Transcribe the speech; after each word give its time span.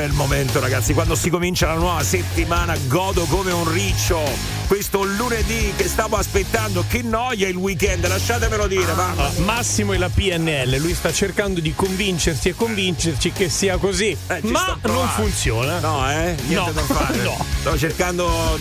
Bel 0.00 0.12
momento, 0.12 0.60
ragazzi, 0.60 0.94
quando 0.94 1.14
si 1.14 1.28
comincia 1.28 1.66
la 1.66 1.74
nuova 1.74 2.02
settimana, 2.02 2.74
godo 2.86 3.24
come 3.24 3.52
un 3.52 3.70
riccio. 3.70 4.18
Questo 4.66 5.02
lunedì 5.04 5.74
che 5.76 5.88
stavo 5.88 6.16
aspettando, 6.16 6.86
che 6.88 7.02
noia 7.02 7.46
il 7.48 7.56
weekend, 7.56 8.06
lasciatemelo 8.08 8.66
dire, 8.66 8.94
mamma. 8.94 9.26
Ah, 9.26 9.30
Massimo 9.40 9.92
è 9.92 9.98
la 9.98 10.08
PNL, 10.08 10.78
lui 10.78 10.94
sta 10.94 11.12
cercando 11.12 11.60
di 11.60 11.74
convincersi 11.74 12.48
e 12.48 12.54
convincerci 12.54 13.30
che 13.32 13.50
sia 13.50 13.76
così, 13.76 14.16
Eh, 14.28 14.40
ma 14.44 14.78
non 14.84 15.06
funziona. 15.10 15.80
No, 15.80 16.10
eh? 16.10 16.34
Niente 16.46 16.54
No. 16.54 16.72
da 16.72 16.80
fare. 16.82 17.18
No. 17.22 17.44
Sto 17.60 17.76
cercando 17.76 18.58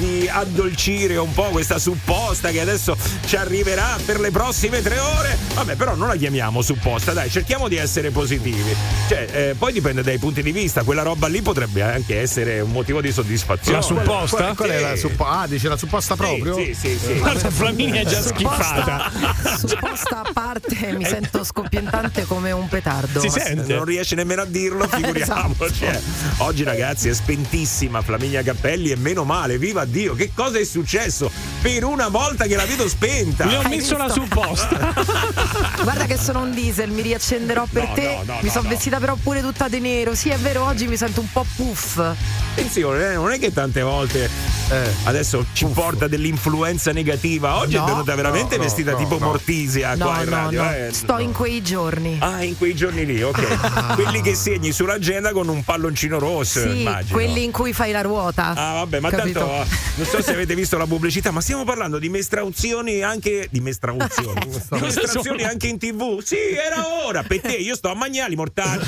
di 0.00 0.26
addolcire 0.26 1.18
un 1.18 1.30
po' 1.34 1.50
questa 1.50 1.78
supposta 1.78 2.48
che 2.48 2.60
adesso 2.60 2.96
ci 3.26 3.36
arriverà 3.36 3.98
per 4.02 4.18
le 4.18 4.30
prossime 4.30 4.80
tre 4.80 4.98
ore. 4.98 5.36
Vabbè, 5.54 5.76
però 5.76 5.94
non 5.94 6.08
la 6.08 6.16
chiamiamo 6.16 6.62
supposta, 6.62 7.12
dai, 7.12 7.28
cerchiamo 7.28 7.68
di 7.68 7.76
essere 7.76 8.10
positivi. 8.10 8.74
Cioè, 9.08 9.26
eh, 9.30 9.54
poi 9.58 9.74
dipende 9.74 10.02
dai 10.02 10.18
punti 10.18 10.42
di 10.42 10.52
vista, 10.52 10.84
quella 10.84 11.02
roba 11.02 11.26
lì 11.28 11.42
potrebbe 11.42 11.82
anche 11.82 12.18
essere 12.18 12.60
un 12.60 12.70
motivo 12.70 13.02
di 13.02 13.12
soddisfazione. 13.12 13.76
La 13.76 13.82
supposta? 13.82 14.36
Qual, 14.36 14.56
qual 14.56 14.70
è 14.70 14.80
la 14.80 14.96
supposta? 14.96 15.40
Ah, 15.40 15.46
dice 15.46 15.68
la 15.68 15.76
supposta 15.76 16.16
proprio? 16.16 16.54
Sì, 16.54 16.74
sì, 16.74 16.98
sì. 16.98 17.18
Guarda, 17.18 17.50
Flaminia 17.50 18.00
è 18.00 18.04
già 18.06 18.22
schifata. 18.22 19.10
Supposta 19.58 20.22
a 20.22 20.30
parte 20.32 20.92
mi 20.96 21.04
sento 21.04 21.44
scoppientante 21.44 22.24
come 22.24 22.52
un 22.52 22.68
petardo. 22.68 23.20
Si 23.20 23.28
sente? 23.28 23.74
Non 23.74 23.84
riesce 23.84 24.14
nemmeno 24.14 24.42
a 24.42 24.46
dirlo, 24.46 24.88
figuriamoci. 24.90 25.84
Esatto. 25.84 25.98
eh. 25.98 26.00
Oggi, 26.38 26.62
ragazzi, 26.64 27.10
è 27.10 27.12
spentissima 27.12 28.00
Flaminia 28.00 28.42
Cappelli 28.42 28.90
e 28.90 28.96
meno 28.96 29.24
male, 29.24 29.58
viva 29.58 29.84
Dio, 29.90 30.14
che 30.14 30.30
cosa 30.34 30.58
è 30.58 30.64
successo? 30.64 31.49
Per 31.60 31.84
una 31.84 32.08
volta 32.08 32.46
che 32.46 32.56
la 32.56 32.64
vedo 32.64 32.88
spenta. 32.88 33.44
Mi 33.44 33.54
ho 33.54 33.60
Hai 33.60 33.76
messo 33.76 33.94
la 33.98 34.04
visto? 34.06 34.22
supposta. 34.22 34.94
Guarda 35.82 36.06
che 36.06 36.16
sono 36.16 36.40
un 36.40 36.54
diesel, 36.54 36.88
mi 36.90 37.02
riaccenderò 37.02 37.66
per 37.70 37.88
No, 37.88 37.94
te. 37.94 38.02
no, 38.24 38.32
no, 38.32 38.38
mi 38.40 38.46
no, 38.46 38.50
sono 38.50 38.62
no. 38.64 38.68
vestita 38.70 38.98
però 38.98 39.14
pure 39.22 39.42
tutta 39.42 39.68
di 39.68 39.78
nero. 39.78 40.14
Sì, 40.14 40.30
è 40.30 40.38
vero, 40.38 40.64
oggi 40.64 40.86
mi 40.86 40.96
sento 40.96 41.20
un 41.20 41.30
po' 41.30 41.44
puff. 41.56 41.98
Attenzione, 41.98 43.10
eh, 43.10 43.14
non 43.14 43.30
è 43.30 43.38
che 43.38 43.52
tante 43.52 43.82
volte 43.82 44.28
Eh. 44.70 44.90
adesso 45.04 45.44
ci 45.52 45.66
porta 45.66 46.08
dell'influenza 46.08 46.92
negativa. 46.92 47.58
Oggi 47.58 47.76
No. 47.76 47.84
è 47.84 47.86
venuta 47.90 48.14
veramente 48.14 48.56
no, 48.56 48.62
vestita 48.62 48.92
no, 48.92 48.96
tipo 48.96 49.18
no. 49.18 49.26
Mortisia 49.26 49.94
No, 49.96 50.06
qua 50.06 50.22
in 50.22 50.28
radio. 50.30 50.62
no. 50.62 50.70
eh. 50.72 50.88
Sto 50.92 51.18
in 51.18 51.32
quei 51.32 51.62
giorni. 51.62 52.16
Ah, 52.20 52.42
in 52.42 52.56
quei 52.56 52.74
giorni 52.74 53.04
lì, 53.04 53.22
ok. 53.22 53.94
Quelli 54.00 54.22
che 54.22 54.34
segni 54.34 54.72
sull'agenda 54.72 55.32
con 55.32 55.48
un 55.48 55.62
palloncino 55.62 56.18
rosso, 56.18 56.60
sì, 56.62 56.80
immagino. 56.80 57.12
quelli 57.12 57.44
in 57.44 57.50
cui 57.52 57.74
fai 57.74 57.92
la 57.92 58.00
ruota. 58.00 58.54
Ah, 58.56 58.72
vabbè, 58.74 59.00
ma 59.00 59.10
Capito? 59.10 59.40
tanto 59.40 59.66
non 59.96 60.06
so 60.06 60.22
se 60.22 60.32
avete 60.32 60.54
visto 60.54 60.78
la 60.78 60.86
pubblicità, 60.86 61.30
ma 61.30 61.40
stiamo 61.50 61.64
parlando 61.64 61.98
di 61.98 62.08
mestrauzioni 62.08 63.02
anche. 63.02 63.48
di 63.50 63.58
mestrauzioni. 63.60 64.38
di 64.70 64.80
mestrazioni 64.80 65.42
anche 65.42 65.66
in 65.66 65.78
tv? 65.78 66.22
Sì, 66.22 66.36
era 66.54 66.86
ora. 67.04 67.24
Per 67.24 67.40
te, 67.40 67.54
io 67.56 67.74
sto 67.74 67.90
a 67.90 67.94
Magnali, 67.94 68.36
mortaggi. 68.36 68.84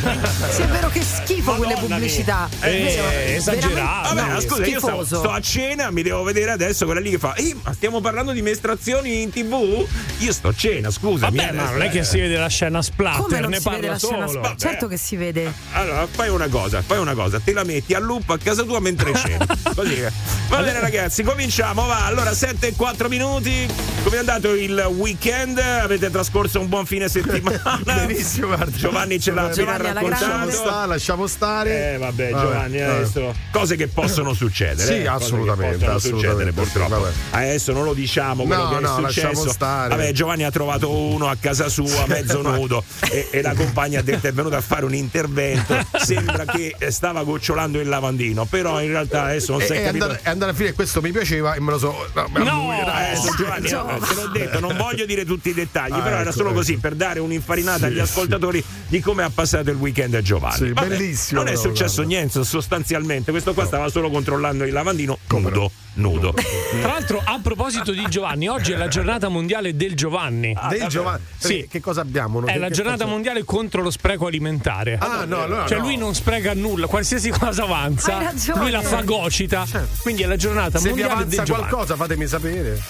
Sì, 0.52 0.62
è 0.62 0.66
vero 0.66 0.88
che 0.88 1.02
schifo 1.02 1.54
quelle 1.54 1.74
Madonna 1.74 1.96
pubblicità. 1.96 2.48
mia. 2.52 2.60
È 2.60 2.72
Eh, 2.72 2.82
vero, 2.84 3.08
esagerato. 3.36 4.14
Vabbè, 4.14 4.40
scusa, 4.42 4.64
io 4.66 4.78
sto, 4.78 5.04
sto 5.04 5.30
a 5.30 5.40
cena, 5.40 5.90
mi 5.90 6.02
devo 6.02 6.22
vedere 6.22 6.52
adesso 6.52 6.84
quella 6.84 7.00
lì 7.00 7.10
che 7.10 7.18
fa. 7.18 7.34
Ehi, 7.34 7.58
ma 7.60 7.72
stiamo 7.72 8.00
parlando 8.00 8.30
di 8.30 8.42
mestrazioni 8.42 9.22
in 9.22 9.30
tv? 9.30 9.84
Io 10.18 10.32
sto 10.32 10.48
a 10.48 10.54
cena, 10.54 10.88
scusami. 10.92 11.36
Vabbè, 11.36 11.48
eh, 11.48 11.52
ma 11.52 11.70
non 11.72 11.82
è 11.82 11.88
che 11.90 11.98
eh. 11.98 12.04
si 12.04 12.20
vede 12.20 12.36
la 12.36 12.46
scena 12.48 12.80
splatter, 12.80 13.22
Come 13.22 13.40
non 13.40 13.50
ne 13.50 13.58
si 13.58 13.68
vede 13.68 13.76
parla 13.88 13.92
la 13.94 13.98
scena 13.98 14.26
solo. 14.28 14.44
spa- 14.44 14.54
Certo 14.56 14.86
che 14.86 14.96
si 14.96 15.16
vede. 15.16 15.52
Allora, 15.72 16.06
fai 16.08 16.28
una 16.28 16.46
cosa, 16.48 16.80
fai 16.80 16.98
una 16.98 17.14
cosa, 17.14 17.40
te 17.40 17.52
la 17.52 17.64
metti 17.64 17.92
a 17.94 17.98
loop 17.98 18.30
a 18.30 18.38
casa 18.38 18.62
tua 18.62 18.78
mentre. 18.78 19.10
Così. 19.74 19.96
eh. 20.00 20.12
Va 20.48 20.60
bene, 20.62 20.78
ragazzi, 20.78 21.24
cominciamo, 21.24 21.86
va. 21.86 22.04
Allora, 22.06 22.32
7 22.52 22.66
e 22.66 22.74
4 22.76 23.08
minuti. 23.08 23.66
Come 24.02 24.16
è 24.16 24.18
andato 24.18 24.52
il 24.54 24.78
weekend? 24.96 25.58
Avete 25.58 26.10
trascorso 26.10 26.60
un 26.60 26.68
buon 26.68 26.84
fine 26.84 27.08
settimana? 27.08 27.80
Benissimo, 27.82 28.48
guarda. 28.48 28.76
Giovanni 28.76 29.18
ce 29.20 29.30
l'ha 29.32 29.44
appena 29.44 29.76
raccontato. 29.78 30.50
Stare, 30.50 30.86
lasciamo 30.88 31.26
stare. 31.26 31.94
Eh 31.94 31.98
vabbè 31.98 32.30
Vabbè, 32.30 32.42
Giovanni 32.44 32.78
vabbè. 32.78 32.92
adesso 32.94 33.34
cose 33.50 33.76
che 33.76 33.88
possono 33.88 34.34
succedere 34.34 34.84
Sì, 34.86 35.02
eh, 35.02 35.06
assolutamente, 35.06 35.76
possono 35.78 35.96
assolutamente, 35.96 36.28
succedere 36.28 36.52
purtroppo 36.52 37.00
vabbè. 37.00 37.12
adesso 37.30 37.72
non 37.72 37.84
lo 37.84 37.94
diciamo 37.94 38.44
quello 38.44 38.62
No, 38.64 38.68
che 38.70 38.76
è 38.76 38.80
no, 38.80 39.00
lasciamo 39.00 39.34
successo 39.34 39.50
stare. 39.52 39.88
vabbè 39.96 40.12
Giovanni 40.12 40.44
ha 40.44 40.50
trovato 40.50 40.90
uno 40.90 41.28
a 41.28 41.36
casa 41.40 41.68
sua 41.68 42.04
mezzo 42.06 42.42
nudo 42.42 42.84
e, 43.10 43.28
e 43.30 43.40
la 43.40 43.54
compagna 43.54 44.00
ha 44.00 44.02
detto 44.02 44.26
è 44.26 44.32
venuta 44.32 44.58
a 44.58 44.60
fare 44.60 44.84
un 44.84 44.94
intervento 44.94 45.74
sembra 46.02 46.44
che 46.44 46.74
eh, 46.76 46.90
stava 46.90 47.22
gocciolando 47.22 47.80
il 47.80 47.88
lavandino 47.88 48.44
però 48.44 48.80
in 48.82 48.88
realtà 48.88 49.22
adesso 49.24 49.52
non 49.52 49.60
si 49.62 49.72
è 49.72 49.78
e 49.80 49.84
capito 49.84 50.04
andare, 50.04 50.20
e 50.24 50.28
andare 50.30 50.50
a 50.50 50.54
finire 50.54 50.74
questo 50.74 51.00
mi 51.00 51.12
piaceva 51.12 51.54
e 51.54 51.60
me 51.60 51.70
lo 51.70 51.78
so. 51.78 52.06
No, 52.14 52.26
me- 52.44 52.50
No, 52.50 52.72
Eh, 52.72 52.84
Dai, 52.84 53.14
Giovanni, 53.36 53.68
Giovanni. 53.68 53.98
eh, 54.02 54.06
te 54.08 54.14
l'ho 54.14 54.28
detto, 54.28 54.60
non 54.60 54.76
voglio 54.76 55.06
dire 55.06 55.24
tutti 55.24 55.50
i 55.50 55.54
dettagli, 55.54 55.92
Ah, 55.92 56.00
però 56.00 56.16
era 56.16 56.22
ecco, 56.22 56.32
solo 56.32 56.48
ecco. 56.48 56.58
così 56.58 56.76
per 56.78 56.94
dare 56.94 57.20
un'infarinata 57.20 57.78
Sì, 57.78 57.84
agli 57.84 57.98
ascoltatori 58.00 58.62
di 58.88 59.00
come 59.00 59.22
ha 59.22 59.30
passato 59.30 59.70
il 59.70 59.76
weekend 59.76 60.18
Giovanni. 60.20 60.56
Sì, 60.66 60.72
Vabbè, 60.72 60.88
bellissimo, 60.88 61.42
Non 61.42 61.52
è 61.52 61.56
successo 61.56 61.96
guarda. 62.02 62.12
niente 62.14 62.44
sostanzialmente, 62.44 63.30
questo 63.30 63.54
qua 63.54 63.64
stava 63.66 63.88
solo 63.88 64.10
controllando 64.10 64.64
il 64.64 64.72
lavandino 64.72 65.18
nudo, 65.28 65.70
nudo. 65.94 66.32
Tra 66.80 66.88
l'altro, 66.92 67.20
a 67.22 67.38
proposito 67.42 67.92
di 67.92 68.04
Giovanni, 68.08 68.48
oggi 68.48 68.72
è 68.72 68.76
la 68.76 68.88
giornata 68.88 69.28
mondiale 69.28 69.76
del 69.76 69.94
Giovanni. 69.94 70.56
Del 70.68 70.86
Giovanni. 70.88 71.22
Sì. 71.36 71.66
Che 71.70 71.80
cosa 71.80 72.00
abbiamo? 72.00 72.40
È 72.44 72.52
Che- 72.52 72.58
la 72.58 72.68
che 72.68 72.72
giornata 72.72 72.96
facciamo? 72.96 73.12
mondiale 73.12 73.44
contro 73.44 73.82
lo 73.82 73.90
spreco 73.90 74.26
alimentare. 74.26 74.98
Ah, 75.00 75.24
no, 75.24 75.42
allora. 75.42 75.66
Cioè 75.66 75.78
no. 75.78 75.84
lui 75.84 75.96
non 75.96 76.14
spreca 76.14 76.54
nulla, 76.54 76.86
qualsiasi 76.86 77.30
cosa 77.30 77.64
avanza, 77.64 78.32
lui 78.54 78.70
la 78.70 78.82
fagocita. 78.82 79.66
Quindi 80.00 80.22
è 80.22 80.26
la 80.26 80.36
giornata 80.36 80.78
Se 80.78 80.84
vi 80.84 80.88
mondiale 80.90 81.12
avanza 81.12 81.36
del 81.36 81.44
Giovanni. 81.44 81.68
qualcosa, 81.68 81.96
fatemi 81.96 82.26
sapere. 82.26 82.80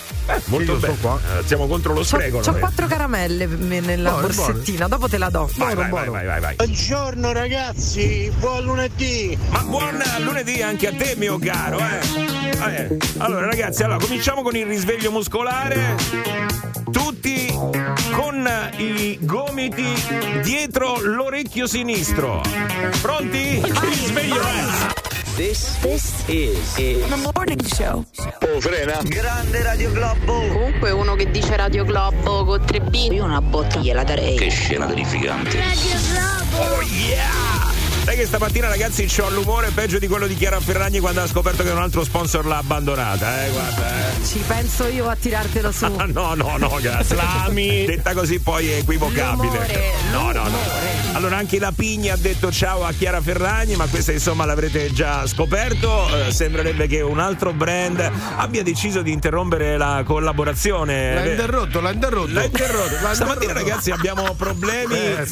Molto 0.45 0.73
io 0.73 0.79
sto 0.79 0.87
bene. 0.87 0.99
qua. 1.01 1.19
Eh, 1.39 1.47
siamo 1.47 1.67
contro 1.67 1.93
lo 1.93 1.99
C'ho, 2.01 2.05
spreco. 2.05 2.39
c'ho 2.39 2.51
noi. 2.53 2.61
quattro 2.61 2.87
caramelle 2.87 3.47
nella 3.47 4.11
Buone, 4.11 4.27
borsettina, 4.35 4.87
dopo 4.89 5.09
te 5.09 5.19
la 5.19 5.31
do. 5.31 5.51
Vai, 5.57 5.75
vai, 5.75 5.75
vai, 5.75 5.89
buono. 5.89 6.11
vai, 6.13 6.27
vai, 6.27 6.41
vai. 6.41 6.55
Buongiorno 6.57 7.33
ragazzi, 7.33 8.33
buon 8.39 8.65
lunedì. 8.65 9.37
Ma 9.51 9.61
buon 9.63 10.03
lunedì 10.21 10.63
anche 10.63 10.89
a 10.89 10.93
te, 10.93 11.15
mio 11.17 11.39
caro. 11.39 11.79
Eh. 11.79 12.32
Ah, 12.59 12.73
eh. 12.73 12.97
Allora, 13.19 13.47
ragazzi, 13.47 13.83
allora, 13.83 13.99
cominciamo 13.99 14.43
con 14.43 14.57
il 14.57 14.67
risveglio 14.67 15.11
muscolare. 15.11 15.97
Tutti 16.91 17.53
con 18.13 18.49
i 18.77 19.19
gomiti 19.21 19.95
dietro 20.43 21.01
l'orecchio 21.01 21.67
sinistro. 21.67 22.43
Pronti? 23.01 23.63
Risveglio 23.63 24.43
è. 24.43 25.01
This, 25.35 25.79
is, 25.85 26.13
is 26.29 26.77
Oh, 28.15 28.61
frena. 28.61 29.01
Grande 29.03 29.63
Radio 29.63 29.91
Globo. 29.91 30.47
Comunque 30.47 30.91
uno 30.91 31.15
che 31.15 31.31
dice 31.31 31.57
Radio 31.57 31.85
Globo 31.85 32.45
con 32.45 32.61
3B 32.61 33.15
io 33.15 33.25
una 33.25 33.41
botta 33.41 33.79
gliela 33.79 34.05
darei. 34.05 34.37
Che 34.37 34.51
scena 34.51 34.87
terrificante. 34.87 35.59
Oh 36.59 36.83
yeah! 36.83 37.62
Sai 38.05 38.17
che 38.17 38.27
stamattina 38.27 38.69
ragazzi 38.69 39.07
c'ho 39.07 39.31
l'umore 39.31 39.71
peggio 39.71 39.99
di 40.01 40.09
quello 40.09 40.27
di 40.27 40.35
Chiara 40.35 40.59
Ferragni 40.59 40.99
quando 40.99 41.23
ha 41.23 41.27
scoperto 41.29 41.63
che 41.63 41.71
un 41.71 41.79
altro 41.79 42.03
sponsor 42.03 42.45
l'ha 42.47 42.59
abbandonata, 42.59 43.45
eh, 43.45 43.51
guarda, 43.51 43.89
eh. 43.89 44.25
Ci 44.25 44.43
penso 44.45 44.87
io 44.87 45.09
a 45.09 45.15
tirartelo 45.15 45.71
su. 45.71 45.85
Ah, 45.85 46.07
no, 46.11 46.35
no, 46.35 46.57
no, 46.57 46.79
grazie. 46.81 47.15
Flami. 47.17 47.85
Detta 47.85 48.13
così 48.13 48.41
poi 48.41 48.71
è 48.71 48.77
equivocabile. 48.79 49.47
L'umore, 49.47 49.93
no, 50.11 50.21
no, 50.21 50.33
no. 50.33 50.45
l'umore. 50.45 51.02
Allora 51.15 51.37
anche 51.37 51.59
la 51.59 51.73
Pigna 51.73 52.15
ha 52.15 52.17
detto 52.17 52.51
ciao 52.51 52.85
a 52.85 52.93
Chiara 52.93 53.21
Ferragni, 53.21 53.77
ma 53.77 53.87
questa 53.87 54.13
insomma 54.13 54.45
l'avrete 54.47 54.93
già 54.93 55.27
scoperto. 55.27 56.09
Eh, 56.27 56.33
sembrerebbe 56.33 56.87
che 56.87 57.01
un 57.03 57.19
altro 57.21 57.53
brand 57.53 58.11
abbia 58.37 58.63
deciso 58.63 59.03
di 59.03 59.13
interrompere 59.13 59.77
la 59.77 60.03
collaborazione. 60.07 61.15
L'ha 61.15 61.25
Eh, 61.25 61.31
interrotto, 61.33 61.81
l'ha 61.81 61.93
interrotto. 61.93 62.33
L'ha 62.33 62.45
interrotto. 62.45 62.95
L'ha 63.03 63.15
Stamattina 63.15 63.51
interrotto. 63.51 63.69
ragazzi 63.69 63.91
abbiamo 63.91 64.33
problemi 64.35 64.95
Eh, 64.95 65.27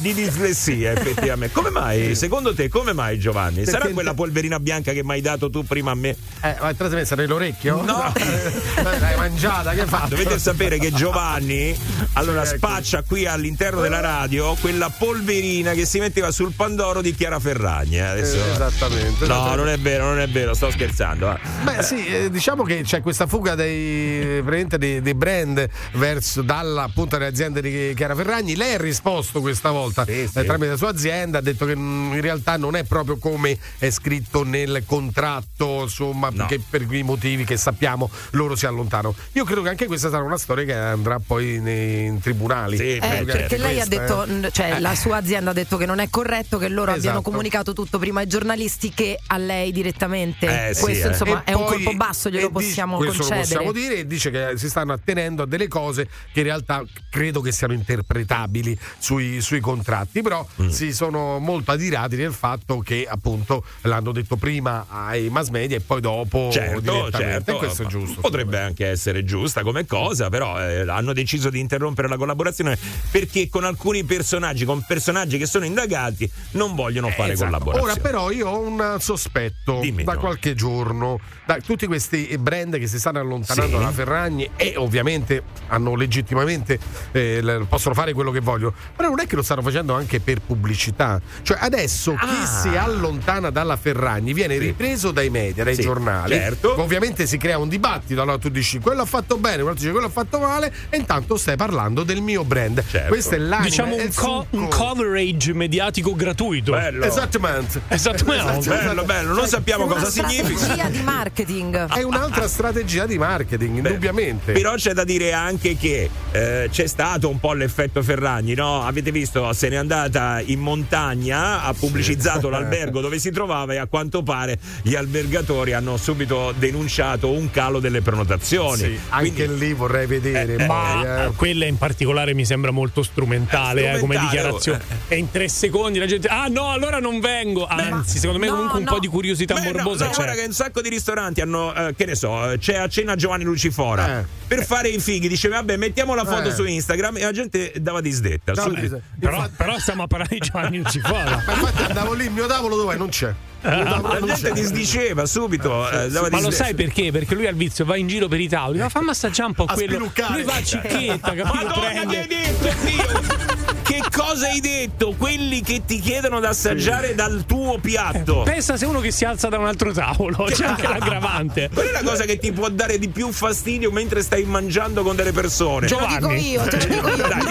di 0.00 0.12
dislessia 0.14 0.92
effettivamente. 0.92 1.54
Come 1.54 1.70
mai? 1.70 2.14
Secondo 2.14 2.54
te 2.54 2.68
come 2.68 2.92
mai 2.92 3.18
Giovanni? 3.18 3.64
Sarà 3.64 3.78
Perché- 3.78 3.94
quella 3.94 4.14
polverina 4.14 4.60
bianca 4.60 4.92
che 4.92 5.02
mi 5.02 5.12
hai 5.12 5.20
dato 5.22 5.48
tu 5.48 5.64
prima 5.64 5.92
a 5.92 5.94
me? 5.94 6.10
Eh, 6.42 6.54
ma 6.60 6.68
te 6.74 6.84
sei 6.84 6.90
messa 6.96 7.14
nell'orecchio? 7.16 7.82
No. 7.82 8.12
Eh, 8.14 8.82
L'hai 9.00 9.16
mangiata, 9.16 9.72
che 9.72 9.86
fatto? 9.86 10.08
Dovete 10.10 10.38
sapere 10.38 10.78
che 10.78 10.92
Giovanni 10.92 11.76
allora 12.12 12.44
Sì, 12.44 12.54
ecco. 12.54 12.66
spaccia 12.66 13.02
qui 13.02 13.26
all'interno 13.26 13.80
della 13.80 14.00
radio 14.00 14.54
quella 14.60 14.90
polverina 14.90 15.12
che 15.22 15.86
si 15.86 15.98
metteva 16.00 16.30
sul 16.32 16.52
pandoro 16.54 17.00
di 17.00 17.14
Chiara 17.14 17.38
Ferragni. 17.38 17.96
eh, 17.96 18.00
Adesso... 18.00 18.36
Eh, 18.36 18.50
esattamente, 18.52 19.04
No, 19.26 19.34
esattamente. 19.34 19.56
non 19.56 19.68
è 19.68 19.78
vero, 19.78 20.04
non 20.06 20.18
è 20.20 20.28
vero, 20.28 20.54
sto 20.54 20.70
scherzando. 20.70 21.32
eh. 21.32 21.38
Beh, 21.62 21.82
sì, 21.82 22.04
eh, 22.06 22.30
diciamo 22.30 22.62
che 22.64 22.82
c'è 22.82 23.00
questa 23.00 23.26
fuga 23.26 23.54
dei, 23.54 24.40
praticamente 24.42 24.78
dei, 24.78 25.00
dei 25.00 25.14
brand 25.14 25.68
verso 25.92 26.42
dalla 26.42 26.82
appunto 26.82 27.16
alle 27.16 27.26
aziende 27.26 27.60
di 27.62 27.92
Chiara 27.94 28.14
Ferragni. 28.14 28.56
Lei 28.56 28.74
ha 28.74 28.78
risposto 28.78 29.40
questa 29.40 29.70
volta 29.70 30.04
Sì, 30.04 30.26
sì. 30.30 30.38
eh, 30.38 30.44
tramite 30.44 30.70
la 30.70 30.76
sua 30.76 30.88
azienda, 30.90 31.38
ha 31.38 31.42
detto 31.42 31.64
che 31.64 31.76
mm, 31.76 32.14
in 32.14 32.20
realtà 32.20 32.56
non 32.56 32.74
è 32.76 32.82
proprio 32.84 33.16
come 33.18 33.56
è 33.78 33.90
scritto 33.90 34.42
nel 34.44 34.82
contratto, 34.86 35.82
insomma, 35.82 36.30
No. 36.32 36.46
che 36.46 36.60
per 36.68 36.82
i 36.90 37.02
motivi 37.02 37.44
che 37.44 37.56
sappiamo 37.56 38.10
loro 38.30 38.56
si 38.56 38.66
allontanano. 38.66 39.14
Io 39.32 39.44
credo 39.44 39.62
che 39.62 39.68
anche 39.68 39.86
questa 39.86 40.10
sarà 40.10 40.22
una 40.24 40.38
storia 40.38 40.64
che 40.64 40.74
andrà 40.74 41.20
poi 41.24 41.60
nei 41.60 42.06
in 42.06 42.20
tribunali. 42.20 42.76
Sì, 42.76 42.96
Eh, 42.96 42.98
beh, 42.98 43.24
perché 43.24 43.48
certo, 43.48 43.56
lei 43.58 43.80
ha 43.80 43.86
questa, 43.86 44.00
detto, 44.00 44.24
eh. 44.24 44.30
n- 44.32 44.48
cioè 44.52 44.80
la 44.80 44.94
sua 44.94 45.03
azienda 45.12 45.50
ha 45.50 45.52
detto 45.54 45.76
che 45.76 45.86
non 45.86 45.98
è 45.98 46.08
corretto 46.10 46.58
che 46.58 46.68
loro 46.68 46.90
abbiano 46.92 47.18
Esatto. 47.18 47.30
comunicato 47.30 47.72
tutto 47.72 47.98
prima 47.98 48.20
ai 48.20 48.26
giornalisti 48.26 48.90
che 48.90 49.18
a 49.26 49.36
lei 49.38 49.72
direttamente. 49.72 50.68
Eh, 50.70 50.74
sì, 50.74 50.82
Questo 50.82 51.06
eh. 51.06 51.10
insomma 51.10 51.44
E 51.44 51.50
è 51.50 51.52
un 51.54 51.64
poi- 51.64 51.82
colpo 51.82 51.96
basso, 51.96 52.28
glielo 52.28 52.48
dice- 52.48 52.52
possiamo 52.66 52.96
questo 52.96 53.18
concedere. 53.22 53.40
lo 53.42 53.70
possiamo 53.70 53.72
dire 53.72 53.96
e 54.00 54.06
dice 54.06 54.30
che 54.30 54.52
si 54.56 54.68
stanno 54.68 54.92
attenendo 54.92 55.42
a 55.42 55.46
delle 55.46 55.68
cose 55.68 56.08
che 56.32 56.40
in 56.40 56.46
realtà 56.46 56.82
credo 57.10 57.40
che 57.40 57.52
siano 57.52 57.72
interpretabili 57.72 58.78
sui, 58.98 59.40
sui 59.40 59.60
contratti, 59.60 60.22
però 60.22 60.46
Mm. 60.60 60.68
si 60.68 60.92
sono 60.92 61.38
molto 61.38 61.72
adirati 61.72 62.16
nel 62.16 62.32
fatto 62.32 62.78
che 62.78 63.06
appunto 63.08 63.64
l'hanno 63.82 64.12
detto 64.12 64.36
prima 64.36 64.86
ai 64.88 65.28
mass 65.30 65.48
media 65.48 65.76
e 65.76 65.80
poi 65.80 66.00
dopo 66.00 66.48
Certo, 66.52 66.80
direttamente. 66.80 67.18
certo. 67.18 67.50
E 67.52 67.56
questo 67.56 67.82
è 67.82 67.86
giusto. 67.86 68.20
Potrebbe 68.20 68.58
anche 68.58 68.86
essere 68.86 69.24
giusta 69.24 69.62
come 69.62 69.86
cosa, 69.86 70.28
però 70.28 70.60
eh, 70.60 70.80
hanno 70.88 71.12
deciso 71.12 71.50
di 71.50 71.58
interrompere 71.60 72.08
la 72.08 72.16
collaborazione 72.16 72.78
perché 73.10 73.48
con 73.48 73.64
alcuni 73.64 74.04
personaggi, 74.04 74.64
con 74.64 74.76
personaggi 74.78 74.92
che 75.00 75.46
sono 75.46 75.64
indagati, 75.64 76.30
non 76.52 76.74
vogliono 76.74 77.08
fare 77.10 77.32
Esatto. 77.32 77.50
collaborazione. 77.50 77.92
Ora 77.92 78.00
però 78.00 78.30
io 78.30 78.48
ho 78.48 78.58
un 78.60 78.96
sospetto 79.00 79.80
Dimmi, 79.80 80.04
da 80.04 80.14
no. 80.14 80.20
qualche 80.20 80.54
giorno, 80.54 81.18
da 81.46 81.56
tutti 81.64 81.86
questi 81.86 82.36
brand 82.38 82.78
che 82.78 82.86
si 82.86 82.98
stanno 82.98 83.20
allontanando 83.20 83.72
Sì. 83.72 83.78
dalla 83.78 83.92
Ferragni 83.92 84.50
e 84.56 84.74
ovviamente 84.76 85.42
hanno 85.68 85.94
legittimamente 85.94 86.78
eh, 87.12 87.64
possono 87.68 87.94
fare 87.94 88.12
quello 88.12 88.30
che 88.30 88.40
vogliono, 88.40 88.74
però 88.94 89.08
non 89.08 89.20
è 89.20 89.26
che 89.26 89.36
lo 89.36 89.42
stanno 89.42 89.62
facendo 89.62 89.94
anche 89.94 90.20
per 90.20 90.40
pubblicità. 90.40 91.20
Cioè 91.42 91.58
adesso 91.60 92.12
chi 92.14 92.26
Ah. 92.42 92.46
si 92.46 92.68
allontana 92.68 93.50
dalla 93.50 93.76
Ferragni 93.76 94.32
viene 94.32 94.54
Sì. 94.54 94.60
ripreso 94.66 95.10
dai 95.10 95.30
media, 95.30 95.64
dai 95.64 95.74
Sì, 95.74 95.82
giornali. 95.82 96.34
certo. 96.34 96.80
Ovviamente 96.80 97.26
si 97.26 97.38
crea 97.38 97.58
un 97.58 97.68
dibattito, 97.68 98.20
allora 98.22 98.38
tu 98.38 98.48
dici 98.48 98.78
quello 98.80 99.02
ha 99.02 99.06
fatto 99.06 99.36
bene, 99.38 99.62
quello 99.62 99.74
dice 99.74 99.90
quello 99.90 100.06
ha 100.06 100.10
fatto 100.10 100.38
male 100.38 100.72
e 100.90 100.96
intanto 100.96 101.36
stai 101.36 101.56
parlando 101.56 102.02
del 102.02 102.20
mio 102.20 102.44
brand. 102.44 102.82
Certo. 102.86 103.08
Questo 103.08 103.34
è 103.34 103.38
l'anima, 103.38 103.62
Diciamo 103.68 103.94
un, 103.94 104.00
il 104.00 104.14
co- 104.14 104.46
un 104.50 104.62
succo. 104.70 104.76
Coverage 104.88 105.52
mediatico 105.54 106.14
gratuito. 106.14 106.72
Bello. 106.72 107.04
Esattamente. 107.04 107.80
Esattamente. 107.88 108.68
Bello, 108.68 109.04
bello, 109.04 109.34
non 109.34 109.46
sappiamo 109.46 109.84
Una 109.84 109.94
cosa 109.94 110.10
significa. 110.10 110.58
strategia 110.58 110.88
di 110.88 111.00
marketing. 111.02 111.92
È 111.92 112.02
un'altra 112.02 112.46
strategia 112.48 113.06
di 113.06 113.18
marketing, 113.18 113.80
Beh, 113.80 113.88
indubbiamente. 113.88 114.52
Però 114.52 114.74
c'è 114.74 114.92
da 114.92 115.04
dire 115.04 115.32
anche 115.32 115.76
che 115.76 116.08
eh, 116.32 116.68
c'è 116.70 116.86
stato 116.86 117.28
un 117.28 117.40
po' 117.40 117.52
l'effetto 117.54 118.02
Ferragni, 118.02 118.54
no? 118.54 118.82
Avete 118.84 119.10
visto, 119.10 119.52
se 119.52 119.68
n'è 119.68 119.76
andata 119.76 120.40
in 120.44 120.60
montagna, 120.60 121.62
ha 121.62 121.72
pubblicizzato 121.72 122.48
l'albergo 122.48 123.00
dove 123.00 123.18
si 123.18 123.30
trovava 123.30 123.72
e 123.72 123.78
a 123.78 123.86
quanto 123.86 124.22
pare 124.22 124.58
gli 124.82 124.94
albergatori 124.94 125.72
hanno 125.72 125.96
subito 125.96 126.52
denunciato 126.56 127.30
un 127.30 127.50
calo 127.50 127.80
delle 127.80 128.00
prenotazioni. 128.02 128.76
Sì, 128.82 128.98
anche 129.10 129.44
Quindi- 129.46 129.66
lì 129.66 129.72
vorrei 129.72 130.06
vedere. 130.06 130.54
Eh, 130.54 130.66
poi, 130.66 130.66
Ma 130.66 131.24
eh. 131.24 131.30
quella 131.36 131.64
in 131.64 131.76
particolare 131.78 132.34
mi 132.34 132.44
sembra 132.44 132.70
molto 132.70 133.02
strumentale, 133.02 133.80
Eh, 133.82 133.84
eh, 133.94 133.98
come 133.98 134.14
strumentale, 134.14 134.28
dichiarazione. 134.30 134.73
eh. 135.08 135.14
E 135.14 135.16
in 135.18 135.30
tre 135.30 135.48
secondi 135.48 135.98
la 135.98 136.06
gente. 136.06 136.28
Ah 136.28 136.46
no, 136.48 136.70
allora 136.70 136.98
non 136.98 137.20
vengo. 137.20 137.66
Anzi, 137.66 138.18
secondo 138.18 138.38
me 138.38 138.48
no, 138.48 138.54
comunque 138.54 138.78
un 138.78 138.84
no. 138.84 138.92
po' 138.92 138.98
di 138.98 139.06
curiosità 139.08 139.54
Beh, 139.54 139.72
morbosa 139.72 140.04
no, 140.04 140.10
c'è. 140.10 140.16
guarda 140.16 140.34
che 140.34 140.44
un 140.46 140.52
sacco 140.52 140.80
di 140.80 140.88
ristoranti 140.88 141.40
hanno, 141.40 141.74
eh, 141.74 141.94
che 141.96 142.04
ne 142.06 142.14
so, 142.14 142.50
eh, 142.50 142.58
c'è 142.58 142.76
a 142.76 142.88
cena 142.88 143.14
Giovanni 143.14 143.44
Lucifora. 143.44 144.20
Eh. 144.20 144.24
Per 144.46 144.64
fare 144.64 144.88
i 144.88 144.98
fighi 145.00 145.28
diceva, 145.28 145.56
vabbè, 145.56 145.76
mettiamo 145.76 146.14
la 146.14 146.24
foto 146.24 146.48
Eh. 146.48 146.52
su 146.52 146.64
Instagram 146.64 147.16
e 147.18 147.22
la 147.22 147.32
gente 147.32 147.72
dava 147.80 148.00
disdetta. 148.00 148.52
No. 148.52 148.72
Però, 149.18 149.48
però 149.56 149.78
stiamo 149.78 150.02
a 150.04 150.06
parlare 150.06 150.30
di 150.34 150.40
Giovanni 150.40 150.78
Lucifora. 150.78 151.42
Ma 151.46 151.52
infatti 151.54 151.82
andavo 151.82 152.12
lì, 152.12 152.24
il 152.24 152.30
mio 152.30 152.46
tavolo 152.46 152.76
dov'è? 152.76 152.96
Non 152.96 153.08
c'è. 153.08 153.32
Tavolo 153.64 154.26
La 154.26 154.34
gente 154.34 154.52
disdiceva 154.52 155.26
subito. 155.26 155.88
eh, 155.90 156.08
Ma 156.08 156.20
lo 156.20 156.28
disdetta. 156.28 156.50
sai 156.50 156.74
perché? 156.74 157.10
Perché 157.10 157.34
lui 157.34 157.46
al 157.46 157.54
vizio 157.54 157.84
va 157.84 157.96
in 157.96 158.06
giro 158.06 158.28
per 158.28 158.40
i 158.40 158.48
tavoli, 158.48 158.78
ma 158.78 158.88
fammi 158.88 159.10
assaggiare 159.10 159.48
un 159.48 159.54
po' 159.54 159.64
A 159.64 159.72
quello. 159.74 159.92
spiluccare. 159.94 160.32
Lui 160.34 160.42
va 160.44 160.54
a 160.54 160.62
cicchetta, 160.62 161.34
capito? 161.34 161.54
Madonna, 161.54 162.06
che 162.06 162.18
hai 162.18 162.26
detto, 162.26 162.68
Dio? 162.84 163.52
Che 163.84 164.02
cosa 164.10 164.48
hai 164.48 164.60
detto? 164.60 165.14
Quelli 165.16 165.60
che 165.60 165.82
ti 165.84 166.00
chiedono 166.00 166.40
da 166.40 166.48
assaggiare 166.50 167.14
dal 167.14 167.44
tuo 167.46 167.78
piatto. 167.78 168.42
Pensa 168.42 168.76
se 168.78 168.86
uno 168.86 169.00
che 169.00 169.10
si 169.10 169.24
alza 169.26 169.48
da 169.48 169.58
un 169.58 169.66
altro 169.66 169.92
tavolo, 169.92 170.44
c'è 170.50 170.64
anche 170.64 170.88
l'aggravante. 170.88 171.68
Qual 171.72 171.86
è 171.86 171.92
la 171.92 172.02
cosa 172.02 172.24
che 172.24 172.38
ti 172.38 172.50
può 172.52 172.68
dare 172.70 172.98
di 172.98 173.08
più 173.08 173.30
fastidio 173.30 173.90
mentre 173.92 174.22
stai 174.22 174.44
mangiando 174.44 175.02
con 175.02 175.14
delle 175.16 175.32
persone? 175.32 175.86
Te 175.86 175.94
lo 175.94 176.06
dico 176.06 176.18
Giovanni. 176.20 176.50
io, 176.50 176.62
te 176.62 176.76
lo 176.78 176.94
dico 176.94 177.08
io. 177.08 177.26
Dai, 177.28 177.42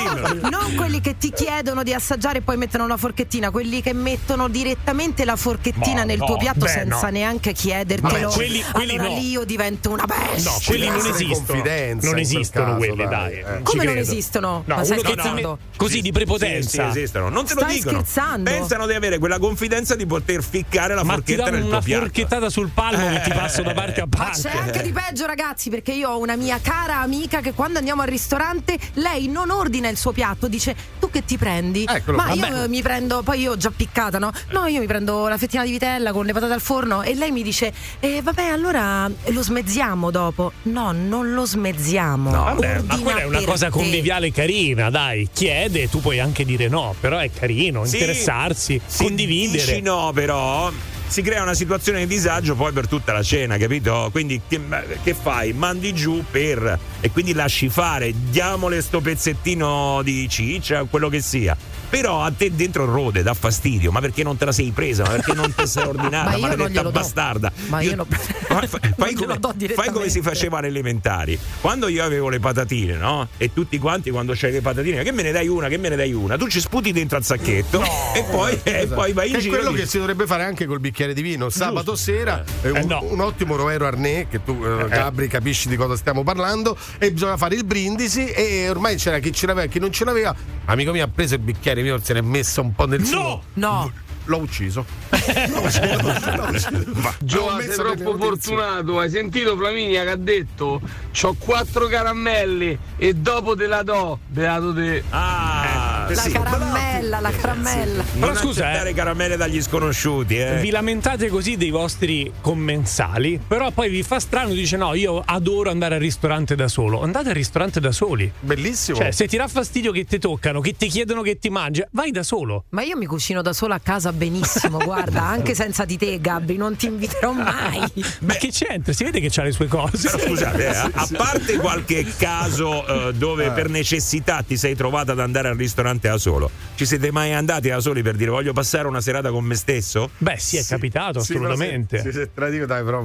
No, 0.41 0.49
non 0.49 0.75
quelli 0.75 1.01
che 1.01 1.17
ti 1.17 1.31
chiedono 1.31 1.83
di 1.83 1.93
assaggiare 1.93 2.39
e 2.39 2.41
poi 2.41 2.57
mettono 2.57 2.83
una 2.83 2.97
forchettina, 2.97 3.51
quelli 3.51 3.81
che 3.81 3.93
mettono 3.93 4.47
direttamente 4.49 5.25
la 5.25 5.35
forchettina 5.35 6.02
Ma 6.03 6.09
nel 6.09 6.17
no, 6.19 6.25
tuo 6.25 6.37
piatto 6.37 6.59
beh, 6.59 6.67
senza 6.67 7.05
no. 7.05 7.11
neanche 7.11 7.53
chiedertelo. 7.53 8.27
Vabbè, 8.29 8.33
quelli- 8.35 8.63
quelli 8.71 8.91
allora 8.95 9.09
no. 9.09 9.15
lì 9.15 9.29
io 9.29 9.43
divento 9.43 9.89
una 9.91 10.05
bestia. 10.05 10.51
No, 10.51 10.57
quelli 10.65 10.87
non 10.87 11.05
esistono. 11.05 11.61
Non 12.01 12.17
esistono 12.19 12.65
caso, 12.65 12.77
quelli, 12.77 12.95
dai, 12.95 13.07
dai. 13.07 13.33
eh. 13.39 13.43
ci 13.57 13.63
Come 13.63 13.83
non 13.83 13.93
credo. 13.93 14.11
esistono? 14.11 14.63
No, 14.65 14.75
Ma 14.75 14.83
stai 14.83 14.99
scherzando? 14.99 15.57
così 15.77 16.01
di 16.01 16.07
Sì, 16.07 16.11
prepotenza. 16.11 16.91
sì, 16.91 16.99
esistono. 16.99 17.29
Non 17.29 17.45
te 17.45 17.53
lo 17.53 17.61
Stai 17.61 17.73
dicono. 17.75 17.97
scherzando? 18.03 18.49
Pensano 18.51 18.85
di 18.87 18.93
avere 18.93 19.17
quella 19.17 19.39
confidenza 19.39 19.95
di 19.95 20.05
poter 20.05 20.43
ficcare 20.43 20.93
la 20.95 21.03
Ma 21.03 21.13
forchetta 21.13 21.49
nel 21.49 21.61
una 21.63 21.77
tuo 21.77 21.81
piatto. 21.81 22.01
forchettata 22.03 22.49
sul 22.49 22.69
palmo 22.73 23.09
che 23.09 23.21
ti 23.21 23.29
Eh. 23.29 23.33
passo 23.33 23.61
da 23.61 23.73
parte 23.73 24.01
a 24.01 24.07
Ma 24.09 24.17
parte. 24.17 24.41
c'è 24.41 24.55
anche 24.57 24.81
di 24.81 24.91
peggio, 24.91 25.25
ragazzi, 25.25 25.69
perché 25.69 25.91
io 25.93 26.09
ho 26.09 26.19
una 26.19 26.35
mia 26.35 26.59
cara 26.61 26.99
amica 26.99 27.41
che 27.41 27.53
quando 27.53 27.77
andiamo 27.79 28.01
al 28.01 28.07
ristorante 28.07 28.77
lei 28.93 29.27
non 29.27 29.49
ordina 29.49 29.89
il 29.89 29.97
suo 29.97 30.11
piatto, 30.11 30.47
dice 30.47 30.75
tu 30.99 31.09
che 31.09 31.23
ti 31.25 31.37
prendi? 31.37 31.85
Eccolo, 31.87 32.17
Ma 32.17 32.31
io 32.31 32.41
vabbè. 32.41 32.63
eh, 32.63 32.67
mi 32.67 32.81
prendo, 32.81 33.21
poi 33.23 33.41
io 33.41 33.51
ho 33.51 33.57
già 33.57 33.71
piccata, 33.75 34.19
no? 34.19 34.31
No, 34.51 34.65
io 34.67 34.79
mi 34.79 34.87
prendo 34.87 35.27
la 35.27 35.37
fettina 35.37 35.63
di 35.63 35.71
vitella 35.93 36.11
con 36.11 36.25
le 36.25 36.33
patate 36.33 36.53
al 36.53 36.61
forno 36.61 37.03
e 37.03 37.13
lei 37.13 37.31
mi 37.31 37.43
dice 37.43 37.71
eh, 37.99 38.21
vabbè, 38.21 38.45
allora 38.45 39.09
lo 39.27 39.43
smezziamo 39.43 40.11
dopo. 40.11 40.51
No, 40.63 40.91
non 40.91 41.33
lo 41.33 41.45
smezziamo. 41.45 42.31
Vabbè, 42.31 42.81
ma 42.81 42.97
quella 42.99 43.21
è 43.21 43.25
una 43.25 43.43
cosa 43.43 43.65
te. 43.65 43.71
conviviale 43.71 44.31
carina, 44.31 44.89
dai. 44.89 45.29
Chiede, 45.31 45.89
tu 45.89 45.99
puoi 45.99 46.19
anche 46.19 46.45
dire 46.45 46.67
no, 46.67 46.95
però 46.99 47.17
è 47.19 47.29
carino 47.31 47.85
Sì, 47.85 47.95
interessarsi, 47.97 48.81
se 48.85 49.03
condividere. 49.03 49.65
Dici 49.65 49.81
no, 49.81 50.11
però. 50.13 50.71
Si 51.05 51.21
crea 51.21 51.43
una 51.43 51.53
situazione 51.53 51.99
di 51.99 52.07
disagio 52.07 52.55
poi 52.55 52.71
per 52.71 52.87
tutta 52.87 53.13
la 53.13 53.21
cena, 53.21 53.57
capito? 53.57 54.09
Quindi 54.11 54.41
che, 54.47 54.59
che 55.03 55.13
fai? 55.13 55.53
Mandi 55.53 55.93
giù 55.93 56.23
per 56.31 56.79
e 57.01 57.11
quindi 57.11 57.33
lasci 57.33 57.69
fare, 57.69 58.11
diamole 58.31 58.81
sto 58.81 58.99
pezzettino 58.99 60.01
di 60.01 60.27
ciccia, 60.27 60.85
quello 60.85 61.09
che 61.09 61.21
sia. 61.21 61.55
Però 61.93 62.23
a 62.23 62.31
te 62.35 62.49
dentro 62.55 62.85
rode, 62.85 63.21
dà 63.21 63.35
fastidio, 63.35 63.91
ma 63.91 63.99
perché 63.99 64.23
non 64.23 64.35
te 64.35 64.45
la 64.45 64.51
sei 64.51 64.71
presa? 64.71 65.03
Ma 65.03 65.09
perché 65.11 65.33
non 65.33 65.53
te 65.53 65.67
sei 65.67 65.85
ordinata? 65.85 66.31
Ma 66.31 66.35
io 66.37 66.47
non 66.47 66.57
maledetta 66.57 66.89
bastarda. 66.89 67.51
Ma 67.67 67.81
io 67.81 67.95
non- 67.95 68.07
fa- 68.09 68.17
non 68.49 68.67
fai, 68.97 69.13
glielo 69.13 69.37
come, 69.39 69.39
do 69.67 69.73
fai 69.75 69.91
come 69.91 70.09
si 70.09 70.21
faceva 70.23 70.57
alle 70.57 70.67
elementari. 70.69 71.37
Quando 71.61 71.87
io 71.89 72.03
avevo 72.03 72.29
le 72.29 72.39
patatine, 72.39 72.95
no? 72.95 73.27
E 73.37 73.53
tutti 73.53 73.77
quanti 73.77 74.09
quando 74.09 74.33
c'hai 74.35 74.51
le 74.51 74.61
patatine, 74.61 75.03
che 75.03 75.11
me 75.11 75.21
ne 75.21 75.31
dai 75.31 75.47
una, 75.47 75.67
che 75.67 75.77
me 75.77 75.89
ne 75.89 75.95
dai 75.95 76.13
una? 76.13 76.35
Tu 76.35 76.47
ci 76.47 76.59
sputi 76.59 76.91
dentro 76.91 77.15
al 77.17 77.23
sacchetto 77.23 77.83
e 78.15 78.23
poi, 78.31 78.59
e 78.63 78.87
poi 78.87 79.13
vai 79.13 79.29
in 79.29 79.35
è 79.35 79.39
giro. 79.39 79.53
quello 79.53 79.69
e 79.69 79.73
che 79.73 79.77
dici, 79.81 79.89
si 79.89 79.97
dovrebbe 79.99 80.25
fare 80.25 80.43
anche 80.45 80.65
col 80.65 80.79
bicchiere 80.79 81.13
di 81.13 81.21
vino. 81.21 81.49
Sabato 81.49 81.95
sera 81.95 82.43
eh, 82.63 82.71
un, 82.71 82.77
Eh, 82.77 82.83
no. 82.85 83.03
un 83.03 83.19
ottimo 83.19 83.55
Rovero 83.55 83.85
Arnè, 83.85 84.27
che 84.29 84.43
tu, 84.43 84.59
eh, 84.65 84.87
Gabri, 84.89 85.27
capisci 85.27 85.67
di 85.69 85.75
cosa 85.75 85.95
stiamo 85.95 86.23
parlando. 86.23 86.75
E 86.97 87.11
bisogna 87.11 87.37
fare 87.37 87.53
il 87.53 87.63
brindisi. 87.65 88.25
E 88.25 88.67
ormai 88.67 88.95
c'era 88.95 89.19
chi 89.19 89.31
ce 89.31 89.45
l'aveva 89.45 89.67
e 89.67 89.69
chi 89.69 89.77
non 89.77 89.91
ce 89.91 90.05
l'aveva. 90.05 90.35
Amico 90.65 90.91
mio 90.91 91.03
ha 91.03 91.09
preso 91.13 91.35
il 91.35 91.41
bicchiere 91.41 91.81
mio, 91.83 91.99
se 92.01 92.13
ne 92.13 92.19
è 92.19 92.21
messo 92.23 92.61
un 92.61 92.73
po' 92.73 92.87
nel 92.87 93.05
suo. 93.05 93.43
No. 93.53 93.91
L'ho 94.25 94.37
ucciso. 94.37 94.85
L'ho 95.09 95.61
ucciso. 95.61 96.01
L'ho 96.35 96.47
ucciso. 96.49 97.15
Giova, 97.19 97.55
L'ho 97.55 97.61
sei 97.61 97.75
troppo 97.75 98.17
fortunato. 98.17 98.99
Hai 98.99 99.09
sentito 99.09 99.55
Flaminia 99.57 100.03
che 100.03 100.09
ha 100.11 100.15
detto? 100.15 100.81
C'ho 101.11 101.35
quattro 101.37 101.87
caramelle 101.87 102.77
e 102.97 103.13
dopo 103.13 103.55
te 103.55 103.67
la 103.67 103.83
do. 103.83 104.19
Beato 104.27 104.73
te. 104.73 105.03
Ah, 105.09 106.07
La 106.09 106.15
sì. 106.15 106.31
caramella, 106.31 107.19
la 107.19 107.31
caramella. 107.31 108.03
Non 108.13 108.29
Però 108.29 108.35
scusa, 108.35 108.81
eh. 108.83 108.93
caramelle 108.93 109.35
dagli 109.37 109.61
sconosciuti, 109.61 110.37
eh. 110.37 110.59
Vi 110.61 110.69
lamentate 110.69 111.27
così 111.27 111.57
dei 111.57 111.69
vostri 111.69 112.31
commensali, 112.41 113.39
però 113.45 113.71
poi 113.71 113.89
vi 113.89 114.03
fa 114.03 114.19
strano, 114.19 114.53
dice 114.53 114.77
no, 114.77 114.93
io 114.93 115.21
adoro 115.25 115.69
andare 115.69 115.95
al 115.95 116.01
ristorante 116.01 116.55
da 116.55 116.67
solo. 116.67 117.01
Andate 117.01 117.29
al 117.29 117.35
ristorante 117.35 117.79
da 117.79 117.91
soli. 117.91 118.31
Bellissimo. 118.39 118.97
Cioè, 118.97 119.11
se 119.11 119.27
ti 119.27 119.37
dà 119.37 119.47
fastidio 119.47 119.91
che 119.91 120.05
ti 120.05 120.17
toccano, 120.19 120.61
che 120.61 120.75
ti 120.75 120.87
chiedono 120.87 121.21
che 121.21 121.37
ti 121.39 121.49
mangi, 121.49 121.83
vai 121.91 122.11
da 122.11 122.23
solo. 122.23 122.65
Ma 122.69 122.83
io 122.83 122.95
mi 122.97 123.05
cucino 123.05 123.41
da 123.41 123.53
sola 123.53 123.75
a 123.75 123.79
casa 123.79 124.11
benissimo, 124.13 124.77
guarda, 124.79 125.23
anche 125.23 125.53
senza 125.55 125.85
di 125.85 125.97
te, 125.97 126.19
Gabri, 126.21 126.55
non 126.57 126.75
ti 126.75 126.85
inviterò 126.87 127.31
mai. 127.33 127.81
Ma 128.19 128.33
che 128.35 128.49
c'entra? 128.49 128.93
Si 128.93 129.03
vede 129.03 129.19
che 129.19 129.29
c'ha 129.29 129.43
le 129.43 129.51
sue 129.51 129.67
cose. 129.67 130.09
Però 130.09 130.23
scusate, 130.23 130.67
eh, 130.67 130.75
a 130.75 131.07
parte 131.17 131.57
qualche 131.57 132.05
caso 132.17 133.09
eh, 133.09 133.13
dove 133.13 133.51
per 133.51 133.69
necessità 133.69 134.41
ti 134.41 134.57
sei 134.57 134.75
trovata 134.75 135.11
ad 135.11 135.19
andare 135.19 135.49
al 135.49 135.55
ristorante 135.57 136.07
da 136.07 136.17
solo, 136.17 136.49
ci 136.75 136.85
siete 136.85 137.11
mai 137.11 137.33
andati 137.33 137.69
da 137.69 137.79
soli 137.79 138.01
per 138.01 138.15
dire 138.15 138.29
voglio 138.29 138.53
passare 138.53 138.87
una 138.87 139.01
serata 139.01 139.29
con 139.31 139.43
me 139.43 139.55
stesso? 139.55 140.09
Beh, 140.17 140.37
sì, 140.37 140.57
è 140.57 140.63
capitato, 140.65 141.19
Sì, 141.21 141.33
però 141.33 141.45
assolutamente. 141.45 141.97
Se, 141.97 142.11
se, 142.11 142.11
se 142.11 142.29
te 142.33 142.39
la 142.39 142.49
dico, 142.49 142.65
dai, 142.65 142.83
però. 142.83 143.03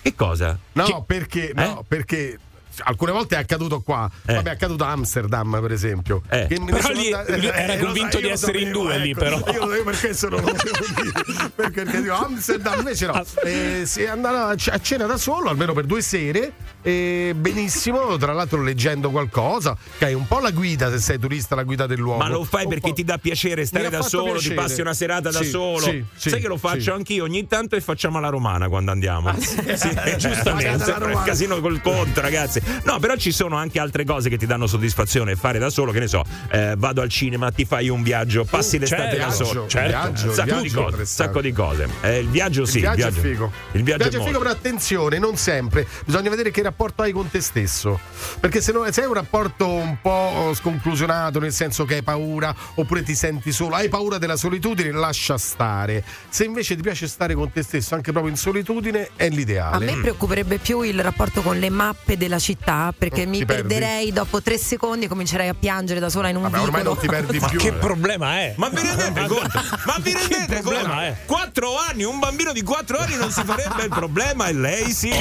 Che 0.00 0.14
cosa? 0.14 0.58
No, 0.72 0.84
Che- 0.84 1.02
perché, 1.06 1.52
no, 1.54 1.84
perché 1.86 2.38
alcune 2.84 3.12
volte 3.12 3.36
è 3.36 3.38
accaduto 3.38 3.80
qua. 3.80 4.10
Eh. 4.26 4.34
Vabbè, 4.34 4.50
è 4.50 4.52
accaduto 4.52 4.84
a 4.84 4.90
Amsterdam, 4.90 5.58
per 5.60 5.72
esempio. 5.72 6.22
Eh. 6.28 6.46
Però 6.46 6.80
sono 6.80 6.94
lì- 6.94 7.10
lui 7.10 7.46
era 7.46 7.74
Eh, 7.74 7.78
convinto 7.78 8.10
sai, 8.12 8.20
di 8.22 8.26
io 8.28 8.32
essere 8.34 8.60
in 8.60 8.70
due 8.72 8.98
lì, 8.98 9.10
ecco. 9.10 9.18
però. 9.20 9.36
Io 9.38 9.44
lo 9.44 9.52
sapevo 9.66 9.84
per 9.84 9.98
questo 10.00 10.28
non 10.28 10.40
lo 10.40 10.46
volevo 10.46 11.02
dire. 11.02 11.50
Perché, 11.54 11.82
perché 11.82 12.00
dico 12.02 12.14
Amsterdam 12.14 12.78
invece 12.78 13.06
no. 13.06 13.24
Eh, 13.44 13.82
si 13.84 14.02
è 14.02 14.08
andato 14.08 14.70
a 14.70 14.78
cena 14.80 15.06
da 15.06 15.16
solo, 15.16 15.48
almeno 15.50 15.72
per 15.72 15.84
due 15.84 16.00
sere. 16.02 16.52
E 16.82 17.34
benissimo, 17.36 18.16
tra 18.18 18.32
l'altro 18.32 18.62
leggendo 18.62 19.10
qualcosa. 19.10 19.76
Che 19.98 20.04
hai 20.04 20.14
un 20.14 20.26
po' 20.26 20.38
la 20.38 20.50
guida 20.50 20.90
se 20.90 20.98
sei 21.00 21.18
turista, 21.18 21.54
la 21.54 21.64
guida 21.64 21.86
del 21.86 21.98
luogo. 21.98 22.18
Ma 22.22 22.28
lo 22.28 22.44
fai 22.44 22.64
Un 22.64 22.70
perché 22.70 22.88
po'. 22.90 22.94
ti 22.94 23.04
dà 23.04 23.18
piacere 23.18 23.64
stare 23.66 23.90
da 23.90 24.02
solo, 24.02 24.32
piacere. 24.32 24.54
ti 24.54 24.60
passi 24.60 24.80
una 24.80 24.94
serata 24.94 25.30
da 25.30 25.42
Sì, 25.42 25.48
solo. 25.48 25.78
sì, 25.80 26.04
sì, 26.14 26.30
Sai 26.30 26.40
che 26.40 26.48
lo 26.48 26.56
faccio 26.56 26.80
sì. 26.80 26.90
anch'io 26.90 27.24
ogni 27.24 27.46
tanto 27.46 27.74
e 27.76 27.80
facciamo 27.80 28.18
alla 28.18 28.28
romana 28.28 28.68
quando 28.68 28.90
andiamo. 28.92 29.34
sì, 29.40 29.56
Pagata 29.56 30.16
giustamente. 30.16 30.76
la 30.78 30.84
Sempre 30.84 31.14
un 31.14 31.22
casino 31.22 31.60
col 31.60 31.80
conto, 31.80 32.20
ragazzi. 32.20 32.60
No, 32.84 32.98
però 32.98 33.16
ci 33.16 33.32
sono 33.32 33.56
anche 33.56 33.78
altre 33.78 34.04
cose 34.04 34.28
che 34.28 34.36
ti 34.36 34.46
danno 34.46 34.66
soddisfazione 34.66 35.36
fare 35.36 35.58
da 35.58 35.70
solo. 35.70 35.92
Che 35.92 36.00
ne 36.00 36.08
so, 36.08 36.24
eh, 36.50 36.74
vado 36.76 37.00
al 37.00 37.08
cinema, 37.08 37.50
ti 37.50 37.64
fai 37.64 37.88
un 37.88 38.02
viaggio, 38.02 38.44
passi 38.44 38.78
l'estate 38.78 39.16
certo, 39.16 39.26
da 39.26 39.30
solo. 39.30 39.66
certo. 39.66 39.88
viaggio, 39.88 40.28
Un 40.28 40.34
sacco 40.34 40.44
di 40.44 40.60
viaggio 40.60 40.74
cose. 40.74 40.78
Un 40.78 40.84
interessante. 40.84 41.22
sacco 41.24 41.40
di 41.40 41.52
cose. 41.52 41.88
Eh, 42.02 42.18
il 42.18 42.28
viaggio 42.28 42.64
sì. 42.64 42.76
il 42.76 42.82
viaggio, 42.82 43.06
è 43.06 43.10
figo. 43.10 43.52
Il 43.72 43.82
viaggio, 43.82 44.04
è 44.04 44.20
è 44.20 44.22
figo, 44.24 44.38
però 44.38 44.50
attenzione, 44.50 45.18
non 45.18 45.36
sempre. 45.36 45.86
Bisogna 46.04 46.30
vedere 46.30 46.50
che 46.50 46.62
rapporto 46.62 47.02
hai 47.02 47.12
con 47.12 47.28
te 47.30 47.40
stesso. 47.40 47.98
Perché 48.40 48.60
se, 48.60 48.72
non, 48.72 48.90
se 48.92 49.02
hai 49.02 49.06
un 49.06 49.14
rapporto 49.14 49.68
un 49.68 49.96
po' 50.00 50.52
sconclusionato, 50.54 51.38
nel 51.38 51.52
senso 51.52 51.84
che 51.84 51.96
hai 51.96 52.02
paura, 52.02 52.54
oppure 52.74 53.02
ti 53.02 53.14
senti 53.14 53.52
solo, 53.52 53.74
hai 53.74 53.88
paura 53.88 54.18
della 54.18 54.36
solitudine, 54.36 54.90
lascia 54.92 55.38
stare. 55.38 56.04
Se 56.28 56.44
invece 56.44 56.76
ti 56.76 56.82
piace 56.82 57.06
stare 57.06 57.34
con 57.34 57.50
te 57.52 57.62
stesso, 57.62 57.94
anche 57.94 58.12
proprio 58.12 58.32
in 58.32 58.38
solitudine, 58.38 59.10
è 59.16 59.26
A 59.26 59.28
l'ideale. 59.28 59.84
me 59.84 59.96
preoccuperebbe 60.00 60.58
più 60.58 60.82
il 60.82 61.00
rapporto 61.02 61.42
con 61.42 61.58
le 61.58 61.70
mappe 61.70 62.16
della 62.16 62.38
città 62.38 62.57
perché 62.96 63.22
Oh, 63.22 63.28
mi 63.28 63.44
perdi? 63.44 63.62
perderei 63.68 64.12
dopo 64.12 64.42
tre 64.42 64.58
secondi 64.58 65.06
e 65.06 65.08
comincerei 65.08 65.48
a 65.48 65.54
piangere 65.54 66.00
da 66.00 66.10
sola 66.10 66.28
in 66.28 66.36
un 66.36 66.42
Vabbè, 66.42 66.58
ormai 66.60 66.82
vicolo. 66.82 66.94
non 66.94 66.98
ti 67.02 67.06
perdi 67.08 67.38
più. 67.50 67.58
Che 67.58 67.72
problema 67.72 68.38
è? 68.40 68.54
Ma 68.56 68.68
vi 68.68 68.80
rendete 68.82 69.26
conto? 69.26 69.60
Ma 69.86 69.96
vi 70.00 70.12
rendete 70.12 70.62
conto? 70.62 70.92
è? 71.00 71.16
Quattro 71.24 71.78
anni, 71.78 72.04
un 72.04 72.18
bambino 72.18 72.52
di 72.52 72.62
quattro 72.62 72.98
anni 72.98 73.16
non 73.16 73.30
si 73.30 73.42
farebbe 73.44 73.82
il 73.84 73.88
problema 73.88 74.46
e 74.48 74.52
lei 74.52 74.90
sì. 74.92 75.12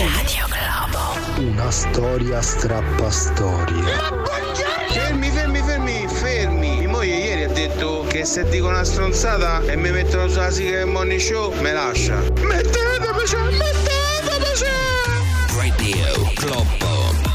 Una 1.38 1.72
storia 1.72 2.41
strappa 2.41 3.10
storia. 3.12 3.86
Fermi, 4.91 5.29
fermi, 5.29 5.62
fermi, 5.63 6.08
fermi. 6.08 6.77
Mia 6.79 6.89
moglie 6.89 7.15
ieri 7.15 7.44
ha 7.44 7.50
detto 7.50 8.06
che 8.10 8.25
se 8.25 8.48
dico 8.50 8.67
una 8.67 8.84
stronzata 8.84 9.62
e 9.63 9.75
mi 9.77 9.91
mettono 9.91 10.27
sulla 10.27 10.50
sigla 10.51 10.77
del 10.77 10.88
morning 10.88 11.20
show, 11.20 11.53
me 11.62 11.72
lascia. 11.74 12.15
Mettetemi, 12.41 13.25
cioè, 13.27 13.41
mettetemi. 13.51 13.96
Radio 15.56 16.32
Globo. 16.36 17.27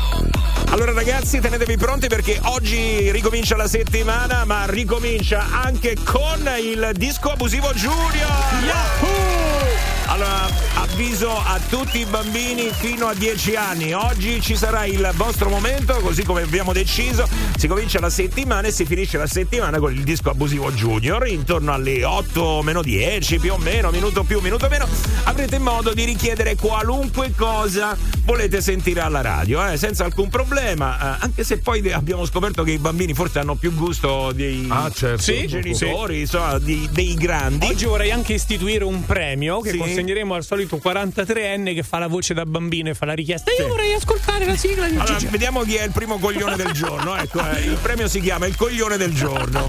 Allora 0.73 0.93
ragazzi 0.93 1.39
tenetevi 1.39 1.77
pronti 1.77 2.07
perché 2.07 2.41
oggi 2.45 3.13
ricomincia 3.13 3.57
la 3.57 3.69
settimana 3.69 4.47
ma 4.47 4.65
ricomincia 4.65 5.61
anche 5.63 5.95
con 6.03 6.49
il 6.59 6.93
disco 6.95 7.29
abusivo 7.29 7.71
Junior 7.75 9.92
Allora 10.13 10.47
avviso 10.75 11.31
a 11.31 11.59
tutti 11.71 12.01
i 12.01 12.05
bambini 12.05 12.71
fino 12.71 13.07
a 13.07 13.15
10 13.15 13.57
anni 13.57 13.95
Oggi 13.95 14.43
ci 14.43 14.57
sarà 14.57 14.85
il 14.85 15.11
vostro 15.15 15.49
momento 15.49 15.95
così 16.01 16.23
come 16.23 16.43
abbiamo 16.43 16.75
deciso 16.75 17.27
Si 17.57 17.67
comincia 17.67 17.99
la 17.99 18.11
settimana 18.11 18.69
e 18.69 18.73
si 18.73 18.85
finisce 18.85 19.17
la 19.17 19.27
settimana 19.27 19.79
con 19.79 19.91
il 19.91 20.03
disco 20.03 20.29
abusivo 20.29 20.71
Junior 20.71 21.27
Intorno 21.27 21.73
alle 21.73 22.05
8 22.05 22.61
meno 22.63 22.83
10 22.83 23.39
più 23.39 23.55
o 23.55 23.57
meno, 23.59 23.91
minuto 23.91 24.23
più, 24.25 24.41
minuto 24.41 24.69
meno 24.69 24.87
Avrete 25.25 25.59
modo 25.59 25.95
di 25.95 26.05
richiedere 26.05 26.57
qualunque 26.57 27.33
cosa 27.35 27.97
volete 28.25 28.61
sentire 28.61 29.01
alla 29.01 29.21
radio 29.23 29.67
eh, 29.67 29.77
senza 29.79 30.05
alcun 30.05 30.29
problema 30.29 31.17
eh, 31.17 31.25
anche 31.25 31.43
se 31.43 31.59
poi 31.59 31.91
abbiamo 31.91 32.25
scoperto 32.27 32.63
che 32.63 32.71
i 32.73 32.79
bambini 32.79 33.15
forse 33.15 33.39
hanno 33.41 33.55
più 33.55 33.75
gusto 33.75 34.31
dei 34.33 34.67
Ah, 34.69 34.91
certo. 34.95 35.23
Sì? 35.23 35.47
genitori 35.47 36.21
insomma, 36.21 36.59
di- 36.59 36.89
dei 36.93 37.15
grandi 37.15 37.67
Oggi 37.67 37.87
vorrei 37.87 38.11
anche 38.11 38.35
istituire 38.35 38.85
un 38.85 39.05
premio 39.07 39.61
che 39.61 39.71
Sì. 39.71 39.77
Consegneremo 40.03 40.35
al 40.35 40.45
solito 40.45 40.81
43enne 40.83 41.75
che 41.75 41.83
fa 41.83 41.99
la 41.99 42.09
voce 42.09 42.35
da 42.35 42.45
bambino 42.45 42.91
e 42.91 42.95
fa 42.95 43.07
la 43.07 43.15
richiesta. 43.15 43.51
Io 43.59 43.69
vorrei 43.69 43.95
ascoltare 43.95 44.45
la 44.45 44.57
sigla 44.57 44.89
di 44.89 44.97
allora, 44.97 45.17
Gigi. 45.17 45.27
vediamo 45.27 45.63
chi 45.63 45.77
è 45.77 45.85
il 45.85 45.93
primo 45.93 46.19
coglione 46.19 46.57
del 46.57 46.73
giorno. 46.73 47.17
Ecco, 47.17 47.41
eh, 47.49 47.61
il 47.61 47.79
premio 47.81 48.09
si 48.09 48.21
chiama 48.21 48.47
il 48.47 48.57
coglione 48.57 48.97
del 48.97 49.15
giorno. 49.15 49.69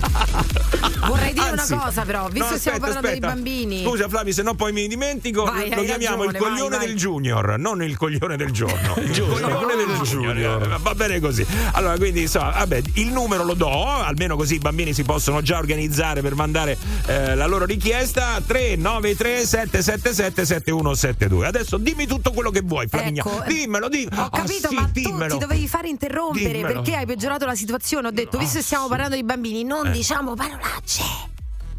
Vorrei 1.06 1.34
dire 1.34 1.50
Anzi, 1.50 1.74
una 1.74 1.84
cosa, 1.84 2.04
però, 2.04 2.28
visto 2.30 2.46
no, 2.46 2.54
che 2.54 2.60
stiamo 2.60 2.80
parlando 2.80 3.08
aspetta. 3.08 3.28
dei 3.28 3.36
bambini. 3.36 3.84
Scusa, 3.84 4.08
Flavi, 4.08 4.34
se 4.34 4.42
no 4.42 4.56
poi 4.56 4.72
mi 4.72 4.88
dimentico. 4.88 5.44
Vai, 5.44 5.74
lo 5.74 5.84
chiamiamo 5.84 6.24
ragione, 6.24 6.38
il 6.38 6.44
coglione 6.44 6.70
vai, 6.70 6.78
vai. 6.78 6.88
del 6.88 6.96
Junior, 6.96 7.60
non 7.60 7.84
il 7.84 7.98
coglione 7.98 8.38
del 8.38 8.52
giorno. 8.52 8.96
Il 9.04 9.12
Giusto. 9.12 9.48
coglione 9.48 9.86
del 9.86 10.00
Junior. 10.02 10.80
Va 10.80 10.96
bene 10.96 11.20
così. 11.20 11.46
Allora, 11.74 11.98
quindi, 11.98 12.22
insomma, 12.22 12.52
vabbè, 12.52 12.82
il 12.96 13.12
numero 13.12 13.44
lo 13.44 13.54
do, 13.54 13.86
almeno 13.86 14.36
così 14.36 14.56
i 14.56 14.60
bambini 14.60 14.94
si 14.94 15.04
possono 15.04 15.42
già 15.42 15.58
organizzare 15.58 16.22
per 16.22 16.36
mandare 16.36 16.78
eh, 17.08 17.36
la 17.36 17.46
loro 17.46 17.66
richiesta. 17.66 18.42
393 18.46 19.46
777 19.46 20.23
7172. 20.32 21.46
Adesso 21.48 21.78
dimmi 21.78 22.06
tutto 22.06 22.32
quello 22.32 22.50
che 22.52 22.62
vuoi, 22.62 22.88
Flaminia. 22.88 23.24
Ecco, 23.26 23.44
dimmelo, 23.48 23.90
di. 23.90 24.08
Ho 24.16 24.30
capito, 24.30 24.68
Ah, 24.68 24.70
sì, 24.70 24.76
ma 24.76 24.90
dimmelo. 24.92 25.28
tu 25.28 25.34
ti 25.34 25.40
dovevi 25.40 25.68
fare 25.68 25.88
interrompere 25.90 26.52
Dimmelo. 26.52 26.82
perché 26.82 26.96
hai 26.96 27.06
peggiorato 27.06 27.46
la 27.46 27.56
situazione. 27.56 28.08
Ho 28.08 28.12
detto, 28.12 28.38
visto 28.38 28.58
che 28.58 28.64
stiamo 28.64 28.88
parlando 28.88 29.16
di 29.16 29.24
bambini, 29.24 29.64
non 29.64 29.88
Eh. 29.88 29.92
diciamo 29.92 30.34
parolacce. 30.36 31.02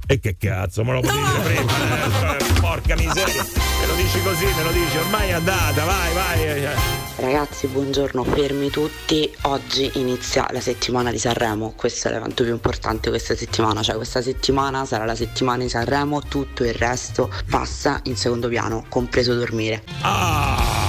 E 0.06 0.20
che 0.20 0.37
cazzo, 0.38 0.84
me 0.84 0.92
lo 0.92 1.00
potevi 1.00 1.18
No! 1.18 1.26
dire 1.42 1.64
prima? 1.64 2.37
eh, 2.37 2.61
Porca 2.61 2.94
miseria. 2.94 3.42
Me 3.80 3.87
lo 3.87 3.94
dici 3.94 4.20
così, 4.23 4.44
me 4.44 4.62
lo 4.62 4.70
dici, 4.70 4.96
ormai 4.99 5.28
è 5.28 5.32
andata, 5.32 5.84
vai, 5.84 6.12
vai. 6.14 6.42
eh, 6.42 6.62
eh. 6.64 7.02
Ragazzi, 7.16 7.66
buongiorno, 7.68 8.23
fermi 8.25 8.68
tutti. 8.70 9.30
Oggi 9.42 9.90
inizia 9.94 10.46
la 10.50 10.61
settimana 10.61 11.11
di 11.11 11.18
Sanremo. 11.18 11.73
Questo 11.75 12.08
è 12.08 12.11
l'evento 12.12 12.42
più 12.42 12.52
importante 12.52 13.08
questa 13.08 13.34
settimana. 13.34 13.82
Cioè, 13.82 13.96
questa 13.96 14.20
settimana 14.20 14.84
sarà 14.84 15.04
la 15.06 15.14
settimana 15.14 15.62
di 15.62 15.68
Sanremo, 15.70 16.20
tutto 16.23 16.64
il 16.64 16.75
resto 16.75 17.30
passa 17.49 18.00
in 18.04 18.16
secondo 18.16 18.49
piano, 18.49 18.84
compreso 18.88 19.34
dormire. 19.34 19.82
Ah! 20.02 20.82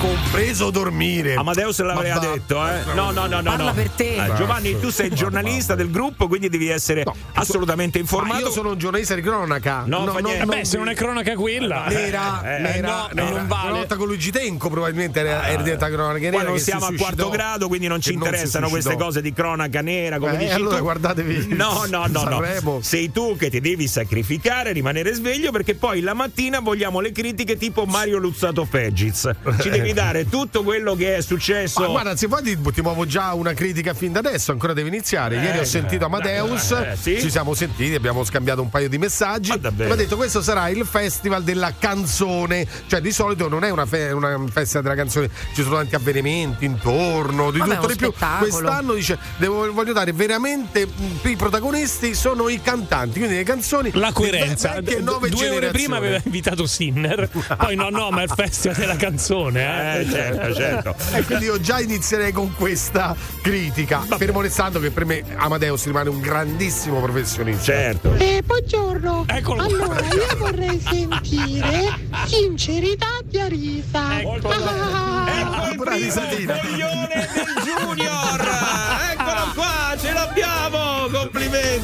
Compreso 0.00 0.70
dormire. 0.70 1.34
Amadeus 1.34 1.80
l'aveva 1.80 2.14
Ma 2.16 2.20
va- 2.20 2.32
detto, 2.32 2.66
eh? 2.68 2.94
No, 2.94 3.10
no, 3.12 3.26
no, 3.26 3.40
no. 3.40 3.42
Parla 3.50 3.64
no. 3.70 3.72
per 3.74 3.88
te. 3.90 4.14
Eh, 4.26 4.34
Giovanni, 4.36 4.78
tu 4.78 4.90
sei 4.90 5.10
giornalista 5.10 5.74
del 5.74 5.90
gruppo, 5.90 6.28
quindi 6.28 6.48
devi 6.50 6.68
essere 6.68 7.02
No, 7.04 7.14
assolutamente 7.32 7.98
Ma 7.98 8.04
informato. 8.04 8.50
Sono 8.56 8.70
un 8.70 8.78
giornalista 8.78 9.14
di 9.14 9.20
cronaca. 9.20 9.82
No, 9.86 10.06
fa 10.06 10.20
niente. 10.20 10.46
Vabbè, 10.46 10.64
se 10.64 10.78
non 10.78 10.88
è 10.88 10.94
cronaca 10.94 11.34
quella. 11.34 11.84
Nera, 11.88 12.40
Eh, 12.56 12.60
nera, 12.62 12.88
no, 12.88 13.08
nera. 13.12 13.28
non 13.36 13.46
vale. 13.46 13.68
Una 13.68 13.76
volta 13.78 13.96
con 13.96 14.06
Luigi 14.06 14.30
Tenco 14.30 14.70
probabilmente 14.70 15.20
era, 15.20 15.46
era 15.46 15.60
diventata 15.62 15.92
cronaca 15.92 16.18
nera. 16.18 16.36
Poi 16.38 16.44
non 16.46 16.58
siamo 16.58 16.86
a 16.86 16.92
quarto 16.96 17.28
grado, 17.28 17.68
quindi 17.68 17.86
non 17.86 18.00
ci 18.00 18.14
interessano 18.14 18.68
queste 18.70 18.96
cose 18.96 19.20
di 19.20 19.32
cronaca 19.34 19.82
nera, 19.82 20.18
come 20.18 20.34
Eh, 20.36 20.38
dici 20.38 20.52
allora 20.52 20.76
tu. 20.76 20.82
guardatevi 20.84 21.48
No, 21.54 21.84
no, 21.90 22.06
no, 22.08 22.22
no. 22.24 22.80
Sei 22.80 23.12
tu 23.12 23.36
che 23.36 23.50
ti 23.50 23.60
devi 23.60 23.86
sacrificare, 23.88 24.72
rimanere 24.72 25.12
sveglio, 25.12 25.50
perché 25.50 25.74
poi 25.74 26.00
la 26.00 26.14
mattina 26.14 26.60
vogliamo 26.60 27.00
le 27.00 27.12
critiche 27.12 27.58
tipo 27.58 27.84
Mario 27.84 28.16
Luzzato 28.16 28.64
Fegiz. 28.64 29.28
Ci 29.60 29.68
devi 29.68 29.92
dare 29.94 30.28
tutto 30.30 30.62
quello 30.62 30.94
che 30.94 31.16
è 31.16 31.20
successo. 31.20 31.80
Ma 31.80 31.88
guarda, 31.88 32.16
se 32.16 32.26
vuoi 32.26 32.42
ti, 32.42 32.58
ti 32.72 32.80
muovo 32.80 33.04
già 33.04 33.34
una 33.34 33.52
critica 33.52 33.92
fin 33.92 34.12
da 34.12 34.20
adesso, 34.20 34.50
ancora 34.52 34.72
devi 34.72 34.88
iniziare. 34.88 35.36
Ieri 35.36 35.58
Eh, 35.58 35.60
ho 35.60 35.64
sentito 35.64 36.06
Amadeus, 36.06 36.70
eh, 36.70 36.92
eh, 36.92 36.96
sì? 36.96 37.20
ci 37.20 37.30
siamo 37.30 37.52
sentiti, 37.52 37.94
abbiamo 37.94 38.24
scambiato 38.24 38.44
un 38.62 38.70
paio 38.70 38.88
di 38.88 38.98
messaggi. 38.98 39.50
Ma 39.50 39.56
davvero? 39.56 39.88
Mi 39.88 39.94
ha 39.94 39.96
detto 39.96 40.16
questo 40.16 40.42
sarà 40.42 40.68
il 40.68 40.84
festival 40.84 41.42
della 41.42 41.72
canzone, 41.78 42.66
cioè 42.86 43.00
di 43.00 43.12
solito 43.12 43.48
non 43.48 43.64
è 43.64 43.70
una, 43.70 43.86
fe- 43.86 44.12
una 44.12 44.38
festa 44.50 44.80
della 44.80 44.94
canzone, 44.94 45.30
ci 45.54 45.62
sono 45.62 45.76
tanti 45.76 45.94
avvenimenti 45.94 46.64
intorno, 46.64 47.50
di 47.50 47.58
Vabbè, 47.58 47.74
tutto 47.76 47.86
di 47.88 47.96
più. 47.96 48.06
spettacolo. 48.08 48.50
Quest'anno 48.50 48.92
dice, 48.94 49.18
devo- 49.38 49.72
voglio 49.72 49.92
dare 49.92 50.12
veramente 50.12 50.86
i 51.22 51.36
protagonisti 51.36 52.14
sono 52.14 52.48
i 52.48 52.60
cantanti, 52.62 53.18
quindi 53.18 53.36
le 53.36 53.42
canzoni 53.44 53.90
La 53.94 54.12
coerenza. 54.12 54.70
ve- 54.74 54.80
vecchie 54.80 54.96
e 54.98 55.00
D- 55.00 55.04
nuove 55.04 55.28
Due 55.28 55.48
ore 55.50 55.70
prima 55.70 55.96
aveva 55.96 56.20
invitato 56.24 56.66
Sinner, 56.66 57.28
poi 57.56 57.74
no, 57.74 57.88
no, 57.90 58.10
ma 58.10 58.20
è 58.20 58.24
il 58.24 58.32
festival 58.34 58.76
della 58.76 58.96
canzone. 58.96 59.94
Eh. 59.96 60.00
Eh, 60.00 60.10
certo, 60.10 60.54
certo. 60.54 60.94
E 61.12 61.22
quindi 61.24 61.44
io 61.46 61.60
già 61.60 61.80
inizierei 61.80 62.32
con 62.32 62.54
questa 62.54 63.14
critica. 63.42 64.00
Fermo 64.16 64.40
restando 64.40 64.78
che 64.80 64.90
per 64.90 65.04
me 65.04 65.22
Amadeus 65.36 65.84
rimane 65.86 66.08
un 66.08 66.20
grandissimo 66.20 67.00
professionista. 67.00 67.62
Certo. 67.64 68.14
Eh, 68.36 68.42
buongiorno. 68.42 69.24
Eccolo. 69.28 69.62
Allora, 69.62 69.98
io 70.00 70.36
vorrei 70.36 70.78
sentire 70.78 71.98
sincerità 72.26 73.06
di 73.24 73.40
Arisa. 73.40 74.20
Ecco. 74.20 74.48
Ah, 74.50 75.26
Ecco 75.40 75.70
il 75.70 75.78
primo 75.78 75.84
risatina. 75.96 76.58
coglione 76.58 77.28
del 77.32 77.62
Junior! 77.64 78.55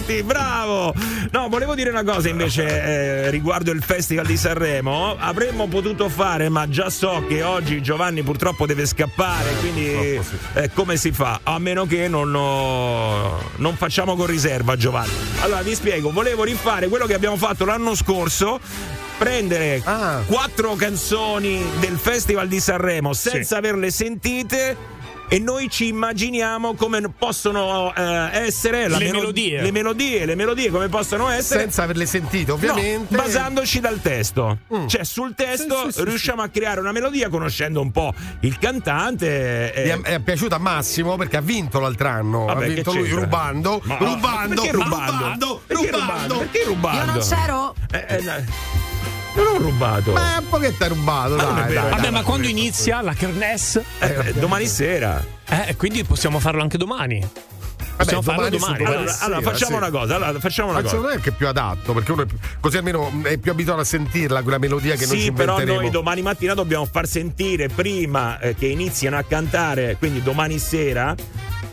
Complimenti, 0.02 0.23
bravo! 0.23 0.94
No, 1.30 1.49
volevo 1.49 1.75
dire 1.75 1.90
una 1.90 2.02
cosa 2.02 2.28
invece 2.28 2.64
eh, 2.64 3.30
riguardo 3.30 3.71
il 3.71 3.82
Festival 3.82 4.26
di 4.26 4.37
Sanremo. 4.37 5.16
Avremmo 5.18 5.68
potuto 5.68 6.09
fare, 6.09 6.49
ma 6.49 6.68
già 6.68 6.90
so 6.90 7.25
che 7.28 7.42
oggi 7.42 7.80
Giovanni 7.80 8.23
purtroppo 8.23 8.66
deve 8.66 8.85
scappare, 8.87 9.54
quindi 9.61 10.21
sì. 10.23 10.37
eh, 10.54 10.71
come 10.73 10.97
si 10.97 11.12
fa? 11.12 11.40
A 11.44 11.59
meno 11.59 11.87
che 11.87 12.09
non, 12.09 12.35
oh, 12.35 13.50
non 13.56 13.76
facciamo 13.76 14.16
con 14.16 14.26
riserva, 14.26 14.76
Giovanni. 14.76 15.12
Allora 15.40 15.62
vi 15.62 15.75
spiego, 15.75 16.11
volevo 16.11 16.42
rifare 16.42 16.88
quello 16.88 17.06
che 17.06 17.14
abbiamo 17.14 17.37
fatto 17.37 17.64
l'anno 17.64 17.94
scorso. 17.94 18.61
Prendere 19.18 19.80
Ah. 19.85 20.23
quattro 20.26 20.75
canzoni 20.75 21.62
del 21.78 21.97
Festival 21.97 22.49
di 22.49 22.59
Sanremo 22.59 23.12
senza 23.12 23.59
averle 23.59 23.90
sentite 23.92 24.76
e 25.32 25.38
noi 25.38 25.70
ci 25.70 25.86
immaginiamo 25.86 26.74
come 26.74 27.00
possono 27.16 27.94
eh, 27.94 28.28
essere 28.44 28.86
la 28.86 28.98
Le 28.98 29.04
melo- 29.06 29.18
melodie. 29.20 29.62
le 29.62 29.70
melodie, 29.70 30.26
le 30.26 30.34
melodie 30.34 30.70
come 30.70 30.88
possono 30.88 31.28
essere 31.30 31.60
Senza 31.60 31.84
averle 31.84 32.04
sentite, 32.06 32.52
ovviamente. 32.52 33.14
No, 33.16 33.22
basandoci 33.22 33.80
dal 33.80 34.00
testo. 34.02 34.58
Mm. 34.74 34.86
Cioè, 34.88 35.04
sul 35.04 35.34
testo 35.34 35.84
Sì, 35.86 35.92
sì, 35.92 35.98
sì, 36.00 36.04
riusciamo 36.04 36.42
a 36.42 36.48
creare 36.48 36.80
una 36.80 36.92
melodia 36.92 37.30
conoscendo 37.30 37.80
un 37.80 37.90
po' 37.90 38.12
il 38.40 38.58
cantante. 38.58 39.72
Eh, 39.72 39.82
è, 39.84 40.00
è 40.00 40.20
piaciuta 40.20 40.56
a 40.56 40.58
Massimo 40.58 41.16
perché 41.16 41.38
ha 41.38 41.40
vinto 41.42 41.80
l'altro 41.80 42.08
anno. 42.08 42.44
Vabbè, 42.44 42.64
ha 42.64 42.68
che 42.68 42.74
vinto 42.74 42.92
lui 42.92 43.02
c'entra? 43.04 43.20
rubando. 43.22 43.80
Ma- 43.84 43.96
rubando. 43.98 44.62
perché 44.62 44.70
rubando? 44.76 45.12
Rubando. 45.12 45.62
Perché 45.66 45.90
rubando. 45.90 46.36
Perché 46.38 46.64
rubando? 46.64 46.98
Io 46.98 47.04
non 47.06 47.18
c'ero. 47.20 47.74
Eh, 47.90 48.06
eh. 48.16 48.44
Non 49.34 49.46
ho 49.46 49.58
rubato. 49.58 50.12
Ma 50.12 50.38
un 50.38 50.48
pochetto 50.48 50.84
è 50.84 50.88
rubato, 50.88 51.34
Ma 51.36 51.42
non 51.42 51.54
dai, 51.54 51.74
dai, 51.74 51.90
Vabbè, 51.90 52.00
dai. 52.02 52.10
ma 52.10 52.22
quando 52.22 52.46
inizia 52.48 53.00
la 53.02 53.14
kermesse? 53.14 53.84
Eh, 53.98 54.06
eh, 54.26 54.32
domani 54.34 54.66
sera. 54.66 55.24
Eh, 55.48 55.76
quindi 55.76 56.04
possiamo 56.04 56.38
farlo 56.38 56.62
anche 56.62 56.76
domani. 56.78 57.26
Possiamo 57.94 58.22
farlo 58.22 58.48
domani 58.48 58.78
domani. 58.78 58.84
Allora, 58.84 59.12
sera, 59.12 59.24
allora, 59.26 59.40
facciamo 59.42 59.70
sì. 59.72 59.76
una 59.76 59.90
cosa. 59.90 60.14
Allora, 60.16 60.40
facciamo 60.40 60.70
una 60.70 60.82
cosa. 60.82 60.98
me 60.98 61.12
è 61.12 61.20
che 61.20 61.28
è 61.28 61.32
più 61.32 61.46
adatto 61.46 61.92
perché 61.92 62.12
uno 62.12 62.22
è 62.22 62.26
più- 62.26 62.38
così 62.58 62.76
almeno 62.78 63.12
è 63.22 63.36
più 63.38 63.50
abituato 63.52 63.80
a 63.80 63.84
sentirla 63.84 64.42
quella 64.42 64.58
melodia 64.58 64.96
che 64.96 65.06
noi 65.06 65.16
ci 65.16 65.22
Sì, 65.24 65.32
però 65.32 65.52
inventeremo. 65.52 65.82
noi 65.82 65.90
domani 65.90 66.22
mattina 66.22 66.54
dobbiamo 66.54 66.86
far 66.90 67.06
sentire 67.06 67.68
prima 67.68 68.40
eh, 68.40 68.54
che 68.54 68.66
iniziano 68.66 69.18
a 69.18 69.22
cantare, 69.22 69.96
quindi 69.98 70.22
domani 70.22 70.58
sera 70.58 71.14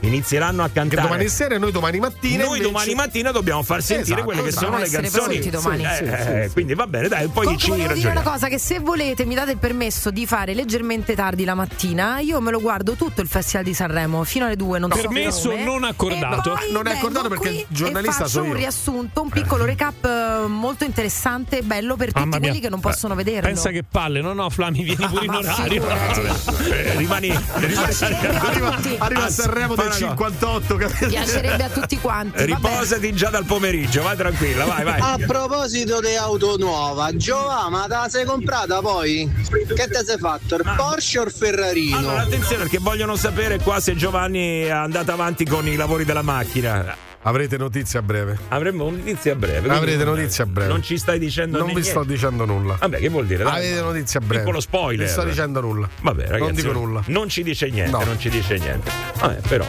inizieranno 0.02 0.64
a 0.64 0.68
Che 0.68 0.74
cantare. 0.74 1.02
domani 1.02 1.28
sera 1.28 1.56
e 1.56 1.58
noi 1.58 1.72
domani 1.72 2.00
mattina. 2.00 2.38
Noi 2.46 2.58
invece- 2.58 2.64
domani 2.64 2.94
mattina 2.96 3.32
dobbiamo 3.32 3.64
far 3.64 3.82
sentire 3.82 4.04
Esatto, 4.20 4.24
quelle 4.24 4.42
che 4.42 4.48
esatto. 4.50 4.66
sono 4.66 4.78
le 4.78 4.90
canzoni. 4.90 5.26
pronti 5.40 5.50
domani. 5.50 5.84
Eh, 5.84 5.88
Sì, 5.90 6.04
sì, 6.06 6.12
eh, 6.32 6.44
sì. 6.48 6.54
Quindi 6.54 6.74
va 6.76 6.88
bene, 6.88 7.08
dai, 7.08 7.26
poi 7.28 7.34
Comunque 7.46 7.58
ci 7.58 7.70
volevo 7.70 7.88
dire 7.94 7.94
ragioniamo. 8.04 8.22
una 8.22 8.32
cosa 8.32 8.48
che 8.48 8.60
se 8.60 8.80
volete 8.80 9.26
mi 9.26 9.36
date 9.36 9.52
il 9.52 9.58
permesso 9.58 10.12
di 10.12 10.26
fare 10.26 10.54
leggermente 10.54 11.16
tardi 11.16 11.44
la 11.44 11.54
mattina, 11.56 12.20
io 12.20 12.40
me 12.42 12.52
lo 12.52 12.60
guardo 12.62 12.94
tutto 12.94 13.22
il 13.22 13.28
Festival 13.28 13.64
di 13.66 13.74
Sanremo 13.74 14.24
fino 14.24 14.46
alle 14.46 14.56
2, 14.56 14.80
non 14.80 14.92
so 14.92 14.98
Permesso 15.02 15.50
come. 15.50 15.64
non 15.64 15.84
accordato. 15.84 16.54
Poi 16.54 16.72
Non 16.72 16.88
è 16.88 16.96
accordato 16.96 17.28
perché 17.30 17.50
il 17.50 17.66
giornalista 17.70 18.18
faccio 18.20 18.30
sono 18.30 18.44
un 18.46 18.52
io. 18.52 18.58
riassunto, 18.58 19.22
un 19.22 19.30
piccolo 19.30 19.66
recap 19.66 20.06
eh, 20.06 20.48
molto 20.48 20.84
interessante 20.86 21.60
e 21.60 21.62
bello 21.62 21.96
per 21.96 22.08
tutti 22.08 22.20
Mamma 22.20 22.38
mia. 22.38 22.48
quelli 22.48 22.62
che 22.62 22.70
non 22.70 22.80
possono 22.80 23.16
vederlo. 23.16 23.48
Pensa 23.48 23.70
che 23.72 23.84
palle, 23.84 24.22
no, 24.22 24.34
no, 24.34 24.50
Flami, 24.50 24.84
vieni 24.84 25.06
pure 25.08 25.26
in 25.26 25.32
orario. 25.34 25.84
Eh, 25.90 26.96
rimani, 26.98 27.28
rimani 27.56 27.94
Arriva, 28.40 28.78
arriva 29.00 29.24
a 29.26 29.30
Sanremo 29.30 29.76
fa 29.82 29.98
del 29.98 30.08
una 30.08 30.14
cosa. 30.16 30.30
58. 30.30 30.76
capito? 30.76 31.08
Piacerebbe 31.08 31.64
a 31.64 31.70
tutti 31.70 31.98
quanti. 32.00 32.38
vabbè. 32.38 32.46
Riposati 32.46 33.14
già 33.14 33.30
dal 33.30 33.46
pomeriggio, 33.46 34.02
vai 34.02 34.16
tranquilla, 34.16 34.66
vai, 34.66 34.84
vai. 34.84 35.00
A 35.00 35.18
proposito 35.26 36.00
di 36.00 36.16
auto 36.16 36.58
nuova, 36.58 37.16
Giova, 37.16 37.70
ma 37.70 37.84
te 37.84 37.96
la 37.96 38.08
sei 38.10 38.26
comprata 38.26 38.82
poi? 38.82 39.30
Che 39.50 39.88
te 39.88 40.04
sei 40.06 40.18
fatto? 40.18 40.56
Il 40.56 40.74
Porsche 40.76 41.20
o 41.20 41.24
il 41.24 41.32
Ferrarino? 41.32 41.98
Allora, 41.98 42.22
attenzione 42.22 42.64
perché 42.64 42.78
vogliono 42.80 43.16
sapere 43.16 43.60
qua 43.60 43.80
se 43.80 43.96
Giovanni 43.96 44.64
è 44.64 44.70
andato 44.70 45.12
avanti 45.12 45.46
con 45.46 45.68
i 45.68 45.76
lavori 45.76 46.06
della 46.06 46.22
macchina. 46.22 47.08
Avrete 47.24 47.58
notizie 47.58 48.00
a 48.00 48.02
breve. 48.02 48.38
Avremo 48.48 48.90
notizie 48.90 49.32
a 49.32 49.36
breve. 49.36 49.70
Avrete 49.70 50.04
non- 50.06 50.16
notizie 50.16 50.44
a 50.44 50.48
breve. 50.48 50.70
Non 50.72 50.82
ci 50.82 50.98
stai 50.98 51.20
dicendo 51.20 51.58
Non 51.58 51.68
vi 51.68 51.74
niente. 51.74 51.90
sto 51.90 52.04
dicendo 52.04 52.46
nulla. 52.46 52.76
Vabbè, 52.80 52.98
che 53.00 53.10
vuol 53.10 53.26
dire? 53.26 53.44
Dai, 53.44 53.68
Avete 53.68 53.82
notizie 53.82 54.20
a 54.20 54.24
breve. 54.24 54.40
Piccolo 54.44 54.60
spoiler. 54.62 55.06
Non 55.06 55.08
sto 55.16 55.24
dicendo 55.24 55.60
nulla. 55.62 55.90
Vabbè, 56.02 56.24
ragazzi. 56.28 56.42
Non 56.44 56.54
dico 56.54 56.72
nulla. 56.72 57.04
Non 57.08 57.28
ci 57.30 57.44
dice 57.44 57.70
niente, 57.70 57.92
No. 57.92 58.04
non 58.06 58.18
ci 58.20 58.30
dice 58.30 58.58
niente. 58.58 58.90
Vabbè, 59.20 59.42
però. 59.48 59.66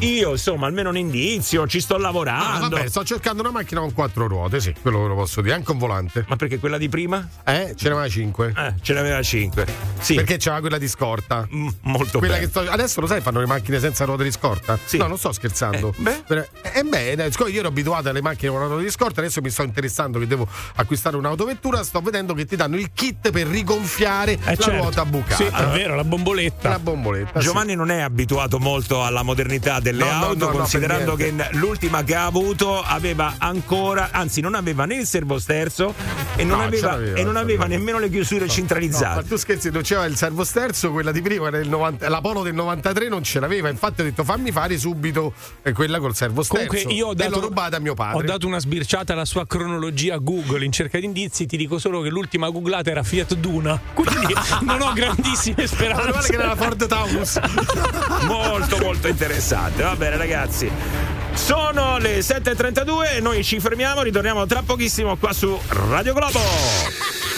Io, 0.00 0.30
insomma, 0.32 0.66
almeno 0.66 0.88
un 0.90 0.96
indizio, 0.96 1.66
ci 1.68 1.80
sto 1.80 1.94
Ah, 1.94 1.98
lavorando. 1.98 2.68
vabbè, 2.76 2.88
sto 2.88 3.04
cercando 3.04 3.40
una 3.42 3.52
macchina 3.52 3.80
con 3.80 3.92
quattro 3.92 4.26
ruote, 4.26 4.60
sì, 4.60 4.74
quello 4.80 5.00
ve 5.02 5.08
lo 5.08 5.14
posso 5.14 5.40
dire, 5.40 5.54
anche 5.54 5.70
un 5.70 5.78
volante. 5.78 6.24
Ma 6.28 6.34
perché 6.36 6.58
quella 6.58 6.76
di 6.76 6.88
prima? 6.88 7.26
Eh, 7.44 7.74
ce 7.76 7.88
n'aveva 7.88 8.08
cinque. 8.08 8.52
Eh, 8.56 8.74
ce 8.82 8.92
n'aveva 8.94 9.22
5. 9.22 9.64
Sì. 10.00 10.14
Perché 10.16 10.36
c'era 10.38 10.58
quella 10.60 10.78
di 10.78 10.88
scorta. 10.88 11.46
Mm, 11.54 11.68
molto 11.82 12.18
Quella 12.18 12.34
bene. 12.34 12.46
che 12.46 12.50
sto- 12.50 12.68
adesso 12.68 13.00
lo 13.00 13.06
sai, 13.06 13.20
fanno 13.20 13.38
le 13.38 13.46
macchine 13.46 13.78
senza 13.78 14.04
ruote 14.04 14.24
di 14.24 14.32
scorta? 14.32 14.76
Sì. 14.84 14.98
No, 14.98 15.06
non 15.06 15.18
sto 15.18 15.30
scherzando. 15.32 15.94
Eh, 15.96 16.02
beh. 16.02 16.22
Per- 16.26 16.48
beh, 16.84 17.30
scusa, 17.30 17.48
io 17.50 17.60
ero 17.60 17.68
abituato 17.68 18.08
alle 18.08 18.22
macchine 18.22 18.50
con 18.50 18.66
ruote 18.66 18.82
di 18.84 18.90
scorta, 18.90 19.20
adesso 19.20 19.40
mi 19.40 19.50
sto 19.50 19.62
interessando 19.62 20.18
che 20.18 20.26
devo 20.26 20.46
acquistare 20.76 21.16
un'autovettura, 21.16 21.82
sto 21.84 22.00
vedendo 22.00 22.34
che 22.34 22.44
ti 22.46 22.56
danno 22.56 22.76
il 22.76 22.90
kit 22.92 23.30
per 23.30 23.46
rigonfiare 23.46 24.32
Eh, 24.32 24.38
la 24.44 24.56
certo. 24.56 24.70
ruota 24.82 25.04
bucata. 25.04 25.34
Sì, 25.36 25.44
è 25.44 25.66
vero, 25.76 25.94
la 25.94 26.04
bomboletta. 26.04 26.68
La 26.68 26.78
bomboletta. 26.78 27.40
sì. 27.40 27.46
Giovanni 27.46 27.74
non 27.74 27.90
è 27.90 28.00
abituato 28.00 28.58
molto 28.58 29.02
alla 29.04 29.22
modernità 29.22 29.80
delle 29.80 30.04
No, 30.04 30.10
auto, 30.10 30.46
no, 30.46 30.50
no, 30.52 30.56
considerando 30.58 31.14
che 31.14 31.32
l'ultima 31.52 32.02
che 32.04 32.14
ha 32.14 32.24
avuto 32.26 32.80
aveva 32.82 33.34
ancora, 33.38 34.08
anzi 34.12 34.40
non 34.40 34.54
aveva 34.54 34.84
né 34.84 34.96
il 34.96 35.06
servosterzo 35.06 35.94
e 36.36 36.44
non 36.44 36.58
No, 36.58 36.64
aveva, 36.64 36.76
ce 36.76 36.96
l'aveva, 36.96 37.18
e 37.18 37.24
non 37.24 37.36
aveva 37.36 37.66
nemmeno 37.66 37.98
le 37.98 38.08
chiusure 38.08 38.40
No, 38.40 38.46
ma 38.46 38.52
centralizzate. 38.52 39.28
tu 39.28 39.36
scherzi, 39.36 39.70
non 39.70 39.82
c'era 39.82 40.04
il 40.04 40.16
servosterzo, 40.16 40.90
quella 40.90 41.12
di 41.12 41.20
prima, 41.22 41.48
era 41.48 41.58
il 41.58 41.68
90 41.68 42.08
la 42.08 42.20
Polo 42.20 42.42
del 42.42 42.54
93 42.54 43.08
non 43.08 43.22
ce 43.22 43.40
l'aveva. 43.40 43.68
Infatti 43.68 44.00
ho 44.00 44.04
detto 44.04 44.24
fammi 44.24 44.50
fare 44.50 44.78
subito 44.78 45.32
eh, 45.62 45.72
quella 45.72 45.98
col 45.98 46.14
servosterzo. 46.14 46.66
Comunque 46.66 46.92
io 46.92 47.08
ho 47.08 47.12
e 47.12 47.14
dato, 47.14 47.30
l'ho 47.30 47.40
rubata 47.40 47.76
a 47.76 47.80
mio 47.80 47.94
padre. 47.94 48.18
Ho 48.18 48.22
dato 48.22 48.46
una 48.46 48.58
sbirciata 48.58 49.12
alla 49.12 49.24
sua 49.24 49.46
cronologia 49.46 50.16
Google 50.18 50.64
in 50.64 50.72
cerca 50.72 50.98
di 50.98 51.04
indizi. 51.04 51.46
Ti 51.46 51.56
dico 51.56 51.78
solo 51.78 52.00
che 52.00 52.08
l'ultima 52.10 52.48
googlata 52.48 52.90
era 52.90 53.02
Fiat 53.02 53.34
Duna. 53.34 53.80
Quindi 53.94 54.34
non 54.62 54.80
ho 54.80 54.92
grandissime 54.92 55.66
speranze. 55.66 56.30
che 56.30 56.34
era 56.34 56.46
la 56.46 56.56
Ford 56.56 56.86
Taurus. 56.86 57.40
molto 58.26 58.78
molto 58.78 59.08
interessante. 59.08 59.82
Va 59.82 59.96
bene 59.96 60.16
ragazzi. 60.16 61.11
Sono 61.34 61.98
le 61.98 62.18
7.32 62.20 63.16
e 63.16 63.20
noi 63.20 63.42
ci 63.44 63.58
fermiamo, 63.60 64.02
ritorniamo 64.02 64.46
tra 64.46 64.62
pochissimo 64.64 65.16
qua 65.16 65.32
su 65.32 65.58
Radio 65.68 66.12
Globo. 66.14 66.40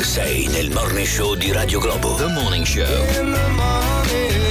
Sei 0.00 0.48
nel 0.48 0.70
morning 0.70 1.07
show 1.07 1.35
di 1.35 1.52
Radio 1.52 1.78
Globo. 1.78 2.14
The 2.14 2.26
Morning 2.26 2.64
Show. 2.64 2.85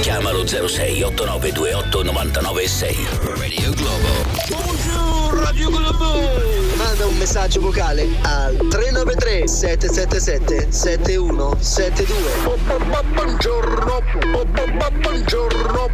Chiamalo 0.00 0.46
06 0.46 1.02
8928 1.02 2.02
996. 2.02 3.06
Radio 3.36 3.72
Globo. 3.72 4.08
Buongiorno 4.48 5.42
Radio 5.42 5.70
Globo! 5.70 6.63
Manda 6.94 7.10
un 7.10 7.18
messaggio 7.18 7.60
vocale 7.60 8.06
al 8.22 8.54
393 8.70 9.48
777 9.48 10.70
7172 10.70 12.14
Buongiorno 13.12 14.00
Buongiorno 15.00 15.90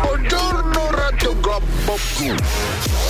Buongiorno 0.00 0.90
Radio 0.90 1.38
Globo 1.38 1.98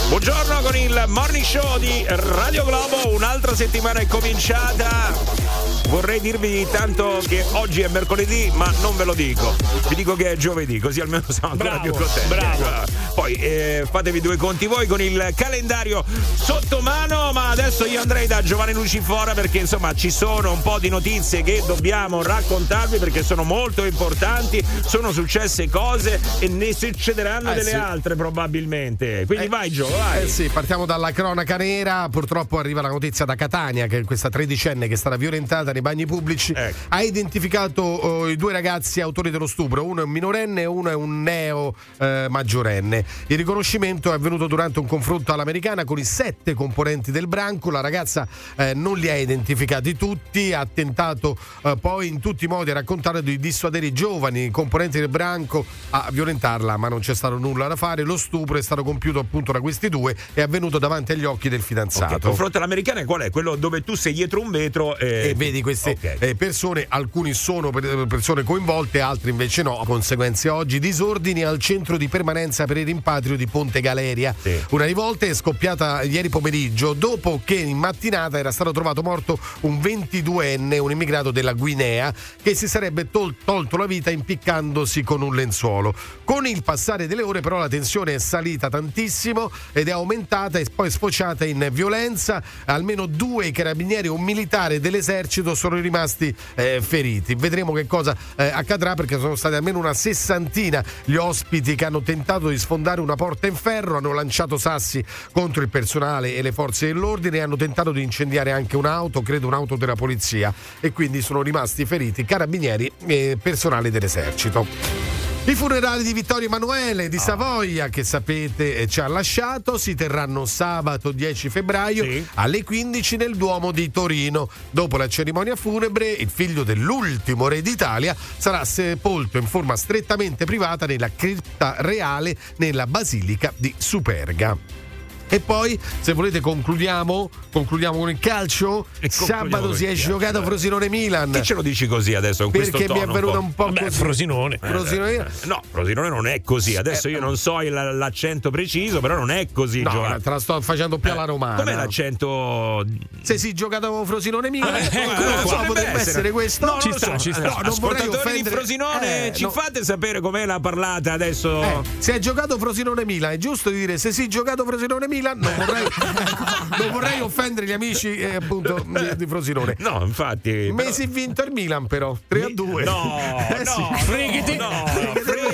Buongiorno 0.09 0.61
con 0.63 0.75
il 0.75 1.05
morning 1.07 1.45
show 1.45 1.79
di 1.79 2.05
Radio 2.09 2.65
Globo, 2.65 3.15
un'altra 3.15 3.55
settimana 3.55 4.01
è 4.01 4.09
cominciata. 4.09 5.66
Vorrei 5.89 6.21
dirvi 6.21 6.67
tanto 6.71 7.21
che 7.27 7.45
oggi 7.53 7.81
è 7.81 7.89
mercoledì, 7.89 8.51
ma 8.55 8.71
non 8.81 8.97
ve 8.97 9.05
lo 9.05 9.15
dico. 9.15 9.55
Vi 9.89 9.95
dico 9.95 10.15
che 10.17 10.33
è 10.33 10.37
giovedì, 10.37 10.79
così 10.81 11.01
almeno 11.01 11.25
siamo 11.29 11.53
ancora 11.55 11.79
Bravo, 11.79 11.83
più 11.83 11.93
contenti. 12.05 12.29
bravo. 12.29 12.85
Poi 13.15 13.33
eh, 13.35 13.87
fatevi 13.91 14.21
due 14.21 14.37
conti 14.37 14.67
voi 14.67 14.87
con 14.87 15.01
il 15.01 15.33
calendario 15.35 16.05
sotto 16.35 16.81
mano, 16.81 17.31
ma 17.33 17.51
adesso 17.51 17.87
io 17.87 18.01
andrei 18.01 18.27
da 18.27 18.43
Giovanni 18.43 18.73
Lucifora 18.75 19.33
perché 19.33 19.59
insomma 19.59 19.95
ci 19.95 20.11
sono 20.11 20.53
un 20.53 20.61
po' 20.61 20.79
di 20.79 20.89
notizie 20.89 21.43
che 21.43 21.63
dobbiamo 21.67 22.23
raccontarvi 22.23 22.99
perché 22.99 23.23
sono 23.23 23.43
molto 23.45 23.85
importanti, 23.85 24.63
sono 24.85 25.13
successe 25.13 25.71
cose 25.71 26.21
e 26.41 26.49
ne 26.49 26.75
succederanno 26.75 27.53
Eh, 27.53 27.55
delle 27.55 27.71
sì. 27.71 27.75
altre 27.77 28.17
probabilmente. 28.17 29.25
Quindi 29.25 29.47
Eh, 29.47 29.49
vai 29.49 29.71
Gio, 29.71 29.89
vai. 29.89 30.25
Eh 30.25 30.29
sì, 30.29 30.49
partiamo 30.49 30.85
dalla 30.85 31.13
cronaca 31.13 31.57
nera. 31.57 32.09
Purtroppo 32.11 32.59
arriva 32.59 32.83
la 32.83 32.89
notizia 32.89 33.25
da 33.25 33.35
Catania 33.35 33.87
che 33.87 34.05
questa 34.05 34.29
tredicenne 34.29 34.89
che 34.89 34.95
è 34.95 34.97
stata 34.97 35.17
violentata 35.17 35.73
nei 35.77 35.83
bagni 35.83 36.07
pubblici 36.07 36.53
Ecco. 36.57 36.77
ha 36.89 37.03
identificato 37.03 37.83
oh, 37.83 38.29
i 38.29 38.37
due 38.37 38.53
ragazzi 38.53 39.01
autori 39.01 39.31
dello 39.31 39.47
stupro. 39.47 39.85
Uno 39.85 40.01
è 40.01 40.05
un 40.05 40.11
minorenne 40.11 40.63
e 40.63 40.65
uno 40.65 40.89
è 40.89 40.95
un 40.95 41.23
neo 41.23 41.75
eh, 41.99 42.27
maggiorenne. 42.31 43.05
Il 43.27 43.37
riconoscimento 43.37 44.11
è 44.11 44.15
avvenuto 44.15 44.47
durante 44.47 44.79
un 44.79 44.87
confronto 44.87 45.33
all'americana 45.33 45.85
con 45.85 45.99
i 45.99 46.05
sette 46.05 46.55
componenti 46.55 47.11
del 47.11 47.27
branco. 47.27 47.71
La 47.71 47.81
ragazza 47.81 48.27
eh, 48.57 48.73
non 48.75 48.99
li 48.99 49.11
ha 49.11 49.17
identificati 49.17 49.97
tutti, 49.97 50.53
ha 50.53 50.67
tentato 50.67 51.37
eh, 51.63 51.77
poi 51.79 52.09
in 52.09 52.21
tutti 52.21 52.47
i 52.47 52.49
modi 52.49 52.71
a 52.71 52.75
raccontare 52.75 53.23
di 53.23 53.39
dissuadere 53.39 53.87
i 53.87 53.93
giovani 53.93 54.51
componenti 54.51 54.99
del 54.99 55.09
branco 55.09 55.65
a 55.91 56.09
violentarla, 56.11 56.77
ma 56.77 56.89
non 56.89 57.01
c'è 57.01 57.15
stato 57.15 57.37
nulla 57.37 57.67
da 57.67 57.77
fare. 57.77 58.03
Lo 58.03 58.17
stupro 58.17 58.57
è 58.57 58.63
stato 58.63 58.83
compiuto 58.83 59.19
appunto 59.19 59.53
da 59.53 59.61
questi 59.61 59.89
due 59.89 60.13
e 60.13 60.41
è 60.41 60.43
avvenuto 60.43 60.79
davanti 60.79 61.13
agli 61.13 61.25
occhi 61.25 61.49
del 61.49 61.61
fidanzato. 61.61 62.19
confronto 62.29 62.57
all'americana 62.57 63.05
qual 63.05 63.23
è? 63.23 63.31
Quello 63.31 63.57
dove 63.57 63.83
tu 63.83 63.95
sei 63.95 64.15
dietro 64.15 64.41
un 64.41 64.51
vetro 64.51 64.97
e, 64.97 65.29
e 65.29 65.35
vedi 65.35 65.61
queste 65.67 65.97
Ok. 66.01 66.17
eh, 66.21 66.35
persone, 66.37 66.87
alcuni 66.89 67.35
sono 67.35 67.71
per- 67.71 68.07
persone 68.07 68.45
coinvolte, 68.45 69.01
altri 69.01 69.31
invece 69.31 69.63
no. 69.63 69.83
Conseguenze 69.85 70.49
oggi, 70.49 70.79
disordini 70.79 71.43
al 71.43 71.59
centro 71.59 71.97
di 71.97 72.07
permanenza 72.07 72.67
per 72.67 72.77
il 72.77 72.85
rimpatrio 72.85 73.37
di 73.37 73.49
Ponte 73.49 73.81
Galeria. 73.81 74.33
Sì. 74.41 74.57
Una 74.71 74.85
rivolta 74.85 75.27
è 75.27 75.35
scoppiata 75.35 76.03
ieri 76.03 76.29
pomeriggio 76.29 76.93
dopo 76.93 77.41
che 77.45 77.57
in 77.57 77.77
mattinata 77.79 78.39
era 78.39 78.53
stato 78.53 78.71
trovato 78.71 79.03
morto 79.03 79.37
un 79.63 79.81
22enne, 79.81 80.79
un 80.79 80.93
immigrato 80.93 81.33
della 81.33 81.53
Guinea, 81.53 82.15
che 82.41 82.55
si 82.55 82.69
sarebbe 82.69 83.11
tol- 83.11 83.35
tolto 83.45 83.77
la 83.77 83.87
vita 83.87 84.11
impiccandosi 84.11 85.03
con 85.03 85.21
un 85.21 85.35
lenzuolo. 85.35 85.93
Con 86.23 86.47
il 86.47 86.63
passare 86.63 87.09
delle 87.09 87.23
ore 87.23 87.41
però 87.41 87.59
la 87.59 87.67
tensione 87.69 88.15
è 88.15 88.19
salita 88.19 88.69
tantissimo 88.69 89.51
ed 89.73 89.89
è 89.89 89.91
aumentata 89.91 90.61
e 90.61 90.67
poi 90.73 90.91
sfociata 90.93 91.45
in 91.45 91.69
violenza. 91.73 92.41
Almeno 92.67 93.07
due 93.07 93.51
carabinieri 93.51 94.07
e 94.07 94.11
un 94.11 94.23
militare 94.23 94.79
dell'esercito 94.79 95.55
sono 95.57 95.81
rimasti 95.81 96.35
eh, 96.55 96.81
feriti. 96.81 97.35
Vedremo 97.35 97.73
che 97.73 97.87
cosa 97.87 98.17
eh, 98.37 98.45
accadrà 98.45 98.95
perché 98.95 99.19
sono 99.19 99.35
stati 99.35 99.57
almeno 99.57 99.79
una 99.79 99.95
sessantina 99.95 100.85
gli 101.05 101.17
ospiti 101.17 101.75
che 101.75 101.85
hanno 101.85 102.03
tentato 102.03 102.49
di 102.49 102.59
sfondare 102.59 103.01
una 103.01 103.17
porta 103.17 103.49
in 103.49 103.57
ferro, 103.57 103.97
hanno 103.97 104.13
lanciato 104.13 104.59
sassi 104.59 105.05
contro 105.33 105.63
il 105.63 105.69
personale 105.69 106.37
e 106.37 106.43
le 106.43 106.53
forze 106.53 106.87
dell'ordine 106.87 107.39
e 107.39 107.41
hanno 107.41 107.57
tentato 107.57 107.91
di 107.91 108.03
incendiare 108.03 108.53
anche 108.53 108.77
un'auto, 108.77 109.23
credo 109.23 109.47
un'auto 109.49 109.77
della 109.77 109.97
polizia 109.97 110.53
e 110.81 110.93
quindi 110.93 111.23
sono 111.23 111.43
rimasti 111.43 111.85
feriti 111.85 112.25
carabinieri 112.25 112.91
e 113.07 113.39
personale 113.41 113.91
dell'esercito. 113.91 115.06
I 115.49 115.55
funerali 115.55 116.03
di 116.03 116.13
Vittorio 116.13 116.49
Emanuele 116.49 117.09
di 117.09 117.19
Savoia, 117.19 117.89
che 117.89 118.03
sapete 118.03 118.79
eh, 118.79 118.89
ci 118.89 118.99
ha 119.01 119.07
lasciato, 119.07 119.79
si 119.79 119.95
terranno 119.95 120.45
sabato 120.45 121.13
10 121.13 121.49
febbraio 121.51 122.03
Sì. 122.03 122.27
alle 122.35 122.65
15 122.65 123.17
nel 123.17 123.37
Duomo 123.37 123.71
di 123.71 123.93
Torino. 123.93 124.49
Dopo 124.71 124.97
la 124.97 125.07
cerimonia 125.07 125.55
funebre, 125.55 126.11
il 126.11 126.31
figlio 126.31 126.65
dell'ultimo 126.65 127.47
re 127.47 127.63
d'Italia 127.63 128.17
sarà 128.37 128.65
sepolto 128.65 129.39
in 129.39 129.47
forma 129.47 129.77
strettamente 129.77 130.45
privata 130.45 130.85
nella 130.85 131.13
cripta 131.15 131.77
reale 131.79 132.37
nella 132.57 132.89
Basilica 132.89 133.53
di 133.57 133.73
Superga. 133.79 134.86
E 135.29 135.41
poi, 135.41 135.79
se 136.01 136.13
volete, 136.13 136.41
concludiamo, 136.41 137.31
concludiamo 137.53 137.99
con 137.99 138.11
il 138.11 138.19
calcio. 138.19 138.87
Sabato 139.09 139.75
si 139.75 139.85
è 139.85 139.93
giocato 139.93 140.41
eh. 140.41 140.45
Frosinone-Milan. 140.45 141.33
Che 141.33 141.43
ce 141.43 141.55
lo 141.55 141.63
dici 141.63 141.87
così 141.87 142.15
adesso 142.15 142.45
con 142.45 142.53
Perché 142.53 142.87
mi 142.93 143.01
è 143.01 143.07
venuto 143.07 143.33
po'? 143.33 143.39
un 143.41 143.55
po' 143.55 143.65
Vabbè. 143.67 143.91
Frosinone. 143.91 144.59
Frosinone. 144.63 145.15
Eh, 145.17 145.25
No, 145.47 145.61
Frosinone 145.71 146.09
non 146.09 146.27
è 146.27 146.43
così. 146.43 146.77
Adesso 146.77 147.09
io 147.09 147.21
non 147.21 147.37
so 147.37 147.61
il- 147.61 147.73
l'accento 147.73 148.51
preciso, 148.51 149.01
però 149.01 149.17
non 149.17 149.31
è 149.31 149.49
così, 149.53 149.83
No, 149.83 149.91
Giovanni. 149.91 150.23
te 150.23 150.31
la 150.31 150.39
sto 150.39 150.61
facendo 150.61 150.99
più 150.99 151.11
alla 151.11 151.25
Eh, 151.25 151.27
romana. 151.27 151.57
Com'è 151.57 151.75
l'accento? 151.75 152.85
Se 153.23 153.39
si 153.39 153.53
giocato 153.53 154.05
Frosinone 154.05 154.49
Milan, 154.51 154.75
Eh, 154.77 154.91
non 154.93 155.03
ecco, 155.03 155.23
so, 155.49 155.57
potrebbe 155.57 155.67
potrebbe 155.67 156.01
essere. 156.01 156.31
questo. 156.31 156.67
No, 156.67 156.81
Ci 156.81 156.93
sta, 156.93 157.07
so. 157.13 157.19
ci 157.19 157.33
sta. 157.33 157.43
No, 157.49 157.57
non 157.57 157.65
Ascoltatori 157.67 158.43
di 158.43 158.49
Frosinone, 158.49 159.27
Eh, 159.27 159.33
ci 159.35 159.43
no. 159.43 159.51
fate 159.51 159.83
sapere 159.85 160.21
com'è 160.21 160.47
la 160.47 160.61
parlata 160.61 161.13
adesso? 161.13 161.63
Eh, 161.63 161.81
se 161.99 162.13
hai 162.13 162.21
giocato 162.21 162.59
Frosinone 162.59 163.05
Milan, 163.05 163.33
è 163.33 163.37
giusto 163.39 163.71
dire 163.71 163.99
se 163.99 164.13
si 164.13 164.25
è 164.25 164.29
giocato 164.29 164.65
Frosinone 164.65 165.09
Milan, 165.17 165.39
non 165.39 165.53
vorrei, 165.57 165.85
non 166.79 166.91
vorrei 166.93 167.21
offendere 167.21 167.67
gli 167.67 167.73
amici 167.73 168.17
eh, 168.17 168.35
appunto 168.37 168.85
di, 168.87 169.17
di 169.17 169.27
Frosinone. 169.27 169.75
No, 169.79 170.03
infatti. 170.05 170.71
Mesi 170.73 171.07
però- 171.09 171.15
vinto 171.21 171.43
il 171.45 171.53
Milan, 171.53 171.87
però 171.87 172.17
3 172.29 172.43
a 172.43 172.49
2. 172.53 172.85
No, 172.85 173.15
Eh, 173.49 173.65
sì. 173.65 173.81
no, 173.81 173.97
Freghete. 173.97 174.57
No, 174.57 174.71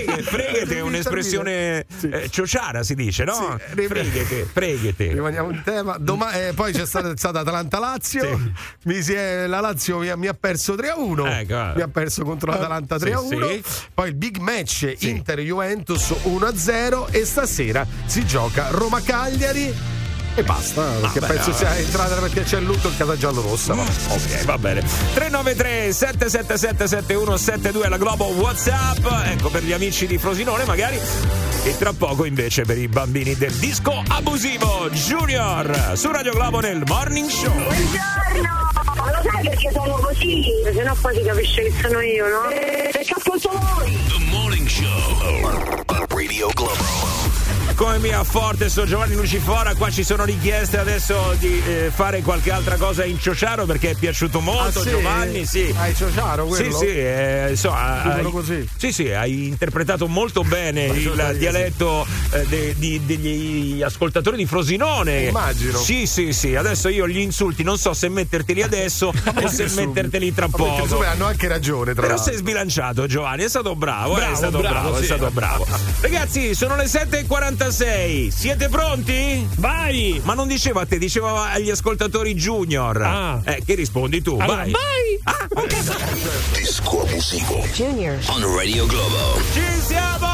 freghe, 0.04 0.22
freghete 0.22 0.76
è 0.76 0.80
un'espressione 0.80 1.86
Sì. 1.98 2.08
eh, 2.08 2.28
ciociara, 2.30 2.82
si 2.82 2.94
dice, 2.94 3.24
no? 3.24 3.58
Sì, 3.68 3.86
Freghete, 3.86 4.48
freghete. 4.52 5.12
Rimaniamo 5.12 5.50
in 5.50 5.62
tema. 5.64 5.96
Doma- 5.98 6.32
eh, 6.32 6.52
poi 6.52 6.72
c'è 6.72 6.86
stata, 6.86 7.16
stata 7.16 7.40
Atalanta-Lazio. 7.40 8.40
Sì. 8.84 9.12
È- 9.14 9.46
la 9.46 9.60
Lazio 9.60 9.98
mi 9.98 10.08
ha, 10.08 10.16
mi 10.16 10.26
ha 10.28 10.34
perso 10.34 10.74
3 10.74 10.88
a 10.90 10.96
1. 10.98 11.26
Ecco, 11.26 11.56
ah. 11.56 11.72
mi 11.74 11.82
ha 11.82 11.88
perso 11.88 12.24
contro 12.24 12.50
l'Atalanta 12.50 12.98
3 12.98 13.12
a 13.12 13.18
sì, 13.18 13.34
1. 13.34 13.46
sì. 13.48 13.62
Poi 13.94 14.08
il 14.08 14.14
big 14.14 14.38
match. 14.38 14.94
Inter-Juventus 14.98 16.14
1 16.22 16.46
a 16.46 16.56
0. 16.56 17.08
E 17.08 17.24
stasera 17.24 17.86
si 18.06 18.24
gioca 18.26 18.68
Roma-Cagliari. 18.70 20.00
E 20.34 20.42
basta, 20.42 20.82
perché 20.82 21.20
beh, 21.20 21.26
penso 21.26 21.50
no. 21.50 21.56
sia 21.56 21.76
entrata 21.76 22.14
perché 22.16 22.42
c'è 22.42 22.58
il 22.58 22.64
lutto 22.64 22.88
in 22.88 22.96
casa 22.96 23.16
giallorossa. 23.18 23.74
vabbè. 23.74 23.90
Ok, 24.08 24.44
va 24.44 24.56
bene. 24.58 24.80
393 24.80 25.92
777 25.92 26.88
7172 26.88 27.88
la 27.88 27.96
Globo 27.98 28.24
WhatsApp. 28.26 29.06
Ecco 29.26 29.50
per 29.50 29.62
gli 29.62 29.72
amici 29.72 30.06
di 30.06 30.16
Frosinone, 30.16 30.64
magari. 30.64 30.98
E 31.64 31.76
tra 31.76 31.92
poco 31.92 32.24
invece 32.24 32.62
per 32.64 32.78
i 32.78 32.88
bambini 32.88 33.36
del 33.36 33.52
disco 33.52 34.02
abusivo 34.08 34.88
Junior 34.90 35.92
su 35.94 36.10
Radio 36.10 36.32
Globo 36.32 36.60
nel 36.60 36.82
Morning 36.86 37.28
Show. 37.28 37.52
Buongiorno! 37.52 38.70
Lo 38.94 39.30
sai 39.30 39.48
perché 39.48 39.70
sono 39.70 39.94
così? 39.94 40.44
Se 40.72 40.82
no 40.82 40.96
poi 41.00 41.14
si 41.14 41.22
capisce 41.22 41.62
che 41.62 41.74
sono 41.82 42.00
io, 42.00 42.28
no? 42.28 42.48
Perché 42.48 43.14
ascolto 43.16 43.50
voi! 43.50 43.98
The 44.08 44.24
Morning 44.30 44.66
Show. 44.66 45.80
Radio 46.08 46.48
Globo. 46.54 47.41
Come 47.74 47.98
mia 47.98 48.22
forte 48.22 48.68
so 48.68 48.84
Giovanni 48.84 49.14
Lucifora, 49.16 49.74
qua 49.74 49.90
ci 49.90 50.04
sono 50.04 50.24
richieste 50.24 50.78
adesso 50.78 51.34
di 51.38 51.60
eh, 51.66 51.90
fare 51.92 52.20
qualche 52.22 52.52
altra 52.52 52.76
cosa 52.76 53.04
in 53.04 53.18
Ciociaro 53.18 53.64
perché 53.66 53.90
è 53.90 53.94
piaciuto 53.94 54.40
molto 54.40 54.80
Ah, 54.80 54.82
sì? 54.82 54.90
Giovanni, 54.90 55.46
sì. 55.46 55.74
Hai 55.76 55.94
Ciociaro 55.94 56.44
Sì, 56.52 56.62
quello? 56.64 56.76
sì, 56.78 56.86
eh, 56.86 57.46
insomma, 57.50 58.02
hai, 58.14 58.22
così. 58.30 58.68
sì, 58.76 58.92
sì, 58.92 59.10
hai 59.10 59.48
interpretato 59.48 60.06
molto 60.06 60.42
bene 60.42 60.84
il 60.86 61.34
dialetto 61.38 62.06
eh, 62.30 62.46
de- 62.46 62.74
di- 62.76 63.00
degli 63.04 63.82
ascoltatori 63.82 64.36
di 64.36 64.46
Frosinone. 64.46 65.22
Immagino. 65.22 65.78
Sì, 65.78 66.06
sì, 66.06 66.32
sì. 66.32 66.54
Adesso 66.54 66.88
io 66.88 67.08
gli 67.08 67.18
insulti 67.18 67.62
non 67.64 67.78
so 67.78 67.94
se 67.94 68.08
metterteli 68.08 68.62
adesso 68.62 69.08
o 69.34 69.48
se 69.48 69.66
metterteli 69.74 70.32
tra 70.32 70.46
Vabbè, 70.46 70.62
poco. 70.70 70.82
insomma, 70.82 71.08
hanno 71.10 71.26
anche 71.26 71.48
ragione, 71.48 71.92
tra 71.94 72.02
Però 72.02 72.14
l'altro. 72.14 72.30
sei 72.30 72.36
sbilanciato 72.40 73.06
Giovanni, 73.06 73.42
è 73.44 73.48
stato 73.48 73.74
bravo, 73.74 74.12
eh, 74.12 74.16
Bravo, 74.18 74.32
è 74.32 74.36
stato 74.36 74.58
bravo, 74.58 74.74
bravo, 74.80 74.96
è 74.96 75.00
sì. 75.00 75.04
stato 75.06 75.30
bravo. 75.30 75.66
Ragazzi, 76.00 76.54
sono 76.54 76.76
le 76.76 76.86
7.46, 77.62 78.28
siete 78.30 78.68
pronti? 78.68 79.46
Vai! 79.58 80.20
Ma 80.24 80.34
non 80.34 80.48
dicevo 80.48 80.80
a 80.80 80.86
te, 80.86 80.98
dicevo 80.98 81.36
agli 81.36 81.70
ascoltatori 81.70 82.34
junior. 82.34 83.00
Ah. 83.00 83.40
Eh, 83.44 83.62
che 83.64 83.76
rispondi 83.76 84.20
tu? 84.20 84.36
Allora, 84.40 84.62
vai. 84.62 84.72
vai! 84.72 85.20
Ah, 85.22 85.46
ok. 85.48 86.56
Disco 86.56 87.02
abusivo. 87.02 87.64
Junior. 87.72 88.18
On 88.30 88.56
Radio 88.56 88.84
Globo. 88.86 89.40
Ci 89.52 89.62
siamo! 89.86 90.30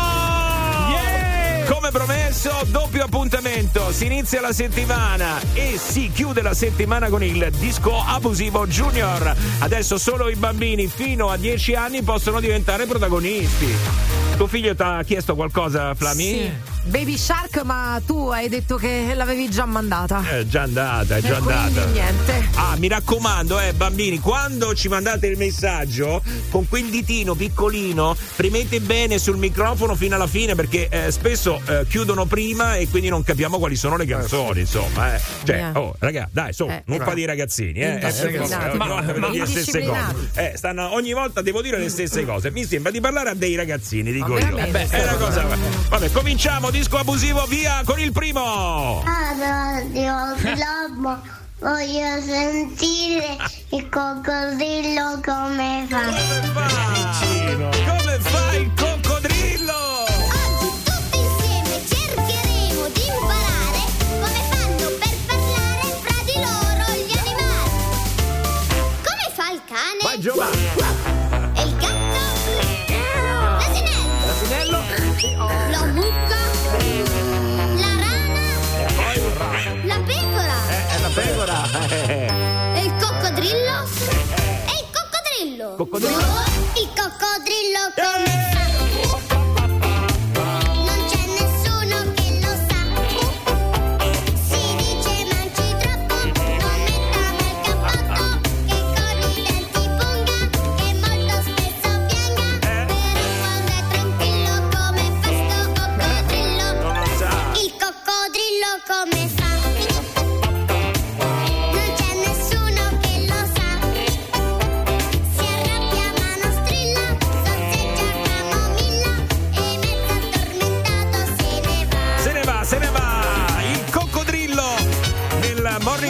Come 1.69 1.91
promesso, 1.91 2.51
doppio 2.69 3.05
appuntamento. 3.05 3.93
Si 3.93 4.07
inizia 4.07 4.41
la 4.41 4.53
settimana 4.53 5.39
e 5.53 5.79
si 5.79 6.11
chiude 6.11 6.41
la 6.41 6.55
settimana 6.55 7.11
con 7.11 7.23
il 7.23 7.51
disco 7.59 8.03
abusivo 8.03 8.67
Junior. 8.67 9.37
Adesso 9.59 9.99
solo 9.99 10.31
i 10.31 10.35
bambini 10.35 10.87
fino 10.87 11.29
a 11.29 11.37
10 11.37 11.75
anni 11.75 12.03
possono 12.03 12.41
diventare 12.41 12.87
protagonisti. 12.87 13.67
Tuo 14.37 14.47
figlio 14.47 14.75
ti 14.75 14.83
ha 14.83 15.03
chiesto 15.03 15.35
qualcosa, 15.35 15.95
Flami? 15.95 16.25
Sì. 16.25 16.77
Baby 16.89 17.19
Shark, 17.19 17.61
ma 17.65 18.01
tu 18.07 18.29
hai 18.29 18.49
detto 18.49 18.77
che 18.77 19.13
l'avevi 19.15 19.51
già 19.51 19.67
mandata. 19.67 20.23
È 20.27 20.47
già 20.47 20.63
andata, 20.63 21.17
è 21.17 21.21
già 21.21 21.37
E 21.37 21.41
quindi 21.41 21.53
andata. 21.53 21.87
niente. 21.91 22.49
Ah, 22.55 22.77
mi 22.79 22.89
raccomando, 22.89 23.61
eh, 23.61 23.75
bambini, 23.75 24.19
quando 24.19 24.75
ci 24.75 24.89
mandate 24.89 25.27
il 25.27 25.37
messaggio 25.37 26.23
con 26.51 26.67
quel 26.67 26.87
ditino 26.89 27.35
piccolino, 27.35 28.17
premete 28.37 28.81
bene 28.81 29.19
sul 29.19 29.37
microfono 29.37 29.95
fino 29.97 30.15
alla 30.15 30.27
fine 30.27 30.55
perché 30.55 30.89
eh, 30.89 31.11
spesso 31.11 31.61
eh, 31.67 31.85
chiudono 31.87 32.25
prima 32.25 32.77
e 32.77 32.89
quindi 32.89 33.11
non 33.11 33.23
capiamo 33.23 33.59
quali 33.59 33.77
sono 33.77 33.97
le 33.99 34.07
canzoni, 34.07 34.61
insomma. 34.61 35.15
Eh. 35.15 35.21
Cioè, 35.45 35.71
oh, 35.75 35.95
raga, 35.99 36.27
dai, 36.33 36.55
su, 36.55 36.65
Eh. 36.65 36.83
non 36.87 37.01
fa 37.01 37.13
di 37.13 37.27
ragazzini, 37.27 37.81
eh. 37.81 37.91
Indisciplinati. 37.93 38.75
Eh, 38.75 39.19
Ma- 39.19 39.29
le 39.29 39.47
stesse 39.47 39.83
cose. 39.85 40.31
Eh, 40.35 40.53
stanno, 40.57 40.95
ogni 40.95 41.13
volta 41.13 41.43
devo 41.43 41.61
dire 41.61 41.79
le 41.79 41.91
stesse 41.91 42.25
cose. 42.25 42.51
Mi 42.51 42.65
sembra 42.65 42.91
di 42.91 43.01
parlare 43.01 43.29
a 43.31 43.35
dei 43.35 43.55
ragazzini, 43.57 44.11
dico 44.11 44.39
io. 44.39 44.45
veramente? 44.47 44.87
È 44.89 45.03
una 45.03 45.15
cosa. 45.17 45.47
Vabbè, 45.91 46.11
cominciamo, 46.13 46.71
disco 46.79 46.97
abusivo, 46.97 47.45
via 47.47 47.83
con 47.85 47.99
il 47.99 48.13
primo. 48.13 49.03
Radio 49.05 50.37
Globo, 50.37 51.21
voglio 51.59 52.23
sentire 52.23 53.37
il 53.71 53.89
coccodrillo 53.89 55.21
come 55.25 55.87
fa. 55.89 56.05
Come 56.05 56.41
fa? 56.53 56.69
Come 57.85 58.19
fa 58.21 58.55
il 58.55 58.67
coccodrillo? 58.67 58.88
Coccodrillo? 85.79 86.13
Coccodrillo. 86.13 86.79
Il 86.81 86.89
coccodrillo 86.89 88.78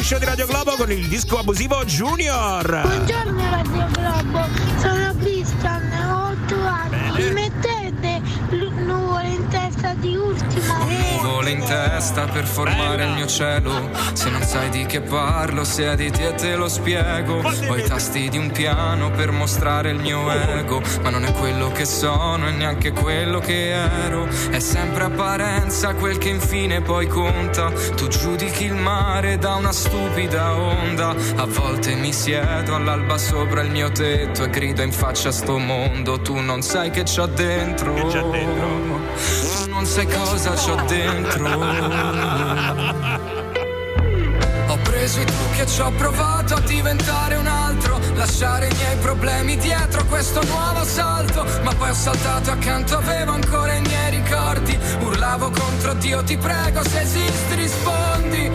show 0.08 0.18
di 0.18 0.24
Radio 0.24 0.46
Globo 0.46 0.74
con 0.76 0.90
il 0.90 1.06
disco 1.06 1.38
abusivo 1.38 1.84
Junior. 1.84 2.80
Buongiorno 2.80 3.50
Radio 3.50 3.86
Globo, 3.92 4.48
sono 4.78 5.14
Cristian, 5.20 5.92
ho 6.10 6.30
8 6.46 6.66
anni. 6.66 7.22
Mi 7.24 7.30
mettete 7.32 8.22
nuvole 8.86 9.28
in 9.28 9.46
testa 9.48 9.92
di 9.92 10.16
ultimo? 10.16 10.88
Nuvole 11.38 11.55
in 11.55 11.64
testa 11.64 12.24
per 12.24 12.44
formare 12.46 13.05
il 13.05 13.12
mio 13.12 13.27
cielo. 13.29 13.90
Se 14.12 14.29
non 14.29 14.42
sai 14.42 14.70
di 14.70 14.87
che 14.87 15.03
parlo, 15.03 15.62
siediti 15.62 16.24
e 16.24 16.35
te 16.35 16.57
lo 16.57 16.68
spiego. 16.68 17.40
Ho 17.68 17.77
i 17.77 17.83
tasti 17.85 18.29
di 18.29 18.37
un 18.37 18.51
piano 18.51 19.12
per 19.12 19.31
mostrare 19.31 19.90
il 19.90 20.01
mio 20.01 20.29
ego. 20.33 20.83
Ma 21.01 21.11
non 21.11 21.24
è 21.24 21.33
quello 21.35 21.70
che 21.70 21.85
sono 21.85 22.48
e 22.48 22.51
neanche 22.51 22.90
quello 22.90 23.38
che 23.38 23.70
ero. 23.70 24.27
È 24.51 24.59
sempre 24.59 25.05
apparenza 25.05 25.94
quel 25.94 26.18
che 26.18 26.31
infine 26.31 26.81
poi 26.81 27.07
conta. 27.07 27.70
Tu 27.94 28.09
giudichi 28.09 28.64
il 28.64 28.74
mare 28.74 29.38
da 29.38 29.55
una 29.55 29.70
stupida 29.70 30.57
onda. 30.57 31.14
A 31.37 31.46
volte 31.46 31.94
mi 31.94 32.12
siedo 32.12 32.74
all'alba 32.74 33.16
sopra 33.16 33.61
il 33.61 33.70
mio 33.70 33.92
tetto 33.92 34.42
e 34.42 34.51
grido 34.51 34.83
in 34.83 34.90
faccia 34.90 35.29
a 35.29 35.33
sto 35.33 35.57
mondo. 35.57 36.20
Tu 36.20 36.35
non 36.35 36.62
sai 36.62 36.90
che 36.90 37.05
c'ho 37.05 37.27
dentro. 37.27 37.94
Tu 37.94 39.67
non 39.78 39.86
sai 39.86 40.06
cosa 40.08 40.50
c'ho 40.54 40.74
dentro. 40.88 41.44
Ho 44.66 44.76
preso 44.82 45.20
i 45.20 45.24
trucchi 45.24 45.60
e 45.60 45.66
ci 45.68 45.80
ho 45.80 45.92
provato 45.92 46.54
a 46.54 46.60
diventare 46.60 47.36
un 47.36 47.46
altro 47.46 47.98
Lasciare 48.14 48.66
i 48.68 48.74
miei 48.74 48.96
problemi 48.96 49.56
dietro 49.56 50.04
questo 50.06 50.42
nuovo 50.44 50.84
salto 50.84 51.46
Ma 51.62 51.72
poi 51.74 51.90
ho 51.90 51.94
saltato 51.94 52.50
accanto, 52.50 52.96
avevo 52.96 53.32
ancora 53.32 53.72
i 53.74 53.80
miei 53.80 54.10
ricordi. 54.10 54.76
Urlavo 55.00 55.50
contro 55.50 55.94
Dio, 55.94 56.24
ti 56.24 56.36
prego 56.36 56.82
se 56.82 57.00
esisti 57.00 57.54
rispondi 57.54 58.50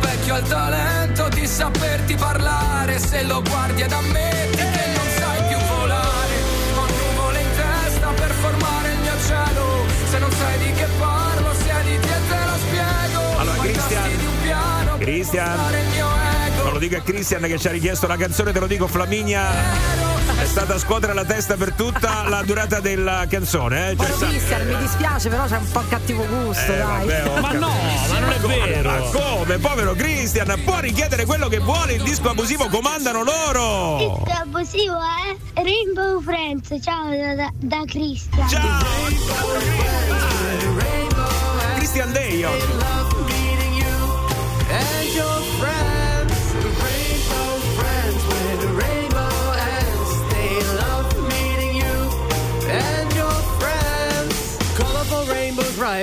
specchio 0.00 0.34
ha 0.34 0.38
il 0.38 0.46
talento 0.48 1.28
di 1.30 1.46
saperti 1.46 2.14
parlare 2.14 2.98
Se 2.98 3.22
lo 3.24 3.42
guardi 3.42 3.82
ed 3.82 3.92
ammetti 3.92 4.56
che 4.56 4.86
non 4.94 5.06
sai 5.16 5.42
più 5.48 5.58
volare 5.76 6.34
Ho 6.74 6.86
nuvole 6.86 7.40
in 7.40 7.48
testa 7.56 8.08
per 8.08 8.30
formare 8.32 8.92
il 8.92 8.98
mio 9.00 9.16
cielo 9.26 9.84
Se 10.10 10.18
non 10.18 10.30
sai 10.32 10.58
di 10.58 10.72
che 10.72 10.86
parlo, 10.98 11.52
siediti 11.54 12.08
e 12.08 12.20
te 12.28 12.38
lo 12.44 12.56
spiego 12.58 13.38
Allora, 13.38 13.58
Ho 13.58 13.64
i 13.64 13.72
Christian. 13.72 14.02
tasti 14.02 14.16
di 14.16 14.26
un 14.26 14.40
piano 14.42 14.96
per 14.96 15.06
Christian. 15.06 15.46
mostrare 15.48 15.80
il 15.80 15.88
mio 15.88 16.06
ego 16.46 16.62
Non 16.64 16.72
lo 16.72 16.78
dico 16.78 16.96
a 16.96 17.00
Christian 17.00 17.42
che 17.42 17.58
ci 17.58 17.68
ha 17.68 17.70
richiesto 17.70 18.06
la 18.06 18.16
canzone, 18.16 18.52
te 18.52 18.60
lo 18.60 18.66
dico 18.66 18.86
Flaminia. 18.86 20.15
È 20.38 20.44
stata 20.44 20.74
a 20.74 20.78
scuotere 20.78 21.14
la 21.14 21.24
testa 21.24 21.56
per 21.56 21.72
tutta 21.72 22.28
la 22.28 22.42
durata 22.42 22.80
della 22.80 23.24
canzone. 23.28 23.90
Eh? 23.92 23.96
Cioè, 23.96 24.10
sa- 24.12 24.26
Cristian, 24.26 24.66
mi 24.66 24.76
dispiace, 24.76 25.28
però 25.28 25.46
c'è 25.46 25.56
un 25.56 25.70
po' 25.70 25.82
cattivo 25.88 26.24
gusto, 26.26 26.72
Eh, 26.72 26.76
dai. 26.76 27.06
vabbè, 27.06 27.28
ho 27.28 27.40
Ma 27.40 27.52
no, 27.52 27.68
ma 28.10 28.18
non 28.18 28.30
è 28.30 28.38
vero. 28.38 28.90
Ma 28.90 28.98
come? 29.10 29.58
Povero 29.58 29.94
Christian, 29.94 30.60
può 30.64 30.78
richiedere 30.80 31.24
quello 31.24 31.48
che 31.48 31.58
vuole, 31.58 31.94
il 31.94 32.02
disco 32.02 32.28
abusivo 32.28 32.68
comandano 32.68 33.22
loro. 33.24 34.22
Il 34.24 34.30
abusivo 34.30 34.96
è 34.98 35.60
Rainbow 35.62 36.20
Friends, 36.20 36.68
ciao 36.82 37.08
da, 37.16 37.34
da, 37.34 37.50
da 37.56 37.82
Cristian. 37.86 38.48
Ciao! 38.48 38.84
Christian 41.76 42.12
Day 42.12 42.42
oggi. 42.44 42.95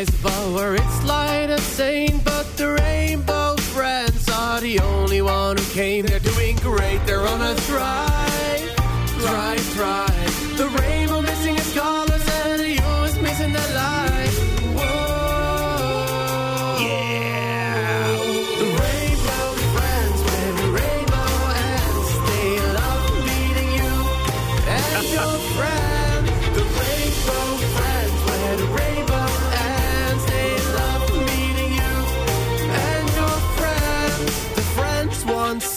eyes 0.04 0.10
above 0.20 0.33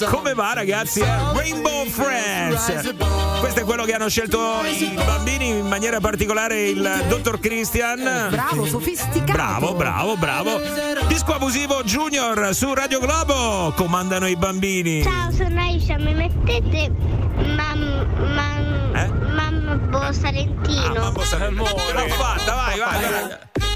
Come 0.09 0.35
va 0.35 0.53
ragazzi? 0.55 1.01
eh? 1.01 1.07
Rainbow 1.35 1.85
Friends. 1.87 2.95
Questo 3.41 3.61
è 3.61 3.65
quello 3.65 3.85
che 3.85 3.93
hanno 3.95 4.09
scelto 4.09 4.63
i 4.65 4.93
bambini, 5.05 5.49
in 5.49 5.67
maniera 5.67 6.01
particolare 6.01 6.69
il 6.69 7.05
dottor 7.09 7.39
Christian. 7.41 8.29
Bravo, 8.31 8.67
sofisticato. 8.67 9.33
Bravo, 9.33 9.75
bravo, 9.75 10.17
bravo. 10.17 10.61
Disco 11.07 11.35
abusivo 11.35 11.83
Junior 11.83 12.55
su 12.55 12.73
Radio 12.73 12.99
Globo. 13.01 13.73
Comandano 13.77 14.27
i 14.27 14.37
bambini. 14.37 15.03
Ciao, 15.03 15.31
sono 15.33 15.61
Aisha, 15.61 15.97
mi 15.99 16.15
mettete 16.15 16.91
mam, 17.37 18.07
mam, 18.35 18.95
Eh? 18.95 19.09
Mambo 19.09 20.13
Salentino? 20.13 20.95
Ah, 20.97 21.01
Mambo 21.01 21.23
Salentino. 21.25 21.63
L'ho 21.63 22.09
fatta, 22.09 22.55
vai, 22.55 22.79
vai. 22.79 23.01
vai. 23.03 23.76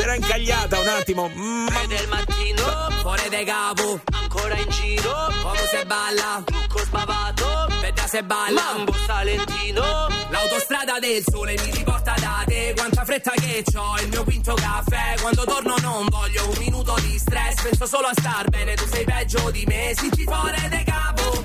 Era 0.00 0.14
incagliata 0.14 0.78
un 0.78 0.86
attimo. 0.86 1.28
Mm, 1.28 1.66
del 1.88 2.08
mattino, 2.08 2.88
fuori 3.00 3.28
de 3.28 3.44
capo, 3.44 4.00
ancora 4.12 4.54
in 4.56 4.68
giro, 4.70 5.12
come 5.42 5.66
se 5.70 5.84
balla, 5.84 6.42
trucco 6.44 6.78
spavato, 6.78 7.66
vedda 7.80 8.06
se 8.06 8.22
balla, 8.22 8.62
Mambo 8.74 8.92
Salentino, 9.06 10.06
l'autostrada 10.30 10.98
del 11.00 11.22
sole 11.26 11.54
mi 11.64 11.70
riporta 11.72 12.14
da 12.18 12.44
te, 12.46 12.74
quanta 12.76 13.04
fretta 13.04 13.32
che 13.32 13.64
ho, 13.74 13.98
il 14.00 14.08
mio 14.08 14.24
quinto 14.24 14.54
caffè, 14.54 15.16
quando 15.20 15.44
torno 15.44 15.74
non 15.80 16.06
voglio 16.08 16.48
un 16.48 16.56
minuto 16.58 16.94
di 17.00 17.18
stress, 17.18 17.62
penso 17.62 17.86
solo 17.86 18.06
a 18.06 18.12
star 18.12 18.48
bene, 18.48 18.74
tu 18.74 18.86
sei 18.86 19.04
peggio 19.04 19.50
di 19.50 19.64
me, 19.66 19.92
si 19.96 20.10
fuori 20.24 20.68
de 20.68 20.84
capo, 20.84 21.44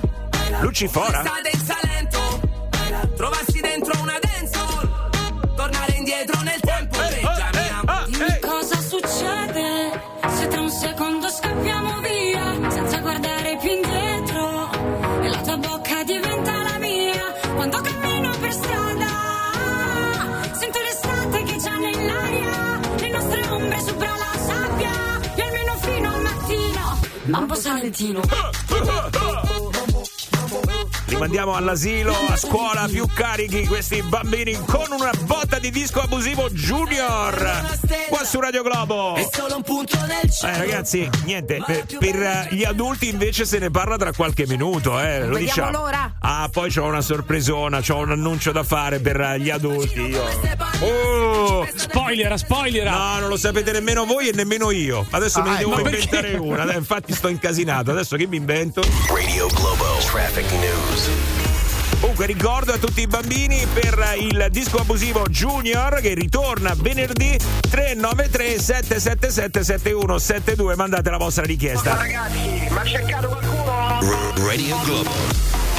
Lucifora? 0.60 1.20
Strada 1.20 1.48
in 1.52 1.60
Salento, 1.60 2.40
trovarsi 3.16 3.60
dentro 3.60 4.00
una 4.00 4.18
dancehall, 4.20 5.54
tornare 5.56 5.92
indietro 5.92 6.40
nel 6.42 6.60
Mambo 27.26 27.54
Salentino 27.54 28.20
Li 31.14 31.20
mandiamo 31.20 31.54
all'asilo, 31.54 32.12
a 32.28 32.36
scuola, 32.36 32.88
più 32.90 33.06
carichi 33.06 33.66
questi 33.66 34.02
bambini 34.02 34.52
con 34.66 34.90
una 34.90 35.12
botta 35.22 35.60
di 35.60 35.70
disco 35.70 36.00
abusivo 36.00 36.50
Junior. 36.50 37.78
Qua 38.08 38.24
su 38.24 38.40
Radio 38.40 38.64
Globo. 38.64 39.14
È 39.14 39.24
solo 39.32 39.54
un 39.54 39.62
punto 39.62 39.96
nel 40.06 40.28
cielo. 40.28 40.52
Eh, 40.52 40.58
ragazzi, 40.58 41.08
niente, 41.24 41.62
per, 41.64 41.86
per, 42.00 42.48
gli 42.50 42.64
adulti 42.64 43.08
invece 43.08 43.44
se 43.44 43.60
ne 43.60 43.70
parla 43.70 43.96
tra 43.96 44.12
qualche 44.12 44.44
minuto, 44.48 44.98
eh, 44.98 45.20
lo 45.20 45.34
Vediamo 45.34 45.38
diciamo. 45.38 45.70
l'ora. 45.70 46.14
Ah, 46.18 46.48
poi 46.50 46.68
c'ho 46.72 46.82
una 46.84 47.00
sorpresona, 47.00 47.80
c'ho 47.80 47.98
un 47.98 48.10
annuncio 48.10 48.50
da 48.50 48.64
fare 48.64 48.98
per 48.98 49.36
gli 49.38 49.50
adulti. 49.50 50.00
Io. 50.00 50.24
Oh! 50.80 51.64
Spoiler, 51.76 52.36
spoiler. 52.36 52.90
No, 52.90 53.20
non 53.20 53.28
lo 53.28 53.36
sapete 53.36 53.70
nemmeno 53.70 54.04
voi 54.04 54.30
e 54.30 54.32
nemmeno 54.32 54.72
io. 54.72 55.06
Adesso 55.10 55.42
me 55.42 55.48
Ah, 55.50 55.52
ne 55.52 55.58
devo 55.58 55.78
ecco. 55.78 55.88
inventare 55.88 56.22
perché? 56.22 56.36
una. 56.38 56.74
Infatti 56.74 57.12
sto 57.14 57.28
incasinato. 57.28 57.92
Adesso 57.92 58.16
che 58.16 58.26
mi 58.26 58.36
invento? 58.36 58.82
Radio 59.14 59.46
Globo 59.46 59.82
Traffic 60.10 60.50
News. 60.52 61.03
Comunque 62.00 62.26
ricordo 62.26 62.72
a 62.74 62.78
tutti 62.78 63.00
i 63.00 63.06
bambini 63.06 63.66
per 63.72 64.14
il 64.18 64.46
disco 64.50 64.78
abusivo 64.78 65.26
Junior 65.28 66.00
che 66.00 66.14
ritorna 66.14 66.74
venerdì 66.76 67.38
393 67.70 68.60
777 68.60 69.64
7172 69.64 70.76
mandate 70.76 71.10
la 71.10 71.16
vostra 71.16 71.44
richiesta. 71.44 71.96
Ragazzi, 71.96 72.68
ma 72.70 72.80
ha 72.80 72.84
cercato 72.84 73.28
qualcuno? 73.28 74.46
Radio 74.46 74.78
Globo. 74.84 75.10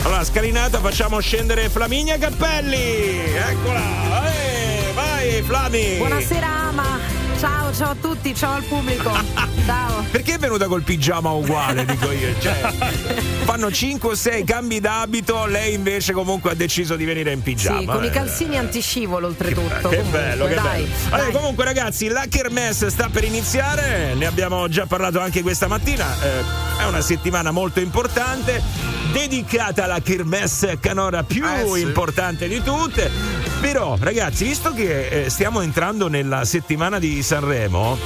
Allora 0.04 0.24
scalinata 0.24 0.80
facciamo 0.80 1.20
scendere 1.20 1.70
Flaminia 1.70 2.18
Cappelli. 2.18 3.34
Eccola. 3.34 4.32
Eh, 4.32 4.92
vai 4.94 5.42
Flami. 5.42 5.98
Buonasera, 5.98 6.48
Ama. 6.48 7.05
Ciao, 7.46 7.72
ciao 7.76 7.92
a 7.92 7.96
tutti, 8.02 8.34
ciao 8.34 8.54
al 8.56 8.64
pubblico. 8.64 9.12
Ciao. 9.68 10.04
Perché 10.10 10.34
è 10.34 10.38
venuta 10.40 10.66
col 10.66 10.82
pigiama 10.82 11.30
uguale, 11.30 11.86
dico 11.86 12.10
io? 12.12 12.34
Cioè, 12.40 12.72
fanno 13.44 13.72
5 13.72 14.10
o 14.10 14.16
6 14.16 14.44
cambi 14.44 14.80
d'abito, 14.80 15.46
lei 15.46 15.76
invece 15.76 16.12
comunque 16.14 16.50
ha 16.52 16.54
deciso 16.56 16.96
di 16.96 17.06
venire 17.06 17.32
in 17.32 17.44
pigiama. 17.44 17.80
Sì, 17.82 17.86
con 17.86 18.04
i 18.04 18.08
Eh, 18.08 18.10
calzini 18.10 18.58
antiscivolo 18.58 19.28
oltretutto. 19.28 19.90
Che 19.90 19.96
comunque, 19.98 20.20
bello, 20.20 20.48
che 20.48 20.54
dai, 20.56 20.64
bello. 20.64 20.88
dai. 21.10 21.20
Allora, 21.20 21.38
comunque, 21.38 21.66
ragazzi, 21.66 22.08
la 22.08 22.26
Kermesse 22.28 22.90
sta 22.90 23.10
per 23.12 23.24
iniziare. 23.24 24.16
Ne 24.16 24.26
abbiamo 24.26 24.68
già 24.68 24.88
parlato 24.88 25.20
anche 25.20 25.44
questa 25.44 25.68
mattina. 25.68 26.06
Eh, 26.24 26.82
è 26.82 26.86
una 26.88 27.02
settimana 27.02 27.52
molto 27.52 27.80
importante, 27.80 28.60
dedicata 29.12 29.84
alla 29.84 30.00
Kermesse 30.02 30.80
canora 30.80 31.22
più 31.22 31.46
Eh, 31.46 31.70
sì. 31.76 31.82
importante 31.82 32.48
di 32.48 32.60
tutte. 32.64 33.54
Però, 33.66 33.98
ragazzi, 34.00 34.44
visto 34.44 34.74
che 34.74 35.24
eh, 35.26 35.30
stiamo 35.32 35.62
entrando 35.62 36.08
nella 36.08 36.46
settimana 36.46 37.00
di 37.00 37.24
Sanremo. 37.24 37.98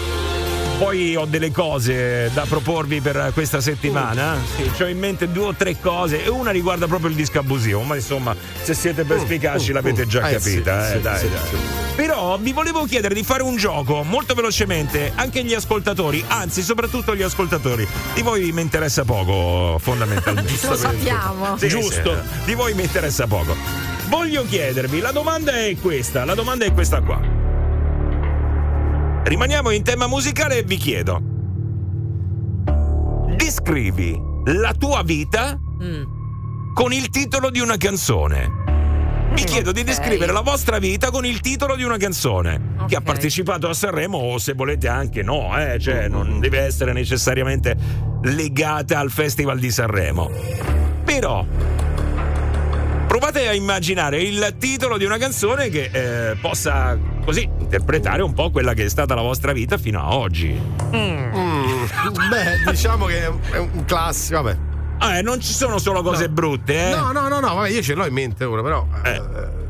Poi 0.78 1.18
ho 1.18 1.26
delle 1.26 1.52
cose 1.52 2.32
da 2.34 2.46
proporvi 2.48 3.02
per 3.02 3.32
questa 3.34 3.60
settimana. 3.60 4.38
Sì, 4.56 4.82
ho 4.82 4.88
in 4.88 4.98
mente 4.98 5.30
due 5.30 5.48
o 5.48 5.54
tre 5.54 5.78
cose 5.78 6.24
e 6.24 6.30
una 6.30 6.52
riguarda 6.52 6.88
proprio 6.88 7.10
il 7.10 7.16
disco 7.18 7.40
abusivo. 7.40 7.82
Ma 7.82 7.96
insomma, 7.96 8.34
se 8.64 8.74
siete 8.74 9.04
perspicaci 9.04 9.74
l'avete 9.74 10.08
già 10.08 10.30
Eh, 10.30 10.38
capita. 10.38 10.86
sì, 10.86 10.94
eh, 10.94 10.96
sì, 10.96 11.02
dai, 11.02 11.20
sì, 11.20 11.30
dai. 11.30 11.42
sì. 11.50 11.58
Però 11.98 12.38
vi 12.38 12.54
volevo 12.54 12.86
chiedere 12.86 13.14
di 13.14 13.24
fare 13.24 13.44
un 13.44 13.58
gioco 13.58 14.04
molto 14.04 14.34
velocemente, 14.36 15.12
anche 15.16 15.44
gli 15.44 15.54
ascoltatori, 15.54 16.24
anzi 16.26 16.62
soprattutto 16.62 17.14
gli 17.14 17.22
ascoltatori. 17.24 17.86
Di 18.14 18.22
voi 18.22 18.50
mi 18.54 18.62
interessa 18.62 19.04
poco, 19.04 19.78
fondamentalmente. 19.78 20.54
Lo 20.66 20.78
sappiamo. 20.78 21.58
Sì, 21.58 21.68
Giusto. 21.68 22.16
sì, 22.16 22.46
di 22.46 22.54
voi 22.54 22.74
mi 22.76 22.84
interessa 22.84 23.28
poco. 23.28 23.89
Voglio 24.10 24.44
chiedervi, 24.44 25.00
la 25.00 25.12
domanda 25.12 25.52
è 25.54 25.76
questa, 25.80 26.26
la 26.26 26.34
domanda 26.34 26.66
è 26.66 26.74
questa 26.74 27.02
qua. 27.02 27.20
Rimaniamo 29.24 29.70
in 29.70 29.84
tema 29.84 30.08
musicale 30.08 30.58
e 30.58 30.64
vi 30.64 30.78
chiedo. 30.78 31.22
Descrivi 33.36 34.20
la 34.46 34.74
tua 34.74 35.04
vita 35.04 35.58
Mm. 35.82 36.74
con 36.74 36.92
il 36.92 37.10
titolo 37.10 37.50
di 37.50 37.60
una 37.60 37.78
canzone. 37.78 38.58
Vi 39.32 39.44
chiedo 39.44 39.72
di 39.72 39.84
descrivere 39.84 40.34
la 40.34 40.42
vostra 40.42 40.80
vita 40.80 41.12
con 41.12 41.26
il 41.26 41.40
titolo 41.40 41.76
di 41.78 41.84
una 41.84 41.98
canzone 41.98 42.76
che 42.88 42.96
ha 42.98 43.02
partecipato 43.02 43.70
a 43.70 43.74
Sanremo 43.74 44.18
o 44.18 44.38
se 44.40 44.54
volete 44.54 44.88
anche 44.90 45.22
no, 45.22 45.58
eh, 45.58 45.80
cioè 45.80 46.08
non 46.10 46.40
deve 46.40 46.60
essere 46.60 46.92
necessariamente 46.92 47.78
legata 48.24 49.00
al 49.00 49.12
Festival 49.12 49.60
di 49.60 49.72
Sanremo. 49.72 50.30
Però 51.06 51.46
provate 53.10 53.48
a 53.48 53.56
immaginare 53.56 54.22
il 54.22 54.54
titolo 54.60 54.96
di 54.96 55.04
una 55.04 55.18
canzone 55.18 55.70
che 55.70 55.90
eh, 55.92 56.36
possa 56.36 56.96
così 57.26 57.50
interpretare 57.58 58.22
un 58.22 58.34
po' 58.34 58.52
quella 58.52 58.74
che 58.74 58.86
è 58.86 58.90
stata 58.90 59.16
la 59.16 59.24
vostra 59.24 59.52
vita 59.52 59.80
fino 59.80 60.00
a 60.00 60.16
oggi. 60.16 60.50
Mm, 60.96 61.32
beh, 62.30 62.70
diciamo 62.70 63.06
che 63.06 63.24
è 63.24 63.28
un, 63.28 63.40
è 63.52 63.58
un 63.58 63.84
classico, 63.86 64.44
vabbè. 64.44 64.58
Ah, 65.00 65.18
eh, 65.18 65.22
non 65.24 65.42
ci 65.42 65.54
sono 65.54 65.80
solo 65.80 66.04
cose 66.04 66.28
No. 66.28 66.34
brutte, 66.34 66.90
eh? 66.92 66.96
No, 66.96 67.12
no, 67.12 67.28
no, 67.30 67.40
no, 67.40 67.56
vabbè, 67.56 67.70
io 67.70 67.82
ce 67.82 67.96
l'ho 67.96 68.06
in 68.06 68.14
mente 68.14 68.44
ora, 68.44 68.62
però. 68.62 68.86
Eh, 69.04 69.22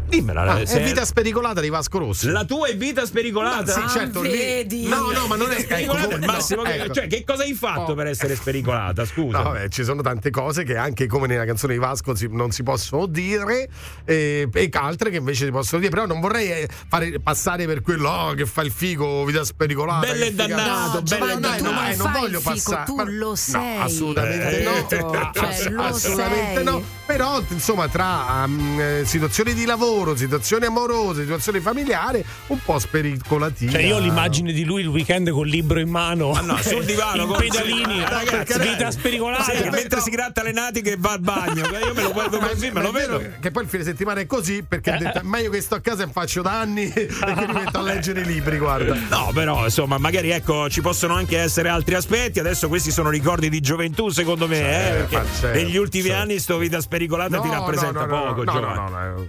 Dimmela. 0.09 0.41
Ah, 0.43 0.65
se- 0.65 0.81
è 0.81 0.83
vita 0.83 1.05
spericolata 1.05 1.61
di 1.61 1.69
Vasco 1.69 1.99
Rossi. 1.99 2.29
La 2.29 2.43
tua 2.43 2.67
è 2.67 2.75
vita 2.75 3.05
spericolata? 3.05 3.71
Sì, 3.71 3.81
certo, 3.89 4.21
lì- 4.21 4.29
vedi? 4.29 4.87
No, 4.87 5.11
no, 5.11 5.27
ma 5.27 5.35
non 5.35 5.51
è 5.51 5.59
Spericolata 5.59 6.05
ecco, 6.05 6.13
il 6.15 6.19
no, 6.19 6.25
massimo 6.25 6.61
che- 6.63 6.73
ecco. 6.75 6.93
Cioè, 6.93 7.07
che 7.07 7.23
cosa 7.23 7.43
hai 7.43 7.53
fatto 7.53 7.91
Oh. 7.91 7.95
per 7.95 8.07
essere 8.07 8.35
spericolata? 8.35 9.05
Scusa. 9.05 9.37
No, 9.37 9.43
vabbè, 9.43 9.69
ci 9.69 9.83
sono 9.83 10.01
tante 10.01 10.29
cose 10.31 10.63
che 10.63 10.75
anche 10.77 11.05
come 11.07 11.27
nella 11.27 11.45
canzone 11.45 11.73
di 11.73 11.79
Vasco 11.79 12.15
si- 12.15 12.27
non 12.31 12.51
si 12.51 12.63
possono 12.63 13.05
dire 13.05 13.69
eh, 14.05 14.47
e 14.51 14.69
altre 14.73 15.09
che 15.11 15.17
invece 15.17 15.45
si 15.45 15.51
possono 15.51 15.79
dire, 15.79 15.91
però 15.91 16.05
non 16.05 16.19
vorrei 16.19 16.49
eh, 16.51 16.69
fare, 16.87 17.19
passare 17.19 17.65
per 17.65 17.81
quello 17.81 18.09
oh, 18.09 18.33
che 18.33 18.45
fa 18.45 18.61
il 18.63 18.71
figo, 18.71 19.23
vita 19.25 19.43
spericolata. 19.43 20.07
Bello 20.07 20.25
e 20.25 20.33
dannato, 20.33 20.97
No, 20.97 21.01
bello 21.03 21.25
e 21.25 21.27
no, 21.27 21.39
non 21.39 21.41
dai, 21.75 21.97
non 21.97 22.11
voglio 22.11 22.39
passare. 22.41 22.85
tu 22.85 22.95
ma- 22.95 23.03
lo 23.07 23.35
sei. 23.35 23.77
No, 23.77 23.83
assolutamente 23.83 24.59
Eh, 24.59 24.63
no. 24.63 25.31
Cioè, 25.33 25.69
lo 25.69 25.81
assolutamente 25.83 26.53
sei. 26.55 26.63
no. 26.63 26.83
Però, 27.09 27.41
insomma, 27.49 27.87
tra 27.87 28.43
um, 28.45 28.79
eh, 28.79 29.01
situazioni 29.03 29.55
di 29.55 29.65
lavoro, 29.65 30.15
situazioni 30.15 30.65
amorose, 30.65 31.21
situazioni 31.23 31.59
familiari, 31.59 32.23
un 32.47 32.59
po' 32.63 32.77
spericolatina. 32.77 33.71
Cioè, 33.71 33.81
io 33.81 33.95
ho 33.95 33.99
l'immagine 33.99 34.51
di 34.51 34.63
lui 34.63 34.81
il 34.81 34.87
weekend 34.89 35.31
col 35.31 35.47
libro 35.47 35.79
in 35.79 35.89
mano. 35.89 36.33
Ah, 36.33 36.41
no, 36.41 36.57
sul 36.57 36.85
divano 36.85 37.25
con- 37.25 37.37
pedalini. 37.37 38.03
Ah, 38.03 38.09
ragazzi, 38.09 38.59
vita 38.59 38.91
spericolata. 38.91 39.41
Sì, 39.41 39.53
che 39.53 39.71
mentre 39.71 40.01
si 40.01 40.11
gratta 40.11 40.43
le 40.43 40.51
natiche 40.51 40.97
va 40.99 41.13
al 41.13 41.19
bagno. 41.19 41.65
Io 41.83 41.95
me 41.95 42.03
lo 42.03 42.11
guardo 42.11 42.39
Ma 42.39 42.49
così, 42.49 42.67
me 42.67 42.73
ma 42.73 42.81
lo 42.83 42.91
vedo. 42.91 43.23
Che 43.41 43.49
poi 43.49 43.63
il 43.63 43.69
fine 43.69 43.83
settimana 43.83 44.19
è 44.19 44.27
così 44.27 44.61
perché 44.61 44.91
ha 44.91 44.97
detto, 44.97 45.17
è 45.17 45.23
meglio 45.23 45.49
che 45.49 45.61
sto 45.61 45.73
a 45.73 45.79
casa 45.79 46.03
e 46.03 46.09
faccio 46.11 46.43
danni 46.43 46.83
e 46.93 47.07
che 47.07 47.35
mi 47.47 47.53
metto 47.53 47.79
a 47.79 47.81
leggere 47.81 48.21
i 48.21 48.25
libri, 48.25 48.59
guarda. 48.59 48.95
No, 49.09 49.31
però, 49.33 49.63
insomma, 49.63 49.97
magari 49.97 50.29
ecco, 50.29 50.69
ci 50.69 50.81
possono 50.81 51.15
anche 51.15 51.39
essere 51.39 51.69
altri 51.69 51.95
aspetti. 51.95 52.39
Adesso 52.39 52.67
questi 52.67 52.91
sono 52.91 53.09
ricordi 53.09 53.49
di 53.49 53.61
gioventù, 53.61 54.09
secondo 54.09 54.47
me, 54.47 54.59
eh, 54.59 55.07
Certo, 55.09 55.19
perché 55.41 55.63
negli 55.63 55.75
ultimi 55.75 56.09
certo. 56.09 56.21
anni 56.21 56.37
sto 56.37 56.57
vita 56.59 56.79
spericolata 56.79 56.97
ti 57.39 57.49
rappresenta 57.49 58.05
no, 58.05 58.15
no, 58.15 58.23
poco, 58.27 58.43
no, 58.43 58.51
no, 58.51 58.59
Giovanni. 58.59 58.75
no, 58.75 58.89
no, 58.89 59.15
no. 59.17 59.27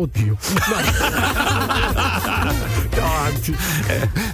Oddio. 0.00 0.36
No, 3.00 3.04
avanti. 3.06 3.54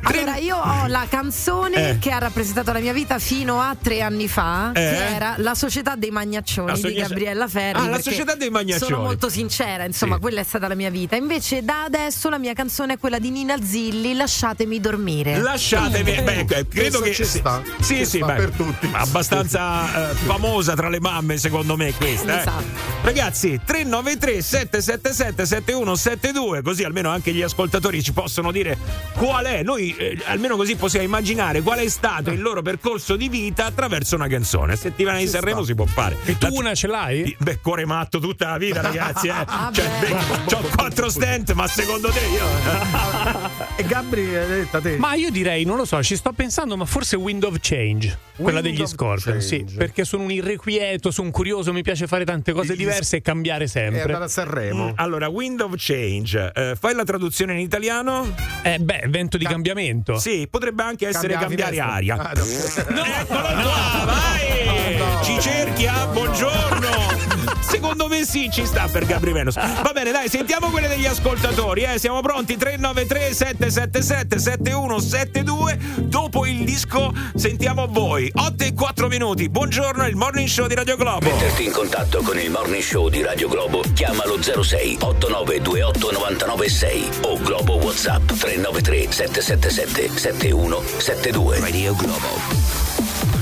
Allora, 0.02 0.36
io 0.36 0.56
ho 0.56 0.86
la 0.86 1.06
canzone 1.08 1.90
Eh. 1.90 1.98
che 1.98 2.10
ha 2.10 2.18
rappresentato 2.18 2.72
la 2.72 2.78
mia 2.80 2.92
vita 2.92 3.18
fino 3.18 3.60
a 3.60 3.76
tre 3.80 4.00
anni 4.00 4.28
fa, 4.28 4.70
Eh. 4.70 4.72
che 4.72 5.14
era 5.14 5.34
La 5.38 5.54
Società 5.54 5.94
dei 5.96 6.10
Magnaccioni 6.10 6.80
La 6.80 6.88
di 6.88 6.94
Gabriella 6.94 7.48
Ferri. 7.48 7.78
Ah, 7.80 7.88
La 7.88 8.00
Società 8.00 8.34
dei 8.34 8.50
Magnaccioni. 8.50 8.90
Sono 8.90 9.02
molto 9.04 9.28
sincera, 9.28 9.84
insomma, 9.84 10.14
Sì. 10.14 10.20
quella 10.20 10.40
è 10.40 10.44
stata 10.44 10.68
la 10.68 10.74
mia 10.74 10.90
vita. 10.90 11.16
Invece, 11.16 11.62
da 11.64 11.84
adesso 11.84 12.28
la 12.28 12.38
mia 12.38 12.54
canzone 12.54 12.94
è 12.94 12.98
quella 12.98 13.18
di 13.18 13.30
Nina 13.30 13.56
Zilli, 13.62 14.14
Lasciatemi 14.14 14.80
dormire. 14.80 15.38
Lasciatemi, 15.38 16.22
beh, 16.22 16.34
eh, 16.38 16.44
credo 16.46 16.66
Questo 16.74 17.00
che 17.00 17.12
ci 17.14 17.24
sta. 17.24 17.62
Sì, 17.80 17.96
Ci 17.96 18.06
sì, 18.06 18.16
sta 18.18 18.26
beh, 18.26 18.34
per 18.34 18.50
tutti. 18.50 18.88
abbastanza 18.92 20.10
eh, 20.10 20.14
famosa 20.14 20.74
tra 20.74 20.88
le 20.88 21.00
mamme, 21.00 21.36
secondo 21.38 21.76
me, 21.76 21.92
questa. 21.94 22.36
eh. 22.36 22.40
Esatto. 22.40 22.64
Ragazzi, 23.02 23.60
393 23.64 24.42
777 24.42 25.44
7172, 25.64 26.62
così 26.62 26.84
almeno 26.84 27.10
anche 27.10 27.32
gli 27.32 27.42
ascoltatori 27.42 28.02
ci 28.02 28.12
possono 28.12 28.50
dire 28.52 28.76
qual 29.14 29.44
è. 29.46 29.62
Noi 29.62 29.94
eh, 29.96 30.18
almeno 30.26 30.56
così 30.56 30.76
possiamo 30.76 31.04
immaginare 31.06 31.62
qual 31.62 31.78
è 31.78 31.88
stato 31.88 32.30
il 32.30 32.40
loro 32.40 32.62
percorso 32.62 33.16
di 33.16 33.28
vita 33.28 33.64
attraverso 33.66 34.14
una 34.16 34.28
canzone. 34.28 34.76
Settimana 34.76 35.18
di 35.18 35.26
Sanremo 35.26 35.62
si 35.64 35.74
può 35.74 35.86
fare. 35.86 36.16
E 36.24 36.36
tu 36.38 36.46
La- 36.46 36.52
una 36.58 36.74
ce 36.74 36.86
l'hai? 36.86 37.36
Beh, 37.38 37.58
cuore 37.60 37.84
matto 37.84 38.18
tutta 38.18 38.50
la 38.50 38.58
vita, 38.58 38.80
ragazzi. 38.80 39.28
Eh. 39.28 39.32
Vabbè. 39.44 39.74
Cioè, 39.86 39.88
beh, 40.00 40.16
c'ho 40.46 40.60
quattro 40.74 41.08
stent, 41.10 41.52
ma 41.52 41.66
secondo 41.66 42.08
te 42.08 42.20
io. 42.20 43.64
E 43.78 43.82
Gabri, 43.84 44.34
hai 44.34 44.46
detto 44.46 44.78
a 44.78 44.80
te. 44.80 44.96
Ma 44.96 45.14
io 45.14 45.30
direi, 45.30 45.64
non 45.64 45.76
lo 45.76 45.84
so, 45.84 46.02
ci 46.02 46.16
sto 46.16 46.32
pensando, 46.32 46.76
ma 46.78 46.86
forse 46.86 47.16
Wind 47.16 47.44
of 47.44 47.56
Change, 47.60 48.18
quella 48.36 48.60
Wind 48.60 48.72
degli 48.72 48.82
of 48.82 48.88
Scorpion, 48.88 49.40
sì, 49.42 49.66
perché 49.76 50.04
sono 50.06 50.22
un 50.22 50.30
irrequieto, 50.30 51.10
sono 51.10 51.26
un 51.26 51.32
curioso, 51.32 51.74
mi 51.74 51.82
piace 51.82 52.06
fare 52.06 52.24
tante 52.24 52.52
cose 52.52 52.74
diverse 52.74 53.16
e 53.16 53.20
cambiare 53.20 53.66
sempre. 53.66 54.00
andata 54.00 54.24
a 54.24 54.28
Sanremo. 54.28 54.92
Allora, 54.96 55.28
Wind 55.36 55.60
of 55.60 55.74
Change, 55.76 56.50
eh, 56.54 56.76
fai 56.80 56.94
la 56.94 57.04
traduzione 57.04 57.52
in 57.52 57.58
italiano? 57.58 58.34
Eh, 58.62 58.78
beh, 58.78 59.00
evento 59.00 59.36
di 59.36 59.44
cambiamento. 59.44 60.18
Sì, 60.18 60.48
potrebbe 60.50 60.82
anche 60.82 61.08
essere 61.08 61.34
Cambia 61.34 61.66
la 61.66 61.70
cambiare 61.70 61.94
aria. 61.94 62.16
Ah, 62.16 62.32
no. 62.32 62.42
Eccolo 63.04 63.62
qua, 63.62 64.04
vai! 64.06 65.22
Ci 65.22 65.38
cerchi, 65.38 65.86
ah, 65.86 66.06
buongiorno! 66.06 67.45
Secondo 67.68 68.06
me 68.06 68.24
sì, 68.24 68.48
ci 68.50 68.64
sta 68.64 68.88
per 68.90 69.04
Gabri 69.06 69.32
Venus. 69.32 69.54
Va 69.54 69.90
bene, 69.92 70.12
dai, 70.12 70.28
sentiamo 70.28 70.70
quelle 70.70 70.88
degli 70.88 71.06
ascoltatori, 71.06 71.82
eh. 71.82 71.98
Siamo 71.98 72.20
pronti? 72.20 72.56
393 72.56 73.34
777 73.34 74.38
7172. 74.38 75.78
Dopo 76.02 76.46
il 76.46 76.64
disco 76.64 77.12
sentiamo 77.34 77.86
voi. 77.88 78.30
8 78.32 78.64
e 78.64 78.72
4 78.72 79.08
minuti. 79.08 79.48
Buongiorno, 79.48 80.06
il 80.06 80.16
morning 80.16 80.48
show 80.48 80.66
di 80.66 80.74
Radio 80.74 80.96
Globo. 80.96 81.26
Metterti 81.26 81.64
in 81.64 81.72
contatto 81.72 82.22
con 82.22 82.38
il 82.38 82.50
Morning 82.50 82.82
Show 82.82 83.08
di 83.08 83.22
Radio 83.22 83.48
Globo, 83.48 83.82
chiamalo 83.94 84.40
06 84.40 84.98
8928 85.00 86.10
996 86.12 87.08
o 87.22 87.38
Globo 87.38 87.74
WhatsApp 87.76 88.26
393 88.26 89.10
777 89.12 90.18
7172. 90.18 91.60
Radio 91.60 91.94
Globo. 91.94 92.85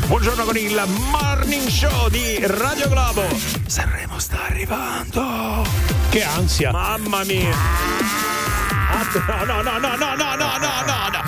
Buongiorno 0.06 0.44
con 0.44 0.56
il 0.56 0.80
morning 1.10 1.66
show 1.68 2.08
di 2.08 2.38
Radio 2.40 2.88
Globo. 2.88 3.22
Sanremo 3.66 4.18
sta 4.18 4.46
arrivando. 4.48 5.64
Che 6.10 6.22
ansia. 6.22 6.70
Mamma 6.70 7.24
mia. 7.24 7.50
No, 9.26 9.44
no, 9.44 9.62
no, 9.62 9.78
no, 9.78 9.78
no, 9.78 9.96
no, 9.96 10.14
no, 10.14 10.36
no, 10.36 10.58
no, 10.58 11.08
no. 11.12 11.22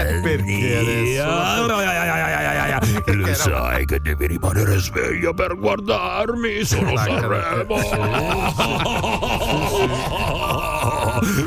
Eh, 0.00 0.20
perché 0.22 0.76
adesso? 0.78 1.22
Giovanni, 3.06 3.16
lo 3.16 3.34
sai 3.34 3.84
che 3.84 4.00
devi 4.00 4.26
rimanere 4.26 4.78
sveglio 4.78 5.34
per 5.34 5.54
guardarmi. 5.56 6.64
Sono 6.64 6.96
Sanremo. 6.96 7.76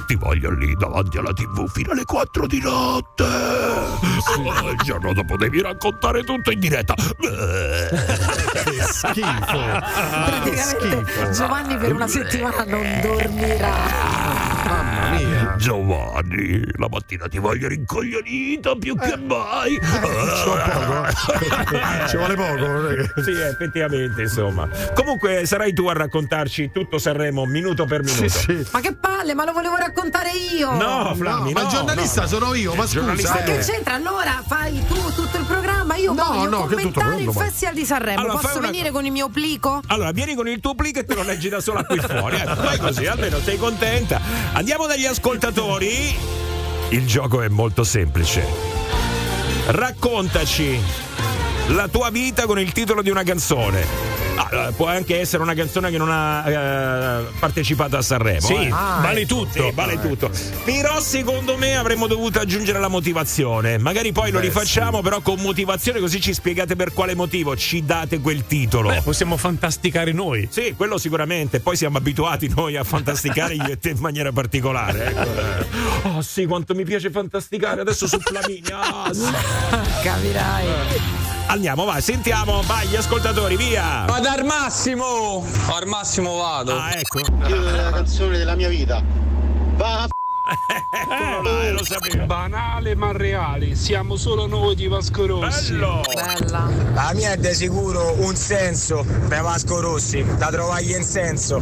Ti 0.06 0.16
voglio 0.16 0.52
lì 0.52 0.76
davanti 0.76 1.18
alla 1.18 1.32
tv 1.34 1.68
fino 1.70 1.92
alle 1.92 2.04
4 2.04 2.48
di 2.48 2.60
notte. 2.62 3.24
Oh, 3.24 4.70
Il 4.72 4.78
giorno 4.84 5.14
dopo 5.14 5.38
devi 5.38 5.62
raccontare 5.62 6.24
tutto 6.24 6.52
in 6.52 6.60
diretta. 6.60 6.94
Che 6.96 8.84
schifo. 8.84 9.14
Che 9.14 9.82
Praticamente 10.26 10.58
schifo. 10.58 11.32
Giovanni 11.32 11.78
per 11.78 11.94
una 11.94 12.08
settimana 12.08 12.64
non 12.66 13.00
dormirà. 13.02 14.49
Mamma 14.70 15.10
mia. 15.18 15.56
Giovanni, 15.58 16.62
la 16.78 16.88
mattina 16.90 17.28
ti 17.28 17.38
voglio 17.40 17.68
rincoglionito 17.68 18.78
più 18.78 18.96
che 18.98 19.18
mai. 19.18 19.80
Ci 22.08 22.18
vuole 22.18 22.36
poco. 22.36 22.88
che- 23.16 23.24
Sì, 23.24 23.32
effettivamente, 23.32 24.22
insomma. 24.22 24.68
Comunque 24.94 25.46
sarai 25.46 25.74
tu 25.74 25.88
a 25.88 25.94
raccontarci 25.94 26.72
tutto 26.72 26.98
Sanremo 26.98 27.46
minuto 27.46 27.86
per 27.86 28.04
minuto. 28.04 28.28
Ma 28.72 28.80
che 28.80 28.94
palle, 28.96 29.34
ma 29.34 29.46
lo 29.46 29.52
volevo 29.54 29.76
raccontare 29.76 30.32
io. 30.56 30.72
No, 30.74 31.14
Flammi, 31.16 31.52
ma 31.54 31.62
no, 31.62 31.68
il 31.68 31.74
giornalista 31.74 32.22
no, 32.22 32.28
no. 32.30 32.34
sono 32.38 32.54
io, 32.54 32.74
ma 32.76 32.86
scusa. 32.86 33.02
Ma 33.34 33.40
eh. 33.40 33.44
che 33.44 33.58
c'entra? 33.60 33.96
Allora 33.96 34.44
fai 34.48 34.84
tu 34.88 34.96
tutto 35.14 35.38
il 35.38 35.46
programma, 35.46 35.96
io 35.96 36.14
No, 36.14 36.24
voglio 36.26 36.50
no, 36.50 36.66
che 36.66 36.76
tutto 36.76 37.00
commentare 37.00 37.22
il 37.22 37.26
ma- 37.26 37.34
Festival 37.44 37.74
di 37.74 37.86
Sanremo. 37.86 38.20
Allora, 38.20 38.38
Posso 38.38 38.58
una- 38.60 38.68
venire 38.70 38.92
con 38.92 39.06
il 39.06 39.12
mio 39.12 39.30
plico? 39.30 39.82
Allora, 39.88 40.12
vieni 40.12 40.36
con 40.36 40.48
il 40.48 40.60
tuo 40.60 40.76
plico 40.76 41.00
e 41.00 41.06
te 41.06 41.16
lo 41.16 41.24
leggi 41.24 41.50
da 41.50 41.60
sola 41.60 41.84
qui 41.84 42.00
fuori. 42.00 42.36
Eh, 42.36 42.46
fai 42.56 42.78
così, 42.78 43.06
almeno 43.08 43.40
sei 43.40 43.58
contenta. 43.58 44.22
Andiamo 44.60 44.88
dagli 44.88 45.06
ascoltatori. 45.06 45.88
Il 46.90 47.08
gioco 47.08 47.42
è 47.42 47.48
molto 47.48 47.86
semplice. 47.86 48.44
Raccontaci 49.68 50.78
la 51.70 51.88
tua 51.88 52.10
vita 52.10 52.46
con 52.46 52.60
il 52.60 52.72
titolo 52.72 53.02
di 53.02 53.10
una 53.10 53.24
canzone. 53.24 54.18
Ah, 54.36 54.72
può 54.74 54.88
anche 54.88 55.20
essere 55.20 55.44
una 55.44 55.54
canzone 55.54 55.92
che 55.92 55.98
non 55.98 56.10
ha 56.10 56.50
eh, 56.50 57.26
partecipato 57.40 57.98
a 57.98 58.02
Sanremo. 58.02 58.40
Sì, 58.40 58.54
eh. 58.54 58.70
vale 58.70 59.22
ecco, 59.22 59.36
tutto. 59.36 59.64
sì, 59.68 59.72
vale 59.74 60.00
tutto. 60.00 60.32
Però 60.64 61.00
secondo 61.02 61.58
me 61.58 61.76
avremmo 61.76 62.08
dovuto 62.08 62.40
aggiungere 62.40 62.80
la 62.80 62.88
motivazione. 62.88 63.78
Magari 63.78 64.14
poi 64.14 64.32
lo 64.32 64.40
Beh, 64.40 64.46
rifacciamo, 64.46 65.02
però 65.02 65.20
con 65.20 65.40
motivazione, 65.42 66.00
così 66.00 66.22
ci 66.22 66.34
spiegate 66.34 66.76
per 66.78 66.94
quale 66.94 67.16
motivo 67.16 67.56
ci 67.58 67.84
date 67.84 68.20
quel 68.20 68.46
titolo. 68.48 68.90
Beh, 68.90 69.02
possiamo 69.02 69.36
fantasticare 69.36 70.14
noi. 70.14 70.48
Sì, 70.50 70.74
quello 70.76 70.98
sicuramente. 70.98 71.60
Poi 71.60 71.76
siamo 71.76 71.98
abituati 71.98 72.48
noi 72.56 72.78
a 72.78 72.84
fantasticare 72.86 73.56
io 73.56 73.68
e 73.68 73.78
te 73.78 73.90
in 73.90 74.00
maniera 74.00 74.32
particolare. 74.32 75.06
ecco. 75.06 75.78
Oh 76.10 76.22
sì, 76.22 76.46
quanto 76.46 76.74
mi 76.74 76.86
piace 76.86 77.12
fantasticare 77.12 77.82
adesso 77.82 78.08
su 78.08 78.18
Flaminia. 78.20 78.80
Ah, 78.80 79.12
sì. 79.14 79.22
Capirai. 80.02 81.29
Andiamo, 81.50 81.84
vai, 81.84 82.00
sentiamo, 82.00 82.62
vai 82.62 82.88
gli 82.88 82.96
ascoltatori, 82.96 83.58
via. 83.58 84.06
Vado 84.06 84.30
al 84.30 84.46
massimo! 84.46 85.44
Al 85.66 85.88
massimo 85.88 86.38
vado. 86.38 86.78
Ah, 86.78 86.92
ecco. 86.92 87.22
Io 87.48 87.62
della 87.62 87.90
canzone 87.90 88.38
della 88.38 88.54
mia 88.54 88.70
vita. 88.70 89.02
Va 89.76 90.04
a 90.04 90.08
Là, 91.08 91.64
eh, 91.64 91.72
lo 91.72 91.84
sapevo. 91.84 92.26
Banale 92.26 92.96
ma 92.96 93.12
reale, 93.12 93.76
siamo 93.76 94.16
solo 94.16 94.48
noi 94.48 94.76
di 94.76 94.88
Vasco 94.88 95.26
Rossi. 95.26 95.74
Bello. 95.74 96.02
Bella. 96.14 96.72
La 96.94 97.12
mia 97.14 97.34
è 97.34 97.38
di 97.38 97.54
sicuro 97.54 98.16
un 98.22 98.36
senso 98.36 99.06
per 99.28 99.42
Vasco 99.42 99.80
Rossi, 99.80 100.26
da 100.38 100.48
trovargli 100.48 100.92
in 100.92 101.04
senso. 101.04 101.62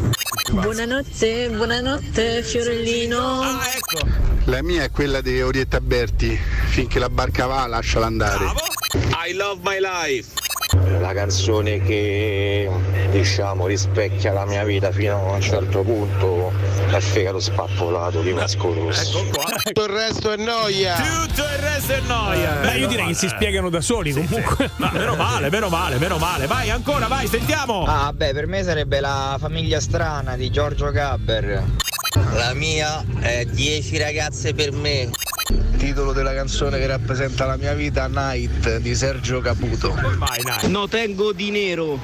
Buonanotte, 0.52 1.50
buonanotte 1.50 2.42
Fiorellino. 2.44 3.42
Ah, 3.42 3.60
ecco. 3.76 4.08
La 4.46 4.62
mia 4.64 4.84
è 4.84 4.92
quella 4.92 5.20
di 5.20 5.42
Orietta 5.42 5.82
Berti. 5.82 6.40
Finché 6.68 7.00
la 7.00 7.10
barca 7.10 7.48
va, 7.48 7.68
lasciala 7.68 8.06
andare. 8.06 8.46
I 9.28 9.34
love 9.34 9.60
my 9.64 9.80
life. 9.80 10.47
La 11.00 11.14
canzone 11.14 11.82
che 11.82 12.70
diciamo 13.12 13.66
rispecchia 13.68 14.34
la 14.34 14.46
mia 14.46 14.64
vita 14.64 14.92
fino 14.92 15.32
a 15.32 15.36
un 15.36 15.42
certo 15.42 15.82
punto 15.82 16.52
è 16.90 17.00
Fegato 17.00 17.40
spappolato 17.40 18.22
di 18.22 18.32
Vasco 18.32 18.74
Rossi. 18.74 19.18
Ecco 19.18 19.30
qua. 19.32 19.46
Tutto 19.64 19.84
il 19.84 19.90
resto 19.90 20.32
è 20.32 20.38
noia. 20.38 20.96
Tutto 20.96 21.42
il 21.42 21.60
resto 21.60 21.94
è 21.94 22.02
noia. 22.08 22.56
Beh, 22.62 22.78
io 22.78 22.88
direi 22.88 23.08
che 23.08 23.14
si 23.14 23.28
spiegano 23.28 23.70
da 23.70 23.82
soli 23.82 24.12
comunque. 24.12 24.70
Ma 24.78 24.92
meno 24.94 25.16
male, 25.16 25.50
meno 25.50 25.70
male, 25.70 25.98
meno 25.98 26.18
male. 26.18 26.48
Vai 26.48 26.70
ancora, 26.70 27.08
vai, 27.08 27.28
sentiamo. 27.28 27.86
Ah, 27.86 28.12
beh, 28.14 28.34
per 28.34 28.48
me 28.48 28.64
sarebbe 28.64 29.00
la 29.00 29.38
famiglia 29.40 29.80
strana 29.80 30.36
di 30.36 30.50
Giorgio 30.50 30.92
Gabber. 30.92 31.64
La 32.34 32.54
mia 32.54 33.04
è 33.20 33.46
10 33.46 33.98
ragazze 33.98 34.54
per 34.54 34.72
me. 34.72 35.10
Titolo 35.78 36.12
della 36.12 36.34
canzone 36.34 36.80
che 36.80 36.88
rappresenta 36.88 37.46
la 37.46 37.56
mia 37.56 37.74
vita, 37.74 38.08
Night 38.08 38.78
di 38.78 38.96
Sergio 38.96 39.40
Caputo. 39.42 39.96
No 40.68 40.88
tengo 40.88 41.32
di 41.32 41.52
nero. 41.52 42.00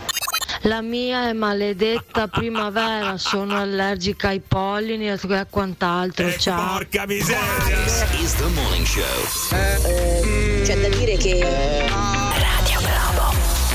La 0.66 0.82
mia 0.82 1.28
è 1.28 1.34
maledetta 1.34 2.28
primavera, 2.28 3.18
sono 3.18 3.58
allergica 3.58 4.30
ai 4.30 4.40
pollini 4.40 5.10
e 5.10 5.20
quant'altro. 5.50 6.28
Eh, 6.28 6.38
Ciao. 6.38 6.78
Porca 6.78 7.06
miseria. 7.06 7.84
is 8.22 8.36
the 8.36 8.48
morning 8.54 8.86
show. 8.86 9.04
C'è 10.64 10.78
da 10.80 10.88
dire 10.96 11.18
che 11.18 12.23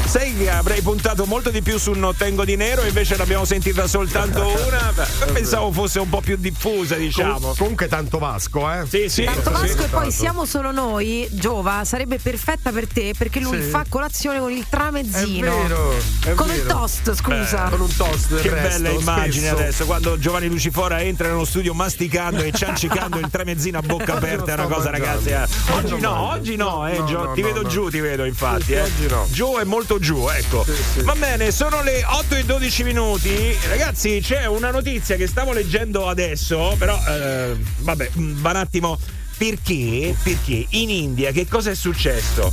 Sai 0.09 0.35
che 0.35 0.49
avrei 0.49 0.81
puntato 0.81 1.27
molto 1.27 1.51
di 1.51 1.61
più 1.61 1.77
su 1.79 1.93
Non 1.93 2.17
tengo 2.17 2.47
di 2.47 2.57
nero, 2.57 2.83
invece 2.87 3.15
l'abbiamo 3.19 3.45
sentita 3.45 3.87
soltanto 3.87 4.41
una. 4.67 4.91
Beh, 4.95 5.33
Pensavo 5.33 5.71
fosse 5.71 5.99
un 6.01 6.09
po' 6.09 6.23
più 6.23 6.37
diffusa, 6.39 6.95
diciamo. 6.95 7.39
Com- 7.49 7.57
comunque 7.57 7.89
tanto 7.89 8.19
Vasco, 8.19 8.71
eh? 8.73 8.87
Sì, 8.89 9.09
sì. 9.11 9.25
Tanto 9.25 9.55
sì. 9.57 9.67
Vasco 9.67 9.85
e 9.85 9.89
poi 9.89 10.11
siamo 10.11 10.47
solo 10.47 10.71
noi, 10.73 11.29
Giova, 11.31 11.85
sarebbe 11.85 12.19
perfetta 12.19 12.73
per 12.73 12.87
te 12.87 13.13
perché 13.19 13.39
lui 13.41 13.61
Sì. 13.63 13.69
fa 13.69 13.85
colazione 13.87 14.39
con 14.41 14.51
il 14.51 14.65
tramezzino. 14.69 15.47
È 15.47 15.63
vero, 15.67 15.95
è 16.25 16.33
con 16.33 16.49
il 16.49 16.63
vero. 16.63 16.69
toast, 16.69 17.15
scusa. 17.15 17.69
Con 17.69 17.81
un 17.83 17.95
toast 17.95 18.29
del 18.31 18.41
Che 18.41 18.49
resto, 18.49 18.83
bella 18.83 18.99
immagine 18.99 19.47
spesso. 19.49 19.63
adesso 19.63 19.85
quando 19.85 20.19
Giovanni 20.19 20.49
Lucifora 20.49 21.03
entra 21.03 21.29
nello 21.29 21.45
studio 21.45 21.75
masticando 21.75 22.43
e 22.43 22.51
ciancicando 22.53 23.19
il 23.19 23.29
tremezzino 23.31 23.77
a 23.79 23.83
bocca 23.83 24.15
aperta. 24.15 24.53
È 24.53 24.55
una 24.55 24.67
cosa, 24.69 24.91
mangiando. 24.91 25.29
ragazzi. 25.29 25.53
eh. 25.71 25.73
Oggi 25.75 26.01
no, 26.01 26.31
oggi 26.31 26.57
no, 26.57 26.89
eh, 26.89 26.99
No, 26.99 27.05
Gio. 27.05 27.23
no, 27.25 27.33
ti 27.35 27.41
no, 27.43 27.47
vedo 27.47 27.63
no. 27.63 27.69
giù, 27.69 27.91
ti 27.91 28.01
vedo 28.01 28.25
infatti. 28.25 28.63
Sì, 28.65 28.73
eh. 28.73 28.81
oggi 28.81 29.07
no. 29.09 29.27
Giù 29.31 29.57
è 29.59 29.65
molto 29.65 29.98
giù, 29.99 30.29
ecco. 30.29 30.65
sì. 30.65 31.03
Va 31.03 31.15
bene, 31.15 31.51
sono 31.51 31.83
le 31.83 32.05
8 32.07 32.35
e 32.37 32.45
12 32.45 32.83
minuti. 32.85 33.57
Ragazzi, 33.69 34.21
c'è 34.23 34.47
una 34.47 34.71
notizia 34.71 35.17
che 35.17 35.27
stavo 35.27 35.53
leggendo 35.53 36.09
adesso, 36.09 36.75
però 36.79 36.99
eh, 37.07 37.57
vabbè, 37.79 38.11
mm, 38.19 38.41
va 38.41 38.51
un 38.51 38.57
attimo. 38.57 38.99
Perché? 39.37 40.17
Perché 40.21 40.67
in 40.71 40.91
India 40.91 41.31
che 41.31 41.47
cosa 41.47 41.71
è 41.71 41.75
successo? 41.77 42.53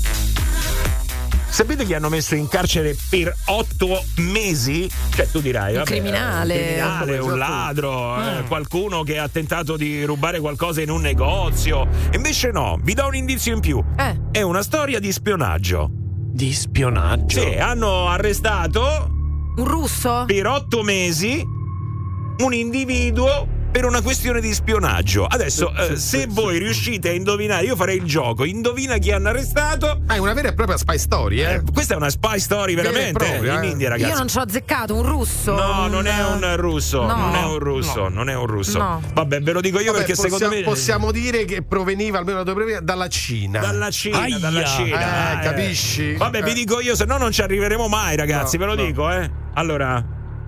Sapete 1.49 1.85
che 1.85 1.95
hanno 1.95 2.09
messo 2.09 2.35
in 2.35 2.49
carcere 2.49 2.97
per 3.09 3.33
otto 3.45 4.03
mesi? 4.17 4.89
Cioè, 5.15 5.29
tu 5.31 5.39
dirai, 5.39 5.71
Un 5.71 5.77
vabbè, 5.77 5.89
criminale. 5.89 6.53
un 6.53 6.59
criminale, 6.65 7.17
un 7.19 7.37
ladro, 7.37 8.21
eh, 8.21 8.41
Mm. 8.41 8.47
qualcuno 8.47 9.03
che 9.03 9.17
ha 9.17 9.29
tentato 9.29 9.77
di 9.77 10.03
rubare 10.03 10.41
qualcosa 10.41 10.81
in 10.81 10.89
un 10.89 10.99
negozio. 11.01 11.87
Invece 12.11 12.51
no, 12.51 12.77
vi 12.83 12.93
do 12.93 13.05
un 13.07 13.15
indizio 13.15 13.53
in 13.53 13.61
più. 13.61 13.81
Eh. 13.97 14.19
È 14.31 14.41
una 14.41 14.61
storia 14.63 14.99
di 14.99 15.11
spionaggio. 15.13 15.89
Di 16.35 16.51
spionaggio. 16.51 17.39
Sì, 17.39 17.55
hanno 17.57 18.09
arrestato 18.09 19.09
Un 19.55 19.63
russo? 19.63 20.25
per 20.27 20.47
otto 20.47 20.83
mesi 20.83 21.41
un 21.41 22.53
individuo 22.53 23.47
per 23.75 23.83
una 23.83 24.01
questione 24.01 24.39
di 24.39 24.53
spionaggio. 24.53 25.25
Adesso, 25.25 25.73
eh, 25.75 25.97
se 25.97 26.27
voi 26.29 26.59
riuscite 26.59 27.09
a 27.09 27.11
indovinare, 27.11 27.65
io 27.65 27.75
farei 27.75 27.97
il 27.97 28.03
gioco, 28.05 28.45
indovina 28.45 28.97
chi 28.99 29.11
hanno 29.11 29.27
arrestato. 29.27 29.99
Ah, 30.07 30.15
è 30.15 30.17
una 30.17 30.31
vera 30.31 30.47
e 30.47 30.53
propria 30.53 30.77
spy 30.77 30.97
story, 30.97 31.41
eh? 31.41 31.61
Questa 31.73 31.93
è 31.93 31.97
una 31.97 32.09
spy 32.09 32.39
story 32.39 32.73
veramente 32.73 33.11
Vera 33.11 33.25
e 33.25 33.31
propria, 33.33 33.53
in 33.55 33.63
eh. 33.63 33.71
India, 33.71 33.89
ragazzi. 33.89 34.09
Io 34.11 34.17
non 34.17 34.29
ci 34.29 34.37
ho 34.37 34.41
azzeccato, 34.43 34.95
un 34.95 35.05
russo. 35.05 35.55
No, 35.55 35.83
un- 35.83 35.91
non 35.91 36.07
è 36.07 36.23
un 36.25 36.55
russo, 36.55 37.01
No. 37.01 37.15
non 37.17 37.35
è 37.35 37.43
un 37.43 37.59
russo, 37.59 38.07
non 38.07 38.29
è 38.29 38.33
un 38.33 38.45
russo. 38.45 38.77
No. 38.77 39.01
Vabbè, 39.13 39.41
ve 39.41 39.51
lo 39.51 39.59
dico 39.59 39.79
io 39.81 39.91
Vabbè, 39.91 40.05
perché 40.05 40.13
possiamo, 40.13 40.37
secondo 40.37 40.55
me 40.55 40.63
possiamo 40.63 41.11
dire 41.11 41.43
che 41.43 41.61
proveniva, 41.61 42.17
almeno 42.17 42.43
tua 42.43 42.53
previa, 42.53 42.79
dalla 42.79 43.09
Cina. 43.09 43.59
dalla 43.59 43.89
Cina, 43.91 44.19
Aia. 44.21 44.37
dalla 44.37 44.63
Cina. 44.63 45.41
Eh, 45.41 45.43
capisci? 45.43 46.13
Vabbè, 46.15 46.43
vi 46.43 46.51
Eh. 46.51 46.53
dico 46.53 46.79
io, 46.79 46.95
se 46.95 47.03
no 47.03 47.17
non 47.17 47.33
ci 47.33 47.41
arriveremo 47.41 47.89
mai, 47.89 48.15
ragazzi, 48.15 48.55
No, 48.57 48.63
ve 48.67 48.73
lo 48.73 48.75
no. 48.81 48.85
dico, 48.85 49.11
eh. 49.11 49.29
Allora, 49.55 50.01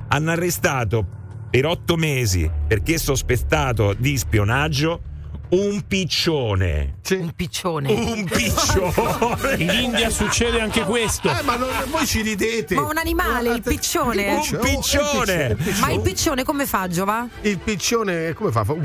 hanno 0.08 0.32
arrestato 0.32 1.06
per 1.50 1.66
otto 1.66 1.96
mesi 1.96 2.50
perché 2.68 2.98
sospettato 2.98 3.94
di 3.94 4.18
spionaggio 4.18 5.02
un 5.50 5.82
piccione. 5.88 6.96
Un 7.12 7.32
piccione. 7.36 7.92
Un 7.92 8.24
piccione. 8.26 9.56
In 9.58 9.70
India 9.70 10.10
succede 10.10 10.60
anche 10.60 10.82
questo. 10.82 11.30
Eh, 11.30 11.42
ma 11.44 11.56
non- 11.56 11.70
voi 11.88 12.06
ci 12.06 12.22
ridete. 12.22 12.76
Ma 12.76 12.84
un 12.84 12.98
animale, 12.98 13.54
il 13.54 13.62
piccione. 13.62 14.34
Un 14.36 14.60
piccione. 14.62 15.56
Ma 15.80 15.92
il 15.92 16.02
piccione 16.02 16.44
come 16.44 16.66
fa, 16.66 16.88
Giova? 16.88 17.28
Il 17.42 17.58
piccione 17.60 18.34
come 18.34 18.52
fa? 18.52 18.64
Fa- 18.66 18.76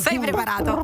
Sei 0.00 0.18
preparato? 0.18 0.82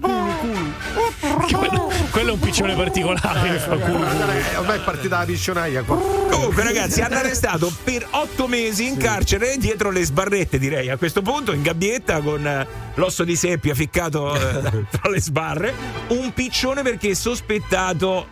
Quello, 1.57 1.91
quello 2.11 2.31
è 2.31 2.33
un 2.33 2.39
piccione 2.41 2.75
particolare. 2.75 3.63
culo. 3.67 4.05
Eh, 4.07 4.57
Ormai 4.57 4.79
è 4.79 4.83
partita 4.83 5.19
la 5.19 5.25
piccionaia 5.25 5.83
qua. 5.83 5.97
Comunque, 5.97 6.63
ragazzi, 6.65 7.01
hanno 7.01 7.17
arrestato 7.17 7.73
per 7.85 8.07
otto 8.11 8.47
mesi 8.49 8.87
in 8.87 8.97
carcere 8.97 9.57
dietro 9.59 9.91
le 9.91 10.05
sbarrette, 10.05 10.59
direi 10.59 10.91
a 10.91 10.97
questo 10.97 11.23
punto, 11.23 11.53
in 11.53 11.63
gabbietta 11.63 12.21
con 12.21 12.45
eh, 12.61 12.67
l'osso 12.95 13.25
di 13.25 13.37
seppia 13.37 13.75
ficcato 13.75 14.35
eh, 14.35 14.85
tra 14.91 15.11
le 15.11 15.21
sbarre. 15.21 15.75
Un 16.09 16.33
piccione 16.33 16.83
perché 16.83 17.15
sospettato 17.15 18.29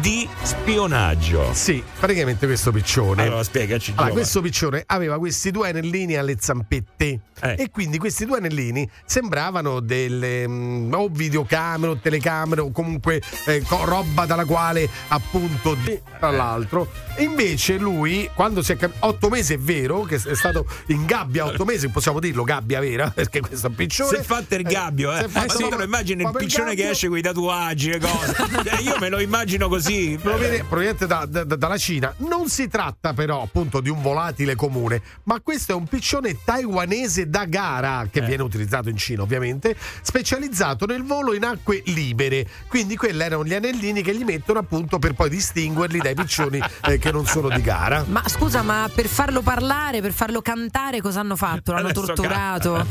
di 0.00 0.28
spionaggio. 0.42 1.52
Sì, 1.54 1.82
praticamente 1.98 2.46
questo 2.46 2.72
piccione. 2.72 3.22
Allora, 3.22 3.42
spiegaci. 3.44 3.92
Allora, 3.96 4.12
questo 4.14 4.40
piccione 4.40 4.82
aveva 4.86 5.18
questi 5.18 5.50
due 5.50 5.68
anellini 5.68 6.16
alle 6.16 6.36
zampette 6.40 7.20
Eh. 7.40 7.54
e 7.58 7.70
quindi 7.70 7.98
questi 7.98 8.24
due 8.26 8.38
anellini 8.38 8.88
sembravano 9.04 9.80
delle 9.80 10.46
mm, 10.48 10.92
o 10.92 11.08
videocamere 11.08 11.92
o 11.92 11.96
telecamere 11.98 12.60
o 12.62 12.70
comunque 12.72 13.20
eh, 13.46 13.62
co- 13.62 13.84
roba 13.84 14.26
dalla 14.26 14.44
quale 14.44 14.88
appunto 15.08 15.76
tra 16.18 16.30
l'altro 16.30 16.90
e 17.14 17.22
invece 17.24 17.76
lui 17.76 18.28
quando 18.34 18.62
si 18.62 18.72
è 18.72 18.76
cap- 18.76 18.94
otto 19.00 19.28
mesi 19.28 19.52
è 19.54 19.58
vero 19.58 20.02
che 20.02 20.16
è 20.16 20.34
stato 20.34 20.66
in 20.86 21.04
gabbia 21.04 21.44
otto 21.44 21.64
mesi 21.64 21.88
possiamo 21.88 22.20
dirlo 22.20 22.42
gabbia 22.42 22.80
vera 22.80 23.10
perché 23.14 23.40
questo 23.40 23.66
è 23.66 23.70
un 23.70 23.76
piccione 23.76 24.08
Si 24.10 24.16
è 24.16 24.22
fatto 24.22 24.54
il 24.54 24.62
gabbio, 24.62 25.12
eh. 25.12 25.18
si 25.18 25.24
è 25.24 25.28
fatto 25.28 25.58
Ma 25.68 25.76
sì, 25.76 25.82
immagini 25.84 26.22
il 26.22 26.32
piccione 26.36 26.70
che 26.70 26.76
gabbio. 26.76 26.90
esce 26.92 27.08
con 27.08 27.18
i 27.18 27.22
tatuaggi 27.22 27.90
e 27.90 27.98
cose. 27.98 28.34
Eh, 28.66 28.82
Io 28.82 28.96
me 28.98 29.08
lo 29.10 29.20
immagino 29.20 29.68
così. 29.68 29.75
Proviene- 30.20 30.64
proveniente 30.64 31.06
da- 31.06 31.26
da- 31.28 31.44
da- 31.44 31.56
dalla 31.56 31.76
Cina. 31.78 32.12
Non 32.18 32.48
si 32.48 32.68
tratta 32.68 33.12
però 33.12 33.42
appunto 33.42 33.80
di 33.80 33.88
un 33.88 34.00
volatile 34.02 34.54
comune, 34.54 35.02
ma 35.24 35.40
questo 35.40 35.72
è 35.72 35.74
un 35.74 35.86
piccione 35.86 36.38
taiwanese 36.44 37.28
da 37.28 37.44
gara 37.44 38.06
che 38.10 38.20
viene 38.22 38.42
utilizzato 38.42 38.88
in 38.88 38.96
Cina 38.96 39.22
ovviamente, 39.22 39.76
specializzato 40.02 40.86
nel 40.86 41.02
volo 41.04 41.34
in 41.34 41.44
acque 41.44 41.82
libere. 41.86 42.46
Quindi 42.68 42.96
quelli 42.96 43.22
erano 43.22 43.44
gli 43.44 43.54
anellini 43.54 44.02
che 44.02 44.14
gli 44.14 44.24
mettono 44.24 44.58
appunto 44.58 44.98
per 44.98 45.14
poi 45.14 45.28
distinguerli 45.28 45.98
dai 45.98 46.14
piccioni 46.14 46.60
eh, 46.84 46.98
che 46.98 47.12
non 47.12 47.26
sono 47.26 47.48
di 47.48 47.60
gara. 47.60 48.04
Ma 48.08 48.26
scusa, 48.28 48.62
ma 48.62 48.88
per 48.92 49.06
farlo 49.06 49.42
parlare, 49.42 50.00
per 50.00 50.12
farlo 50.12 50.40
cantare, 50.42 51.00
cosa 51.00 51.20
hanno 51.20 51.36
fatto? 51.36 51.72
L'hanno 51.72 51.88
Adesso 51.88 52.06
torturato? 52.06 52.86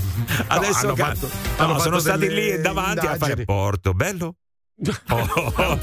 Adesso 0.47 0.85
hanno 0.87 0.93
ca- 0.93 1.05
fatto- 1.15 1.27
no, 1.27 1.63
hanno 1.63 1.79
sono 1.79 1.97
fatto 1.97 1.99
stati 1.99 2.27
delle 2.27 2.55
lì 2.55 2.61
davanti 2.61 2.99
a 2.99 3.01
fare 3.01 3.13
indagini. 3.15 3.45
porto. 3.45 3.93
Bello? 3.93 4.35
Oh, 5.07 5.53
A 5.55 5.77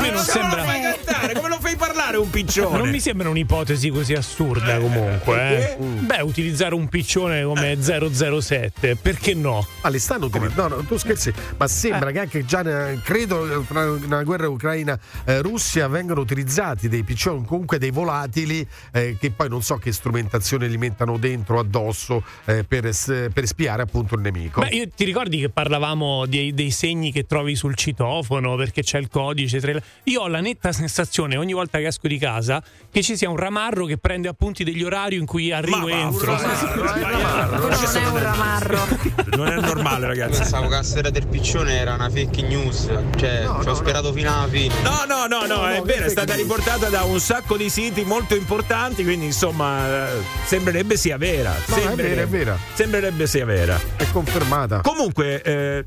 me 0.00 0.10
non 0.10 0.22
sembra. 0.24 0.64
cantare? 0.64 1.34
Come 1.34 1.48
lo 1.50 1.58
fai 1.60 1.76
parlare 1.76 2.16
un 2.16 2.30
piccione? 2.30 2.78
Non 2.78 2.88
mi 2.88 3.00
sembra 3.00 3.28
un'ipotesi 3.28 3.90
così 3.90 4.14
assurda 4.14 4.78
comunque. 4.78 5.76
eh. 5.76 5.82
Beh, 5.82 6.22
utilizzare 6.22 6.74
un 6.74 6.88
piccione 6.88 7.42
come 7.44 7.76
007, 7.82 8.96
perché 8.96 9.34
no? 9.34 9.66
Ma 9.82 9.90
li 9.90 9.98
stanno 9.98 10.24
utilizzando? 10.26 10.76
No, 10.76 10.80
no, 10.80 10.86
tu 10.88 10.96
scherzi, 10.96 11.30
ma 11.58 11.66
sembra 11.68 12.08
Eh. 12.08 12.12
che 12.14 12.18
anche 12.20 12.44
già 12.46 12.62
credo 13.02 13.64
nella 14.00 14.22
guerra 14.22 14.48
ucraina-Russia 14.48 15.86
vengano 15.88 16.20
utilizzati 16.20 16.88
dei 16.88 17.02
piccioni, 17.02 17.44
comunque 17.44 17.76
dei 17.78 17.90
volatili 17.90 18.66
eh, 18.92 19.18
che 19.20 19.30
poi 19.32 19.50
non 19.50 19.62
so 19.62 19.76
che 19.76 19.92
strumentazione 19.92 20.66
li 20.66 20.78
mettano 20.78 21.18
dentro 21.18 21.58
addosso 21.58 22.22
eh, 22.46 22.64
per, 22.64 22.88
per 23.32 23.46
spiare 23.46 23.82
appunto 23.82 24.14
il 24.14 24.22
nemico. 24.22 24.60
Beh, 24.62 24.68
io- 24.68 24.88
ti 24.94 25.04
ricordi 25.04 25.38
che 25.38 25.50
parlavamo 25.50 26.21
dei, 26.26 26.52
dei 26.54 26.70
segni 26.70 27.12
che 27.12 27.24
trovi 27.26 27.54
sul 27.54 27.74
citofono 27.74 28.56
perché 28.56 28.82
c'è 28.82 28.98
il 28.98 29.08
codice? 29.08 29.60
tra 29.60 29.72
le- 29.72 29.82
Io 30.04 30.22
ho 30.22 30.28
la 30.28 30.40
netta 30.40 30.72
sensazione 30.72 31.36
ogni 31.36 31.52
volta 31.52 31.78
che 31.78 31.86
esco 31.86 32.08
di 32.08 32.18
casa 32.18 32.62
che 32.90 33.02
ci 33.02 33.16
sia 33.16 33.28
un 33.30 33.36
ramarro 33.36 33.84
che 33.86 33.96
prende 33.98 34.28
appunti 34.28 34.64
degli 34.64 34.82
orari 34.82 35.16
in 35.16 35.26
cui 35.26 35.50
arrivo 35.52 35.88
e 35.88 35.92
entro. 35.92 36.36
Non 36.42 37.96
è 37.96 38.06
un 38.06 38.18
ramarro. 38.22 38.80
Non 39.36 39.48
è 39.48 39.56
normale, 39.60 40.06
ragazzi. 40.06 40.38
Pensavo 40.40 40.68
che 40.68 40.74
la 40.74 40.82
storia 40.82 41.10
del 41.10 41.26
piccione 41.26 41.78
era 41.78 41.94
una 41.94 42.10
fake 42.10 42.42
news, 42.42 42.90
cioè 43.16 43.46
ci 43.62 43.68
ho 43.68 43.74
sperato 43.74 44.12
fino 44.12 44.32
alla 44.32 44.46
fine. 44.48 44.74
No, 44.82 45.04
no, 45.06 45.26
no, 45.26 45.46
no, 45.46 45.66
è 45.68 45.80
vero, 45.82 46.04
è 46.06 46.08
stata 46.08 46.34
riportata 46.34 46.88
da 46.88 47.04
un 47.04 47.18
sacco 47.20 47.56
di 47.56 47.68
siti 47.70 48.04
molto 48.04 48.34
importanti, 48.34 49.02
quindi 49.04 49.26
insomma 49.26 50.08
eh, 50.10 50.20
sembrerebbe 50.44 50.96
sia 50.96 51.16
vera. 51.16 51.52
No, 51.66 51.76
è 51.76 51.80
Sembrerebbe- 51.80 52.02
vera, 52.02 52.22
è 52.22 52.26
vera. 52.26 52.58
Sembrerebbe 52.74 53.26
sia 53.26 53.44
vera. 53.44 53.80
È 53.96 54.06
confermata. 54.10 54.80
Comunque, 54.82 55.40
eh, 55.42 55.84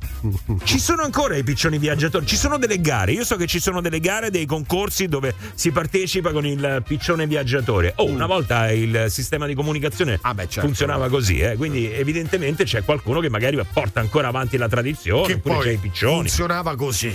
ci 0.64 0.80
sono 0.80 1.04
ancora 1.04 1.36
i 1.36 1.44
piccioni 1.44 1.78
viaggiatori, 1.78 2.26
ci 2.26 2.36
sono 2.36 2.58
delle 2.58 2.80
gare. 2.80 3.12
Io 3.12 3.24
so 3.24 3.36
che 3.36 3.46
ci 3.46 3.60
sono 3.60 3.82
delle 3.82 4.00
gare, 4.00 4.30
dei 4.30 4.46
concorsi 4.46 5.08
dove 5.08 5.34
si 5.54 5.72
partecipa 5.72 6.32
con 6.32 6.46
il 6.46 6.84
piccione 6.86 7.28
viaggiatore. 7.28 7.94
Oh, 7.98 8.06
una 8.06 8.26
volta 8.26 8.72
il 8.72 9.06
sistema 9.10 9.46
di 9.46 9.54
comunicazione 9.54 10.20
certo. 10.22 10.62
funzionava 10.62 11.10
così, 11.10 11.40
eh, 11.40 11.56
quindi 11.56 11.92
evidentemente 11.92 12.64
c'è 12.64 12.84
qualcuno 12.84 13.20
che 13.20 13.30
magari 13.30 13.60
porta 13.72 14.00
ancora 14.00 14.28
avanti 14.28 14.58
la 14.58 14.68
tradizione, 14.68 15.28
che 15.28 15.34
oppure 15.34 15.56
c'è 15.56 15.64
poi 15.64 15.74
i 15.74 15.78
piccioni. 15.78 16.16
funzionava 16.18 16.76
così. 16.76 17.14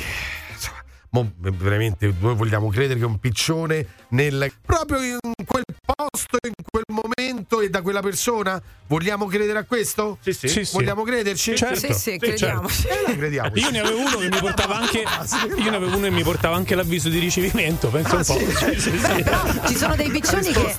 Mo, 1.13 1.33
veramente 1.39 2.15
noi 2.21 2.37
vogliamo 2.37 2.69
credere 2.69 2.99
che 2.99 3.05
un 3.05 3.19
piccione 3.19 3.87
nel, 4.11 4.53
proprio 4.65 4.99
in 5.01 5.19
quel 5.47 5.65
posto, 5.85 6.37
in 6.47 6.53
quel 6.71 6.85
momento 6.89 7.61
e 7.61 7.71
da 7.71 7.83
quella 7.83 8.01
persona? 8.01 8.61
Vogliamo 8.87 9.27
credere 9.27 9.59
a 9.61 9.65
questo? 9.65 10.19
Sì, 10.21 10.33
sì. 10.33 10.49
Sì, 10.49 10.65
sì. 10.65 10.73
Vogliamo 10.75 11.03
crederci? 11.05 11.55
Certo. 11.57 11.79
Sì, 11.79 11.93
sì, 11.93 12.19
crediamo. 12.19 12.69
Eh, 13.07 13.17
crediamo. 13.17 13.51
Io 13.55 13.71
ne 13.71 13.81
avevo 13.81 13.99
uno 14.01 14.17
che 14.19 14.29
mi 14.29 14.39
portava 14.39 14.77
anche. 14.77 15.05
Io 15.57 15.71
ne 15.71 15.77
avevo 15.77 15.97
uno 15.97 16.05
che 16.07 16.11
mi 16.11 16.23
portava 16.23 16.57
anche 16.57 16.75
l'avviso 16.75 17.09
di 17.09 17.19
ricevimento, 17.19 17.89
penso 17.89 18.17
un 18.17 18.25
po'. 18.25 18.39
Sì, 18.39 18.81
sì, 18.81 18.99
sì. 18.99 19.25
Ci 19.69 19.77
sono 19.77 19.95
dei 19.97 20.11
piccioni 20.11 20.53
che, 20.53 20.77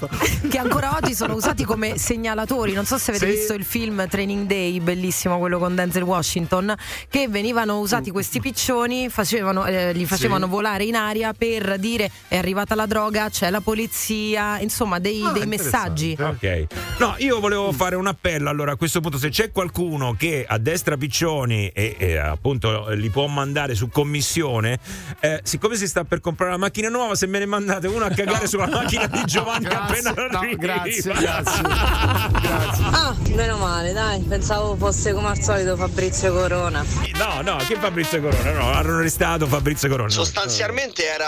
che 0.49 0.57
ancora 0.57 0.97
oggi 1.01 1.13
sono 1.15 1.33
usati 1.35 1.63
come 1.63 1.97
segnalatori. 1.97 2.73
Non 2.73 2.85
so 2.85 2.97
se 2.97 3.11
avete 3.11 3.31
Sì. 3.31 3.37
visto 3.37 3.53
il 3.53 3.63
film 3.63 4.07
Training 4.07 4.45
Day, 4.45 4.79
bellissimo 4.81 5.39
quello 5.39 5.57
con 5.57 5.73
Denzel 5.73 6.03
Washington, 6.03 6.75
che 7.09 7.27
venivano 7.29 7.79
usati 7.79 8.11
questi 8.11 8.39
piccioni, 8.41 9.09
facevano, 9.09 9.65
eh, 9.65 9.93
li 9.93 10.05
facevano 10.05 10.45
Sì. 10.45 10.51
volare 10.51 10.83
in 10.83 10.95
aria 10.95 11.33
per 11.33 11.77
dire 11.79 12.11
è 12.27 12.37
arrivata 12.37 12.75
la 12.75 12.85
droga, 12.85 13.20
c'è 13.29 13.49
la 13.49 13.61
polizia, 13.61 14.59
insomma 14.59 14.99
dei, 14.99 15.23
Ah, 15.23 15.31
dei 15.31 15.45
messaggi. 15.45 16.15
Ok. 16.19 16.67
No, 16.97 17.15
io 17.17 17.39
volevo 17.39 17.71
fare 17.71 17.95
un 17.95 18.07
appello 18.07 18.49
allora 18.49 18.71
a 18.73 18.75
questo 18.75 18.99
punto 19.01 19.17
se 19.17 19.29
c'è 19.29 19.51
qualcuno 19.51 20.13
che 20.17 20.45
addestra 20.47 20.97
piccioni 20.97 21.67
e, 21.69 21.95
e, 21.97 22.17
appunto 22.17 22.89
li 22.89 23.09
può 23.09 23.27
mandare 23.27 23.75
su 23.75 23.89
commissione, 23.89 24.79
eh, 25.19 25.39
siccome 25.43 25.75
si 25.75 25.87
sta 25.87 26.03
per 26.03 26.19
comprare 26.21 26.51
una 26.51 26.59
macchina 26.59 26.89
nuova, 26.89 27.15
se 27.15 27.27
me 27.27 27.39
ne 27.39 27.45
mandate 27.45 27.87
uno 27.87 28.05
a 28.05 28.09
cagare 28.09 28.47
sulla 28.47 28.67
macchina 28.67 29.07
di 29.07 29.23
Giovanni 29.25 29.65
Grazie, 29.65 30.09
appena 30.09 30.27
no, 30.29 30.37
arriva. 30.39 30.55
grazie, 30.57 31.13
grazie. 31.13 31.61
grazie. 31.61 32.79
Ah, 32.93 33.15
meno 33.35 33.57
male, 33.57 33.93
dai. 33.93 34.19
Pensavo 34.21 34.75
fosse 34.75 35.13
come 35.13 35.29
al 35.29 35.39
solito 35.41 35.75
Fabrizio 35.75 36.33
Corona. 36.33 36.83
No, 37.15 37.41
no, 37.41 37.55
che 37.67 37.75
Fabrizio 37.75 38.19
Corona? 38.21 38.51
No, 38.51 38.71
hanno 38.71 38.97
arrestato 38.97 39.47
Fabrizio 39.47 39.87
Corona. 39.89 40.09
Sostanzialmente 40.09 41.05
era 41.05 41.27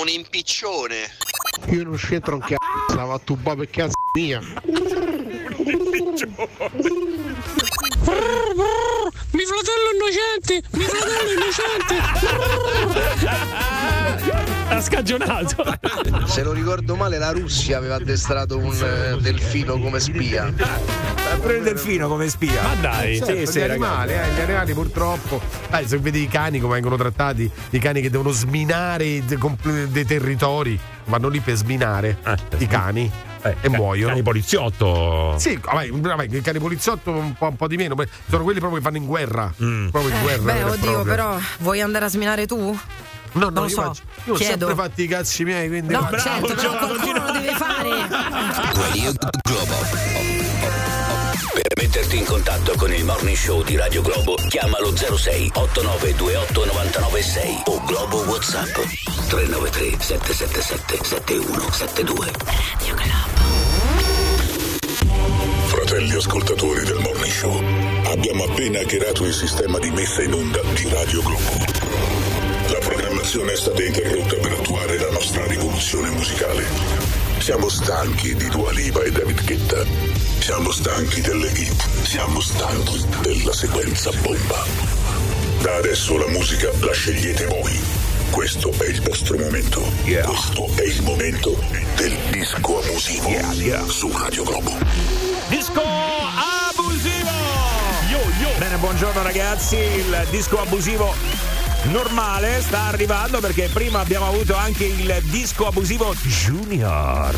un 0.00 0.08
impiccione. 0.08 0.96
Io 1.66 1.84
non 1.84 1.96
c'entro 1.96 2.34
un 2.34 2.40
cazzo, 2.40 2.96
la 2.96 3.04
va 3.04 3.18
tu 3.18 3.40
per 3.40 3.68
cazzo 3.70 3.94
mia. 4.14 4.40
Mi 9.30 9.44
fratello 9.44 9.90
innocente! 9.94 10.62
Mi 10.70 10.84
fratello 10.84 11.30
innocente! 11.32 11.94
Ha 14.68 14.80
scagionato. 14.80 15.64
Se 16.26 16.42
non 16.42 16.54
ricordo 16.54 16.96
male 16.96 17.18
la 17.18 17.30
Russia 17.30 17.76
aveva 17.78 17.96
addestrato 17.96 18.58
un 18.58 18.74
eh, 18.74 19.20
delfino 19.20 19.78
come 19.78 20.00
spia. 20.00 20.52
Pure 21.40 21.56
il 21.56 21.62
delfino 21.62 22.08
come 22.08 22.28
spia. 22.28 22.62
Ma 22.62 22.74
dai. 22.80 23.18
Certo, 23.18 23.34
sì, 23.34 23.46
sì, 23.46 23.58
gli 23.58 23.66
ragazzi. 23.66 23.84
animali, 23.84 24.12
eh, 24.12 24.32
gli 24.34 24.40
animali 24.40 24.72
purtroppo. 24.72 25.40
Dai, 25.68 25.86
se 25.86 25.98
vedi 25.98 26.22
i 26.22 26.28
cani 26.28 26.60
come 26.60 26.74
vengono 26.74 26.96
trattati, 26.96 27.50
i 27.70 27.78
cani 27.78 28.00
che 28.00 28.10
devono 28.10 28.30
sminare 28.30 29.22
dei 29.24 30.04
territori, 30.04 30.78
vanno 31.06 31.28
lì 31.28 31.40
per 31.40 31.54
sminare 31.56 32.18
Eh, 32.24 32.36
i 32.58 32.66
cani 32.66 33.10
Eh, 33.42 33.56
e 33.60 33.70
ca- 33.70 33.76
muoiono. 33.76 34.08
Cani 34.12 34.22
poliziotto. 34.22 35.34
Sì, 35.38 35.58
vabbè, 35.62 35.88
vabbè, 35.90 36.24
il 36.30 36.42
cane 36.42 36.58
poliziotto 36.58 37.10
un 37.10 37.34
po', 37.34 37.48
un 37.48 37.56
po' 37.56 37.66
di 37.68 37.76
meno, 37.76 37.94
sono 38.28 38.42
quelli 38.42 38.58
proprio 38.58 38.78
che 38.80 38.84
vanno 38.84 38.96
in 38.96 39.06
guerra. 39.06 39.52
Mm. 39.62 39.88
Proprio 39.88 40.14
in 40.14 40.22
guerra. 40.22 40.42
Beh, 40.42 40.52
vera 40.52 40.66
e 40.66 40.70
oddio, 40.70 40.90
propria. 40.92 41.14
però 41.14 41.38
vuoi 41.58 41.80
andare 41.80 42.04
a 42.06 42.08
sminare 42.08 42.46
tu? 42.46 42.56
No, 43.36 43.46
no, 43.46 43.50
non 43.50 43.62
lo 43.64 43.68
io, 43.68 43.68
so, 43.68 43.82
faccio- 43.82 44.02
io 44.24 44.32
ho 44.32 44.36
chiedo. 44.36 44.66
sempre 44.66 44.84
fatti 44.84 45.02
i 45.02 45.06
cazzi 45.08 45.44
miei, 45.44 45.68
quindi. 45.68 45.92
No, 45.92 46.00
Bravo, 46.08 46.18
certo, 46.18 46.54
però 46.54 46.76
qualcuno 46.78 47.24
lo 47.26 47.32
deve 47.32 47.52
fare. 47.52 47.88
Radio 48.72 49.12
Globo. 49.42 50.93
Per 51.54 51.72
metterti 51.80 52.18
in 52.18 52.24
contatto 52.24 52.74
con 52.76 52.92
il 52.92 53.04
Morning 53.04 53.36
Show 53.36 53.62
di 53.62 53.76
Radio 53.76 54.02
Globo, 54.02 54.34
chiamalo 54.48 54.92
06 54.96 55.52
8928 55.54 56.64
996 56.64 57.62
o 57.66 57.80
Globo 57.84 58.16
WhatsApp 58.24 58.74
393 59.28 59.96
777 60.00 61.04
7172. 61.04 62.32
Radio 62.44 62.96
Fratelli 65.66 66.14
ascoltatori 66.14 66.84
del 66.84 66.98
Morning 66.98 67.32
Show, 67.32 67.62
abbiamo 68.06 68.44
appena 68.44 68.80
hackerato 68.80 69.24
il 69.24 69.32
sistema 69.32 69.78
di 69.78 69.90
messa 69.92 70.22
in 70.22 70.34
onda 70.34 70.60
di 70.74 70.88
Radio 70.88 71.22
Globo. 71.22 71.52
La 72.66 72.78
programmazione 72.78 73.52
è 73.52 73.56
stata 73.56 73.80
interrotta 73.80 74.34
per 74.42 74.52
attuare 74.52 74.98
la 74.98 75.10
nostra 75.10 75.46
rivoluzione 75.46 76.10
musicale. 76.10 76.64
Siamo 77.38 77.68
stanchi 77.68 78.34
di 78.34 78.48
Dua 78.48 78.72
Lipa 78.72 79.02
e 79.02 79.12
David 79.12 79.44
Guetta. 79.44 80.23
Siamo 80.40 80.70
stanchi 80.70 81.20
delle 81.20 81.48
hit. 81.48 82.02
Siamo 82.02 82.40
stanchi 82.40 83.04
della 83.22 83.52
sequenza 83.52 84.10
bomba. 84.22 84.64
Da 85.62 85.76
adesso 85.76 86.16
la 86.18 86.28
musica 86.28 86.70
la 86.80 86.92
scegliete 86.92 87.46
voi. 87.46 87.78
Questo 88.30 88.70
è 88.78 88.88
il 88.88 89.00
vostro 89.02 89.38
momento. 89.38 89.80
Questo 90.04 90.68
è 90.74 90.82
il 90.82 91.02
momento 91.02 91.56
del 91.96 92.16
disco 92.30 92.80
abusivo 92.80 93.88
su 93.88 94.10
Radio 94.16 94.44
Globo. 94.44 94.76
Disco 95.48 95.82
abusivo! 95.82 97.30
Bene, 98.58 98.76
buongiorno 98.76 99.22
ragazzi, 99.22 99.76
il 99.76 100.26
disco 100.30 100.60
abusivo 100.60 101.14
normale 101.86 102.60
sta 102.60 102.86
arrivando 102.86 103.40
perché 103.40 103.68
prima 103.72 104.00
abbiamo 104.00 104.26
avuto 104.26 104.54
anche 104.54 104.84
il 104.84 105.22
disco 105.24 105.66
abusivo 105.66 106.14
Junior. 106.22 107.34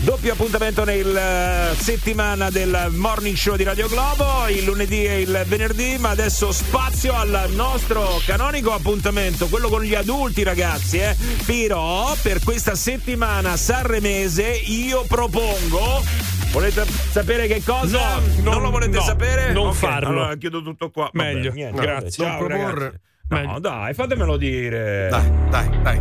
Doppio 0.00 0.32
appuntamento 0.32 0.84
nel 0.84 1.74
settimana 1.76 2.50
del 2.50 2.88
morning 2.90 3.36
show 3.36 3.56
di 3.56 3.64
Radio 3.64 3.88
Globo, 3.88 4.48
il 4.48 4.64
lunedì 4.64 5.04
e 5.04 5.20
il 5.20 5.44
venerdì, 5.46 5.96
ma 5.98 6.10
adesso 6.10 6.52
spazio 6.52 7.14
al 7.14 7.48
nostro 7.50 8.20
canonico 8.24 8.72
appuntamento, 8.72 9.46
quello 9.48 9.68
con 9.68 9.82
gli 9.82 9.94
adulti 9.94 10.42
ragazzi, 10.42 10.98
eh. 10.98 11.16
Però 11.44 12.14
per 12.22 12.42
questa 12.42 12.74
settimana 12.74 13.56
sanremese 13.56 14.46
io 14.48 15.04
propongo 15.06 16.02
Volete 16.50 16.84
sapere 16.84 17.46
che 17.46 17.62
cosa? 17.62 18.16
No, 18.16 18.50
non 18.50 18.62
lo 18.62 18.70
volete 18.70 18.96
no, 18.96 19.02
sapere? 19.02 19.52
non 19.52 19.68
Ok, 19.68 19.74
farlo. 19.74 20.08
Allora 20.08 20.34
chiudo 20.34 20.62
tutto 20.62 20.90
qua. 20.90 21.08
Vabbè, 21.12 21.32
Meglio, 21.34 21.52
niente, 21.52 21.80
grazie. 21.80 22.10
Ciao, 22.10 22.40
Non 22.40 22.48
proporre. 22.48 23.00
No, 23.30 23.60
dai, 23.60 23.94
fatemelo 23.94 24.36
dire. 24.36 25.08
Dai, 25.08 25.30
dai, 25.50 25.82
dai. 25.82 26.00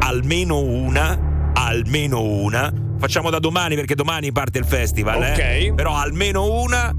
Almeno 0.00 0.58
una, 0.58 1.52
almeno 1.52 2.22
una. 2.22 2.72
Facciamo 2.98 3.28
da 3.28 3.38
domani 3.38 3.74
perché 3.74 3.94
domani 3.94 4.32
parte 4.32 4.58
il 4.58 4.64
festival, 4.64 5.22
eh? 5.22 5.32
Ok. 5.68 5.74
Però 5.74 5.94
almeno 5.94 6.50
una 6.62 6.94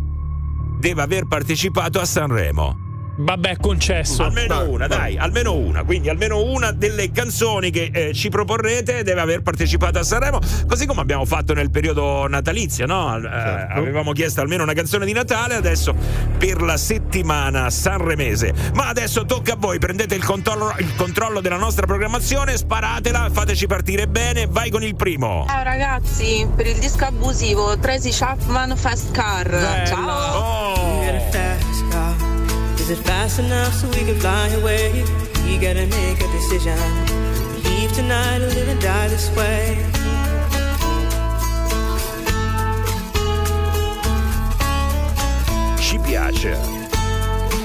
deve 0.79 1.01
aver 1.01 1.25
partecipato 1.25 1.99
a 1.99 2.05
Sanremo. 2.05 2.77
Vabbè, 3.15 3.57
concesso. 3.57 4.23
Almeno 4.23 4.69
una, 4.69 4.87
dai, 4.87 5.17
almeno 5.17 5.53
una. 5.53 5.83
Quindi 5.83 6.09
almeno 6.09 6.41
una 6.43 6.71
delle 6.71 7.11
canzoni 7.11 7.69
che 7.69 7.91
eh, 7.93 8.13
ci 8.13 8.29
proporrete 8.29 9.03
deve 9.03 9.21
aver 9.21 9.41
partecipato 9.41 9.99
a 9.99 10.03
Sanremo, 10.03 10.39
così 10.67 10.85
come 10.85 11.01
abbiamo 11.01 11.25
fatto 11.25 11.53
nel 11.53 11.69
periodo 11.69 12.27
natalizio, 12.27 12.85
no? 12.85 13.15
Eh, 13.17 13.27
avevamo 13.27 14.13
chiesto 14.13 14.41
almeno 14.41 14.63
una 14.63 14.73
canzone 14.73 15.05
di 15.05 15.13
Natale, 15.13 15.55
adesso 15.55 15.93
per 16.37 16.61
la 16.61 16.77
settimana 16.77 17.69
sanremese. 17.69 18.53
Ma 18.73 18.87
adesso 18.87 19.25
tocca 19.25 19.53
a 19.53 19.57
voi, 19.57 19.77
prendete 19.77 20.15
il 20.15 20.23
controllo, 20.23 20.73
il 20.77 20.95
controllo 20.95 21.39
della 21.39 21.57
nostra 21.57 21.85
programmazione, 21.85 22.57
sparatela, 22.57 23.29
fateci 23.31 23.67
partire 23.67 24.07
bene, 24.07 24.47
vai 24.49 24.71
con 24.71 24.83
il 24.83 24.95
primo. 24.95 25.45
Ciao 25.47 25.63
ragazzi, 25.63 26.47
per 26.55 26.65
il 26.65 26.79
disco 26.79 27.05
abusivo 27.05 27.77
Tracy 27.77 28.09
Chapman 28.11 28.75
Fast 28.75 29.11
Car. 29.11 29.83
Ciao! 29.85 30.37
Oh. 30.37 30.63
Is 32.83 32.89
it 32.89 32.97
fast 33.05 33.39
enough 33.39 33.73
so 33.75 33.87
we 33.87 34.03
can 34.03 34.19
fly 34.19 34.49
away? 34.59 35.05
You 35.47 35.55
gotta 35.55 35.87
make 35.87 36.19
a 36.19 36.29
decision. 36.35 36.77
Leave 37.63 37.93
tonight 37.93 38.41
or 38.41 38.49
live 38.57 38.67
and 38.67 38.81
die 38.81 39.07
this 39.07 39.29
way. 39.37 39.79
Ci 45.79 45.97
piace. 46.03 46.59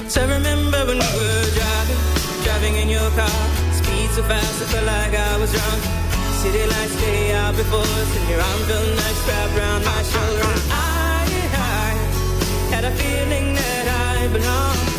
So 0.07 0.21
remember 0.25 0.79
when 0.87 0.99
we 1.03 1.11
were 1.19 1.51
driving, 1.59 2.01
driving 2.45 2.75
in 2.77 2.87
your 2.87 3.09
car. 3.19 3.39
Speed 3.75 4.09
so 4.15 4.23
fast, 4.23 4.61
I 4.63 4.65
felt 4.71 4.85
like 4.85 5.13
I 5.13 5.37
was 5.37 5.51
drunk. 5.51 5.83
City 6.39 6.63
lights 6.65 6.93
stay 6.93 7.33
out 7.33 7.57
before 7.57 7.91
us, 7.99 8.09
and 8.15 8.29
your 8.29 8.39
arm 8.39 8.61
felt 8.69 8.87
nice 9.03 9.27
wrapped 9.27 9.57
around 9.57 9.83
my 9.83 10.01
shoulder. 10.13 10.51
I, 10.71 11.27
I 11.75 11.89
had 12.73 12.85
a 12.85 12.91
feeling 12.91 13.55
that 13.55 13.85
I 14.15 14.27
belonged. 14.31 14.98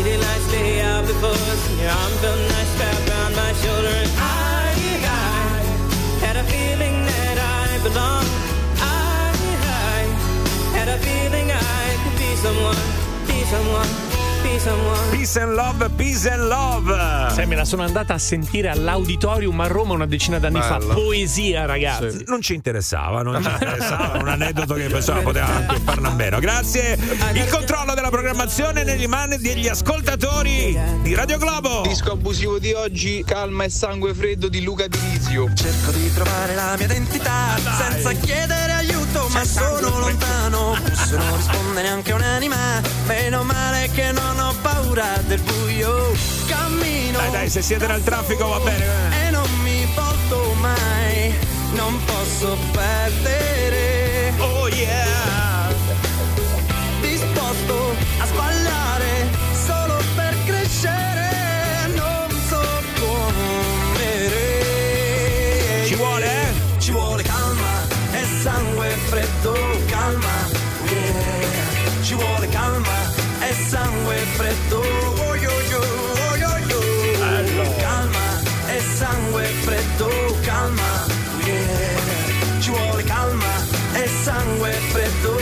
City 0.00 0.16
lights 0.16 0.50
lay 0.50 0.80
out 0.80 1.06
before 1.06 1.28
us, 1.52 1.68
and 1.68 1.78
your 1.78 1.90
arm 1.90 2.12
felt 2.22 2.38
nice 2.38 2.72
wrapped 2.80 3.10
around 3.10 3.36
my 3.36 3.52
shoulder. 3.52 3.94
And 4.02 4.10
I, 4.16 4.72
I 5.04 5.60
had 6.24 6.36
a 6.36 6.44
feeling 6.44 7.04
that 7.04 7.36
I 7.36 7.82
belonged. 7.86 8.32
I, 8.80 9.28
I 9.92 10.00
had 10.78 10.88
a 10.88 10.96
feeling 11.04 11.52
I 11.52 11.98
could 12.02 12.16
be 12.16 12.34
someone, 12.36 12.80
be 13.26 13.44
someone, 13.44 13.88
be 13.88 13.88
someone. 13.92 14.09
Peace 14.42 15.38
and 15.38 15.54
love, 15.54 15.88
peace 15.96 16.28
and 16.28 16.46
love. 16.48 17.30
Sai, 17.32 17.46
me 17.46 17.54
la 17.54 17.64
sono 17.64 17.82
andata 17.82 18.14
a 18.14 18.18
sentire 18.18 18.68
all'auditorium 18.68 19.58
a 19.60 19.66
Roma 19.66 19.92
una 19.92 20.06
decina 20.06 20.38
d'anni 20.38 20.60
fa. 20.60 20.78
Bello. 20.78 20.94
Poesia, 20.94 21.66
ragazzi. 21.66 22.24
Non 22.26 22.40
ci 22.40 22.54
interessava, 22.54 23.22
non 23.22 23.42
ci 23.42 23.48
interessava, 23.52 24.18
un 24.18 24.28
aneddoto 24.28 24.74
che 24.74 24.86
pensavo 24.88 25.22
poteva 25.22 25.46
anche 25.46 25.78
farne 25.84 26.08
a 26.08 26.12
meno. 26.12 26.38
Grazie. 26.38 26.98
Il 27.34 27.48
controllo 27.48 27.94
della 27.94 28.10
programmazione 28.10 28.82
nelle 28.82 29.06
mani 29.06 29.36
degli 29.38 29.68
ascoltatori 29.68 30.78
di 31.02 31.14
Radio 31.14 31.38
Globo. 31.38 31.82
Disco 31.82 32.12
abusivo 32.12 32.58
di 32.58 32.72
oggi, 32.72 33.22
calma 33.26 33.64
e 33.64 33.68
sangue 33.70 34.14
freddo 34.14 34.48
di 34.48 34.62
Luca 34.62 34.86
Dirizio. 34.88 35.52
Cerco 35.54 35.90
di 35.90 36.12
trovare 36.12 36.54
la 36.54 36.74
mia 36.76 36.86
identità 36.86 37.56
senza 37.76 38.12
chiedere 38.12 38.72
aiuto, 38.72 38.99
ma 39.30 39.44
sono 39.44 39.98
lontano. 39.98 40.76
Posso 40.88 41.16
non 41.16 41.36
risponde 41.36 41.82
neanche 41.82 42.12
un'anima. 42.12 42.80
Meno 43.06 43.42
male 43.42 43.90
che 43.92 44.12
non 44.12 44.38
ho 44.38 44.54
paura 44.62 45.06
del 45.26 45.40
buio. 45.42 46.12
Cammino. 46.46 47.18
Dai, 47.18 47.30
dai, 47.30 47.50
se 47.50 47.62
siete 47.62 47.86
nel 47.86 48.02
traffico 48.02 48.46
va 48.48 48.58
bene. 48.60 48.84
eh. 48.84 49.26
E 49.26 49.30
non 49.30 49.48
mi 49.62 49.86
volto 49.94 50.52
mai. 50.60 51.34
Non 51.72 51.98
posso 52.04 52.56
perdere. 52.72 54.32
Oh 54.38 54.68
yeah. 54.68 55.68
Disposto 57.00 57.94
a 58.18 58.26
sbagliare 58.26 58.59
freddo. 74.40 74.78
Oh, 74.80 75.34
yo, 75.36 75.50
yo, 75.70 75.80
oh, 75.80 76.36
yo, 76.36 76.52
yo. 76.70 76.80
Calma 77.78 78.26
e 78.68 78.80
sangue 78.96 79.44
freddo, 79.64 80.08
calma. 80.42 81.06
yeah. 81.44 82.60
Ci 82.60 82.70
vuole 82.70 83.02
calma 83.04 83.54
e 83.92 84.08
sangue 84.22 84.70
freddo. 84.92 85.32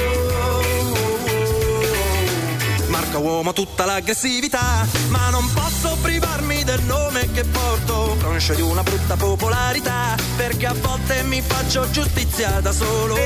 Marca 2.88 3.18
uomo 3.18 3.52
tutta 3.52 3.84
l'aggressività, 3.84 4.86
ma 5.08 5.30
non 5.30 5.48
posso 5.52 5.96
privarmi 6.02 6.64
del 6.64 6.82
nome 6.82 7.30
che 7.32 7.44
porto, 7.44 8.16
conscio 8.20 8.54
di 8.54 8.62
una 8.62 8.82
brutta 8.82 9.14
popolarità, 9.16 10.16
perché 10.36 10.66
a 10.66 10.74
volte 10.74 11.22
mi 11.22 11.40
faccio 11.40 11.88
giustizia 11.90 12.60
da 12.60 12.72
solo. 12.72 13.16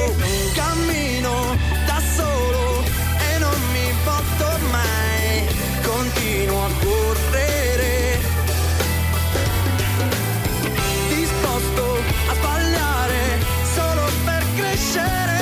Cammino 0.52 1.81
continuo 6.12 6.64
a 6.64 6.70
correre. 6.82 8.20
Disposto 11.08 11.96
a 12.28 12.34
sbagliare 12.34 13.38
solo 13.74 14.02
per 14.24 14.44
crescere, 14.56 15.40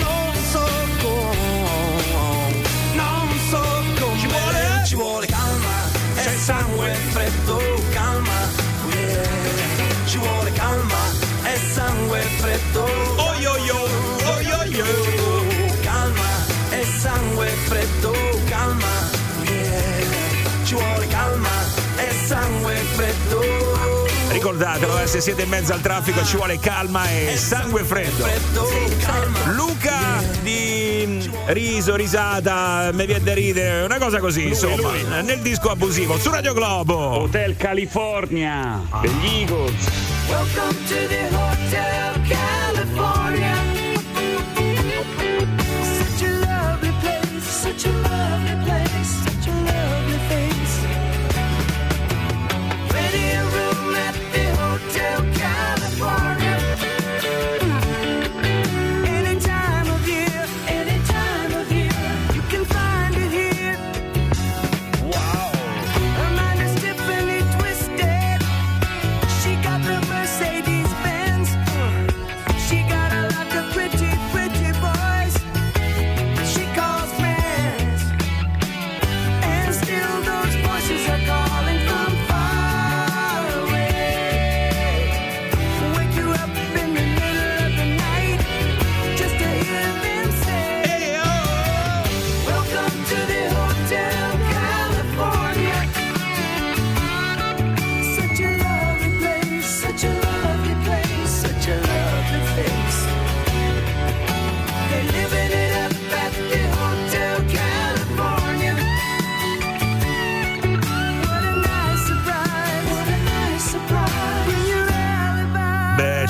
non 0.00 0.32
so 0.50 0.66
come, 1.02 2.54
non 2.94 3.28
so 3.50 3.62
come. 3.98 4.18
Ci 4.18 4.26
vuole, 4.26 4.82
ci 4.84 4.94
vuole 4.94 5.26
calma 5.26 5.76
e 6.16 6.36
sangue 6.38 6.94
freddo, 7.10 7.60
calma. 7.92 8.48
yeah. 8.92 10.06
Ci 10.06 10.18
vuole 10.18 10.52
calma 10.52 11.02
e 11.44 11.58
sangue 11.72 12.20
freddo. 12.20 12.84
Oh 13.16 13.34
yo 13.40 13.56
yo 13.58 14.07
Ricordatelo, 24.38 25.00
eh, 25.00 25.08
se 25.08 25.20
siete 25.20 25.42
in 25.42 25.48
mezzo 25.48 25.72
al 25.72 25.80
traffico 25.80 26.24
ci 26.24 26.36
vuole 26.36 26.60
calma 26.60 27.10
e 27.10 27.36
sangue 27.36 27.82
freddo. 27.82 28.24
Luca 29.46 30.22
di 30.42 31.28
riso, 31.46 31.96
risata, 31.96 32.90
mi 32.92 33.04
viene 33.04 33.24
da 33.24 33.34
ridere, 33.34 33.84
una 33.84 33.98
cosa 33.98 34.20
così, 34.20 34.46
insomma, 34.46 34.92
nel 35.22 35.40
disco 35.40 35.70
abusivo 35.70 36.16
su 36.18 36.30
Radio 36.30 36.54
Globo. 36.54 37.22
Hotel 37.22 37.56
California 37.56 38.80
degli 39.00 39.40
Eagles. 39.40 39.88
Welcome 40.28 40.84
to 40.86 40.94
the 41.08 41.28
Hotel 41.34 42.12
California. 42.28 42.77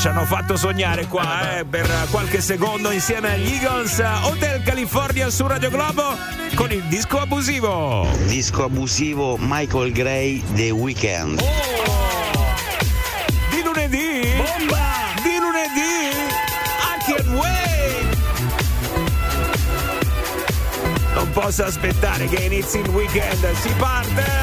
Ci 0.09 0.14
hanno 0.14 0.24
fatto 0.24 0.56
sognare 0.56 1.06
qua 1.06 1.59
eh, 1.59 1.64
per 1.66 1.86
qualche 2.11 2.40
secondo 2.40 2.90
insieme 2.90 3.34
agli 3.34 3.52
Eagles. 3.52 3.98
Hotel 4.22 4.62
California 4.62 5.28
su 5.28 5.46
Radio 5.46 5.68
Globo 5.68 6.16
con 6.54 6.72
il 6.72 6.82
disco 6.84 7.20
abusivo. 7.20 8.09
Disco 8.24 8.64
abusivo 8.64 9.36
Michael 9.38 9.92
Gray 9.92 10.42
The 10.54 10.70
Weeknd. 10.70 11.42
Di 13.50 13.62
lunedì? 13.62 14.20
Di 15.22 15.36
lunedì? 15.38 16.09
I 16.80 16.96
can 17.04 17.34
wait! 17.34 18.16
Non 21.12 21.30
posso 21.32 21.64
aspettare 21.64 22.28
che 22.28 22.44
inizi 22.44 22.78
il 22.78 22.88
weekend, 22.88 23.52
si 23.56 23.68
parte! 23.76 24.38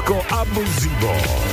Disco 0.00 0.24
abusivo. 0.30 1.49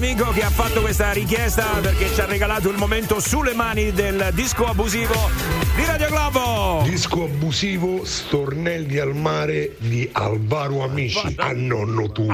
L'amico 0.00 0.30
che 0.30 0.42
ha 0.42 0.48
fatto 0.48 0.80
questa 0.80 1.12
richiesta 1.12 1.66
perché 1.82 2.10
ci 2.14 2.22
ha 2.22 2.24
regalato 2.24 2.70
il 2.70 2.78
momento 2.78 3.20
sulle 3.20 3.52
mani 3.52 3.92
del 3.92 4.30
disco 4.32 4.64
abusivo 4.64 5.28
di 5.76 5.84
Radio 5.84 6.08
Globo. 6.08 6.80
Disco 6.84 7.24
abusivo 7.24 8.02
Stornelli 8.06 8.98
al 8.98 9.14
mare 9.14 9.74
di 9.76 10.08
Alvaro 10.10 10.82
Amici 10.84 11.34
a 11.36 11.52
nonno 11.52 12.10
tuo. 12.12 12.32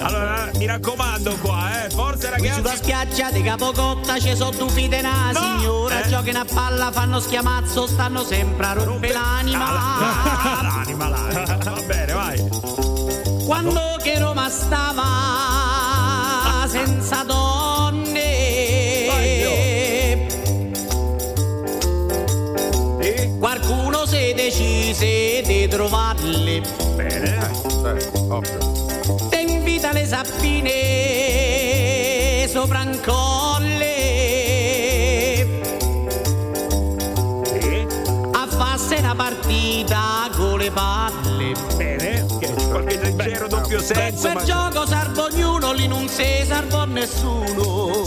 Allora, 0.00 0.48
mi 0.54 0.66
raccomando 0.66 1.34
qua, 1.42 1.84
eh. 1.86 1.90
Forza 1.90 2.30
Qui 2.36 2.46
sulla 2.48 2.62
ragazzi. 2.62 2.76
spiaggia 2.84 3.32
di 3.32 3.42
Capocotta 3.42 4.20
ci 4.20 4.36
sono 4.36 4.50
due 4.56 4.68
fide 4.70 5.00
na 5.00 5.32
signora 5.34 6.04
Eh? 6.04 6.08
Giocano 6.08 6.38
a 6.38 6.44
palla, 6.44 6.92
fanno 6.92 7.18
schiamazzo, 7.18 7.88
stanno 7.88 8.22
sempre 8.22 8.64
a 8.64 8.72
rompere 8.74 9.12
l'anima 9.12 9.72
L'anima, 10.62 11.08
l'anima. 11.08 11.56
Va 11.64 11.80
bene, 11.84 12.12
vai. 12.12 12.48
Quando 13.44 13.96
che 14.02 14.18
Roma 14.18 14.48
stava 14.48 15.15
senza 17.06 17.22
donne. 17.22 18.24
Qualcuno 23.38 24.04
si 24.06 24.34
decise 24.34 25.42
di 25.44 25.68
trovarle. 25.68 26.62
Bene, 26.96 27.38
Te 29.28 29.38
invita 29.38 29.92
le 29.92 30.04
sappine 30.04 30.74
sopra 32.48 32.80
un 32.80 32.98
doppio 43.66 43.80
senso. 43.80 44.22
Per 44.22 44.34
ma- 44.34 44.44
gioco 44.44 44.86
salvo 44.86 45.24
ognuno, 45.24 45.72
lì 45.72 45.88
non 45.88 46.08
si 46.08 46.44
salvò 46.44 46.84
nessuno. 46.84 48.04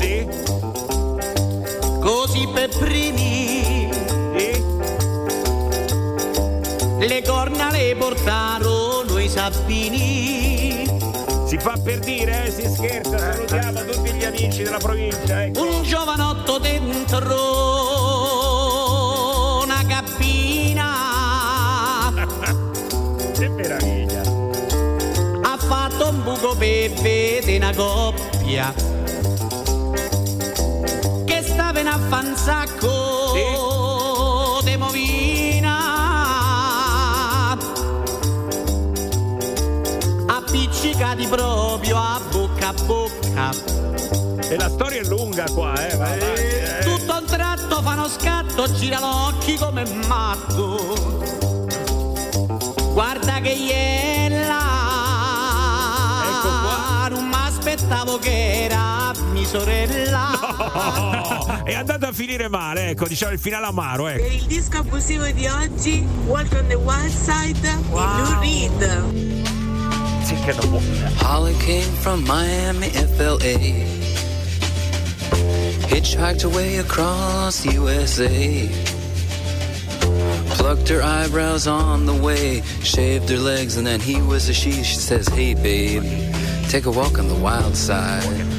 Così 1.99 2.47
per 2.53 2.69
primi 2.77 3.89
le 6.99 7.23
corna 7.23 7.71
le 7.71 7.95
portarono 7.97 9.17
i 9.17 9.27
sappini. 9.29 10.87
Si 11.45 11.57
fa 11.57 11.77
per 11.83 11.99
dire, 11.99 12.45
eh, 12.45 12.51
si 12.51 12.69
scherza, 12.69 13.17
salutiamo 13.17 13.83
tutti 13.85 14.11
gli 14.11 14.23
amici 14.23 14.63
della 14.63 14.77
provincia. 14.77 15.43
ecco. 15.43 15.61
Un 15.61 15.83
giovanotto 15.83 16.59
dentro 16.59 17.88
per 26.39 26.57
vedere 26.57 27.57
una 27.57 27.73
coppia 27.75 28.73
che 31.25 31.43
stava 31.43 31.79
in 31.81 31.87
affansacco 31.87 33.33
de 34.63 34.77
movina 34.77 35.77
appiccicati 40.27 41.27
proprio 41.27 41.97
a 41.97 42.21
bocca 42.31 42.69
a 42.69 42.73
bocca 42.85 43.49
E 44.47 44.55
la 44.55 44.69
storia 44.69 45.01
è 45.01 45.03
lunga 45.03 45.43
qua, 45.53 45.73
eh. 45.87 45.95
vai 45.97 46.19
eh. 46.19 46.79
tutto 46.83 47.17
un 47.19 47.25
tratto 47.25 47.81
fa 47.81 47.91
uno 47.91 48.07
scatto 48.07 48.71
gira 48.71 48.99
l'occhio 48.99 49.57
come 49.57 49.83
matto 50.07 50.95
guarda 52.93 53.41
che 53.41 53.49
iella 53.49 53.98
era 58.69 59.13
mia 59.31 59.45
sorella 59.45 60.29
Oh, 60.41 61.63
è 61.63 61.73
andato 61.73 62.05
a 62.05 62.11
finire 62.11 62.47
male, 62.47 62.89
ecco, 62.89 63.07
diciamo 63.07 63.33
il 63.33 63.39
finale 63.39 63.65
amaro, 63.65 64.03
Per 64.05 64.15
ecco. 64.15 64.33
il 64.33 64.43
disco 64.45 64.77
abusivo 64.77 65.25
di 65.31 65.47
oggi, 65.47 66.05
Walk 66.27 66.53
on 66.53 66.67
the 66.67 66.75
Wild 66.75 67.11
Side 67.11 67.59
di 67.59 67.89
Lou 67.89 68.39
Reed. 68.39 69.37
Holly 71.21 71.55
came 71.57 71.91
from 72.01 72.23
Miami, 72.25 72.89
FLA. 72.89 73.57
Hitchhiked 75.87 76.43
away 76.43 76.77
across 76.77 77.65
USA. 77.65 78.69
Plucked 80.55 80.87
her 80.89 81.01
eyebrows 81.01 81.67
on 81.67 82.05
the 82.05 82.13
way, 82.13 82.61
shaved 82.83 83.29
her 83.29 83.37
legs, 83.37 83.77
and 83.77 83.85
then 83.85 83.99
he 83.99 84.21
was 84.21 84.49
a 84.49 84.53
she. 84.53 84.71
She 84.83 84.95
says, 84.95 85.27
Hey, 85.27 85.53
babe, 85.55 86.03
take 86.69 86.85
a 86.85 86.91
walk 86.91 87.17
on 87.19 87.27
the 87.27 87.35
wild 87.35 87.75
side. 87.75 88.58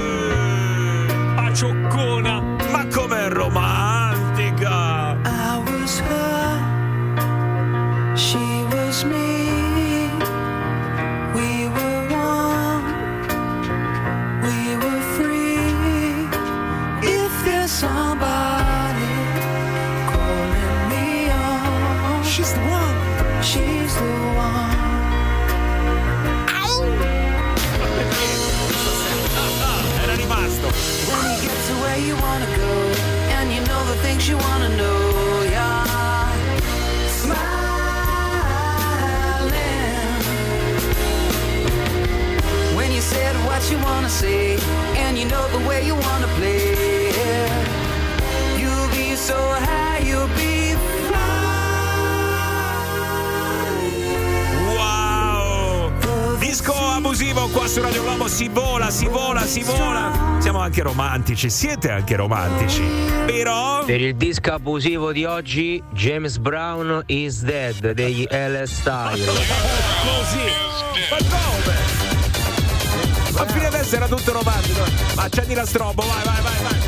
cioccola 1.53 2.50
you 32.07 32.15
wanna 32.15 32.45
go, 32.57 32.71
and 33.37 33.51
you 33.53 33.61
know 33.69 33.81
the 33.85 33.95
things 34.01 34.27
you 34.27 34.37
wanna 34.37 34.69
know, 34.75 35.43
yeah. 35.51 35.85
Smiling. 37.19 37.55
When 42.75 42.91
you 42.91 43.01
said 43.01 43.35
what 43.45 43.61
you 43.71 43.77
wanna 43.79 44.09
say, 44.09 44.57
and 45.03 45.17
you 45.17 45.25
know 45.25 45.47
the 45.49 45.59
way 45.67 45.85
you 45.85 45.95
wanna 45.95 46.27
play, 46.39 46.70
Disco 56.51 56.73
abusivo 56.73 57.47
qua 57.47 57.65
su 57.65 57.81
Radio 57.81 58.03
Globo 58.03 58.27
si 58.27 58.49
vola, 58.49 58.89
si 58.89 59.07
vola, 59.07 59.45
si 59.45 59.63
vola. 59.63 60.35
Siamo 60.39 60.59
anche 60.59 60.81
romantici, 60.81 61.49
siete 61.49 61.89
anche 61.89 62.17
romantici. 62.17 62.83
Però 63.25 63.85
Per 63.85 64.01
il 64.01 64.17
disco 64.17 64.51
abusivo 64.51 65.13
di 65.13 65.23
oggi, 65.23 65.81
James 65.93 66.39
Brown 66.39 67.03
is 67.05 67.41
dead 67.43 67.91
degli 67.91 68.27
LS 68.29 68.79
Style. 68.79 69.23
così. 70.03 70.43
Ma 71.09 71.17
come? 71.29 71.75
Ma 73.31 73.45
fino 73.45 73.67
adesso 73.67 73.95
era 73.95 74.07
tutto 74.09 74.33
romantico. 74.33 74.83
Ma 75.15 75.23
accendi 75.23 75.53
la 75.53 75.65
strobo, 75.65 76.03
vai, 76.03 76.23
vai, 76.25 76.41
vai, 76.41 76.57
vai. 76.63 76.79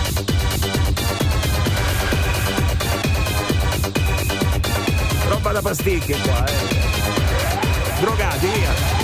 Roba 5.30 5.52
da 5.54 5.62
pasticche 5.62 6.18
qua, 6.18 6.46
eh. 6.48 6.82
Drogati, 8.02 8.48
via. 8.48 9.03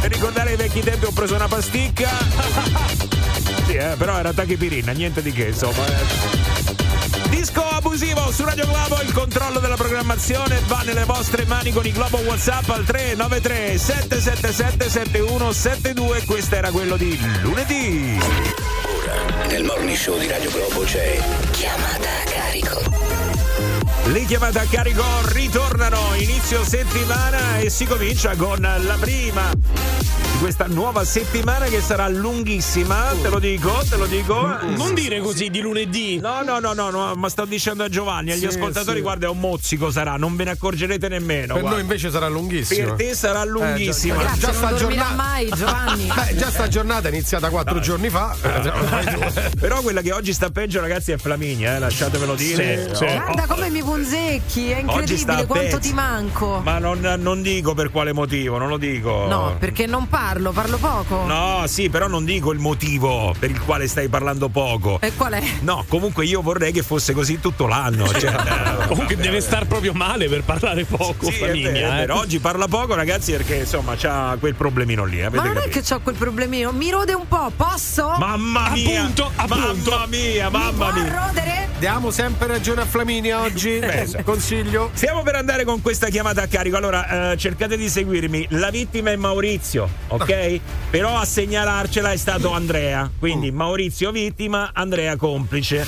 Per 0.00 0.10
ricordare 0.12 0.52
i 0.52 0.56
vecchi 0.56 0.80
tempi 0.80 1.04
ho 1.04 1.10
preso 1.12 1.34
una 1.34 1.48
pasticca. 1.48 2.08
sì, 3.66 3.74
eh, 3.74 3.94
però 3.96 4.18
era 4.18 4.32
tachipirina, 4.32 4.92
niente 4.92 5.22
di 5.22 5.32
che, 5.32 5.48
insomma. 5.48 5.86
eh. 5.86 6.48
Disco 7.28 7.62
abusivo 7.62 8.32
su 8.32 8.44
Radio 8.44 8.66
Globo, 8.66 9.00
il 9.02 9.12
controllo 9.12 9.60
della 9.60 9.76
programmazione 9.76 10.60
va 10.66 10.82
nelle 10.84 11.04
vostre 11.04 11.44
mani 11.46 11.70
con 11.72 11.86
i 11.86 11.92
Globo 11.92 12.18
WhatsApp 12.18 12.68
al 12.70 12.84
393 12.84 13.78
777 13.78 14.88
7172. 14.90 16.24
Questo 16.24 16.54
era 16.56 16.70
quello 16.70 16.96
di 16.96 17.18
lunedì. 17.42 18.18
Ora, 18.18 19.46
nel 19.46 19.64
morning 19.64 19.96
show 19.96 20.18
di 20.18 20.26
Radio 20.26 20.50
Globo 20.50 20.82
c'è 20.82 21.18
chiamata. 21.52 22.29
Le 24.12 24.24
chiamate 24.24 24.58
a 24.58 24.64
carico 24.68 25.04
ritornano. 25.26 26.14
Inizio 26.16 26.64
settimana 26.64 27.58
e 27.58 27.70
si 27.70 27.84
comincia 27.84 28.34
con 28.34 28.58
la 28.60 28.96
prima 28.98 29.52
questa 30.40 30.66
nuova 30.66 31.04
settimana 31.04 31.66
che 31.66 31.80
sarà 31.82 32.08
lunghissima, 32.08 33.12
te 33.20 33.28
lo 33.28 33.38
dico, 33.38 33.70
te 33.88 33.96
lo 33.96 34.06
dico. 34.06 34.56
Non 34.74 34.94
dire 34.94 35.20
così 35.20 35.50
di 35.50 35.60
lunedì. 35.60 36.18
No, 36.18 36.40
no, 36.42 36.58
no, 36.58 36.72
no, 36.72 36.88
no, 36.88 37.14
ma 37.14 37.28
sto 37.28 37.44
dicendo 37.44 37.84
a 37.84 37.88
Giovanni, 37.90 38.32
agli 38.32 38.38
Sì, 38.40 38.46
ascoltatori, 38.46 38.96
sì. 38.96 39.02
guarda, 39.02 39.26
è 39.26 39.28
un 39.28 39.38
mozzico 39.38 39.90
sarà, 39.90 40.16
non 40.16 40.36
ve 40.36 40.44
ne 40.44 40.50
accorgerete 40.52 41.08
nemmeno. 41.08 41.52
Per 41.52 41.60
guarda. 41.60 41.70
noi 41.70 41.80
invece 41.80 42.10
sarà 42.10 42.28
lunghissimo. 42.28 42.86
Per 42.94 42.96
te 42.96 43.14
sarà 43.14 43.44
lunghissima. 43.44 44.14
Eh, 44.22 44.38
già, 44.38 44.46
già 44.46 44.52
sta 44.54 44.70
non 44.70 44.78
dormirà 44.78 45.02
giornata. 45.04 45.14
mai, 45.22 45.48
Giovanni. 45.54 46.10
Beh, 46.14 46.34
già 46.36 46.50
sta 46.50 46.68
giornata 46.68 47.08
è 47.08 47.10
iniziata 47.10 47.50
quattro 47.50 47.78
giorni 47.80 48.08
fa. 48.08 48.34
Eh, 48.42 49.50
Però 49.60 49.82
quella 49.82 50.00
che 50.00 50.12
oggi 50.12 50.32
sta 50.32 50.48
peggio, 50.48 50.80
ragazzi, 50.80 51.12
è 51.12 51.18
Flaminia, 51.18 51.76
eh, 51.76 51.78
lasciatevelo 51.80 52.34
dire. 52.34 52.88
Sì, 52.88 52.94
sì. 52.96 53.04
Oh, 53.04 53.14
Guarda 53.24 53.46
come 53.46 53.68
mi 53.68 53.82
punzecchi, 53.82 54.70
è 54.70 54.72
sta 54.72 54.80
incredibile 54.80 55.46
quanto 55.46 55.76
pezzi. 55.76 55.88
ti 55.88 55.92
manco. 55.94 56.60
Ma 56.64 56.78
non, 56.78 57.00
non 57.18 57.42
dico 57.42 57.74
per 57.74 57.90
quale 57.90 58.12
motivo, 58.14 58.56
non 58.56 58.68
lo 58.68 58.78
dico. 58.78 59.26
No, 59.26 59.56
perché 59.58 59.84
non 59.86 60.08
parlo, 60.08 60.28
parlo 60.30 60.78
poco. 60.78 61.24
No, 61.26 61.64
sì, 61.66 61.88
però 61.90 62.06
non 62.06 62.24
dico 62.24 62.52
il 62.52 62.58
motivo 62.60 63.34
per 63.38 63.50
il 63.50 63.60
quale 63.60 63.88
stai 63.88 64.08
parlando 64.08 64.48
poco. 64.48 65.00
E 65.00 65.12
qual 65.16 65.32
è? 65.32 65.42
No, 65.60 65.84
comunque 65.88 66.24
io 66.24 66.40
vorrei 66.40 66.70
che 66.72 66.82
fosse 66.82 67.12
così 67.12 67.40
tutto 67.40 67.66
l'anno. 67.66 68.06
Cioè, 68.06 68.30
eh, 68.82 68.86
Comunque 68.86 69.16
deve 69.16 69.40
star 69.40 69.66
proprio 69.66 69.92
male 69.92 70.28
per 70.28 70.42
parlare 70.44 70.84
poco, 70.84 71.26
Sì, 71.30 71.36
è 71.36 71.38
vero, 71.38 71.46
famiglia. 71.48 71.70
è 71.70 71.92
eh. 71.92 71.96
vero. 71.96 72.18
Oggi 72.18 72.38
parla 72.38 72.68
poco, 72.68 72.94
ragazzi, 72.94 73.32
perché 73.32 73.56
insomma 73.56 73.94
c'ha 73.96 74.36
quel 74.38 74.54
problemino 74.54 75.04
lì. 75.04 75.20
Avete 75.20 75.36
Ma 75.36 75.48
non 75.48 75.56
è 75.56 75.68
capito? 75.68 75.80
che 75.80 75.94
ho 75.94 76.00
quel 76.00 76.14
problemino, 76.16 76.70
mi 76.72 76.90
rode 76.90 77.12
un 77.12 77.26
po', 77.26 77.50
posso? 77.56 78.14
Mamma 78.18 78.70
mia! 78.70 79.00
Appunto, 79.02 79.30
appunto. 79.34 79.90
Mamma 79.90 80.06
mia, 80.06 80.48
mamma 80.48 80.90
Può 80.90 81.02
mia! 81.02 81.26
rodere? 81.26 81.68
Diamo 81.78 82.10
sempre 82.10 82.46
ragione 82.46 82.82
a 82.82 82.86
Flaminia 82.86 83.40
oggi. 83.40 83.78
Beh. 83.80 84.22
Consiglio. 84.22 84.90
Stiamo 84.92 85.22
per 85.22 85.34
andare 85.36 85.64
con 85.64 85.80
questa 85.80 86.08
chiamata 86.08 86.42
a 86.42 86.46
carico. 86.46 86.76
Allora, 86.76 87.32
eh, 87.32 87.36
cercate 87.38 87.76
di 87.76 87.88
seguirmi. 87.88 88.46
La 88.50 88.70
vittima 88.70 89.10
è 89.10 89.16
Maurizio, 89.16 89.88
ok? 90.08 90.19
Però 90.90 91.16
a 91.16 91.24
segnalarcela 91.24 92.12
è 92.12 92.16
stato 92.16 92.52
Andrea. 92.52 93.10
Quindi 93.18 93.50
Maurizio 93.50 94.10
vittima, 94.10 94.70
Andrea 94.72 95.16
complice. 95.16 95.86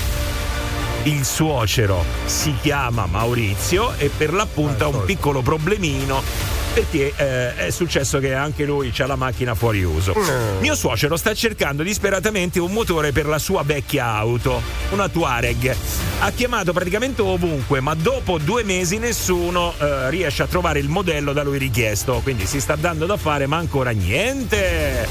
Il 1.05 1.25
suocero 1.25 2.05
si 2.27 2.55
chiama 2.61 3.07
Maurizio 3.07 3.93
e 3.99 4.09
per 4.09 4.33
l'appunto 4.33 4.85
ha 4.85 4.89
un 4.89 5.05
piccolo 5.05 5.43
problemino 5.43 6.62
perché 6.73 7.13
eh, 7.17 7.55
è 7.57 7.71
successo 7.71 8.19
che 8.19 8.35
anche 8.35 8.65
lui 8.65 8.93
ha 8.97 9.07
la 9.07 9.17
macchina 9.17 9.55
fuori 9.55 9.83
uso. 9.83 10.15
Mio 10.61 10.75
suocero 10.75 11.17
sta 11.17 11.35
cercando 11.35 11.83
disperatamente 11.83 12.61
un 12.61 12.73
motore 12.73 13.13
per 13.13 13.27
la 13.27 13.39
sua 13.39 13.63
vecchia 13.63 14.07
auto, 14.07 14.63
una 14.91 15.09
Tuareg. 15.09 15.75
Ha 16.21 16.31
chiamato 16.31 16.73
praticamente 16.73 17.21
ovunque, 17.21 17.81
ma 17.81 17.95
dopo 17.95 18.39
due 18.39 18.63
mesi 18.63 18.99
nessuno 18.99 19.75
eh, 19.79 20.11
riesce 20.11 20.43
a 20.43 20.47
trovare 20.47 20.79
il 20.79 20.89
modello 20.89 21.33
da 21.33 21.43
lui 21.43 21.59
richiesto. 21.59 22.21
Quindi 22.23 22.47
si 22.47 22.61
sta 22.61 22.77
dando 22.77 23.07
da 23.07 23.17
fare, 23.17 23.47
ma 23.47 23.57
ancora 23.57 23.91
niente. 23.91 25.07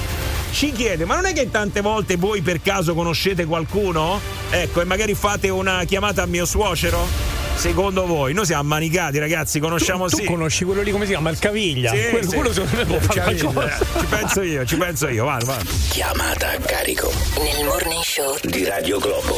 Ci 0.52 0.72
chiede, 0.72 1.06
ma 1.06 1.16
non 1.16 1.26
è 1.26 1.34
che 1.34 1.50
tante 1.50 1.82
volte 1.82 2.18
voi 2.18 2.42
per 2.42 2.62
caso 2.62 2.94
conoscete 2.94 3.46
qualcuno? 3.46 4.20
Ecco, 4.50 4.82
e 4.82 4.86
magari 4.86 5.14
fate 5.14 5.50
una 5.50 5.84
chiamata 5.86 6.24
a 6.24 6.26
mio 6.26 6.46
suocero? 6.46 7.41
Secondo 7.62 8.08
voi? 8.08 8.34
Noi 8.34 8.44
siamo 8.44 8.64
ammanicati, 8.64 9.20
ragazzi, 9.20 9.60
conosciamo 9.60 10.08
tu 10.08 10.16
sì. 10.16 10.26
conosci 10.26 10.66
quello 10.66 10.82
lì 10.82 10.90
come 10.90 11.06
si 11.06 11.12
chiama? 11.12 11.30
Il 11.30 11.38
Caviglia. 11.38 11.92
Sì, 11.92 12.10
quello, 12.10 12.28
sì. 12.28 12.36
quello 12.36 12.54
secondo 12.54 12.76
me 12.76 12.86
può 12.86 13.00
fare 13.00 13.36
qualcosa. 13.36 13.78
Ci 14.00 14.06
penso 14.08 14.42
io, 14.42 14.66
ci 14.66 14.78
penso 14.78 15.08
io, 15.10 15.26
va, 15.26 15.38
va. 15.46 15.58
Chiamata 15.92 16.54
a 16.54 16.58
carico 16.58 17.14
Nel 17.38 17.64
morning 17.64 18.02
show 18.02 18.36
di 18.46 18.66
Radio 18.66 18.98
Globo. 18.98 19.36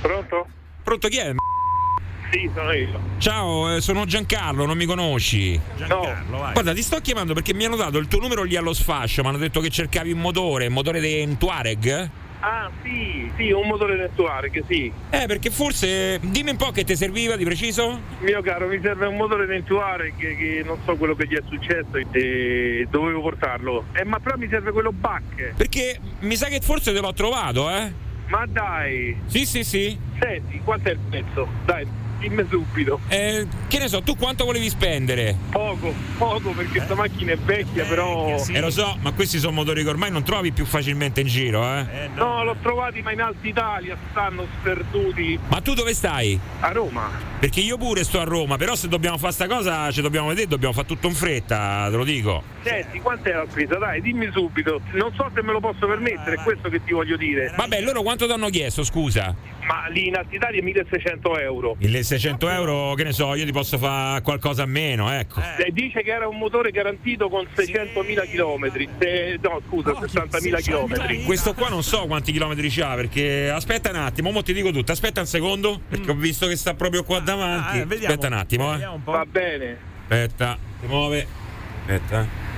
Pronto? 0.00 0.46
Pronto 0.82 1.06
chi 1.06 1.18
è? 1.18 1.32
Sì, 2.32 2.50
sono 2.52 2.72
io. 2.72 3.00
Ciao, 3.18 3.76
eh, 3.76 3.80
sono 3.80 4.04
Giancarlo, 4.04 4.66
non 4.66 4.76
mi 4.76 4.86
conosci? 4.86 5.52
Giancarlo, 5.76 6.36
vai. 6.36 6.52
Guarda, 6.52 6.74
ti 6.74 6.82
sto 6.82 6.98
chiamando 6.98 7.32
perché 7.32 7.54
mi 7.54 7.64
hanno 7.64 7.76
dato 7.76 7.98
il 7.98 8.08
tuo 8.08 8.18
numero 8.18 8.42
lì 8.42 8.56
allo 8.56 8.72
sfascio, 8.72 9.22
mi 9.22 9.28
hanno 9.28 9.38
detto 9.38 9.60
che 9.60 9.70
cercavi 9.70 10.10
un 10.10 10.18
motore, 10.18 10.66
un 10.66 10.72
motore 10.72 10.98
di 10.98 11.22
un 11.24 11.38
Tuareg? 11.38 12.10
Ah, 12.42 12.70
sì, 12.82 13.30
sì, 13.36 13.50
un 13.50 13.66
motore 13.66 13.96
del 13.96 14.10
Tuareg, 14.14 14.64
sì. 14.66 14.90
Eh, 15.10 15.26
perché 15.26 15.50
forse 15.50 16.18
dimmi 16.22 16.50
un 16.50 16.56
po' 16.56 16.70
che 16.70 16.84
ti 16.84 16.96
serviva 16.96 17.36
di 17.36 17.44
preciso? 17.44 18.00
Mio 18.20 18.40
caro, 18.40 18.66
mi 18.66 18.80
serve 18.82 19.06
un 19.06 19.16
motore 19.16 19.44
del 19.46 19.62
Tuareg 19.64 20.14
che, 20.16 20.36
che 20.36 20.62
non 20.64 20.78
so 20.84 20.96
quello 20.96 21.14
che 21.14 21.26
gli 21.26 21.36
è 21.36 21.42
successo 21.48 21.96
e 22.12 22.86
dovevo 22.90 23.20
portarlo. 23.20 23.84
Eh, 23.92 24.04
ma 24.04 24.18
però 24.20 24.36
mi 24.38 24.48
serve 24.48 24.72
quello 24.72 24.90
back. 24.90 25.52
Perché 25.56 25.98
mi 26.20 26.34
sa 26.36 26.46
che 26.46 26.60
forse 26.60 26.92
te 26.94 27.00
l'ho 27.00 27.12
trovato, 27.12 27.68
eh? 27.70 27.92
Ma 28.28 28.46
dai, 28.46 29.16
Sì, 29.26 29.44
sì, 29.44 29.62
sì. 29.64 29.98
senti, 30.18 30.60
quanto 30.64 30.88
è 30.88 30.92
il 30.92 30.98
prezzo? 31.10 31.46
Dai, 31.66 31.86
dimmi 32.20 32.44
subito. 32.48 33.00
Eh, 33.08 33.46
che 33.66 33.78
ne 33.78 33.88
so, 33.88 34.02
tu 34.02 34.16
quanto 34.16 34.44
volevi 34.44 34.68
spendere? 34.68 35.36
Poco, 35.50 35.92
poco 36.18 36.50
perché 36.50 36.80
sta 36.82 36.94
macchina 36.94 37.32
è 37.32 37.36
vecchia, 37.38 37.84
però. 37.84 38.36
Eh 38.48 38.60
lo 38.60 38.70
so, 38.70 38.96
ma 39.00 39.12
questi 39.12 39.38
sono 39.38 39.52
motori 39.52 39.82
che 39.82 39.88
ormai 39.88 40.10
non 40.10 40.22
trovi 40.22 40.52
più 40.52 40.64
facilmente 40.64 41.20
in 41.22 41.26
giro, 41.26 41.64
eh? 41.64 42.08
No, 42.14 42.44
l'ho 42.44 42.56
trovati 42.62 43.00
ma 43.02 43.12
in 43.12 43.20
Alta 43.22 43.46
Italia, 43.46 43.96
stanno 44.10 44.46
sperduti 44.60 45.38
Ma 45.48 45.60
tu 45.60 45.74
dove 45.74 45.94
stai? 45.94 46.38
a 46.60 46.70
Roma. 46.72 47.10
Perché 47.40 47.60
io 47.60 47.78
pure 47.78 48.04
sto 48.04 48.20
a 48.20 48.24
Roma, 48.24 48.56
però 48.56 48.74
se 48.74 48.88
dobbiamo 48.88 49.16
fare 49.16 49.32
sta 49.32 49.46
cosa 49.46 49.90
ci 49.90 50.02
dobbiamo 50.02 50.28
vedere, 50.28 50.46
dobbiamo 50.46 50.74
fare 50.74 50.86
tutto 50.86 51.06
in 51.06 51.14
fretta, 51.14 51.88
te 51.90 51.96
lo 51.96 52.04
dico. 52.04 52.42
Senti, 52.62 53.00
quant'è 53.00 53.32
la 53.32 53.46
spesa? 53.48 53.78
Dai, 53.78 54.02
dimmi 54.02 54.28
subito. 54.32 54.80
Non 54.92 55.12
so 55.16 55.30
se 55.34 55.42
me 55.42 55.52
lo 55.52 55.60
posso 55.60 55.86
permettere, 55.86 56.36
è 56.36 56.42
questo 56.42 56.68
che 56.68 56.84
ti 56.84 56.92
voglio 56.92 57.16
dire. 57.16 57.52
Vabbè, 57.56 57.80
loro 57.80 58.02
quanto 58.02 58.26
ti 58.26 58.32
hanno 58.32 58.50
chiesto, 58.50 58.84
scusa? 58.84 59.34
Ma 59.70 59.86
lì 59.86 60.08
in 60.08 60.16
Alta 60.16 60.34
Italia 60.34 60.60
1600 60.60 61.38
euro. 61.38 61.76
1600 61.78 62.48
euro, 62.48 62.94
che 62.94 63.04
ne 63.04 63.12
so, 63.12 63.36
io 63.36 63.44
ti 63.44 63.52
posso 63.52 63.78
fare 63.78 64.20
qualcosa 64.20 64.64
a 64.64 64.66
meno, 64.66 65.08
ecco. 65.12 65.40
Eh, 65.40 65.70
Dice 65.70 66.02
che 66.02 66.10
era 66.10 66.26
un 66.26 66.38
motore 66.38 66.72
garantito 66.72 67.28
con 67.28 67.46
600.000 67.54 68.28
km. 68.28 69.38
no, 69.40 69.60
scusa, 69.68 69.92
60.000 69.92 70.60
km. 70.60 71.24
Questo 71.24 71.54
qua 71.54 71.68
non 71.68 71.84
so 71.84 72.06
quanti 72.06 72.32
chilometri 72.32 72.68
c'ha, 72.68 72.96
perché 72.96 73.48
aspetta 73.48 73.90
un 73.90 73.96
attimo, 73.96 74.32
mo 74.32 74.42
ti 74.42 74.52
dico 74.52 74.72
tutto, 74.72 74.90
aspetta 74.90 75.20
un 75.20 75.26
secondo, 75.26 75.80
perché 75.88 76.10
ho 76.10 76.14
visto 76.14 76.48
che 76.48 76.56
sta 76.56 76.74
proprio 76.74 77.04
qua 77.04 77.20
davanti. 77.20 77.76
Ah, 77.78 77.80
eh, 77.82 77.86
vediamo. 77.86 78.14
aspetta 78.14 78.26
un 78.26 78.40
attimo, 78.40 78.74
eh. 78.74 78.88
Va 79.04 79.24
bene. 79.24 79.76
Aspetta, 80.02 80.58
si 80.80 80.86
muove. 80.86 81.26
Aspetta. 81.86 82.48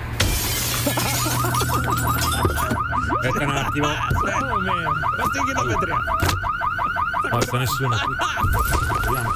Aspetta 3.21 3.45
un 3.45 3.57
attimo. 3.57 3.89
Quanti 5.17 5.39
chilometri 5.45 5.93
Basta 7.31 7.59
nessuno. 7.59 7.97
Vediamo. 9.05 9.33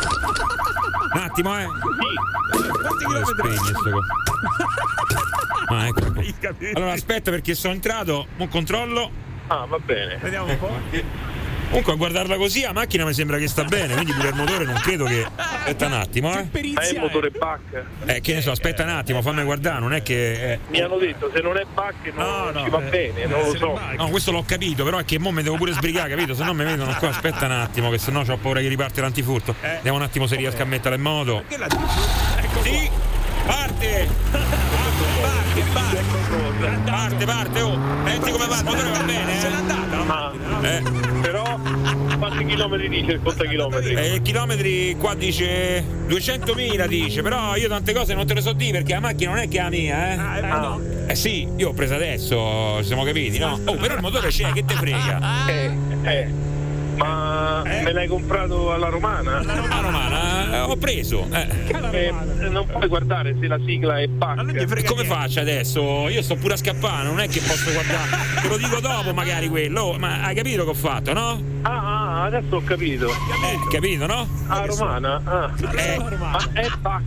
Un 1.13 1.21
attimo, 1.21 1.59
eh. 1.59 1.67
Quanti 2.81 3.05
Lo 3.05 3.25
spegni 3.25 3.57
sto 3.57 4.01
Ah, 5.69 5.87
ecco. 5.89 6.13
Allora 6.75 6.93
aspetta 6.93 7.31
perché 7.31 7.55
sono 7.55 7.75
entrato, 7.75 8.27
un 8.37 8.49
controllo. 8.49 9.11
Ah, 9.49 9.65
va 9.67 9.79
bene. 9.79 10.17
Vediamo 10.17 10.47
un 10.47 10.59
po'. 10.59 10.71
Comunque 11.69 11.93
a 11.93 11.97
guardarla 11.97 12.37
così 12.37 12.63
la 12.63 12.73
macchina 12.73 13.05
mi 13.05 13.13
sembra 13.13 13.39
che 13.39 13.49
sta 13.49 13.65
bene, 13.65 13.95
quindi 13.95 14.13
pure 14.13 14.29
il 14.29 14.35
motore 14.35 14.65
non 14.65 14.77
credo 14.77 15.05
che. 15.05 15.27
Aspetta 15.37 15.87
un 15.87 15.93
attimo, 15.95 16.31
eh. 16.33 16.47
Ma 16.73 16.81
è 16.81 16.91
il 16.91 16.99
motore 17.01 17.31
Bach? 17.31 17.61
Eh, 18.07 18.21
che 18.21 18.35
ne 18.35 18.41
so, 18.41 18.53
aspetta 18.53 18.85
un 18.85 18.91
attimo, 18.91 19.21
fammi 19.21 19.43
guardare, 19.43 19.81
non 19.81 19.93
è 19.93 20.03
che. 20.03 20.53
eh. 20.53 20.59
Mi 20.69 20.81
hanno 20.81 20.97
detto 20.97 21.31
se 21.35 21.41
non 21.41 21.57
è 21.57 21.65
Bach 21.75 21.95
non 22.15 22.63
ci 22.65 22.71
va 22.71 22.79
bene, 22.79 23.27
non 23.27 23.41
lo 23.43 23.57
so. 23.57 23.81
No, 23.97 24.09
questo 24.09 24.31
l'ho 24.31 24.45
capito, 24.47 24.85
però 24.85 24.99
è 24.99 25.05
che 25.05 25.19
mo 25.19 25.33
mi 25.33 25.43
devo 25.43 25.57
pure 25.57 25.73
sbrigare, 25.73 26.09
capito? 26.09 26.35
Se 26.35 26.45
no 26.45 26.55
mi 26.55 26.65
vedono 26.65 26.95
qua, 26.95 27.09
aspetta 27.09 27.47
un 27.47 27.53
attimo, 27.53 27.91
che 27.91 27.99
se 27.99 28.11
no 28.11 28.25
ho 28.27 28.37
paura 28.37 28.61
che 28.61 28.69
riparte 28.69 29.01
l'antifurto. 29.01 29.55
Vediamo 29.61 29.99
un 29.99 30.05
attimo 30.05 30.27
se 30.27 30.37
riesco 30.37 30.63
a 30.63 30.67
metterla 30.67 30.97
in 30.97 31.03
moto. 31.03 31.43
Sì, 32.63 32.89
parte! 33.47 34.09
Parte, 34.31 35.63
parte! 35.73 36.05
Parte, 36.85 37.25
parte, 37.25 37.61
oh! 37.63 37.79
Senti 38.05 38.31
come 38.31 38.47
va, 38.47 38.59
il 38.59 38.65
motore 38.65 38.91
va 38.91 39.03
bene, 39.05 39.37
eh? 39.37 39.41
Se 39.41 39.49
n'è 39.49 39.55
andata 39.55 39.85
Ah, 40.09 40.33
Però 41.21 41.59
quanti 42.19 42.45
chilometri 42.47 42.89
dice 42.89 43.13
il 43.13 43.21
conta 43.23 43.45
chilometri? 43.45 43.95
Eh, 43.95 44.23
chilometri 44.23 44.97
qua 44.99 45.15
dice 45.15 45.85
200.000 46.09 46.87
dice, 46.87 47.23
però 47.23 47.57
io 47.57 47.69
tante 47.69 47.93
cose 47.93 48.15
non 48.15 48.27
te 48.27 48.35
le 48.35 48.41
so 48.41 48.53
dire 48.53 48.79
perché 48.79 48.95
la 48.95 49.01
macchina 49.01 49.31
non 49.31 49.41
è 49.41 49.49
che 49.49 49.59
è 49.59 49.63
la 49.63 49.69
mia, 49.69 50.13
eh? 50.13 50.47
Ah. 50.49 50.79
Eh 51.09 51.15
sì, 51.15 51.49
io 51.57 51.69
ho 51.71 51.73
preso 51.73 51.95
adesso, 51.95 52.79
ci 52.81 52.87
siamo 52.87 53.05
capiti, 53.05 53.39
no? 53.39 53.59
Oh, 53.65 53.77
però 53.77 53.95
il 53.95 54.01
motore 54.01 54.29
c'è, 54.29 54.51
che 54.53 54.65
te 54.65 54.75
frega? 54.75 55.47
Eh, 55.49 55.77
eh. 56.03 56.29
Ma 56.97 57.63
me 57.65 57.93
l'hai 57.93 58.07
comprato 58.07 58.73
alla 58.73 58.89
romana? 58.89 59.39
Alla 59.39 59.81
romana? 59.81 60.55
Eh, 60.55 60.61
ho 60.61 60.77
preso. 60.77 61.27
Eh. 61.33 61.47
Eh, 61.93 62.13
non 62.49 62.67
puoi 62.67 62.89
guardare 62.89 63.37
se 63.39 63.47
la 63.47 63.59
sigla 63.65 63.99
è. 63.99 64.03
E 64.03 64.85
come 64.85 65.05
faccio 65.05 65.41
adesso? 65.41 66.09
Io 66.09 66.23
sto 66.23 66.37
pure 66.37 66.55
a 66.55 66.57
scappare, 66.57 67.07
non 67.07 67.21
è 67.21 67.29
che 67.29 67.41
posso 67.41 67.71
guardare. 67.73 68.11
Te 68.43 68.49
lo 68.49 68.57
dico 68.57 68.81
dopo 68.81 69.13
magari 69.13 69.49
quello, 69.49 69.97
ma 69.99 70.23
hai 70.23 70.35
capito 70.35 70.65
che 70.65 70.71
ho 70.71 70.75
fatto, 70.75 71.13
no? 71.13 71.43
Ah, 71.63 71.71
ah, 71.71 71.96
adesso 72.25 72.57
ho 72.57 72.63
capito. 72.63 73.09
Eh, 73.09 73.69
capito, 73.71 74.07
no? 74.07 74.29
Ah, 74.49 74.65
romana? 74.67 75.21
Ah. 75.25 75.51
Eh. 75.77 75.99
Ma 76.19 76.39
è 76.53 76.69
Bach. 76.81 77.03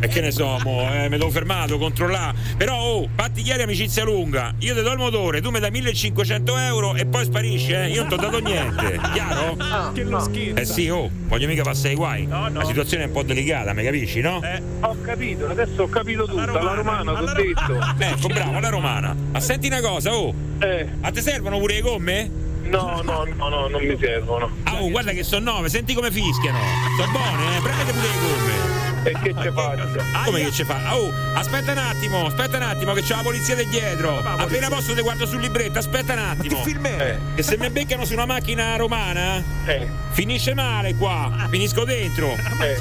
E 0.00 0.08
che 0.08 0.20
ne 0.20 0.30
so, 0.30 0.58
mo, 0.62 0.88
eh, 0.92 1.08
me 1.08 1.16
l'ho 1.16 1.30
fermato, 1.30 1.78
controllare. 1.78 2.36
Però, 2.56 2.76
oh, 2.76 3.08
fatti 3.14 3.42
ieri 3.42 3.62
amicizia 3.62 4.04
lunga. 4.04 4.54
Io 4.58 4.74
ti 4.74 4.82
do 4.82 4.92
il 4.92 4.98
motore, 4.98 5.40
tu 5.40 5.50
mi 5.50 5.60
dai 5.60 5.70
1500 5.70 6.56
euro 6.58 6.94
e 6.94 7.06
poi 7.06 7.24
sparisci, 7.24 7.72
eh. 7.72 7.88
Io 7.88 8.00
non 8.00 8.08
ti 8.08 8.14
ho 8.14 8.16
dato 8.16 8.38
niente. 8.40 9.00
Chiaro? 9.12 9.56
Che 9.92 10.02
lo 10.04 10.20
schifo. 10.20 10.56
Eh 10.56 10.64
sì, 10.64 10.88
oh, 10.88 11.10
voglio 11.26 11.46
mica 11.46 11.62
passare 11.62 11.90
ai 11.90 11.94
guai. 11.94 12.26
La 12.26 12.64
situazione 12.64 13.04
è 13.04 13.06
un 13.06 13.12
po' 13.12 13.22
delicata, 13.22 13.72
mi 13.72 13.84
capisci, 13.84 14.20
no? 14.20 14.40
Ho 14.80 14.96
capito, 15.00 15.48
adesso 15.48 15.82
ho 15.82 15.88
capito 15.88 16.24
tutto. 16.26 16.40
Alla 16.58 16.74
romana, 16.74 17.14
ti 17.14 17.22
ho 17.22 17.32
detto. 17.32 17.94
Ecco, 17.98 18.28
bravo, 18.28 18.58
la 18.60 18.68
romana. 18.68 19.16
Ma 19.32 19.40
senti 19.40 19.66
una 19.68 19.80
cosa, 19.80 20.14
oh. 20.14 20.34
Eh. 20.58 20.88
A 21.00 21.10
te 21.10 21.20
servono 21.20 21.58
pure 21.58 21.74
le 21.74 21.80
gomme? 21.80 22.30
No, 22.62 23.00
no, 23.02 23.24
no, 23.36 23.48
no, 23.48 23.68
non 23.68 23.82
mi 23.82 23.96
servono. 23.98 24.50
Ah, 24.64 24.82
oh, 24.82 24.90
guarda 24.90 25.12
che 25.12 25.22
sono 25.24 25.52
nove, 25.52 25.68
senti 25.68 25.94
come 25.94 26.10
fischiano. 26.10 26.58
Sono 26.96 27.10
buone, 27.12 27.56
eh? 27.56 27.60
Prendete 27.60 27.92
pure 27.92 28.06
le 28.08 28.14
gomme. 28.20 28.80
E 29.04 29.12
che 29.20 29.34
ci 29.42 29.50
faccio? 29.52 30.04
Come 30.24 30.40
che 30.44 30.52
ci 30.52 30.62
fa? 30.64 30.96
Oh, 30.96 31.10
aspetta 31.34 31.72
un 31.72 31.78
attimo, 31.78 32.26
aspetta 32.26 32.56
un 32.58 32.62
attimo, 32.62 32.92
che 32.92 33.02
c'è 33.02 33.16
la 33.16 33.22
polizia 33.22 33.56
di 33.56 33.66
dietro. 33.66 34.16
Appena 34.18 34.68
posso 34.68 34.94
ti 34.94 35.00
guardo 35.02 35.26
sul 35.26 35.40
libretto, 35.40 35.78
aspetta 35.80 36.12
un 36.12 36.20
attimo. 36.20 36.62
che 36.62 36.70
film 36.70 36.86
è? 36.86 37.10
Eh, 37.10 37.34
Che 37.34 37.42
se 37.42 37.56
mi 37.58 37.68
beccano 37.68 38.04
su 38.04 38.12
una 38.12 38.26
macchina 38.26 38.76
romana, 38.76 39.42
Eh. 39.66 39.88
finisce 40.10 40.54
male 40.54 40.94
qua. 40.94 41.46
Finisco 41.50 41.84
dentro. 41.84 42.28
Eh, 42.60 42.70
eh, 42.70 42.76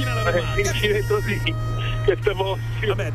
finisci 0.54 0.88
dentro 0.88 1.22
sì. 1.22 1.42
Che 2.06 2.18
te 2.18 2.32
posso. 2.32 2.60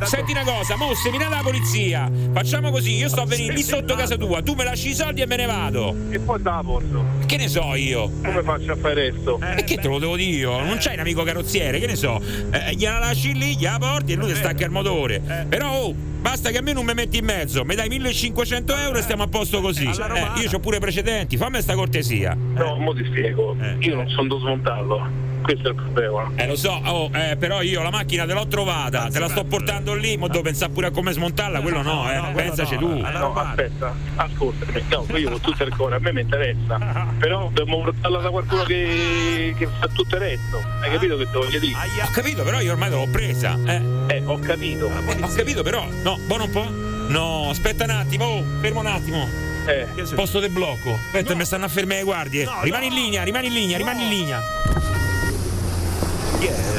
Senti 0.05 0.30
una 0.30 0.45
cosa, 0.45 0.76
mo 0.76 0.95
se 0.95 1.11
viene 1.11 1.28
la 1.28 1.41
polizia, 1.43 2.09
facciamo 2.32 2.70
così, 2.70 2.95
io 2.95 3.09
sto 3.09 3.22
a 3.22 3.26
venire 3.26 3.53
lì 3.53 3.62
sotto 3.62 3.97
casa 3.97 4.16
tua, 4.16 4.43
tu 4.43 4.55
me 4.55 4.62
lasci 4.62 4.91
i 4.91 4.95
soldi 4.95 5.22
e 5.22 5.26
me 5.26 5.37
ne 5.37 5.47
vado. 5.47 5.95
E 6.11 6.20
poi 6.20 6.41
da 6.41 6.62
posso. 6.64 7.05
Che 7.26 7.37
ne 7.37 7.49
so 7.49 7.74
io? 7.74 8.11
Come 8.22 8.43
faccio 8.43 8.72
a 8.72 8.76
fare 8.76 8.95
resto? 8.95 9.41
E 9.57 9.64
che 9.64 9.76
te 9.78 9.89
lo 9.89 9.99
devo 9.99 10.16
dire 10.16 10.37
io? 10.37 10.62
Non 10.62 10.76
c'hai 10.78 10.95
un 10.95 11.01
amico 11.01 11.24
carrozziere, 11.24 11.80
che 11.80 11.87
ne 11.87 11.97
so? 11.97 12.20
Eh, 12.51 12.74
gliela 12.74 12.99
lasci 12.99 13.34
lì, 13.34 13.57
gliela 13.57 13.78
porti 13.78 14.12
e 14.12 14.16
lui 14.16 14.28
ti 14.28 14.37
stacca 14.37 14.64
il 14.64 14.70
motore. 14.70 15.47
Però 15.49 15.68
oh, 15.72 15.93
basta 15.93 16.51
che 16.51 16.59
a 16.59 16.62
me 16.62 16.72
non 16.72 16.84
mi 16.84 16.95
metti 16.95 17.18
in 17.18 17.24
mezzo, 17.24 17.64
mi 17.64 17.74
dai 17.74 17.89
1500 17.89 18.76
euro 18.76 18.99
e 18.99 19.03
stiamo 19.03 19.24
a 19.24 19.28
posto 19.28 19.61
così. 19.61 19.87
Eh, 19.87 20.41
io 20.41 20.51
ho 20.53 20.61
pure 20.61 20.78
precedenti, 20.78 21.37
fammi 21.37 21.61
sta 21.61 21.74
cortesia. 21.74 22.37
No, 22.37 22.76
mo 22.76 22.95
ti 22.95 23.05
spiego. 23.05 23.57
Io 23.80 23.97
non 23.97 24.09
sono 24.11 24.28
da 24.28 24.39
smontarlo. 24.39 25.26
Questo 25.47 25.68
è 25.68 25.70
il 25.70 25.76
problema. 25.76 26.28
Eh 26.34 26.49
lo 26.49 26.57
so, 26.57 26.72
oh, 26.86 27.09
eh, 27.14 27.36
però 27.36 27.62
io 27.62 27.80
la 27.80 27.90
macchina 27.90 28.26
te 28.26 28.32
l'ho 28.32 28.49
trovata, 28.49 29.09
te 29.09 29.20
la 29.20 29.28
sto 29.28 29.44
portando 29.44 29.94
lì, 29.94 30.16
mo 30.16 30.26
devo 30.26 30.42
pensare 30.42 30.72
pure 30.72 30.88
a 30.88 30.90
come 30.90 31.12
smontarla, 31.12 31.61
quello 31.61 31.82
no, 31.82 32.11
eh. 32.11 32.32
Pensaci 32.34 32.76
tu. 32.76 32.97
No, 32.97 33.32
aspetta, 33.32 33.94
ascoltami. 34.16 34.82
No, 34.88 35.16
io 35.16 35.30
con 35.30 35.40
tutto 35.40 35.62
il 35.62 35.76
cuore, 35.76 35.94
a 35.94 35.99
me 36.01 36.12
mi 36.12 36.22
interessa. 36.22 36.78
Però 37.20 37.49
dobbiamo 37.53 37.80
portarla 37.84 38.18
da 38.18 38.30
qualcuno 38.30 38.64
che, 38.64 39.55
che 39.57 39.68
fa 39.78 39.86
tutto 39.86 40.16
il 40.16 40.20
resto. 40.20 40.61
Hai 40.80 40.90
capito 40.90 41.16
che 41.16 41.30
te 41.30 41.38
voglio 41.38 41.59
dire? 41.61 41.78
Ho 42.03 42.11
capito, 42.11 42.42
però 42.42 42.61
io 42.61 42.72
ormai 42.72 42.90
te 42.90 42.97
l'ho 42.97 43.07
presa, 43.07 43.57
eh. 43.66 43.80
Eh, 44.09 44.22
ho 44.24 44.40
capito. 44.40 44.86
Ho 44.86 45.28
capito, 45.32 45.62
però. 45.62 45.86
No, 46.03 46.18
buono 46.26 46.44
un 46.44 46.51
po'? 46.51 46.68
No, 47.09 47.51
aspetta 47.51 47.84
un 47.84 47.90
attimo, 47.90 48.24
oh, 48.24 48.44
fermo 48.61 48.80
un 48.80 48.86
attimo. 48.86 49.28
Eh. 49.66 49.86
Posto 50.12 50.40
del 50.40 50.51
blocco. 50.51 50.92
Aspetta, 50.92 51.36
mi 51.36 51.44
stanno 51.44 51.66
a 51.66 51.68
fermare 51.68 51.99
le 51.99 52.05
guardie. 52.05 52.49
rimani 52.62 52.86
in 52.86 52.94
linea, 52.94 53.22
rimani 53.22 53.47
in 53.47 53.53
linea, 53.53 53.76
rimani 53.76 54.03
in 54.03 54.09
linea. 54.09 54.42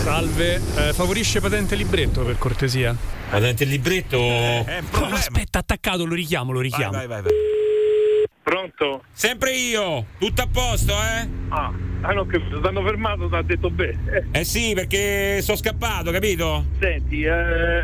Salve, 0.04 0.62
eh, 0.76 0.94
favorisce 0.94 1.42
patente 1.42 1.76
libretto 1.76 2.24
per 2.24 2.38
cortesia. 2.38 2.96
Patente 3.30 3.66
libretto. 3.66 4.18
Oh, 4.18 4.66
aspetta, 5.12 5.60
attaccato, 5.60 6.06
lo 6.06 6.14
richiamo, 6.14 6.52
lo 6.52 6.60
richiamo. 6.60 6.92
vai, 6.92 7.08
vai. 7.08 7.24
Pronto? 8.44 9.04
Sempre 9.12 9.56
io, 9.56 10.06
tutto 10.18 10.42
a 10.42 10.48
posto, 10.50 10.94
eh? 10.94 11.28
Ah, 11.50 11.74
ah 12.02 12.14
no, 12.14 12.26
che 12.26 12.40
ti 12.40 12.56
hanno 12.62 12.84
fermato, 12.84 13.28
ti 13.28 13.36
ha 13.36 13.42
detto 13.42 13.70
bene. 13.70 14.28
Eh 14.32 14.44
sì, 14.44 14.74
perché 14.74 15.42
sono 15.42 15.58
scappato, 15.58 16.12
capito? 16.12 16.66
Senti, 16.80 17.24
eh, 17.24 17.32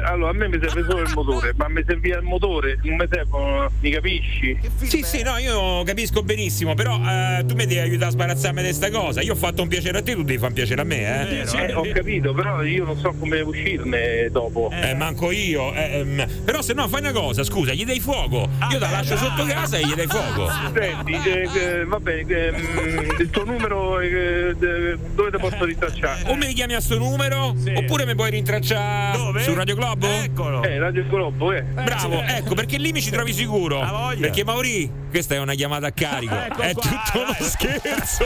allora 0.04 0.30
a 0.30 0.34
me 0.34 0.48
mi 0.48 0.60
serve 0.62 0.84
solo 0.84 1.02
il 1.02 1.12
motore, 1.14 1.54
ma 1.56 1.68
mi 1.68 1.84
serviva 1.86 2.18
il 2.18 2.24
motore, 2.24 2.80
non 2.84 2.96
mi 2.96 3.06
servono, 3.10 3.70
mi 3.80 3.90
capisci? 3.92 4.58
Sì, 4.82 5.02
sì, 5.04 5.22
no, 5.24 5.38
io 5.38 5.84
capisco 5.84 6.24
benissimo, 6.24 6.74
però 6.74 6.96
eh, 6.96 7.44
tu 7.46 7.56
mi 7.56 7.66
devi 7.66 7.80
aiutare 7.80 8.10
a 8.10 8.12
sbarazzarmi 8.12 8.62
di 8.62 8.68
questa 8.68 8.90
cosa. 8.90 9.22
Io 9.22 9.34
ho 9.34 9.38
fatto 9.38 9.62
un 9.62 9.68
piacere 9.68 9.98
a 9.98 10.02
te, 10.04 10.14
tu 10.14 10.24
devi 10.24 10.38
fare 10.38 10.48
un 10.50 10.54
piacere 10.54 10.82
a 10.82 10.84
me, 10.86 11.32
eh? 11.32 11.42
Eh, 11.42 11.74
ho 11.74 11.86
capito, 11.94 12.34
però 12.34 12.64
io 12.64 12.86
non 12.86 12.98
so 12.98 13.14
come 13.18 13.42
uscirne 13.42 14.30
dopo. 14.32 14.70
Eh, 14.72 14.94
manco 14.96 15.32
io. 15.32 15.74
eh, 15.74 16.00
ehm, 16.00 16.44
però 16.44 16.62
se 16.62 16.74
no 16.74 16.88
fai 16.88 17.02
una 17.02 17.12
cosa, 17.12 17.44
scusa, 17.44 17.74
gli 17.74 17.86
dai 17.86 18.00
fuoco. 18.00 18.50
Io 18.72 18.78
te 18.78 18.80
la 18.80 18.90
lascio 18.90 19.18
sotto 19.18 19.46
casa 19.46 19.78
e 19.78 19.86
gli 19.86 19.94
dai 19.94 20.08
fuoco. 20.08 20.50
Senti, 20.74 21.14
eh, 21.14 21.50
eh, 21.54 21.86
va 21.86 22.00
bene, 22.00 22.48
eh, 22.48 22.52
mm, 22.52 23.20
il 23.20 23.30
tuo 23.30 23.44
numero 23.46 24.00
è 24.00 24.13
che- 24.14 24.98
dove 25.14 25.32
ti 25.32 25.38
posso 25.38 25.66
rintracciare? 25.66 26.24
O 26.28 26.36
mi 26.36 26.54
chiami 26.54 26.74
a 26.76 26.82
sto 26.82 26.98
numero, 26.98 27.56
oppure 27.76 28.06
mi 28.06 28.16
puoi 28.16 28.30
rintracciare 28.32 29.18
Dove? 29.18 29.42
su 29.44 29.54
Radio 29.54 29.76
Globo? 29.76 30.08
Eccolo. 30.08 30.64
Eh, 30.64 30.78
Radio 30.80 31.06
Globo, 31.08 31.52
eh. 31.52 31.62
Bravo, 31.62 32.22
ecco 32.22 32.54
perché 32.54 32.78
lì 32.78 32.92
mi 32.92 33.02
ci 33.02 33.10
trovi 33.12 33.34
sicuro. 33.34 33.82
Perché 34.20 34.44
Mauri, 34.44 34.92
questa 35.10 35.36
è 35.36 35.40
una 35.40 35.54
chiamata 35.54 35.88
a 35.88 35.92
carico. 35.92 36.34
Ecco 36.36 36.62
è 36.62 36.74
qua, 36.74 36.82
tutto 36.82 37.20
uno 37.24 37.36
dai. 37.38 37.50
scherzo. 37.50 38.26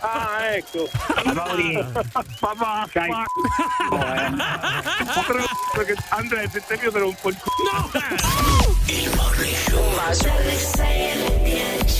Ah, 0.00 0.54
ecco. 0.54 0.88
Mauri. 1.32 1.84
Papà, 2.38 2.86
perché 5.74 5.94
Andrea, 6.10 6.48
se 6.48 6.62
te 6.66 6.78
io 6.82 6.90
te 6.92 6.98
rompo 6.98 7.28
il 7.28 7.36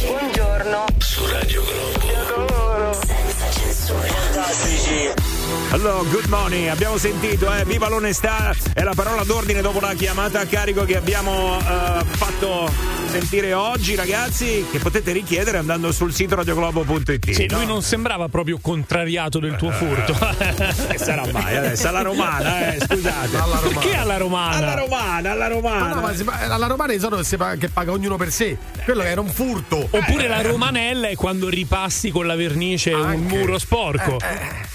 culo. 0.03 0.19
Buongiorno. 0.19 0.85
Su 0.99 1.27
Radio 1.27 1.63
Globo. 1.65 2.93
Senza 2.93 3.51
censura. 3.51 5.42
Allora, 5.71 6.03
good 6.11 6.27
morning, 6.27 6.69
abbiamo 6.69 6.99
sentito, 6.99 7.53
eh, 7.53 7.65
viva 7.65 7.89
l'onestà, 7.89 8.55
è 8.75 8.83
la 8.83 8.93
parola 8.95 9.25
d'ordine 9.25 9.63
dopo 9.63 9.81
la 9.81 9.95
chiamata 9.95 10.41
a 10.41 10.45
carico 10.47 10.85
che 10.85 10.97
abbiamo 10.97 11.59
eh, 11.59 12.05
fatto 12.11 12.71
sentire 13.07 13.55
oggi, 13.55 13.95
ragazzi, 13.95 14.67
che 14.71 14.79
potete 14.79 15.13
richiedere 15.13 15.57
andando 15.59 15.91
sul 15.91 16.13
sito 16.13 16.35
radioglobo.it. 16.35 17.31
Sì, 17.31 17.47
no? 17.47 17.57
lui 17.57 17.67
non 17.67 17.83
sembrava 17.83 18.29
proprio 18.29 18.59
contrariato 18.61 19.39
del 19.39 19.57
tuo 19.57 19.71
furto. 19.71 20.13
Che 20.13 20.99
sarà 20.99 21.25
mai 21.33 21.57
adesso 21.57 21.89
alla 21.89 22.03
romana, 22.03 22.75
eh, 22.75 22.79
scusate. 22.85 23.37
Alla 23.37 23.57
romana. 23.59 23.79
Perché 23.81 23.97
alla 23.97 24.17
romana? 24.19 24.57
Alla 24.57 24.75
romana, 24.75 25.31
alla 25.33 25.49
Ma 25.49 25.55
romana. 25.55 25.95
no, 25.95 26.01
ma 26.03 26.15
si 26.15 26.25
pa- 26.25 26.39
alla 26.49 26.67
romana 26.67 26.99
sono 26.99 27.17
che, 27.17 27.25
si 27.25 27.37
paga, 27.37 27.57
che 27.57 27.69
paga 27.69 27.93
ognuno 27.93 28.17
per 28.17 28.31
sé. 28.31 28.57
Quello 28.85 29.03
era 29.03 29.21
un 29.21 29.29
furto. 29.29 29.89
Oppure 29.91 30.29
la 30.29 30.43
romanella 30.43 31.09
è 31.09 31.15
quando 31.15 31.49
ripassi 31.49 32.11
con 32.11 32.27
la 32.27 32.35
vernice 32.37 32.93
un 32.93 33.23
muro 33.23 33.59
sporco. 33.59 34.19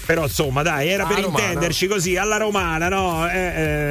Però 0.08 0.22
insomma, 0.22 0.62
dai, 0.62 0.88
era 0.88 1.04
Alla 1.04 1.14
per 1.14 1.24
romana. 1.24 1.44
intenderci 1.44 1.86
così, 1.86 2.16
alla 2.16 2.38
romana, 2.38 2.88
no? 2.88 3.28
Eh, 3.28 3.36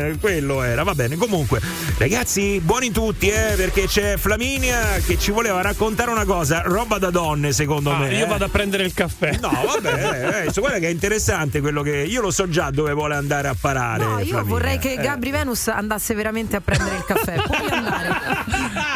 eh, 0.10 0.18
quello 0.20 0.64
era, 0.64 0.82
va 0.82 0.96
bene. 0.96 1.16
Comunque, 1.16 1.62
ragazzi, 2.00 2.60
buoni 2.60 2.90
tutti, 2.90 3.30
eh, 3.30 3.54
perché 3.56 3.86
c'è 3.86 4.18
Flaminia 4.18 4.98
che 5.06 5.20
ci 5.20 5.30
voleva 5.30 5.62
raccontare 5.62 6.10
una 6.10 6.26
cosa, 6.26 6.64
roba 6.66 6.98
da 6.98 7.12
donne, 7.12 7.52
secondo 7.52 7.92
Ah, 7.92 7.98
me. 8.00 8.16
io 8.16 8.26
eh. 8.26 8.28
vado 8.28 8.46
a 8.46 8.50
prendere 8.50 8.84
il 8.84 8.96
caffè. 8.96 9.38
No, 9.40 9.52
vabbè, 9.64 10.42
eh, 10.44 10.48
eh, 10.48 10.52
guarda 10.56 10.80
che 10.80 10.88
è 10.88 10.92
interessante 10.92 11.62
quello 11.62 11.84
che. 11.84 11.98
Io 11.98 12.22
lo 12.22 12.32
so 12.32 12.50
già 12.50 12.72
dove 12.72 12.94
vuole 12.94 13.14
andare 13.14 13.48
a 13.50 13.56
parare. 13.60 14.04
No, 14.04 14.10
io 14.18 14.26
Flaminia. 14.26 14.42
vorrei 14.44 14.80
che 14.80 14.94
Eh. 14.94 14.98
Gabri 14.98 15.30
Venus 15.30 15.68
andasse 15.68 16.16
veramente 16.16 16.56
a 16.56 16.62
prendere 16.62 16.96
il 16.96 17.06
caffè. 17.06 17.36
Puoi 17.44 17.70
andare. 17.70 18.10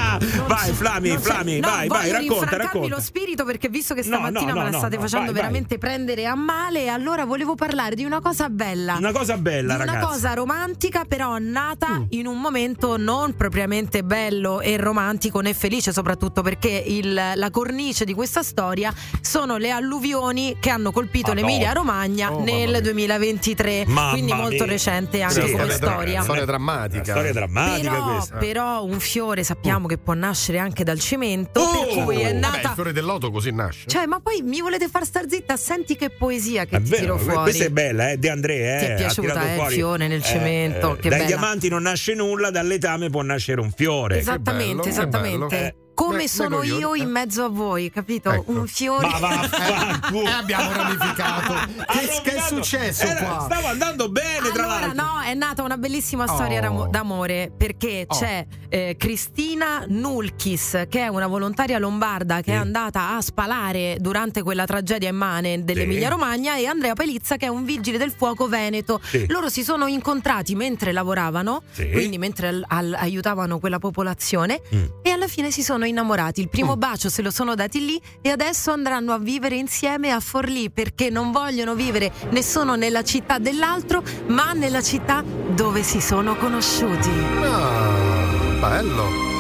Vai, 0.48 0.72
Flami, 0.74 1.18
Flami, 1.18 1.60
no, 1.60 1.68
vai, 1.70 1.88
vai, 1.88 2.12
racconta, 2.12 2.58
racconta. 2.58 2.88
lo 2.96 3.00
spirito 3.02 3.46
perché 3.46 3.70
visto 3.70 3.94
che 3.94 4.04
stamattina 4.04 4.52
no, 4.54 4.60
no, 4.60 4.66
me 4.66 4.72
la 4.72 4.78
state 4.78 4.96
no, 4.96 5.02
facendo 5.02 5.26
vai, 5.26 5.34
vai. 5.34 5.42
veramente 5.42 5.78
prendere 5.78 6.26
a 6.26 6.36
male, 6.36 6.88
allora 6.90 7.26
volevo 7.26 7.56
parlare 7.56 7.96
di 7.96 8.04
una 8.04 8.20
cosa 8.22 8.50
bella. 8.50 8.96
Una 8.98 9.12
cosa 9.12 9.38
bella, 9.38 9.76
Di 9.76 9.82
una 9.84 9.94
ragazzi. 9.94 10.06
cosa 10.14 10.34
romantica, 10.34 11.04
però 11.08 11.38
nata 11.40 11.90
Mm. 12.00 12.04
in 12.10 12.28
un 12.28 12.40
momento 12.40 12.98
non 12.98 13.36
propriamente 13.36 14.04
bello 14.04 14.62
e 14.62 14.78
romantico 14.78 15.40
né 15.42 15.54
felice, 15.54 15.92
soprattutto 15.92 16.42
perché 16.42 16.70
il- 16.86 17.14
la 17.36 17.50
cornice 17.50 18.06
di 18.06 18.14
questa 18.14 18.44
storia 18.44 18.94
sono 19.22 19.58
le 19.58 19.72
alluvioni 19.72 20.58
che 20.60 20.70
hanno 20.70 20.92
colpito 20.92 21.30
Madonna. 21.30 21.48
l'Emilia 21.48 21.74
Romagna 21.74 22.34
Oh, 22.34 22.44
nel 22.44 22.70
mia. 22.70 22.82
2023, 22.82 23.86
Mamma 23.88 24.12
quindi 24.12 24.34
molto 24.34 24.64
mia. 24.64 24.66
recente 24.66 25.22
anche 25.22 25.34
Sì, 25.48 25.52
come 25.52 25.70
storia 25.70 26.22
storia. 26.22 26.46
Drammatica. 26.46 27.04
Storia 27.04 27.32
drammatica 27.34 27.90
Però, 27.92 28.14
questa. 28.14 28.38
però 28.38 28.84
un 28.84 29.00
fiore 29.00 29.44
sappiamo 29.44 29.88
che 29.88 29.98
può 30.02 30.14
nascere 30.14 30.58
anche 30.58 30.84
dal 30.84 31.00
cemento, 31.00 31.60
Oh! 31.62 31.86
per 31.96 32.04
cui 32.04 32.20
è 32.22 32.34
Vabbè, 32.34 32.34
nata. 32.40 32.60
il 32.62 32.74
fiore 32.74 32.92
del 32.94 33.06
loto 33.06 33.32
così 33.32 33.52
nasce. 33.52 33.88
Cioè, 33.88 34.06
ma 34.06 34.20
poi 34.20 34.42
mi 34.42 34.60
volete 34.62 34.88
far 34.88 35.06
star 35.06 35.26
zitta? 35.30 35.56
Senti 35.58 35.96
che 35.96 36.10
poesia 36.10 36.66
che 36.66 36.78
È 36.78 36.82
ti 36.82 36.90
vero, 36.90 37.02
tiro 37.02 37.18
fuori. 37.18 37.42
questa 37.44 37.64
è 37.66 37.70
bella, 37.70 38.10
eh, 38.12 38.18
De 38.18 38.30
André. 38.30 38.76
Eh, 38.76 38.80
Ti 38.80 38.86
è 38.92 38.96
piaciuta, 38.96 39.54
eh, 39.54 39.56
il 39.66 39.72
fiore 39.72 40.08
nel 40.08 40.24
cemento, 40.24 40.96
che 41.00 41.10
dai 41.10 41.20
bella. 41.20 41.26
diamanti 41.26 41.70
non 41.70 41.84
nasce 41.84 42.14
nulla, 42.14 42.50
dal 42.50 42.68
letame 42.68 43.10
può 43.10 43.22
nascere 43.22 43.62
un 43.62 43.72
fiore. 43.72 44.18
Esattamente, 44.20 44.76
bello, 44.76 44.84
esattamente. 44.90 45.76
Come 46.02 46.18
Ne- 46.18 46.28
sono 46.28 46.64
io. 46.64 46.78
io 46.80 46.96
in 46.96 47.10
mezzo 47.10 47.44
a 47.46 47.50
voi, 47.50 47.92
capito? 47.92 48.32
Ecco. 48.32 48.52
Un 48.52 48.68
fiore. 48.68 49.08
Ma 49.08 49.20
vaffanculo. 49.20 50.28
E 50.28 50.32
abbiamo 50.32 50.72
ramificato. 50.72 51.54
che, 51.92 52.22
che 52.24 52.36
è 52.36 52.42
successo 52.42 53.04
Era- 53.04 53.24
qua? 53.24 53.42
Stava 53.46 53.70
andando 53.70 54.10
bene, 54.10 54.50
tra 54.52 54.64
Allora, 54.64 54.80
l'altro. 54.88 55.04
no, 55.04 55.20
è 55.22 55.34
nata 55.34 55.62
una 55.64 55.78
bellissima 55.78 56.26
storia 56.28 56.72
Oh. 56.72 56.88
d'amore 56.88 57.52
perché 57.56 58.06
Oh. 58.08 58.16
c'è 58.18 58.46
eh, 58.70 58.96
Cristina 58.98 59.84
Nulkis, 59.88 60.86
che 60.90 61.02
è 61.02 61.08
una 61.08 61.28
volontaria 61.28 61.78
lombarda 61.78 62.38
che 62.38 62.52
Sì. 62.52 62.52
è 62.52 62.54
andata 62.56 63.16
a 63.16 63.22
spalare 63.22 63.98
durante 64.00 64.42
quella 64.44 64.66
tragedia 64.66 65.10
immane 65.10 65.64
dell'Emilia 65.64 66.10
Romagna, 66.10 66.56
e 66.58 66.66
Andrea 66.66 66.94
Pelizza, 66.94 67.36
che 67.38 67.46
è 67.48 67.50
un 67.50 67.66
vigile 67.66 67.98
del 67.98 68.12
fuoco 68.16 68.48
veneto. 68.48 69.00
Sì. 69.04 69.26
Loro 69.28 69.50
si 69.50 69.64
sono 69.64 69.88
incontrati 69.88 70.56
mentre 70.56 70.92
lavoravano, 70.94 71.64
Sì. 71.72 71.90
quindi 71.92 72.18
mentre 72.18 72.48
al- 72.48 72.66
al- 72.68 72.96
aiutavano 72.98 73.60
quella 73.60 73.78
popolazione, 73.80 74.62
Mm. 74.74 74.84
e 75.04 75.10
alla 75.12 75.28
fine 75.28 75.52
si 75.52 75.64
sono 75.64 75.86
innamorati. 75.92 76.42
Il 76.42 76.50
primo 76.50 76.76
bacio 76.76 77.10
se 77.10 77.22
lo 77.22 77.30
sono 77.32 77.56
dati 77.56 77.86
lì 77.86 78.02
e 78.22 78.30
adesso 78.30 78.72
andranno 78.72 79.14
a 79.14 79.20
vivere 79.20 79.56
insieme 79.56 80.12
a 80.12 80.20
Forlì 80.20 80.72
perché 80.72 81.10
non 81.10 81.32
vogliono 81.32 81.76
vivere 81.76 82.12
nessuno 82.32 82.76
nella 82.76 83.04
città 83.04 83.38
dell'altro, 83.38 84.04
ma 84.28 84.54
nella 84.54 84.82
città 84.82 85.24
dove 85.24 85.84
si 85.84 86.02
sono 86.02 86.36
conosciuti. 86.36 87.10
Ah, 87.42 88.60
bello. 88.60 89.31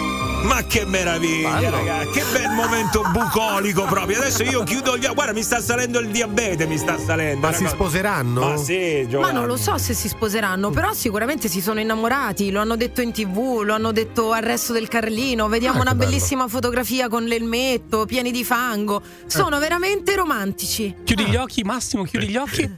Ma 0.43 0.63
che 0.63 0.85
meraviglia, 0.85 1.57
Bello. 1.59 1.77
ragazzi. 1.77 2.09
Che 2.19 2.23
bel 2.31 2.49
momento 2.51 3.03
bucolico 3.11 3.83
proprio. 3.85 4.17
Adesso 4.17 4.43
io 4.43 4.63
chiudo 4.63 4.97
gli 4.97 5.05
occhi. 5.05 5.13
Guarda, 5.13 5.33
mi 5.33 5.43
sta 5.43 5.61
salendo 5.61 5.99
il 5.99 6.07
diabete, 6.09 6.65
mi 6.65 6.77
sta 6.77 6.97
salendo. 6.97 7.39
Ma 7.47 7.53
si 7.53 7.59
ragazzi. 7.63 7.75
sposeranno? 7.75 8.39
Ma 8.49 8.57
sì, 8.57 9.01
Ma 9.03 9.09
Giovanni. 9.09 9.33
non 9.35 9.45
lo 9.47 9.57
so 9.57 9.77
se 9.77 9.93
si 9.93 10.07
sposeranno, 10.07 10.69
però 10.71 10.93
sicuramente 10.93 11.47
si 11.47 11.61
sono 11.61 11.79
innamorati, 11.79 12.49
lo 12.51 12.59
hanno 12.59 12.75
detto 12.75 13.01
in 13.01 13.11
tv, 13.11 13.61
lo 13.63 13.73
hanno 13.73 13.91
detto 13.91 14.31
al 14.31 14.41
resto 14.41 14.73
del 14.73 14.87
Carlino, 14.87 15.47
vediamo 15.47 15.77
Ah, 15.79 15.81
una 15.81 15.95
bello. 15.95 16.09
bellissima 16.09 16.47
fotografia 16.47 17.07
con 17.07 17.23
l'elmetto, 17.25 18.05
pieni 18.05 18.31
di 18.31 18.43
fango. 18.43 19.01
Sono 19.27 19.59
veramente 19.59 20.15
romantici. 20.15 20.95
Chiudi 21.03 21.25
gli 21.25 21.35
occhi, 21.35 21.63
Massimo, 21.63 22.03
chiudi 22.03 22.27
gli 22.27 22.37
occhi. 22.37 22.69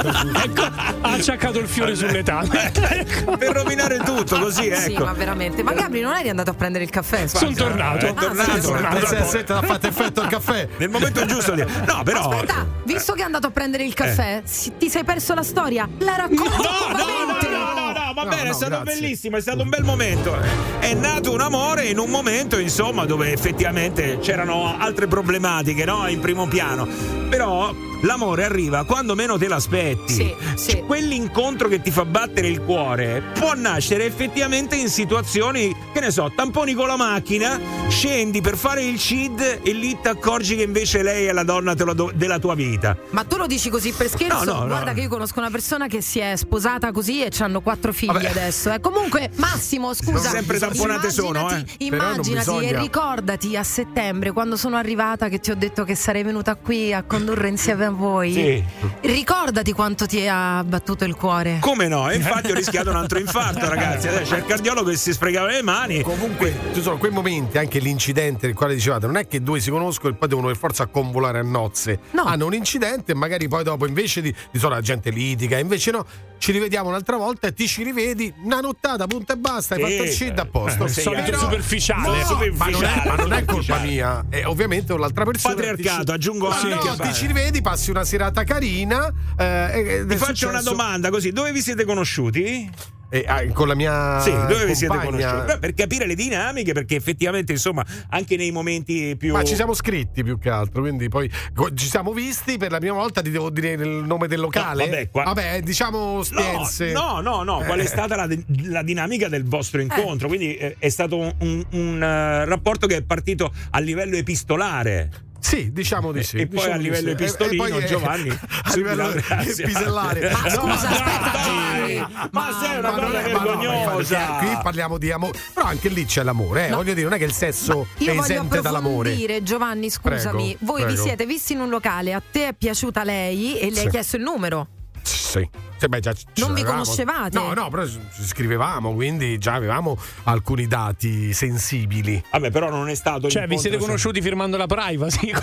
Ecco, 0.00 0.62
ha 0.62 1.12
acciaccato 1.12 1.58
il 1.58 1.68
fiore 1.68 1.94
sull'etame. 1.94 2.70
Per 3.38 3.52
rovinare 3.52 3.98
tutto, 3.98 4.38
così, 4.38 4.74
Sì, 4.74 4.92
ecco. 4.92 5.04
ma 5.04 5.12
veramente. 5.12 5.62
Ma 5.62 5.72
Gabri 5.72 6.00
non 6.00 6.14
eri 6.16 6.28
andato 6.28 6.50
a 6.50 6.54
prendere 6.54 6.84
il 6.84 6.90
caffè? 6.90 7.26
Sono 7.26 7.52
tornato. 7.52 8.06
È 8.06 8.14
tornato, 8.14 8.50
Ah, 8.50 8.54
sei 8.54 8.60
tornato. 8.60 9.06
Se, 9.06 9.24
se 9.24 9.44
ti 9.44 9.52
ha 9.52 9.62
fatto 9.62 9.86
effetto 9.86 10.22
il 10.22 10.28
caffè. 10.28 10.68
Nel 10.78 10.88
momento 10.88 11.24
giusto 11.26 11.52
di... 11.52 11.64
No, 11.86 12.02
però... 12.02 12.28
Aspetta, 12.30 12.66
visto 12.84 13.12
che 13.14 13.20
è 13.22 13.24
andato 13.24 13.46
a 13.46 13.50
prendere 13.50 13.84
il 13.84 13.94
caffè, 13.94 14.42
si- 14.44 14.72
ti 14.78 14.88
sei 14.88 15.04
perso 15.04 15.34
la 15.34 15.42
storia? 15.42 15.88
La 15.98 16.16
racconto 16.16 16.44
No, 16.56 16.96
no, 16.96 16.96
no, 16.96 17.48
no, 17.50 17.74
no, 17.74 17.92
no, 17.92 18.12
va 18.14 18.22
No, 18.24 18.28
bene, 18.28 18.44
no, 18.44 18.50
è 18.50 18.54
stato 18.54 18.82
grazie. 18.82 19.00
bellissimo, 19.00 19.36
è 19.36 19.40
stato 19.40 19.62
un 19.62 19.68
bel 19.68 19.84
momento. 19.84 20.36
È 20.78 20.92
nato 20.94 21.32
un 21.32 21.40
amore 21.40 21.84
in 21.86 21.98
un 21.98 22.10
momento, 22.10 22.58
insomma, 22.58 23.04
dove 23.04 23.32
effettivamente 23.32 24.18
c'erano 24.20 24.76
altre 24.78 25.06
problematiche, 25.06 25.84
no? 25.84 26.06
In 26.08 26.20
primo 26.20 26.46
piano. 26.46 26.86
Però 27.28 27.72
l'amore 28.02 28.44
arriva 28.44 28.84
quando 28.84 29.14
meno 29.14 29.36
te 29.38 29.48
l'aspetti. 29.48 30.12
Sì, 30.12 30.34
sì. 30.56 30.70
Cioè, 30.70 30.84
Quell'incontro 30.84 31.68
che 31.68 31.80
ti 31.80 31.90
fa 31.90 32.04
battere 32.04 32.48
il 32.48 32.60
cuore 32.62 33.22
può 33.38 33.54
nascere 33.54 34.04
effettivamente 34.06 34.76
in 34.76 34.88
situazioni, 34.88 35.74
che 35.92 36.00
ne 36.00 36.10
so, 36.10 36.30
tamponi 36.34 36.74
con 36.74 36.86
la 36.88 36.96
macchina, 36.96 37.60
scendi 37.88 38.40
per 38.40 38.56
fare 38.56 38.82
il 38.84 38.98
CID 38.98 39.60
e 39.62 39.72
lì 39.72 39.96
ti 40.00 40.08
accorgi 40.08 40.56
che 40.56 40.62
invece 40.62 41.02
lei 41.02 41.26
è 41.26 41.32
la 41.32 41.44
donna 41.44 41.74
te- 41.74 41.84
della 42.14 42.38
tua 42.38 42.54
vita. 42.54 42.96
Ma 43.10 43.24
tu 43.24 43.36
lo 43.36 43.46
dici 43.46 43.70
così 43.70 43.92
per 43.92 44.08
scherzo? 44.08 44.44
No, 44.44 44.52
no, 44.52 44.58
no. 44.60 44.66
Guarda 44.66 44.92
che 44.92 45.00
io 45.02 45.08
conosco 45.08 45.38
una 45.38 45.50
persona 45.50 45.86
che 45.86 46.00
si 46.00 46.18
è 46.18 46.34
sposata 46.36 46.90
così 46.92 47.22
e 47.22 47.30
hanno 47.38 47.60
quattro 47.60 47.92
figli 47.92 48.12
Vabbè. 48.12 48.28
adesso. 48.30 48.72
eh. 48.72 48.80
Comunque, 48.80 49.30
Massimo, 49.36 49.94
scusa. 49.94 50.28
Sempre 50.30 50.58
tamponate 50.58 51.10
sono, 51.10 51.50
eh. 51.50 51.64
immaginati- 51.78 52.64
e 52.66 52.78
ricordati 52.78 53.56
a 53.56 53.62
settembre, 53.62 54.32
quando 54.32 54.56
sono 54.56 54.76
arrivata, 54.76 55.28
che 55.28 55.38
ti 55.40 55.50
ho 55.50 55.56
detto 55.56 55.84
che 55.84 55.94
sarei 55.94 56.22
venuta 56.22 56.54
qui 56.56 56.92
a 56.92 57.02
condurre 57.02 57.48
insieme 57.48 57.84
a 57.86 57.89
voi. 57.90 58.32
Sì. 58.32 58.64
Ricordati 59.00 59.72
quanto 59.72 60.06
ti 60.06 60.26
ha 60.28 60.62
battuto 60.64 61.04
il 61.04 61.14
cuore. 61.14 61.58
Come 61.60 61.88
no? 61.88 62.10
E 62.10 62.16
infatti 62.16 62.50
ho 62.50 62.54
rischiato 62.54 62.90
un 62.90 62.96
altro 62.96 63.18
infarto, 63.18 63.68
ragazzi. 63.68 64.08
Adesso 64.08 64.30
c'è 64.30 64.38
il 64.38 64.46
cardiologo 64.46 64.90
che 64.90 64.96
si 64.96 65.12
sfregava 65.12 65.48
le 65.48 65.62
mani. 65.62 66.02
Comunque 66.02 66.54
ci 66.72 66.82
sono 66.82 66.98
quei 66.98 67.10
momenti, 67.10 67.58
anche 67.58 67.78
l'incidente 67.78 68.46
del 68.46 68.54
quale 68.54 68.74
dicevate, 68.74 69.06
non 69.06 69.16
è 69.16 69.26
che 69.26 69.42
due 69.42 69.60
si 69.60 69.70
conoscono 69.70 70.14
e 70.14 70.16
poi 70.16 70.28
devono 70.28 70.46
per 70.48 70.56
forza 70.56 70.86
convolare 70.86 71.38
a 71.38 71.42
nozze. 71.42 72.00
No. 72.12 72.22
Hanno 72.24 72.46
un 72.46 72.54
incidente 72.54 73.12
e 73.12 73.14
magari 73.14 73.48
poi 73.48 73.64
dopo 73.64 73.86
invece 73.86 74.20
di, 74.20 74.30
di 74.30 74.58
solito 74.58 74.68
la 74.68 74.80
gente 74.80 75.10
litiga, 75.10 75.58
invece 75.58 75.90
no, 75.90 76.06
ci 76.40 76.52
rivediamo 76.52 76.88
un'altra 76.88 77.18
volta 77.18 77.48
e 77.48 77.52
ti 77.52 77.68
ci 77.68 77.82
rivedi 77.82 78.32
una 78.42 78.60
nottata, 78.60 79.06
punto 79.06 79.32
e 79.34 79.36
basta, 79.36 79.74
hai 79.74 79.84
Sì. 79.84 79.90
fatto 79.90 80.02
il 80.04 80.10
shit 80.10 80.38
a 80.38 80.46
posto. 80.46 80.84
Eh, 80.86 80.88
sì, 80.88 81.00
Solito 81.02 81.22
Però- 81.24 81.38
superficiale. 81.38 82.00
No, 82.00 82.08
ma, 82.08 82.12
non 82.14 82.20
è, 82.20 82.24
superficiale, 82.24 83.08
ma 83.08 83.14
non 83.16 83.32
è 83.32 83.44
colpa 83.44 83.62
superficiale. 83.62 83.86
mia, 83.86 84.24
è 84.30 84.46
ovviamente 84.46 84.96
l'altra 84.96 85.24
persona. 85.24 85.54
Patriarcato, 85.54 85.98
ti 86.00 86.04
ci- 86.06 86.10
aggiungo 86.12 86.48
Ma 86.48 86.58
anche. 86.58 86.88
no, 86.88 86.96
ti 86.96 87.12
ci 87.14 87.26
rivedi, 87.26 87.60
passi 87.60 87.90
una 87.90 88.04
serata 88.04 88.42
carina. 88.44 89.12
eh, 89.36 90.04
è 90.06 90.16
faccio 90.16 90.48
una 90.48 90.58
successo- 90.60 90.70
domanda 90.70 91.10
così, 91.10 91.30
dove 91.30 91.52
vi 91.52 91.60
siete 91.60 91.84
conosciuti? 91.84 92.70
E, 93.12 93.24
ah, 93.26 93.44
con 93.52 93.66
la 93.66 93.74
mia 93.74 94.20
Sì, 94.20 94.30
dove 94.30 94.66
vi 94.66 94.74
siete 94.76 94.96
conosciuti? 94.98 95.58
Per 95.58 95.74
capire 95.74 96.06
le 96.06 96.14
dinamiche, 96.14 96.72
perché 96.72 96.94
effettivamente, 96.96 97.52
insomma, 97.52 97.84
anche 98.10 98.36
nei 98.36 98.52
momenti 98.52 99.16
più. 99.16 99.32
Ma 99.32 99.42
ci 99.42 99.54
siamo 99.56 99.74
scritti 99.74 100.22
più 100.22 100.38
che 100.38 100.48
altro, 100.48 100.80
quindi 100.82 101.08
poi 101.08 101.28
ci 101.74 101.86
siamo 101.86 102.12
visti 102.12 102.56
per 102.56 102.70
la 102.70 102.78
prima 102.78 102.94
volta, 102.94 103.20
ti 103.20 103.30
devo 103.30 103.50
dire 103.50 103.72
il 103.72 104.04
nome 104.06 104.28
del 104.28 104.38
locale. 104.40 104.84
No, 104.84 104.90
vabbè, 104.90 105.10
qua- 105.10 105.24
Vabbè, 105.24 105.60
diciamo 105.62 106.22
Spienze. 106.22 106.92
No, 106.92 107.20
no, 107.20 107.42
no, 107.42 107.58
qual 107.64 107.80
è 107.80 107.82
Eh. 107.82 107.86
stata 107.86 108.14
la, 108.16 108.28
la 108.64 108.82
dinamica 108.82 109.28
del 109.28 109.44
vostro 109.44 109.80
incontro? 109.80 110.28
Quindi 110.28 110.54
eh, 110.56 110.76
è 110.78 110.88
stato 110.88 111.16
un, 111.18 111.34
un- 111.40 111.64
un, 111.70 112.02
eh, 112.02 112.44
rapporto 112.44 112.86
che 112.86 112.96
è 112.96 113.02
partito 113.02 113.52
a 113.70 113.78
livello 113.80 114.16
epistolare. 114.16 115.10
Sì, 115.40 115.72
diciamo 115.72 116.12
di 116.12 116.22
sì. 116.22 116.36
E 116.38 116.46
poi 116.46 116.56
diciamo 116.56 116.74
a 116.74 116.76
di 116.76 116.82
livello 116.84 117.00
sì. 117.00 117.06
E- 117.06 117.10
e 117.10 117.12
epistolino, 117.12 117.62
poi, 117.64 117.82
eh, 117.82 117.86
Giovanni. 117.86 118.28
a 118.64 118.74
livello 118.74 119.12
grazie. 119.12 119.64
epistolare. 119.64 120.30
Ma 120.30 120.40
No, 120.42 120.48
scusa, 120.50 120.88
no, 120.88 120.94
aspetta, 120.94 121.30
dai, 121.32 122.06
ma 122.32 122.58
sei 122.60 122.78
una 122.78 122.90
non 122.90 123.00
cosa 123.00 123.22
è- 123.22 123.32
ma 123.32 123.38
no, 123.38 123.44
vergognosa. 123.44 124.18
infatti, 124.18 124.46
qui 124.46 124.58
parliamo 124.62 124.98
di 124.98 125.10
amore, 125.10 125.38
però 125.54 125.66
anche 125.66 125.88
lì 125.88 126.04
c'è 126.04 126.22
l'amore, 126.22 126.66
eh. 126.66 126.68
No. 126.70 126.76
voglio 126.76 126.92
dire, 126.94 127.04
non 127.08 127.14
è 127.14 127.18
che 127.18 127.24
il 127.24 127.32
sesso 127.32 127.86
è 127.96 128.02
Io 128.02 128.14
voglio 128.14 128.22
esente 128.22 128.60
dall'amore. 128.60 129.10
approfondire, 129.10 129.42
Giovanni, 129.42 129.90
scusami. 129.90 130.56
Prego, 130.56 130.72
Voi 130.72 130.80
vi 130.80 130.86
prego. 130.92 131.02
siete 131.02 131.26
visti 131.26 131.52
in 131.54 131.60
un 131.60 131.68
locale, 131.68 132.12
a 132.12 132.22
te 132.30 132.48
è 132.48 132.52
piaciuta 132.54 133.02
lei 133.04 133.58
e 133.58 133.70
le 133.70 133.78
hai 133.78 133.84
Sì. 133.84 133.88
chiesto 133.88 134.16
il 134.16 134.22
numero? 134.22 134.66
Sì. 135.02 135.48
Sì, 135.80 135.88
beh, 135.88 136.00
già 136.00 136.12
ci 136.12 136.24
Non 136.36 136.52
vi 136.52 136.62
conoscevate? 136.62 137.38
No, 137.38 137.54
no, 137.54 137.70
però 137.70 137.86
ci 137.86 137.98
scrivevamo, 138.22 138.92
quindi 138.94 139.38
già 139.38 139.54
avevamo 139.54 139.98
alcuni 140.24 140.66
dati 140.66 141.32
sensibili. 141.32 142.22
Vabbè, 142.30 142.50
però 142.50 142.68
non 142.68 142.88
è 142.90 142.94
stato 142.94 143.28
Cioè, 143.30 143.46
vi 143.46 143.58
siete 143.58 143.78
conosciuti 143.78 144.20
firmando 144.20 144.56
la 144.58 144.66
privacy? 144.66 145.32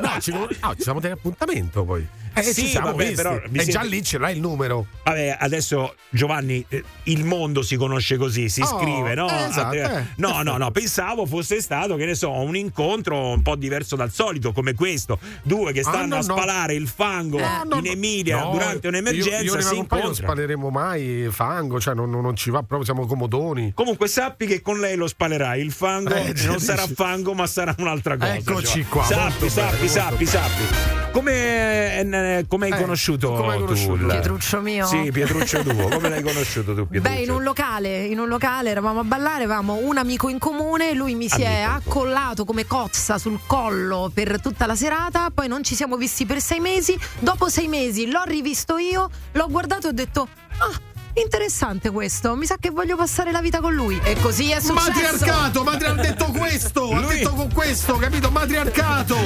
No, 0.00 0.18
ci, 0.20 0.32
no, 0.32 0.48
ci 0.74 0.82
siamo 0.82 0.98
tenuti 1.00 1.18
appuntamento 1.20 1.84
poi. 1.84 2.04
Eh, 2.34 2.42
Sì, 2.42 2.62
ci 2.62 2.66
siamo 2.68 2.88
vabbè, 2.88 2.98
visti. 3.08 3.14
però 3.14 3.34
e 3.36 3.40
siete- 3.52 3.70
già 3.70 3.82
lì 3.82 4.02
ce 4.02 4.18
l'hai 4.18 4.34
il 4.34 4.40
numero. 4.40 4.86
Vabbè, 5.04 5.36
adesso 5.38 5.94
Giovanni, 6.10 6.64
eh, 6.68 6.82
il 7.04 7.24
mondo 7.24 7.62
si 7.62 7.76
conosce 7.76 8.16
così, 8.16 8.48
si 8.48 8.62
Oh, 8.62 8.78
scrive, 8.80 9.14
no? 9.14 9.28
eh, 9.28 9.44
esatto, 9.48 9.74
eh. 9.74 10.04
No, 10.16 10.42
no, 10.42 10.56
no, 10.56 10.70
pensavo 10.70 11.26
fosse 11.26 11.60
stato, 11.60 11.94
che 11.96 12.06
ne 12.06 12.14
so, 12.14 12.30
un 12.32 12.56
incontro 12.56 13.28
un 13.28 13.42
po' 13.42 13.54
diverso 13.54 13.94
dal 13.96 14.10
solito, 14.10 14.52
come 14.52 14.74
questo. 14.74 15.18
Due 15.42 15.72
che 15.72 15.80
Ah, 15.80 15.84
stanno 15.84 16.06
no, 16.06 16.14
a 16.14 16.16
no. 16.18 16.22
spalare 16.36 16.74
il 16.74 16.88
fango 16.88 17.38
Eh, 17.38 17.42
no, 17.68 17.76
in 17.76 17.84
no. 17.84 17.91
Emilia 17.92 18.42
No, 18.42 18.50
durante 18.50 18.88
un'emergenza 18.88 19.38
Io, 19.42 19.54
io 19.54 19.60
si 19.60 19.74
compagna 19.76 20.02
non 20.04 20.14
spaleremo 20.14 20.68
mai 20.70 21.28
fango, 21.30 21.80
cioè 21.80 21.94
non, 21.94 22.10
non- 22.10 22.36
ci 22.36 22.50
va 22.50 22.58
proprio, 22.58 22.84
siamo 22.84 23.06
comodoni. 23.06 23.72
Comunque 23.74 24.08
sappi 24.08 24.46
che 24.46 24.60
con 24.60 24.80
lei 24.80 24.96
lo 24.96 25.06
spalerai 25.06 25.60
il 25.60 25.72
fango 25.72 26.14
Eh, 26.14 26.22
non 26.24 26.32
dici- 26.32 26.60
sarà 26.60 26.86
fango 26.86 27.34
ma 27.34 27.46
sarà 27.46 27.74
un'altra 27.78 28.16
cosa. 28.16 28.34
Eccoci 28.34 28.64
Giovanni. 28.64 28.84
qua, 28.86 29.04
Sappi, 29.04 29.48
sappi, 29.48 29.88
sappi, 29.88 30.26
sappi. 30.26 31.01
Come, 31.12 31.98
eh, 32.00 32.44
come 32.48 32.66
hai 32.66 32.72
Eh, 32.72 32.80
conosciuto 32.80 33.32
come 33.32 33.52
hai 33.52 33.58
tu? 33.58 33.64
conosciuto? 33.64 33.94
il- 34.02 34.06
Pietruccio 34.06 34.60
mio? 34.60 34.86
Sì, 34.86 35.10
Pietruccio 35.12 35.60
tuo. 35.62 35.88
Come 35.88 36.08
l'hai 36.08 36.22
conosciuto 36.22 36.74
tu, 36.74 36.86
Pietruccio? 36.88 37.14
Beh, 37.16 37.22
in 37.22 37.30
un 37.30 37.42
locale, 37.42 38.04
in 38.04 38.18
un 38.18 38.28
locale 38.28 38.70
eravamo 38.70 39.00
a 39.00 39.04
ballare, 39.04 39.44
avevamo 39.44 39.74
un 39.82 39.98
amico 39.98 40.28
in 40.30 40.38
comune, 40.38 40.94
lui 40.94 41.14
mi 41.14 41.28
si 41.28 41.42
è 41.42 41.60
accollato 41.60 42.44
come 42.46 42.66
cozza 42.66 43.18
sul 43.18 43.40
collo 43.46 44.10
per 44.12 44.40
tutta 44.40 44.64
la 44.66 44.74
serata, 44.74 45.28
poi 45.32 45.48
non 45.48 45.62
ci 45.62 45.74
siamo 45.74 45.96
visti 45.96 46.24
per 46.24 46.40
sei 46.40 46.60
mesi, 46.60 46.98
dopo 47.18 47.48
sei 47.50 47.68
mesi 47.68 48.10
l'ho 48.10 48.22
rivisto 48.24 48.78
io, 48.78 49.08
l'ho 49.32 49.46
guardato 49.50 49.88
e 49.88 49.90
ho 49.90 49.92
detto, 49.94 50.26
ah, 50.58 50.80
interessante 51.14 51.90
questo, 51.90 52.34
mi 52.36 52.46
sa 52.46 52.56
che 52.58 52.70
voglio 52.70 52.96
passare 52.96 53.30
la 53.32 53.40
vita 53.40 53.60
con 53.60 53.74
lui. 53.74 54.00
E 54.02 54.16
così 54.20 54.50
è 54.50 54.60
successo. 54.60 54.72
Matriarcato, 54.90 55.62
matri- 55.62 55.86
ha 55.88 55.92
detto 55.94 56.24
questo, 56.26 56.90
ha 56.90 57.00
Lui- 57.00 57.16
detto 57.16 57.30
con 57.32 57.52
questo, 57.52 57.96
capito? 57.96 58.30
Matriarcato. 58.30 59.16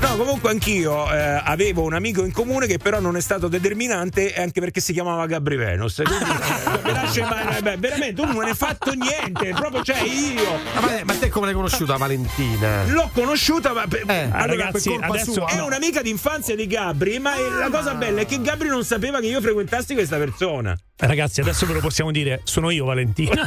No, 0.00 0.16
comunque 0.16 0.50
anch'io 0.50 1.10
eh, 1.12 1.40
avevo 1.44 1.82
un 1.82 1.94
amico 1.94 2.24
in 2.24 2.32
comune 2.32 2.66
che 2.66 2.78
però 2.78 3.00
non 3.00 3.16
è 3.16 3.20
stato 3.20 3.48
determinante 3.48 4.32
anche 4.34 4.60
perché 4.60 4.80
si 4.80 4.92
chiamava 4.92 5.26
Gabri 5.26 5.56
Venus. 5.56 6.02
Quindi, 6.04 6.24
eh, 6.24 6.80
mi 6.84 6.92
lasci- 6.92 7.20
ma- 7.20 7.58
beh, 7.62 7.76
veramente, 7.78 8.14
tu 8.22 8.24
non 8.30 8.44
hai 8.44 8.54
fatto 8.54 8.92
niente, 8.92 9.52
proprio 9.54 9.82
cioè 9.82 10.00
io. 10.02 10.58
Ma, 10.80 11.00
ma 11.04 11.14
te 11.14 11.28
come 11.28 11.46
l'hai 11.46 11.54
conosciuta 11.54 11.96
Valentina? 11.96 12.84
L'ho 12.86 13.10
conosciuta, 13.12 13.72
ma 13.72 13.86
per- 13.88 14.04
allora, 14.08 14.46
ragazzi, 14.46 14.88
per 14.90 14.98
colpa 15.00 15.14
adesso- 15.14 15.32
sua. 15.32 15.46
è 15.48 15.56
no. 15.56 15.66
un'amica 15.66 16.00
d'infanzia 16.02 16.54
di 16.54 16.66
Gabri, 16.66 17.18
ma 17.18 17.34
è- 17.34 17.40
la 17.58 17.68
cosa 17.70 17.94
bella 17.94 18.20
è 18.20 18.26
che 18.26 18.40
Gabri 18.40 18.68
non 18.68 18.84
sapeva 18.84 19.20
che 19.20 19.26
io 19.26 19.40
frequentassi 19.40 19.94
questa 19.94 20.16
persona. 20.16 20.76
Ragazzi, 21.08 21.40
adesso 21.40 21.64
ve 21.64 21.72
lo 21.72 21.80
possiamo 21.80 22.10
dire, 22.10 22.42
sono 22.44 22.68
io 22.68 22.84
Valentina. 22.84 23.32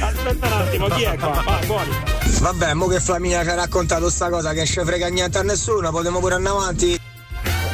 Aspetta 0.00 0.46
un 0.46 0.52
attimo, 0.52 0.86
chi 0.88 1.02
è 1.04 1.16
qua? 1.16 1.42
Vai, 1.44 1.64
buoni. 1.64 1.90
Vabbè, 2.40 2.74
mo 2.74 2.88
che 2.88 2.98
Flaminia 2.98 3.44
ci 3.44 3.50
ha 3.50 3.54
raccontato 3.54 4.10
sta 4.10 4.28
cosa 4.30 4.50
che 4.50 4.56
non 4.56 4.66
ci 4.66 4.80
frega 4.84 5.06
niente 5.06 5.38
a 5.38 5.42
nessuno, 5.42 5.92
potremmo 5.92 6.18
pure 6.18 6.34
andare 6.34 6.56
avanti. 6.56 6.98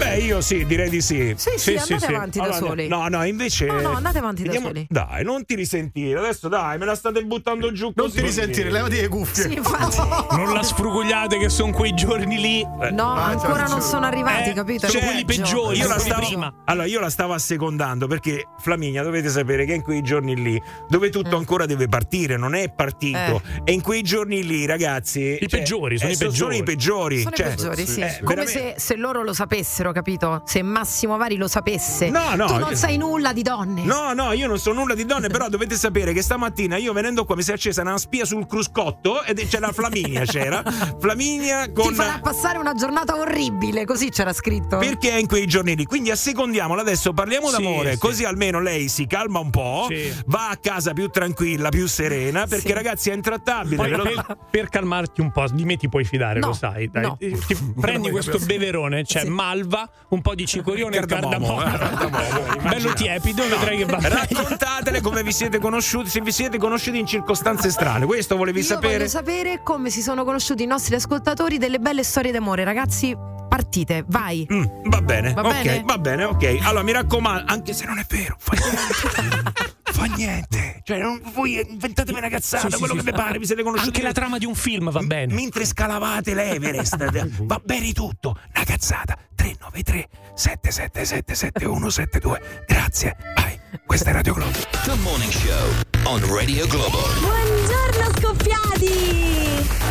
Beh, 0.00 0.16
io 0.16 0.40
sì, 0.40 0.64
direi 0.64 0.88
di 0.88 1.02
sì. 1.02 1.34
Sì, 1.36 1.50
sì, 1.56 1.76
andate 1.76 2.06
avanti 2.06 2.38
da 2.38 2.44
Allora, 2.44 2.58
soli. 2.58 2.88
No, 2.88 3.06
no, 3.08 3.22
invece. 3.24 3.66
No, 3.66 3.80
no, 3.80 3.90
andate 3.92 4.18
avanti 4.18 4.42
da 4.42 4.46
Vediamo- 4.50 4.68
soli. 4.68 4.86
Dai, 4.88 5.22
non 5.24 5.44
ti 5.44 5.54
risentire. 5.54 6.18
Adesso 6.18 6.48
dai, 6.48 6.78
me 6.78 6.86
la 6.86 6.94
state 6.94 7.22
buttando 7.22 7.70
giù 7.72 7.92
Non 7.94 8.10
ti 8.10 8.20
risentire, 8.22 8.70
levati 8.70 8.98
le 9.00 9.08
cuffie. 9.08 9.42
Sì, 9.42 9.54
infatti. 9.54 9.98
non 10.36 10.54
la 10.54 10.62
sfrugugliate 10.62 11.36
che 11.38 11.48
sono 11.50 11.72
quei 11.72 11.92
giorni 11.94 12.38
lì. 12.40 12.66
No, 12.92 13.12
Ah, 13.12 13.26
ancora 13.26 13.64
non 13.64 13.82
sono 13.82 14.06
arrivati, 14.06 14.50
Eh, 14.50 14.52
capito? 14.54 14.88
sono 14.88 15.04
quelli 15.04 15.24
peggio. 15.24 15.42
peggiori, 15.42 15.78
Io 15.78 15.88
la, 15.88 15.98
stavo, 15.98 16.26
prima. 16.26 16.54
allora, 16.64 16.86
io 16.86 17.00
la 17.00 17.10
stavo 17.10 17.34
assecondando 17.34 18.06
perché 18.06 18.46
Flaminia 18.58 19.02
dovete 19.02 19.28
sapere 19.28 19.64
che 19.66 19.74
in 19.74 19.82
quei 19.82 20.00
giorni 20.02 20.34
lì 20.40 20.60
dove 20.88 21.10
tutto 21.10 21.36
ancora 21.36 21.66
deve 21.66 21.88
partire, 21.88 22.36
non 22.38 22.54
è 22.54 22.70
partito. 22.72 23.42
E 23.64 23.72
in 23.72 23.82
quei 23.82 24.00
giorni 24.02 24.44
lì, 24.44 24.64
ragazzi, 24.64 25.36
I 25.40 25.46
peggiori, 25.48 25.98
sono 25.98 26.10
i 26.10 26.14
Sono 26.14 26.30
peggiori. 26.30 26.56
i 26.58 26.62
peggiori. 26.62 27.18
Sono 27.22 27.34
Cioè, 27.36 27.46
i 27.46 27.50
peggiori, 27.50 27.86
sì. 27.86 28.00
eh, 28.00 28.20
Come 28.24 28.46
se 28.46 28.96
loro 28.96 29.22
lo 29.22 29.32
sapessero, 29.34 29.89
capito? 29.92 30.42
Se 30.44 30.62
Massimo 30.62 31.16
Vari 31.16 31.36
lo 31.36 31.48
sapesse. 31.48 32.10
No, 32.10 32.34
no, 32.34 32.46
Tu 32.46 32.58
non 32.58 32.70
io- 32.70 32.76
sai 32.76 32.96
nulla 32.96 33.32
di 33.32 33.42
donne. 33.42 33.82
No, 33.84 34.12
no, 34.12 34.32
io 34.32 34.46
non 34.46 34.58
so 34.58 34.72
nulla 34.72 34.94
di 34.94 35.04
donne, 35.04 35.28
però 35.28 35.48
dovete 35.50 35.74
sapere 35.76 36.12
che 36.12 36.22
stamattina 36.22 36.76
io 36.76 36.92
venendo 36.92 37.24
qua 37.24 37.36
mi 37.36 37.42
si 37.42 37.50
è 37.50 37.54
accesa 37.54 37.82
una 37.82 37.98
spia 37.98 38.24
sul 38.24 38.46
cruscotto 38.46 39.22
ed 39.24 39.46
c'era 39.48 39.72
Flaminia, 39.72 40.24
c'era. 40.24 40.62
Flaminia 40.98 41.64
Ti 41.64 41.72
con 41.72 41.94
farà 41.94 42.18
passare 42.20 42.58
una 42.58 42.74
giornata 42.74 43.16
orribile, 43.16 43.84
così 43.84 44.10
c'era 44.10 44.32
scritto. 44.32 44.78
perché 44.78 45.10
è 45.10 45.16
in 45.18 45.26
quei 45.26 45.46
giorni 45.46 45.74
lì. 45.76 45.84
Quindi 45.84 46.10
assecondiamola 46.10 46.80
adesso, 46.82 47.12
parliamo 47.12 47.48
Sì, 47.48 47.52
d'amore, 47.62 47.92
sì. 47.92 47.98
così 47.98 48.24
almeno 48.24 48.60
lei 48.60 48.88
si 48.88 49.06
calma 49.06 49.38
un 49.38 49.50
po', 49.50 49.86
Sì. 49.88 50.12
va 50.26 50.50
a 50.50 50.56
casa 50.56 50.92
più 50.92 51.08
tranquilla, 51.08 51.68
più 51.70 51.86
serena, 51.86 52.46
perché 52.46 52.68
Sì. 52.68 52.72
ragazzi 52.74 53.10
è 53.10 53.14
intrattabile. 53.14 53.76
Poi 53.76 53.90
lo- 53.90 54.02
per, 54.02 54.36
per 54.50 54.68
calmarti 54.68 55.20
un 55.20 55.30
po', 55.32 55.46
di 55.50 55.64
me 55.64 55.76
ti 55.76 55.88
puoi 55.88 56.04
fidare, 56.04 56.40
No, 56.40 56.48
lo 56.48 56.52
sai. 56.52 56.88
Dai. 56.90 57.02
no. 57.02 57.16
Ti- 57.18 57.36
ti 57.46 57.56
prendi 57.80 58.10
questo 58.10 58.38
beverone, 58.38 59.02
c'è 59.04 59.24
malva, 59.24 59.79
un 60.08 60.20
po' 60.20 60.34
di 60.34 60.46
cicorione 60.46 60.96
e 60.96 61.06
Cardamomo, 61.06 61.56
cardamomo. 61.56 62.18
eh, 62.18 62.58
Bello 62.68 62.92
tiepido, 62.92 63.42
vedrai 63.48 63.76
che 63.78 63.84
va 63.84 63.96
bene. 63.96 64.08
Raccontatele 64.14 65.00
come 65.00 65.22
vi 65.22 65.32
siete 65.32 65.58
conosciuti, 65.58 66.08
se 66.08 66.20
vi 66.20 66.32
siete 66.32 66.58
conosciuti 66.58 66.98
in 66.98 67.06
circostanze 67.06 67.70
strane. 67.70 68.06
Questo 68.06 68.36
volevi 68.36 68.58
Io 68.60 68.64
sapere? 68.64 68.96
voglio 68.96 69.08
sapere 69.08 69.60
come 69.62 69.90
si 69.90 70.02
sono 70.02 70.24
conosciuti 70.24 70.62
i 70.62 70.66
nostri 70.66 70.94
ascoltatori 70.94 71.58
delle 71.58 71.78
belle 71.78 72.02
storie 72.04 72.32
d'amore. 72.32 72.64
Ragazzi, 72.64 73.16
partite, 73.48 74.04
vai. 74.08 74.46
Mm, 74.52 74.64
va 74.84 75.00
bene, 75.02 75.32
Va 75.32 75.42
ok, 75.42 75.62
bene? 75.62 75.82
va 75.84 75.98
bene, 75.98 76.24
ok. 76.24 76.58
Allora 76.62 76.82
mi 76.82 76.92
raccomando, 76.92 77.52
anche 77.52 77.72
se 77.72 77.84
non 77.86 77.98
è 77.98 78.04
vero, 78.08 78.36
fa 78.38 78.52
niente. 78.56 79.78
fa 80.00 80.14
niente. 80.14 80.80
Cioè, 80.82 80.98
non, 80.98 81.20
voi 81.34 81.60
inventatevi 81.60 82.18
una 82.18 82.28
cazzata, 82.28 82.70
Sì, 82.70 82.78
quello 82.78 82.94
sì, 82.94 83.00
che 83.00 83.10
vi 83.10 83.16
sì. 83.16 83.22
pare, 83.22 83.38
vi 83.38 83.46
siete 83.46 83.62
conosciuti. 83.62 83.88
Anche 83.88 84.02
la 84.02 84.12
trama 84.12 84.38
di 84.38 84.46
un 84.46 84.54
film 84.54 84.90
va 84.90 85.00
bene. 85.00 85.34
Mentre 85.34 85.64
scalavate 85.64 86.34
l'Everest, 86.34 86.96
va 87.44 87.60
bene 87.62 87.92
tutto. 87.92 88.36
Una 88.54 88.64
cazzata. 88.64 89.16
393 89.34 90.08
777 90.34 91.34
7172. 91.34 92.64
Grazie. 92.66 93.16
Vai. 93.36 93.58
Questa 93.86 94.10
è 94.10 94.12
Radio 94.12 94.34
Globo. 94.34 94.58
The 94.84 94.94
Morning 94.96 95.32
Show 95.32 95.68
on 96.04 96.34
Radio 96.34 96.66
Globo. 96.66 96.98
Buongiorno 97.20 98.10
scoppiati! 98.18 99.89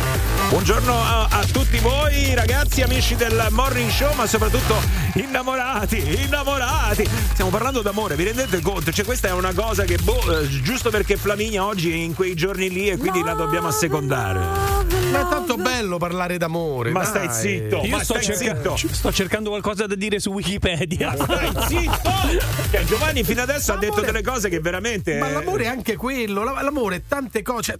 Buongiorno 0.50 0.92
a, 0.92 1.28
a 1.30 1.44
tutti 1.44 1.78
voi 1.78 2.34
ragazzi, 2.34 2.82
amici 2.82 3.14
del 3.14 3.46
Morning 3.50 3.88
Show, 3.88 4.12
ma 4.14 4.26
soprattutto 4.26 4.74
innamorati, 5.14 6.22
innamorati. 6.24 7.08
Stiamo 7.32 7.52
parlando 7.52 7.82
d'amore, 7.82 8.16
vi 8.16 8.24
rendete 8.24 8.60
conto? 8.60 8.90
Cioè 8.90 9.04
questa 9.04 9.28
è 9.28 9.32
una 9.32 9.52
cosa 9.54 9.84
che, 9.84 9.96
boh, 10.02 10.40
eh, 10.40 10.48
giusto 10.48 10.90
perché 10.90 11.16
Flaminia 11.16 11.64
oggi 11.64 11.92
è 11.92 11.94
in 11.94 12.14
quei 12.14 12.34
giorni 12.34 12.68
lì 12.68 12.88
e 12.88 12.96
quindi 12.96 13.22
la 13.22 13.34
dobbiamo 13.34 13.68
assecondare. 13.68 14.40
Ma 15.12 15.20
è 15.20 15.28
tanto 15.28 15.56
bello 15.56 15.98
parlare 15.98 16.36
d'amore. 16.36 16.90
Ma 16.90 17.02
dai. 17.04 17.08
stai 17.08 17.28
zitto, 17.32 17.82
Io 17.84 17.96
ma 17.96 18.02
sto, 18.02 18.20
stai 18.20 18.36
cerca- 18.36 18.76
zitto. 18.76 18.94
sto 18.94 19.12
cercando 19.12 19.50
qualcosa 19.50 19.86
da 19.86 19.94
dire 19.94 20.18
su 20.18 20.30
Wikipedia. 20.32 21.14
Stai 21.16 21.52
zitto! 21.68 22.08
Cioè, 22.70 22.84
Giovanni 22.84 23.24
fino 23.24 23.42
adesso 23.42 23.72
ha 23.72 23.76
detto 23.76 24.00
delle 24.00 24.22
cose 24.22 24.48
che 24.48 24.60
veramente... 24.60 25.18
Ma 25.18 25.28
l'amore 25.28 25.64
è 25.64 25.66
anche 25.66 25.96
quello, 25.96 26.44
la- 26.44 26.60
l'amore 26.62 26.96
è 26.96 27.02
tante 27.06 27.42
cose. 27.42 27.76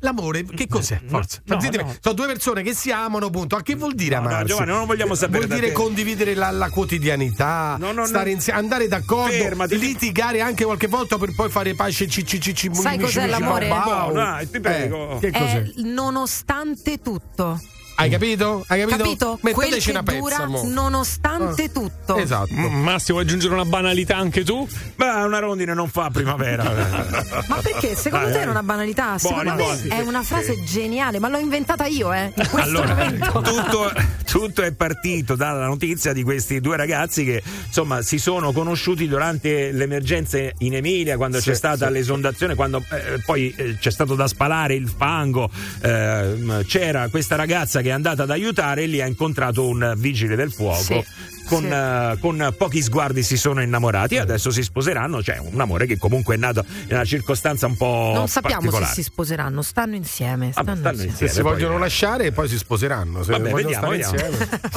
L'amore, 0.00 0.44
che 0.44 0.66
cos'è? 0.66 1.00
Forza. 1.06 1.40
no, 1.44 1.56
Ditemi, 1.56 1.84
no. 1.84 1.94
Sono 2.00 2.14
due 2.14 2.26
persone 2.26 2.62
che 2.62 2.74
si 2.74 2.90
amano, 2.90 3.30
punto. 3.30 3.56
A 3.56 3.62
che 3.62 3.74
vuol 3.74 3.94
dire 3.94 4.16
No, 4.16 4.22
no, 4.22 4.28
amarsi? 4.28 4.46
Giovanni, 4.48 4.70
non 4.70 4.78
lo 4.80 4.86
vogliamo 4.86 5.14
sapere 5.14 5.46
Vuol 5.46 5.58
dire 5.58 5.68
te. 5.68 5.72
condividere 5.72 6.34
la, 6.34 6.50
la 6.50 6.68
quotidianità, 6.70 7.76
No, 7.78 7.86
no, 7.86 7.92
no. 8.00 8.06
stare 8.06 8.30
insieme, 8.30 8.58
andare 8.58 8.88
d'accordo, 8.88 9.32
Fermati. 9.32 9.78
litigare 9.78 10.40
anche 10.40 10.64
qualche 10.64 10.86
volta 10.86 11.18
per 11.18 11.34
poi 11.34 11.50
fare 11.50 11.74
pace 11.74 12.06
cicci 12.08 12.38
Sai 12.72 12.98
cos'è 12.98 13.26
l'amore? 13.26 13.68
No, 13.68 14.10
dai, 14.12 14.50
ti 14.50 14.60
prego. 14.60 15.16
Eh, 15.16 15.18
che 15.20 15.30
cos'è? 15.32 15.62
È 15.62 15.72
nonostante 15.82 17.00
tutto. 17.00 17.60
Hai 17.98 18.10
capito? 18.10 18.62
Hai 18.68 18.80
capito? 18.80 18.96
Capito? 19.02 19.38
Quel 19.40 19.54
Metteteci 19.56 19.84
che 19.86 19.90
una 19.92 20.02
pezza. 20.02 20.18
dura 20.18 20.46
mo. 20.46 20.62
nonostante 20.66 21.72
tutto. 21.72 22.16
Esatto. 22.16 22.52
Mm, 22.52 22.82
Massimo, 22.82 23.18
vuoi 23.18 23.22
aggiungere 23.24 23.54
una 23.54 23.64
banalità 23.64 24.16
anche 24.18 24.44
tu? 24.44 24.68
Beh, 24.96 25.06
una 25.24 25.38
rondine 25.38 25.72
non 25.72 25.88
fa 25.88 26.10
primavera. 26.10 26.62
Ma 27.48 27.56
perché? 27.62 27.94
Secondo 27.96 28.26
Dai, 28.26 28.32
te 28.34 28.38
dai. 28.40 28.46
è 28.48 28.50
una 28.50 28.62
banalità? 28.62 29.16
Secondo 29.16 29.44
Buoni, 29.54 29.56
me 29.56 29.88
buoni. 29.88 29.88
è 29.88 30.06
una 30.06 30.22
frase 30.22 30.62
geniale, 30.64 31.18
ma 31.18 31.28
l'ho 31.28 31.38
inventata 31.38 31.86
io, 31.86 32.12
eh. 32.12 32.32
In 32.34 32.48
questo 32.50 32.58
Allora, 32.60 32.94
momento. 32.94 33.40
tutto, 33.40 33.92
tutto 34.30 34.62
è 34.62 34.72
partito 34.72 35.34
dalla 35.34 35.64
notizia 35.66 36.12
di 36.12 36.22
questi 36.22 36.60
due 36.60 36.76
ragazzi 36.76 37.24
che 37.24 37.42
insomma 37.66 38.02
si 38.02 38.18
sono 38.18 38.52
conosciuti 38.52 39.08
durante 39.08 39.72
l'emergenza 39.72 40.38
in 40.58 40.74
Emilia, 40.74 41.16
quando 41.16 41.38
Sì, 41.40 41.48
c'è 41.50 41.54
stata 41.54 41.86
sì. 41.86 41.92
l'esondazione, 41.92 42.54
quando 42.54 42.84
eh, 42.90 43.22
poi 43.24 43.54
eh, 43.56 43.78
c'è 43.78 43.90
stato 43.90 44.14
da 44.14 44.26
spalare 44.28 44.74
il 44.74 44.86
fango. 44.94 45.48
ehm, 45.80 46.64
c'era 46.66 47.08
questa 47.08 47.36
ragazza 47.36 47.80
che 47.86 47.92
è 47.92 47.94
andata 47.94 48.24
ad 48.24 48.30
aiutare 48.30 48.82
e 48.82 48.86
lì 48.86 49.00
ha 49.00 49.06
incontrato 49.06 49.68
un 49.68 49.94
vigile 49.96 50.34
del 50.34 50.50
fuoco. 50.50 50.74
Sì, 50.82 51.04
Con, 51.46 51.60
sì. 51.62 51.68
eh, 51.68 52.16
con 52.20 52.54
pochi 52.58 52.82
sguardi 52.82 53.22
si 53.22 53.36
sono 53.36 53.62
innamorati 53.62 54.16
e 54.16 54.18
adesso 54.18 54.50
si 54.50 54.64
sposeranno. 54.64 55.20
C'è 55.20 55.38
un 55.38 55.60
amore 55.60 55.86
che 55.86 55.96
comunque 55.96 56.34
è 56.34 56.38
nato 56.38 56.64
in 56.88 56.94
una 56.94 57.04
circostanza 57.04 57.66
un 57.66 57.76
po' 57.76 58.10
Non 58.12 58.26
sappiamo 58.26 58.72
se 58.72 58.84
si 58.86 59.02
sposeranno, 59.04 59.62
stanno 59.62 59.94
insieme. 59.94 60.50
Stanno, 60.50 60.74
stanno 60.74 60.88
insieme. 60.90 61.10
insieme. 61.10 61.30
Se 61.32 61.36
si 61.36 61.42
poi- 61.42 61.52
vogliono 61.52 61.78
lasciare 61.78 62.24
e 62.24 62.32
poi 62.32 62.48
si 62.48 62.58
sposeranno. 62.58 63.22
Se 63.22 63.30
Vabbè, 63.30 63.52
vediamo, 63.52 63.88
vediamo. 63.88 64.16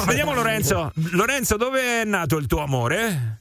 Vediamo 0.06 0.32
Lorenzo. 0.34 0.92
Lorenzo, 1.10 1.56
dove 1.56 2.02
è 2.02 2.04
nato 2.04 2.36
il 2.36 2.46
tuo 2.46 2.62
amore? 2.62 3.38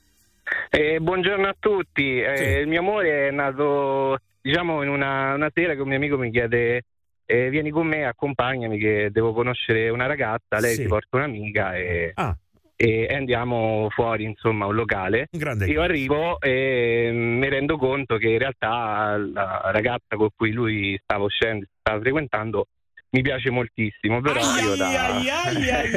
Eh, 0.71 0.97
buongiorno 0.99 1.47
a 1.47 1.55
tutti, 1.59 2.19
Eh, 2.21 2.61
il 2.61 2.67
mio 2.67 2.79
amore 2.79 3.27
è 3.27 3.31
nato 3.31 4.17
diciamo 4.41 4.81
in 4.81 4.89
una, 4.89 5.35
una 5.35 5.51
sera 5.53 5.75
che 5.75 5.81
un 5.81 5.87
mio 5.89 5.97
amico 5.97 6.17
mi 6.17 6.31
chiede 6.31 6.85
eh, 7.31 7.49
vieni 7.49 7.69
con 7.69 7.85
me, 7.85 8.05
accompagnami 8.05 8.79
che 8.79 9.09
devo 9.11 9.33
conoscere 9.33 9.89
una 9.89 10.07
ragazza, 10.07 10.59
lei 10.59 10.73
Sì. 10.73 10.81
si 10.81 10.87
porta 10.87 11.17
un'amica 11.17 11.75
e, 11.75 12.11
Ah. 12.15 12.35
e 12.75 13.05
andiamo 13.13 13.87
fuori 13.91 14.23
insomma 14.23 14.65
a 14.65 14.69
un 14.69 14.75
locale. 14.75 15.27
Grande. 15.29 15.67
Io 15.67 15.81
arrivo 15.83 16.39
e 16.41 17.09
mm, 17.11 17.37
mi 17.37 17.49
rendo 17.49 17.77
conto 17.77 18.17
che 18.17 18.29
in 18.29 18.39
realtà 18.39 19.15
la 19.17 19.61
ragazza 19.71 20.15
con 20.15 20.29
cui 20.35 20.51
lui 20.51 20.99
stava 21.03 21.25
uscendo, 21.25 21.65
stava 21.79 21.99
frequentando, 21.99 22.65
mi 23.11 23.21
piace 23.21 23.49
moltissimo, 23.51 24.21
però 24.21 24.39
io 24.39 24.75
da... 24.75 25.19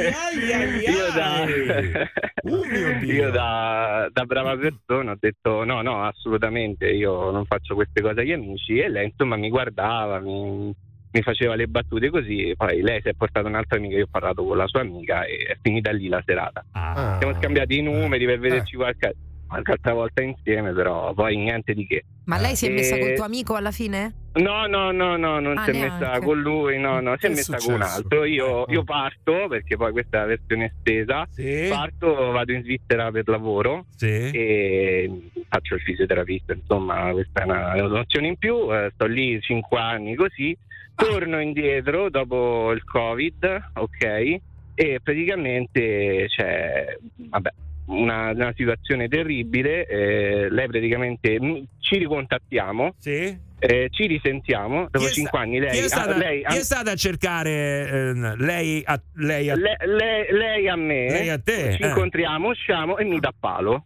io 0.83 1.11
da, 1.13 1.45
io 3.03 3.29
da, 3.31 4.07
da 4.11 4.25
brava 4.25 4.55
persona 4.57 5.11
ho 5.11 5.17
detto 5.19 5.63
no, 5.63 5.81
no, 5.81 6.03
assolutamente, 6.03 6.89
io 6.89 7.31
non 7.31 7.45
faccio 7.45 7.75
queste 7.75 8.01
cose 8.01 8.21
agli 8.21 8.31
amici 8.31 8.77
e 8.77 8.89
lei 8.89 9.05
insomma 9.07 9.35
mi 9.35 9.49
guardava, 9.49 10.19
mi, 10.19 10.73
mi 11.13 11.21
faceva 11.21 11.53
le 11.55 11.67
battute 11.67 12.09
così, 12.09 12.53
poi 12.57 12.81
lei 12.81 12.99
si 13.01 13.09
è 13.09 13.13
portata 13.13 13.47
un'altra 13.47 13.77
amica, 13.77 13.95
io 13.97 14.05
ho 14.05 14.09
parlato 14.09 14.43
con 14.43 14.57
la 14.57 14.67
sua 14.67 14.81
amica 14.81 15.23
e 15.25 15.45
è 15.47 15.57
finita 15.61 15.91
lì 15.91 16.07
la 16.07 16.21
serata. 16.25 16.65
Ah. 16.71 17.17
Siamo 17.19 17.35
scambiati 17.37 17.77
i 17.77 17.81
numeri 17.83 18.25
per 18.25 18.39
vederci 18.39 18.75
qualche, 18.75 19.13
qualche 19.47 19.71
altra 19.73 19.93
volta 19.93 20.23
insieme, 20.23 20.73
però 20.73 21.13
poi 21.13 21.37
niente 21.37 21.73
di 21.75 21.85
che. 21.85 22.03
Ma 22.25 22.39
lei 22.39 22.55
si 22.55 22.65
è 22.67 22.71
messa 22.71 22.95
Eh, 22.95 22.99
col 22.99 23.13
tuo 23.13 23.25
amico 23.25 23.53
alla 23.55 23.69
fine? 23.71 24.13
No, 24.35 24.65
no, 24.65 24.89
no, 24.91 25.15
no, 25.15 25.39
non 25.39 25.55
Ah, 25.59 25.65
si 25.65 25.69
è 25.69 25.73
neanche. 25.73 26.03
messa 26.05 26.19
con 26.21 26.41
lui, 26.41 26.79
no, 26.79 26.99
no, 26.99 27.15
si 27.19 27.25
è 27.25 27.29
è 27.29 27.31
messa 27.31 27.43
successo? 27.43 27.65
con 27.67 27.75
un 27.75 27.81
altro. 27.83 28.23
Io, 28.23 28.65
io 28.69 28.83
parto, 28.83 29.45
perché 29.47 29.77
poi 29.77 29.91
questa 29.91 30.17
è 30.17 30.19
la 30.21 30.25
versione 30.25 30.73
estesa, 30.75 31.27
Sì. 31.29 31.67
parto, 31.69 32.31
vado 32.31 32.51
in 32.53 32.63
Svizzera 32.63 33.11
per 33.11 33.27
lavoro 33.27 33.85
Sì. 33.95 34.07
e 34.31 35.11
faccio 35.47 35.75
il 35.75 35.81
fisioterapista, 35.81 36.53
insomma 36.53 37.11
questa 37.11 37.41
è 37.41 37.43
una, 37.43 37.73
è 37.73 37.81
una 37.81 37.97
nozione 37.99 38.27
in 38.29 38.37
più, 38.37 38.73
eh, 38.73 38.89
sto 38.95 39.05
lì 39.05 39.39
cinque 39.41 39.77
anni 39.79 40.15
così, 40.15 40.57
torno 40.95 41.39
indietro 41.41 42.09
dopo 42.09 42.71
il 42.71 42.83
Covid, 42.83 43.71
ok, 43.73 44.37
e 44.75 44.99
praticamente 45.03 46.25
c'è, 46.27 46.97
vabbè, 47.15 47.49
una, 47.85 48.29
una 48.31 48.53
situazione 48.55 49.07
terribile, 49.07 49.85
eh, 49.85 50.49
lei 50.49 50.67
praticamente 50.67 51.39
mm, 51.39 51.55
ci 51.79 51.97
ricontattiamo, 51.97 52.95
Sì. 52.97 53.37
eh, 53.59 53.87
ci 53.91 54.07
risentiamo, 54.07 54.87
dopo 54.89 54.99
Chi 54.99 55.05
è 55.05 55.13
cinque 55.13 55.39
sta- 55.39 55.47
anni 55.47 55.59
lei, 55.59 55.71
chi 55.71 55.77
è 55.79 55.87
stata, 55.87 56.15
ah, 56.15 56.17
lei, 56.17 56.43
chi 56.47 56.57
è 56.57 56.63
stata 56.63 56.91
a 56.91 56.95
cercare 56.95 57.89
ehm, 57.89 58.35
lei 58.37 58.81
a 58.85 59.01
lei 59.15 59.49
a, 59.49 59.55
le- 59.55 59.77
le- 59.85 60.27
lei 60.31 60.67
a 60.69 60.75
me, 60.75 61.09
Lei 61.09 61.29
a 61.29 61.39
te, 61.39 61.73
ci 61.73 61.81
eh. 61.83 61.87
incontriamo, 61.87 62.49
usciamo 62.49 62.97
e 62.97 63.03
mi 63.03 63.19
dà 63.19 63.33
palo. 63.37 63.85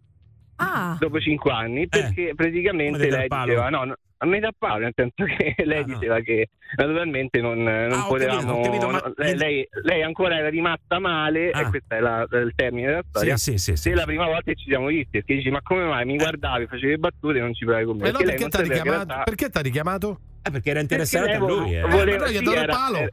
Ah, 0.60 0.96
dopo 0.98 1.20
cinque 1.20 1.52
anni 1.52 1.86
perché 1.88 2.22
Come 2.22 2.34
praticamente 2.34 3.08
lei 3.10 3.28
diceva 3.28 3.68
no, 3.68 3.84
no 3.84 3.94
a 4.20 4.26
me 4.26 4.40
da 4.40 4.50
palo 4.56 4.78
nel 4.80 4.92
senso 4.94 5.24
che 5.36 5.54
lei 5.64 5.78
Ah, 5.82 5.86
no. 5.86 5.94
diceva 5.94 6.20
che 6.20 6.48
naturalmente 6.76 7.40
non, 7.40 7.62
non 7.62 7.92
Ah, 7.92 8.04
ho 8.04 8.08
potevamo 8.08 8.60
capito, 8.62 8.86
ho 8.86 8.88
capito, 8.88 8.88
ma- 8.90 9.12
lei, 9.16 9.36
lei- 9.36 9.68
lei 9.84 10.02
ancora 10.02 10.36
era 10.38 10.48
rimasta 10.48 10.98
male 10.98 11.50
Ah. 11.50 11.60
e 11.60 11.68
questo 11.70 11.94
è 11.94 12.00
la- 12.00 12.26
il 12.30 12.52
termine 12.54 12.86
della 12.88 13.02
storia 13.08 13.36
Sì, 13.36 13.52
sì, 13.52 13.58
sì, 13.58 13.76
sì. 13.76 13.88
se 13.90 13.94
la 13.94 14.04
prima 14.04 14.24
volta 14.26 14.42
che 14.42 14.54
ci 14.56 14.66
siamo 14.68 14.86
visti 14.86 15.10
perché 15.18 15.34
dici 15.36 15.50
ma 15.50 15.60
come 15.62 15.84
mai 15.84 16.04
mi 16.04 16.16
guardavi 16.16 16.66
facevi 16.66 16.92
le 16.92 16.98
battute 16.98 17.38
e 17.38 17.40
non 17.40 17.54
ci 17.54 17.64
provavi 17.64 17.84
con 17.86 17.96
me 17.96 18.08
Eh 18.08 18.12
no, 18.12 18.18
lei 18.18 18.26
perché 18.26 18.48
ti 18.48 18.56
ha 18.56 18.60
richiamato? 18.60 18.90
realtà- 19.06 19.22
Perché 19.22 19.48
ti 19.50 19.58
ha 19.58 19.60
richiamato? 19.60 20.20
Eh, 20.42 20.50
perché 20.50 20.70
era 20.70 20.80
lei 20.82 21.34
a 21.34 21.38
lui. 21.38 21.76
eh. 21.76 21.80
vo- 21.82 21.88
voleva- 21.88 22.16
però 22.18 22.30
gli 22.30 22.36
ha 22.36 22.38
sì, 22.38 22.44
dato 22.44 22.56
il 22.56 22.62
era- 22.62 22.72
palo. 22.74 22.96
era- 22.98 23.10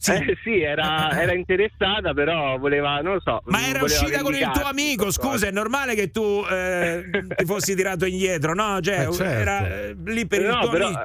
Sì. 0.00 0.12
eh, 0.12 0.36
sì, 0.44 0.60
era, 0.60 1.10
era 1.20 1.34
interessata, 1.34 2.14
però 2.14 2.56
voleva, 2.56 3.00
non 3.00 3.14
lo 3.14 3.20
so. 3.20 3.42
Ma 3.46 3.66
era 3.66 3.82
uscita 3.82 4.22
con 4.22 4.32
il 4.34 4.48
tuo 4.52 4.64
amico, 4.64 5.10
scusa, 5.10 5.48
è 5.48 5.50
normale 5.50 5.94
che 5.96 6.10
tu 6.10 6.44
eh, 6.48 7.04
ti 7.36 7.44
fossi 7.44 7.74
tirato 7.74 8.06
indietro, 8.06 8.54
no? 8.54 8.80
Cioè, 8.80 9.08
Eh, 9.08 9.12
certo. 9.12 9.22
era 9.24 9.66
eh, 9.68 9.96
lì 10.06 10.26
per 10.26 10.40
il 10.42 10.46
no, 10.46 10.60
tuo 10.60 10.70
però, 10.70 10.86
amico. 10.86 11.00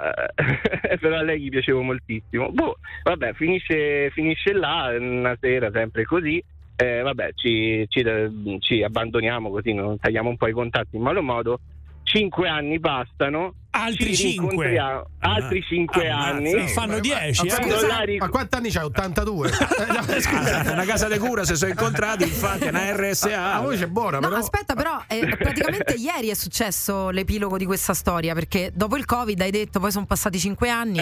eh, 0.91 0.97
però 1.01 1.17
a 1.17 1.21
lei 1.23 1.41
gli 1.41 1.49
piacevo 1.49 1.81
moltissimo. 1.81 2.51
Boh, 2.51 2.77
vabbè, 3.03 3.33
finisce, 3.33 4.11
finisce 4.11 4.53
là, 4.53 4.93
una 4.97 5.35
sera 5.41 5.71
sempre 5.73 6.03
così. 6.03 6.41
Eh, 6.75 7.01
vabbè, 7.01 7.31
ci, 7.35 7.85
ci- 7.89 8.57
ci 8.59 8.83
abbandoniamo 8.83 9.49
così, 9.49 9.73
non 9.73 9.97
tagliamo 9.99 10.29
un 10.29 10.37
po' 10.37 10.47
i 10.47 10.53
contatti 10.53 10.95
in 10.97 11.01
malo 11.01 11.21
modo. 11.23 11.59
Cinque 12.03 12.47
anni 12.47 12.79
passano. 12.79 13.55
Altri 13.75 14.15
ci 14.15 14.29
cinque? 14.29 14.49
rincontriamo- 14.49 15.05
Altri 15.19 15.61
cinque 15.67 16.07
Ammazza, 16.09 16.29
anni. 16.29 16.53
oh. 16.53 16.67
Fanno 16.67 16.93
Ma- 16.93 16.99
10, 16.99 17.45
ma, 17.47 18.03
eh. 18.03 18.17
Ma 18.19 18.29
quanti 18.29 18.55
anni 18.55 18.69
c'hai? 18.69 18.83
82? 18.83 19.49
Eh, 19.83 19.85
no, 19.87 20.19
scusa. 20.19 20.59
Ah, 20.61 20.71
una 20.73 20.85
casa 20.85 21.07
di 21.07 21.17
cura 21.17 21.43
si 21.43 21.55
sono 21.55 21.71
incontrati, 21.71 22.23
infatti, 22.23 22.65
è 22.65 22.69
una 22.69 22.95
RSA. 22.95 23.53
La 23.53 23.59
voce 23.61 23.85
è 23.85 23.87
buona, 23.87 24.19
No, 24.19 24.27
però. 24.27 24.39
aspetta, 24.39 24.75
però 24.75 25.01
eh, 25.07 25.25
praticamente 25.37 25.93
ieri 25.93 26.29
è 26.29 26.33
successo 26.35 27.09
l'epilogo 27.09 27.57
di 27.57 27.65
questa 27.65 27.93
storia 27.95 28.33
perché 28.35 28.71
dopo 28.73 28.95
il 28.95 29.05
Covid 29.05 29.41
hai 29.41 29.51
detto 29.51 29.79
poi 29.79 29.91
sono 29.91 30.05
passati 30.05 30.37
cinque 30.39 30.69
anni. 30.69 30.99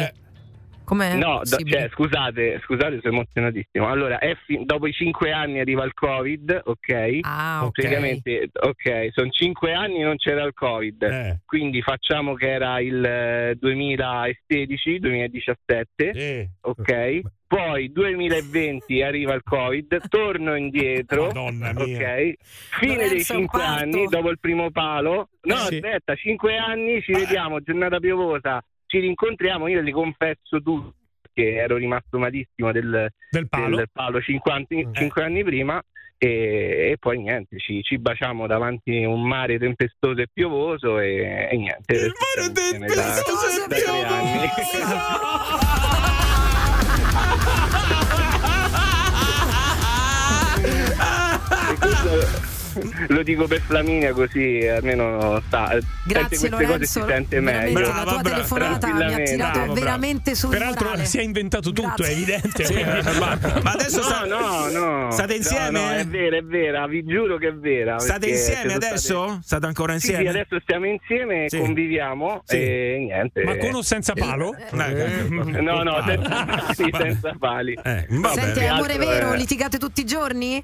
Eh. 0.91 0.95
Com'è 0.97 1.15
No, 1.15 1.39
do- 1.43 1.57
cioè, 1.63 1.88
scusate, 1.89 2.59
scusate, 2.65 2.99
sono 3.01 3.13
emozionatissimo. 3.13 3.88
Allora, 3.88 4.18
è 4.19 4.35
fi- 4.45 4.61
dopo 4.65 4.88
i 4.88 4.91
cinque 4.91 5.31
anni 5.31 5.59
arriva 5.61 5.85
il 5.85 5.93
Covid, 5.93 6.61
ok? 6.65 7.19
Ah, 7.22 7.61
ok. 7.63 7.72
Praticamente, 7.72 8.49
ok, 8.53 9.07
sono 9.13 9.30
cinque 9.30 9.72
anni 9.73 10.01
e 10.01 10.03
non 10.03 10.18
c'era 10.18 10.43
il 10.43 10.53
Covid. 10.53 11.01
Eh. 11.03 11.39
Quindi 11.45 11.81
facciamo 11.81 12.34
che 12.34 12.49
era 12.51 12.80
il 12.81 13.03
eh, 13.03 13.55
2016, 13.57 14.99
2017, 14.99 16.11
Sì. 16.13 16.49
ok? 16.61 17.19
Poi 17.47 17.91
2020 17.91 19.01
arriva 19.01 19.34
il 19.34 19.43
Covid, 19.43 20.07
torno 20.07 20.55
indietro, 20.55 21.26
ok? 21.27 22.34
Fine 22.80 23.07
dei 23.09 23.23
cinque 23.23 23.59
parto. 23.59 23.84
anni, 23.84 24.05
dopo 24.07 24.30
il 24.30 24.39
primo 24.39 24.72
palo. 24.72 25.30
No, 25.41 25.55
Sì. 25.55 25.76
aspetta, 25.76 26.15
cinque 26.15 26.55
anni, 26.57 27.01
ci 27.01 27.11
vediamo, 27.11 27.59
giornata 27.59 27.99
piovosa, 27.99 28.63
ci 28.91 28.99
rincontriamo, 28.99 29.68
io 29.69 29.80
li 29.80 29.91
confesso 29.91 30.61
tutto, 30.61 30.95
che 31.34 31.55
ero 31.55 31.77
rimasto 31.77 32.19
malissimo 32.19 32.73
del, 32.73 33.09
Del 33.30 33.47
palo. 33.47 33.77
del 33.77 33.89
palo 33.89 34.22
cinque 34.22 34.51
anni, 34.51 34.85
cinque 34.91 35.23
anni 35.23 35.43
prima. 35.45 35.81
E, 36.18 36.89
e 36.91 36.97
poi 36.99 37.19
niente, 37.19 37.57
ci, 37.57 37.81
ci 37.81 37.97
baciamo 37.97 38.45
davanti 38.47 39.01
a 39.03 39.07
un 39.09 39.26
mare 39.26 39.57
tempestoso 39.57 40.19
e 40.22 40.27
piovoso 40.31 40.99
e, 40.99 41.47
e 41.49 41.57
niente. 41.57 41.95
Il 41.95 42.11
mare 42.35 42.51
da- 42.51 42.61
tempestoso 42.69 43.47
e 43.47 43.68
da 43.68 43.76
tre 43.76 44.03
anni. 44.03 44.49
Lo 53.07 53.23
dico 53.23 53.48
per 53.48 53.61
Flaminia 53.61 54.14
così 54.14 54.65
almeno 54.68 55.41
sta, 55.48 55.77
Grazie 56.06 56.38
sente 56.38 56.38
queste 56.38 56.49
cose 56.49 56.65
Lorenzo, 56.65 56.99
si 57.02 57.06
sente 57.07 57.39
meglio. 57.39 57.80
la 57.80 57.85
tua 57.85 57.93
Brava, 57.93 58.03
brava, 58.22 58.30
telefonata 58.30 58.93
mi 58.93 59.14
ha 59.14 59.18
tirato 59.23 59.57
Bravo, 59.60 59.73
veramente 59.73 60.35
sul 60.35 60.49
Peraltro 60.49 60.85
morale. 60.89 61.06
si 61.06 61.18
è 61.19 61.22
inventato 61.22 61.72
tutto, 61.72 61.93
Grazie. 61.95 62.06
è 62.07 62.11
evidente. 62.11 62.65
Sì, 62.65 62.73
quindi- 62.73 63.19
ma, 63.19 63.38
ma 63.64 63.72
adesso 63.72 63.98
No, 63.98 64.03
sta- 64.03 64.26
no, 64.26 64.69
no. 64.69 65.11
State 65.11 65.35
insieme? 65.35 65.69
No, 65.72 65.80
no, 65.88 65.91
è 65.93 66.06
vera, 66.06 66.38
è 66.38 66.41
vera, 66.41 66.88
vi 66.88 67.03
giuro 67.03 67.38
che 67.38 67.48
è 67.49 67.53
vera. 67.53 67.99
State 67.99 68.30
insieme 68.30 68.73
adesso? 68.73 69.26
state- 69.27 69.39
State 69.43 69.65
ancora 69.65 69.91
Sì, 69.99 70.11
insieme? 70.11 70.22
sì, 70.22 70.27
adesso 70.38 70.60
stiamo 70.61 70.85
insieme, 70.85 71.45
Sì. 71.49 71.57
conviviamo 71.57 72.41
Sì. 72.45 72.56
e 72.57 72.95
niente. 72.99 73.43
Ma 73.43 73.57
con 73.57 73.73
o 73.76 73.81
senza 73.81 74.14
palo? 74.14 74.56
Eh, 74.56 75.60
No, 75.61 75.84
no, 75.84 76.02
senza 76.06 76.45
pali, 76.45 76.91
senza 76.98 77.35
pali. 77.38 77.73
eh. 77.84 78.07
Senti, 78.34 78.65
amore 78.65 78.98
vero, 78.98 79.34
litigate 79.34 79.77
tutti 79.77 80.02
i 80.02 80.06
giorni? 80.06 80.64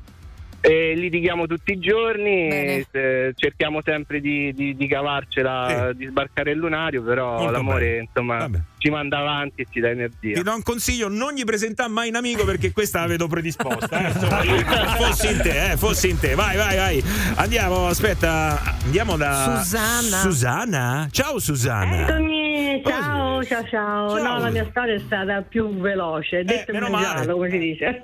E 0.70 0.96
litighiamo 0.96 1.48
tutti 1.48 1.72
i 1.72 1.80
giorni, 1.80 2.50
eh, 2.92 3.32
cerchiamo 3.36 3.80
sempre 3.82 4.20
di, 4.20 4.52
di- 4.54 4.76
di 4.76 4.88
cavarcela, 4.88 5.92
di 5.96 6.06
sbarcare 6.08 6.52
il 6.52 6.58
lunario, 6.58 7.02
però 7.04 7.38
Molto 7.38 7.52
l'amore 7.52 7.86
bene. 7.86 8.00
insomma 8.02 8.50
ci 8.78 8.90
manda 8.90 9.20
avanti 9.20 9.62
e 9.62 9.68
ci 9.72 9.80
dà 9.80 9.90
energia. 9.90 10.34
Ti 10.36 10.44
do 10.44 10.54
un 10.54 10.64
consiglio, 10.64 11.08
non 11.08 11.34
gli 11.34 11.44
presentare 11.46 11.90
mai 11.90 12.10
un 12.10 12.16
amico 12.16 12.44
perché 12.44 12.72
questa 12.74 13.00
la 13.00 13.08
vedo 13.08 13.28
predisposta. 13.28 13.98
Eh? 14.08 14.08
Insomma, 14.10 14.42
fossi 15.00 15.32
in 15.32 15.40
te, 15.42 15.72
eh, 15.72 15.78
fossi 15.78 16.10
in 16.10 16.20
te. 16.20 16.36
Vai, 16.36 16.58
vai, 16.58 16.76
vai. 16.76 17.04
Andiamo, 17.36 17.88
aspetta, 17.88 18.62
andiamo 18.84 19.16
da 19.16 19.62
Susanna. 19.64 20.18
Susanna? 20.18 21.08
Ciao 21.12 21.40
Susanna. 21.40 22.08
Eccomi, 22.08 22.37
ciao, 22.84 23.44
ciao, 23.44 23.64
ciao. 23.68 24.22
No, 24.22 24.40
la 24.40 24.50
mia 24.50 24.66
storia 24.70 24.96
è 24.96 25.00
stata 25.00 25.42
più 25.42 25.70
veloce, 25.80 26.44
detto 26.44 26.72
in 26.72 26.80
meno 26.80 26.90
male. 26.90 27.32
come 27.32 27.50
si 27.50 27.58
dice. 27.58 28.00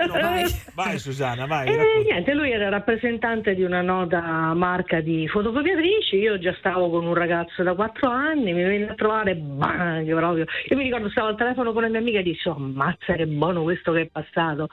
Vai 0.73 0.97
Susanna, 0.97 1.45
vai. 1.45 1.67
E 1.67 2.03
niente, 2.03 2.33
lui 2.33 2.51
era 2.51 2.69
rappresentante 2.69 3.55
di 3.55 3.63
una 3.63 3.81
nota 3.81 4.53
marca 4.53 5.01
di 5.01 5.27
fotocopiatrici. 5.27 6.17
Io 6.17 6.37
già 6.39 6.53
stavo 6.59 6.89
con 6.89 7.05
un 7.05 7.13
ragazzo 7.13 7.63
da 7.63 7.73
quattro 7.73 8.09
anni, 8.09 8.53
mi 8.53 8.63
venne 8.63 8.89
a 8.89 8.95
trovare 8.95 9.35
bang 9.35 10.13
proprio. 10.15 10.45
Io 10.69 10.77
mi 10.77 10.83
ricordo 10.83 11.09
stavo 11.09 11.27
al 11.27 11.37
telefono 11.37 11.73
con 11.73 11.81
la 11.81 11.89
mia 11.89 11.99
amica 11.99 12.19
e 12.19 12.23
dissi: 12.23 12.47
oh, 12.47 12.55
ammazza 12.55 13.13
che 13.13 13.25
buono 13.25 13.63
questo 13.63 13.91
che 13.91 14.01
è 14.01 14.09
passato. 14.11 14.67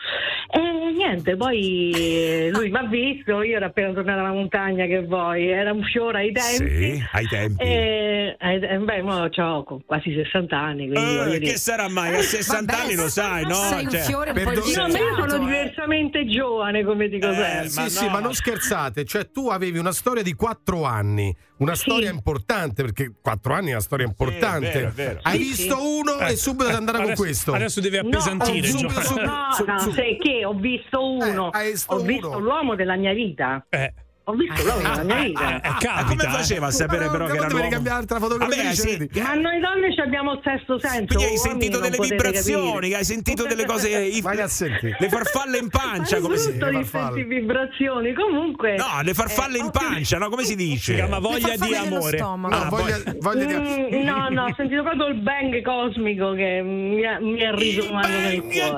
E 0.51 0.93
niente, 0.93 1.37
poi 1.37 1.91
eh, 1.95 2.51
lui 2.53 2.71
mi 2.71 2.79
ha 2.79 2.85
visto, 2.85 3.43
io 3.43 3.57
ero 3.57 3.67
appena 3.67 3.93
tornata 3.93 4.21
dalla 4.21 4.33
montagna, 4.33 4.87
che 4.87 5.03
vuoi, 5.03 5.49
era 5.49 5.73
un 5.73 5.83
fiore 5.83 6.19
ai 6.19 6.33
tempi. 6.33 6.97
Sì, 6.97 7.05
ai 7.13 7.27
tempi. 7.27 7.63
E, 7.63 8.37
eh, 8.39 8.79
beh, 8.79 9.03
mo 9.03 9.29
c'ho 9.29 9.65
quasi 9.91 10.15
60 10.15 10.57
anni, 10.57 10.89
quindi 10.89 11.17
Eh, 11.19 11.31
che 11.33 11.39
dire. 11.41 11.57
sarà 11.57 11.89
mai? 11.89 12.15
A 12.15 12.23
60 12.23 12.79
anni 12.81 12.95
lo 12.95 13.09
sai, 13.09 13.43
no? 13.43 13.55
sei 13.55 13.83
un 13.87 13.91
Cioè, 13.91 14.01
fiore 14.03 14.31
un 14.31 14.37
po' 14.37 14.51
perdo- 14.53 14.61
No, 14.77 14.87
ma 14.87 14.99
io 15.01 15.29
sono 15.29 15.45
diversamente 15.45 16.27
giovane, 16.29 16.85
come 16.85 17.09
dico 17.09 17.27
sempre. 17.35 17.69
sì, 17.69 17.91
sì, 17.91 18.09
ma 18.09 18.21
non 18.21 18.33
scherzate, 18.33 19.05
cioè 19.05 19.33
tu 19.33 19.49
avevi 19.49 19.79
una 19.79 19.91
storia 19.91 20.23
di 20.23 20.33
quattro 20.35 20.85
anni, 20.85 21.35
una 21.57 21.75
storia 21.75 22.09
importante, 22.09 22.85
perché 22.85 23.13
quattro 23.21 23.53
anni 23.53 23.71
è 23.71 23.73
una 23.73 23.81
storia 23.81 24.07
importante. 24.07 24.71
vero, 24.71 24.89
è 24.89 24.93
vero. 24.93 25.19
Hai 25.25 25.39
Sì, 25.39 25.45
visto 25.45 25.77
sì. 25.77 25.83
uno 25.85 26.21
e 26.21 26.37
subito 26.37 26.69
ad 26.69 26.75
andare 26.77 27.03
con 27.03 27.15
questo. 27.15 27.53
adesso 27.53 27.81
deve 27.81 28.01
No, 28.03 28.07
appesantire. 28.11 28.59
ho 28.59 28.71
Gio- 28.71 28.87
visto- 28.87 29.01
subito, 29.03 29.25
no, 29.27 29.47
su- 29.55 29.65
no, 29.65 29.79
su- 29.81 29.91
sai 29.93 30.17
che 30.19 30.45
ho 30.45 30.55
visto 30.55 31.05
uno, 31.05 31.51
visto 31.53 31.93
ho 31.95 31.99
visto 31.99 32.29
uno. 32.29 32.39
l'uomo 32.39 32.77
della 32.77 32.95
mia 32.95 33.13
vita. 33.13 33.67
Eh. 33.69 33.93
Ho 34.25 34.35
visto 34.35 34.63
l'uomo 34.63 34.81
della 34.81 35.03
mia 35.03 35.23
vita. 35.23 35.61
Ah, 35.63 36.05
come 36.05 36.23
faceva 36.23 36.67
a 36.67 36.71
sapere 36.71 37.09
però 37.09 37.27
che 37.27 37.33
era 37.33 37.47
devi 37.47 37.55
l'uomo? 37.55 37.69
cambiare 37.71 37.99
altra 37.99 38.19
fotocopiatrice, 38.19 38.97
Vabbè, 38.99 39.09
sì. 39.13 39.21
Ma 39.21 39.35
noi 39.35 39.61
donne 39.61 39.93
ci 39.93 40.01
abbiamo 40.01 40.33
il 40.35 40.41
sesto 40.45 40.79
senso. 40.79 41.07
Quindi 41.07 41.25
hai 41.25 41.39
sentito 41.39 41.79
delle 41.81 41.97
vibrazioni, 41.99 42.73
capire. 42.73 42.97
hai 42.97 43.05
sentito 43.05 43.47
delle 43.47 43.65
cose. 43.65 43.89
Vai 44.23 44.41
a 44.41 44.49
sentire. 44.49 44.97
le 44.99 45.09
farfalle 45.09 45.59
in 45.59 45.69
pancia, 45.69 46.21
come 46.21 46.37
si 46.37 46.53
Tutto 46.53 46.69
di 46.69 46.85
senti 46.85 47.23
vibrazioni. 47.25 48.13
Comunque. 48.13 48.77
No, 48.77 49.01
le 49.03 49.15
farfalle 49.15 49.57
eh, 49.57 49.61
in 49.63 49.71
pancia, 49.71 50.19
no? 50.19 50.29
Come 50.29 50.45
si 50.45 50.55
dice? 50.55 50.93
Si 50.93 50.95
chiama 50.95 51.19
voglia 51.19 51.57
di 51.57 51.75
amore. 51.75 52.19
No, 52.19 52.67
voglia, 52.69 52.99
voglia 53.19 53.45
di 53.45 53.55
Mm, 53.61 54.05
no, 54.05 54.29
no, 54.31 54.45
ho 54.45 54.55
sentito 54.57 54.83
proprio 54.83 55.07
il 55.09 55.21
bang 55.21 55.63
cosmico 55.63 56.33
che 56.33 56.63
mi 56.63 57.05
ha, 57.05 57.19
mi 57.21 57.45
ha 57.45 57.55
risuonato 57.55 58.09
nel 58.09 58.41
cuore. 58.43 58.77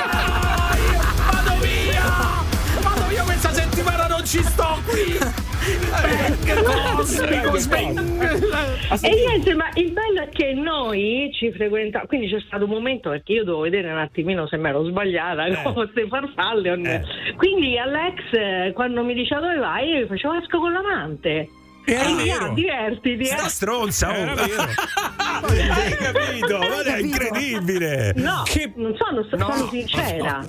Vado 0.00 0.38
ci 4.30 4.44
sto 4.44 4.78
qui! 4.86 5.18
Cosmico! 7.02 7.96
E 9.02 9.10
niente, 9.26 9.54
ma 9.54 9.68
il 9.74 9.90
bello 9.90 10.22
è 10.22 10.28
che 10.28 10.52
noi 10.54 11.30
ci 11.34 11.50
frequentiamo, 11.50 12.06
quindi 12.06 12.28
c'è 12.28 12.38
stato 12.46 12.62
un 12.62 12.70
momento 12.70 13.10
perché 13.10 13.32
io 13.32 13.42
dovevo 13.42 13.62
vedere 13.64 13.90
un 13.90 13.98
attimino 13.98 14.46
se 14.46 14.56
mi 14.56 14.68
ero 14.68 14.84
sbagliata 14.84 15.62
con 15.62 15.74
queste 15.74 16.06
farfalle. 16.06 16.76
no. 16.76 17.00
Quindi 17.36 17.76
Alex, 17.76 18.20
eh, 18.30 18.72
quando 18.72 19.02
mi 19.02 19.14
diceva 19.14 19.40
dove 19.40 19.56
vai, 19.56 19.88
io 19.88 20.04
gli 20.04 20.06
facevo 20.06 20.34
esco 20.34 20.60
con 20.60 20.72
l'amante. 20.72 21.48
Era 21.84 22.04
E 22.08 22.14
via, 22.22 22.38
vero. 22.38 22.52
divertiti, 22.54 23.24
Sta 23.24 23.46
eh. 23.46 23.48
stronza, 23.48 24.10
oh. 24.10 24.14
Era 24.14 24.34
vero. 24.34 24.62
Hai 25.42 25.96
capito? 25.96 26.58
Ma 26.58 26.82
è 26.82 26.98
incredibile. 26.98 28.12
No, 28.16 28.42
non 28.76 28.94
sono, 28.96 29.26
sono 29.28 29.68
sincera. 29.70 30.44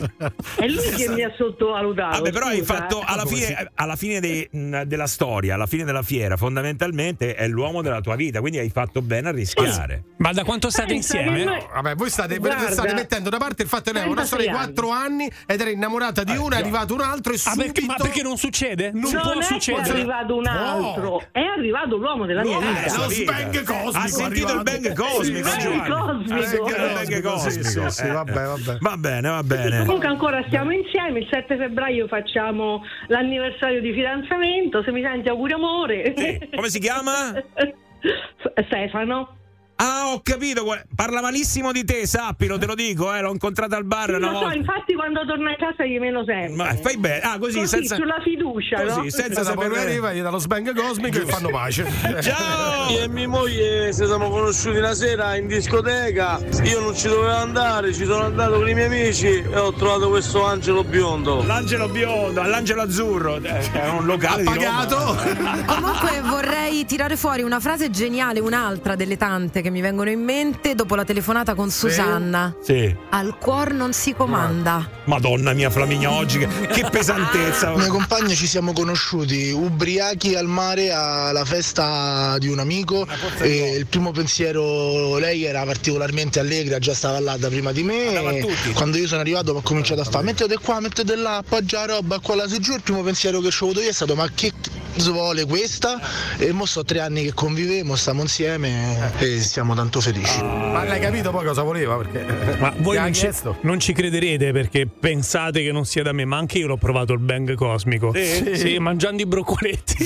È 0.56 0.68
lui 0.68 0.90
che 0.92 1.08
mi 1.10 1.24
ha 1.24 1.32
sottovalutato. 1.38 2.18
Vabbè, 2.18 2.32
però 2.32 2.48
hai 2.48 2.58
scusa, 2.60 2.74
fatto 2.74 3.00
eh. 3.02 3.04
alla 3.08 3.26
fine, 3.26 3.72
alla 3.76 3.96
fine 3.96 4.20
dei- 4.20 4.48
mh, 4.52 4.82
della 4.84 5.08
storia, 5.08 5.54
alla 5.56 5.66
fine 5.68 5.84
della 5.84 6.04
fiera, 6.04 6.36
fondamentalmente 6.38 7.36
è 7.36 7.48
l'uomo 7.48 7.82
della 7.82 8.02
tua 8.02 8.16
vita, 8.16 8.40
quindi 8.40 8.60
hai 8.60 8.70
fatto 8.70 9.02
bene 9.02 9.30
a 9.30 9.32
rischiare. 9.32 10.04
Ma 10.18 10.32
da 10.34 10.44
quanto 10.44 10.70
state 10.70 10.94
Pensa, 10.94 11.18
insieme? 11.20 11.44
noi- 11.44 11.66
Vabbè, 11.74 11.96
voi 11.96 12.10
state, 12.10 12.38
Guarda. 12.38 12.72
state 12.72 12.94
mettendo 12.94 13.30
da 13.30 13.38
parte 13.38 13.64
il 13.64 13.68
fatto 13.70 13.92
che 13.92 13.94
lei 13.94 14.04
ha 14.04 14.12
una 14.12 14.24
36 14.26 14.40
storia 14.50 14.66
di 14.68 14.74
4 14.74 14.90
anni 14.92 15.32
ed 15.46 15.62
era 15.62 15.70
innamorata 15.70 16.24
di 16.24 16.36
una, 16.36 16.58
è 16.58 16.60
arrivato 16.60 16.94
un 16.94 17.02
altro 17.02 17.32
e 17.34 17.36
Ah, 17.36 17.40
subito... 17.40 17.64
perché, 17.72 17.86
ma 17.86 17.96
perché 17.96 18.22
non 18.22 18.38
succede? 18.38 18.92
Non, 18.92 19.12
Non 19.12 19.22
può 19.22 19.32
è 19.32 19.34
che 19.36 19.40
è 19.40 19.44
succedere. 19.44 19.90
arrivato 19.92 20.36
un 20.36 20.46
altro, 20.48 21.21
è 21.32 21.40
arrivato 21.42 21.98
l'uomo 21.98 22.26
della 22.26 22.44
mia 22.44 22.60
vita. 22.60 22.96
lo 22.98 23.10
sbang 23.10 23.64
cosmico 23.64 23.98
Ha 23.98 24.08
sentito 24.08 24.54
il 24.54 24.64
bang 24.64 24.94
cosmico, 24.94 25.50
Sì, 25.50 25.60
Giovanni. 25.60 25.90
cosmico. 25.90 26.68
Il 26.68 26.92
bang 26.94 27.22
cosmico. 27.22 27.90
sì, 27.90 28.08
vabbè, 28.08 28.32
vabbè. 28.46 28.78
Va 28.80 28.98
bene, 28.98 29.30
va 29.30 29.44
bene. 29.44 29.80
Comunque 29.86 30.08
ancora 30.08 30.44
stiamo 30.48 30.72
insieme, 30.72 31.20
il 31.20 31.28
7 31.30 31.58
febbraio 31.58 32.08
facciamo 32.08 32.84
l'anniversario 33.08 33.82
di 33.82 33.94
fidanzamento, 33.94 34.82
se 34.84 34.92
mi 34.92 35.02
senti 35.02 35.30
auguri 35.30 35.54
amore. 35.54 36.14
Sì. 36.16 36.50
Come 36.56 36.70
si 36.70 36.80
chiama? 36.80 37.12
Stefano. 38.66 39.36
Ah, 39.84 40.12
ho 40.14 40.22
capito. 40.22 40.64
Parla 40.96 41.22
malissimo 41.22 41.72
di 41.72 41.84
te, 41.84 42.06
sappilo, 42.06 42.60
te 42.60 42.68
lo 42.68 42.76
dico, 42.76 43.12
eh, 43.16 43.22
l'ho 43.22 43.32
incontrato 43.32 43.76
al 43.76 43.84
bar 43.84 44.10
Sì, 44.10 44.16
una 44.16 44.32
lo 44.32 44.40
so, 44.42 44.52
infatti 44.52 44.94
quando 44.94 45.26
torno 45.26 45.50
a 45.50 45.56
casa 45.56 45.84
gli 45.86 45.98
meno 45.98 46.24
sempre. 46.24 46.54
Ma 46.54 46.76
fai 46.76 46.98
bene. 46.98 47.20
Ah, 47.22 47.40
così, 47.40 47.66
senza 47.66 47.96
sulla 47.96 48.20
fiducia, 48.24 48.80
Così, 48.84 49.00
no? 49.02 49.10
senza 49.10 49.44
sapere. 49.44 49.80
arriva, 49.80 50.14
gli 50.14 50.22
dà 50.22 50.30
lo 50.30 50.38
sbang 50.38 50.72
cosmico 50.76 51.18
e 51.18 51.26
fanno 51.26 51.50
pace. 51.50 51.84
Ciao! 52.22 52.92
Io 52.92 53.02
e 53.02 53.08
mia 53.08 53.28
moglie 53.28 53.92
ci 53.92 54.06
siamo 54.06 54.30
conosciuti 54.30 54.78
una 54.78 54.94
sera 54.94 55.36
in 55.36 55.48
discoteca, 55.48 56.40
io 56.64 56.80
non 56.80 56.96
ci 56.96 57.08
dovevo 57.08 57.34
andare, 57.36 57.92
ci 57.92 58.06
sono 58.06 58.26
andato 58.26 58.58
con 58.58 58.70
i 58.70 58.76
miei 58.76 58.86
amici 58.86 59.26
e 59.30 59.58
ho 59.58 59.74
trovato 59.74 60.10
questo 60.10 60.46
angelo 60.46 60.84
biondo. 60.84 61.44
L'angelo 61.44 61.88
biondo, 61.90 62.44
l'angelo 62.44 62.84
azzurro, 62.84 63.38
eh, 63.38 63.72
è 63.72 63.90
un 63.90 64.06
locale 64.06 64.44
Ha 64.44 64.52
di 64.52 64.64
Roma. 64.64 64.86
pagato? 64.86 65.74
Comunque 65.74 66.22
vorrei 66.22 66.61
tirare 66.86 67.18
fuori 67.18 67.42
una 67.42 67.60
frase 67.60 67.90
geniale, 67.90 68.40
un'altra 68.40 68.96
delle 68.96 69.18
tante 69.18 69.62
che 69.62 69.70
mi 69.70 69.82
vengono 69.82 70.10
in 70.10 70.24
mente 70.24 70.74
dopo 70.74 70.96
la 70.96 71.04
telefonata 71.04 71.54
con 71.54 71.70
Susanna. 71.70 72.56
Sì. 72.64 72.96
Al 73.10 73.38
cuor 73.38 73.74
non 73.74 73.94
si 73.94 74.14
comanda. 74.14 74.90
Madonna 75.06 75.54
mia 75.54 75.70
Flaminia 75.70 76.12
oggi 76.12 76.40
che, 76.40 76.48
che 76.68 76.88
pesantezza. 76.90 77.68
Con 77.68 77.76
i 77.76 77.78
miei 77.80 77.90
compagni 77.90 78.36
ci 78.36 78.48
siamo 78.48 78.74
conosciuti 78.74 79.52
ubriachi 79.52 80.36
al 80.36 80.48
mare 80.48 80.92
alla 80.92 81.46
festa 81.46 82.38
di 82.38 82.48
un 82.48 82.60
amico 82.60 83.06
e 83.40 83.76
il 83.76 83.86
primo 83.86 84.12
pensiero 84.12 85.18
lei 85.18 85.44
era 85.44 85.64
particolarmente 85.64 86.40
allegra, 86.40 86.80
già 86.80 86.94
stava 86.94 87.20
là 87.20 87.38
da 87.38 87.50
prima 87.50 87.72
di 87.72 87.84
me. 87.84 88.14
e 88.14 88.72
Quando 88.74 88.98
io 88.98 89.08
sono 89.08 89.22
arrivato 89.22 89.52
ho 89.52 89.62
cominciato 89.62 90.02
a 90.02 90.06
fare 90.06 90.24
mettete 90.24 90.58
qua, 90.58 90.80
mettete 90.80 91.16
là, 91.16 91.38
appoggia 91.38 91.86
la 91.86 91.96
roba 91.96 92.20
qua 92.20 92.36
là 92.36 92.48
su 92.48 92.60
giù. 92.60 92.74
Il 92.74 92.82
primo 92.82 93.02
pensiero 93.02 93.40
che 93.42 93.52
ci 93.52 93.64
ho 93.64 93.66
avuto 93.68 93.82
io 93.82 93.90
è 93.90 93.94
stato 93.94 94.16
ma 94.16 94.28
che 94.34 94.52
vuole 94.98 95.46
questa? 95.46 96.00
E 96.38 96.52
mo 96.52 96.66
so 96.66 96.84
tre 96.84 97.00
anni 97.00 97.24
che 97.24 97.34
convivemo, 97.34 97.96
stiamo 97.96 98.22
insieme 98.22 99.12
e 99.20 99.40
siamo 99.42 99.74
tanto 99.74 100.02
felici. 100.02 100.42
Ma 100.42 100.84
l'hai 100.84 101.00
capito 101.00 101.32
poi 101.32 101.46
cosa 101.46 101.64
voleva? 101.64 101.98
Perché 101.98 102.58
Ma 102.60 102.74
voi 102.78 102.98
non 102.98 103.14
ci, 103.14 103.30
non 103.62 103.80
ci 103.80 103.94
crederete 103.94 104.52
perché 104.52 104.88
pensate 104.88 105.64
che 105.64 105.72
non 105.72 105.86
sia 105.86 106.04
da 106.04 106.12
me, 106.12 106.26
ma 106.26 106.38
anche 106.38 106.58
io 106.58 106.68
l'ho 106.68 106.78
provato 106.78 107.14
il 107.14 107.20
bang 107.20 107.56
cosmico. 107.56 108.14
Sì? 108.14 108.78
mangiando 108.80 109.22
i 109.22 109.26
broccoletti. 109.26 110.04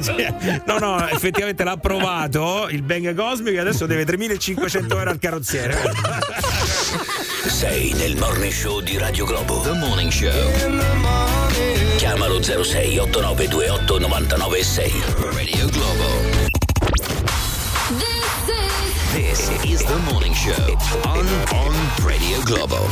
Sì, 0.00 0.12
No, 0.66 0.78
no, 0.78 1.08
effettivamente 1.08 1.64
l'ha 1.64 1.76
provato 1.76 2.68
il 2.70 2.82
bang 2.82 3.14
cosmico 3.14 3.56
e 3.56 3.60
adesso 3.60 3.86
deve 3.86 4.04
3500 4.04 4.98
euro 4.98 5.10
al 5.10 5.18
carrozziere. 5.18 5.76
Sei 7.46 7.92
nel 7.94 8.16
morning 8.16 8.52
show 8.52 8.80
di 8.80 8.98
Radio 8.98 9.24
Globo. 9.24 9.60
The 9.60 9.72
Morning 9.72 10.10
Show. 10.10 11.47
Chiamalo 11.98 12.40
06 12.40 12.76
8928 12.76 13.98
996. 13.98 15.34
Radio 15.34 15.66
Globo. 15.66 16.48
This 19.12 19.50
is 19.64 19.82
the 19.84 19.98
morning 20.12 20.32
show 20.32 20.78
on, 21.04 21.26
on 21.52 21.74
Radio 22.06 22.40
Globo. 22.42 22.86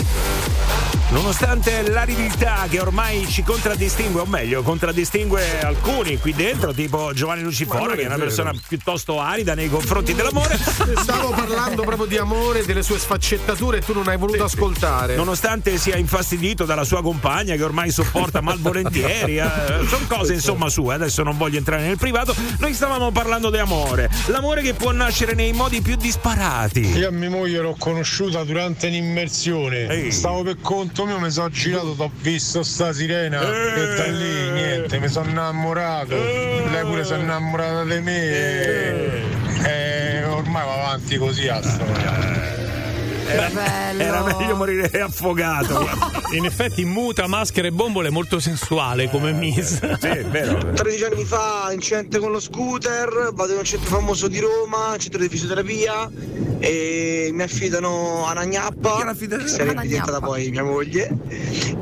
Nonostante 1.09 1.89
l'aridità 1.89 2.67
che 2.69 2.81
ormai 2.81 3.29
ci 3.29 3.45
contraddistingue, 3.45 4.23
o 4.23 4.27
meglio, 4.27 4.63
contraddistingue 4.63 5.61
alcuni 5.61 6.19
qui 6.19 6.35
dentro, 6.35 6.73
tipo 6.73 7.13
Giovanni 7.15 7.43
Luciforo, 7.43 7.95
che 7.95 8.03
è 8.03 8.07
una 8.07 8.19
persona 8.19 8.53
piuttosto 8.67 9.21
arida 9.21 9.55
nei 9.55 9.69
confronti 9.69 10.15
dell'amore. 10.15 10.59
Stavo 10.59 11.31
parlando 11.31 11.85
proprio 11.85 12.07
di 12.07 12.19
amore, 12.19 12.65
delle 12.65 12.83
sue 12.83 12.99
sfaccettature 12.99 13.79
e 13.79 13.81
tu 13.83 13.93
non 13.93 14.09
hai 14.09 14.17
voluto 14.17 14.43
ascoltare. 14.43 15.15
Nonostante 15.15 15.79
sia 15.79 15.97
infastidito 15.97 16.65
dalla 16.65 16.83
sua 16.83 17.03
compagna 17.03 17.55
che 17.55 17.63
ormai 17.63 17.93
sopporta 17.93 18.41
malvolentieri, 18.41 19.39
eh, 19.39 19.49
sono 19.87 20.07
cose 20.09 20.35
insomma 20.35 20.69
sue, 20.69 20.95
adesso 20.95 21.23
non 21.23 21.37
voglio 21.37 21.59
entrare 21.59 21.83
nel 21.87 21.99
privato, 21.99 22.35
noi 22.59 22.75
stavamo 22.75 23.13
parlando 23.13 23.51
di 23.51 23.59
amore, 23.59 24.11
l'amore 24.27 24.61
che 24.61 24.75
può 24.75 24.91
nascere 24.91 25.35
nei 25.35 25.53
modi 25.53 25.81
più 25.81 25.95
disparati. 25.95 26.81
Io 26.81 27.09
a 27.09 27.13
mia 27.13 27.31
moglie 27.31 27.61
l'ho 27.61 27.77
conosciuta 27.79 28.43
durante 28.43 28.89
l'immersione. 28.89 30.11
Stavo 30.11 30.43
per 30.43 30.57
conto 30.61 30.96
mio 31.05 31.19
mi 31.19 31.31
sono 31.31 31.51
girato, 31.51 31.95
ho 31.97 32.11
visto 32.21 32.63
sta 32.63 32.93
sirena 32.93 33.41
e 33.41 33.95
da 33.97 34.07
lì 34.07 34.51
niente, 34.51 34.99
mi 34.99 35.09
sono 35.09 35.29
innamorato. 35.29 36.15
Lei 36.15 36.85
pure 36.85 37.05
si 37.05 37.13
è 37.13 37.19
innamorata 37.19 37.85
di 37.85 38.01
me. 38.01 38.21
E, 38.23 39.23
e 39.65 40.25
ormai 40.25 40.65
va 40.65 40.75
avanti 40.75 41.17
così 41.19 41.49
a 41.49 41.61
storia. 41.61 42.56
Era, 43.27 43.93
era 43.99 44.23
meglio 44.23 44.57
morire 44.57 44.89
affogato. 45.01 45.89
In 46.33 46.45
effetti 46.45 46.85
muta, 46.85 47.27
maschera 47.27 47.67
e 47.69 47.73
bombole 47.73 48.09
è 48.09 48.11
molto 48.11 48.39
sensuale 48.39 49.09
come 49.11 49.33
Miss. 49.33 49.79
Sì, 49.99 50.07
è 50.07 50.25
vero. 50.25 50.73
13 50.73 51.05
anni 51.05 51.25
fa 51.25 51.71
incidente 51.73 52.19
con 52.19 52.31
lo 52.31 52.41
scooter, 52.41 53.31
vado 53.33 53.53
in 53.53 53.59
un 53.59 53.65
centro 53.65 53.89
famoso 53.89 54.29
di 54.29 54.39
Roma, 54.41 54.95
centro 54.99 55.21
di 55.21 55.29
fisioterapia 55.29 56.11
e 56.59 57.31
mi 57.33 57.43
affidano 57.43 58.27
a 58.27 58.33
una 58.33 58.45
gnappa, 58.45 59.15
che 59.17 59.47
sarebbe 59.49 59.83
diventata 59.83 60.21
poi 60.21 60.51
mia 60.51 60.65
moglie 60.65 61.11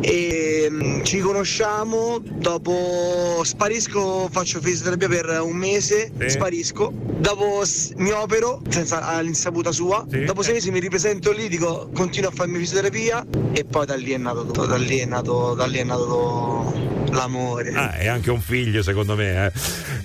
e 0.00 0.66
mm, 0.70 1.02
ci 1.04 1.20
conosciamo, 1.20 2.18
dopo 2.22 3.40
sparisco, 3.44 4.28
faccio 4.30 4.60
fisioterapia 4.60 5.08
per 5.08 5.40
un 5.42 5.56
mese, 5.56 6.10
Sì. 6.18 6.28
sparisco, 6.30 6.92
dopo 6.92 7.62
mi 7.96 8.10
opero 8.10 8.60
senza 8.68 9.02
all'insaputa 9.06 9.72
sua, 9.72 10.04
Sì. 10.10 10.24
dopo 10.24 10.42
sei 10.42 10.54
mesi 10.54 10.70
mi 10.70 10.80
ripresento 10.80 11.32
lì, 11.34 11.48
dico 11.48 11.90
continuo 11.94 12.30
a 12.30 12.32
farmi 12.32 12.58
fisioterapia 12.58 13.24
e 13.52 13.64
poi 13.64 13.86
da 13.86 13.96
lì 13.96 14.12
è 14.12 14.16
nato 14.18 14.46
tutto, 14.46 14.66
da 14.66 14.76
lì 14.76 14.98
è 14.98 15.04
nato, 15.04 15.54
da 15.54 15.66
lì 15.66 15.78
è 15.78 15.84
nato 15.84 16.72
l'amore. 17.10 17.72
Ah, 17.74 17.94
è 17.94 18.06
anche 18.08 18.30
un 18.30 18.40
figlio, 18.40 18.82
secondo 18.82 19.14
me. 19.16 19.46
eh. 19.46 19.52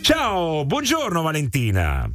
Ciao, 0.01 0.65
buongiorno 0.65 1.21
Valentina. 1.21 2.09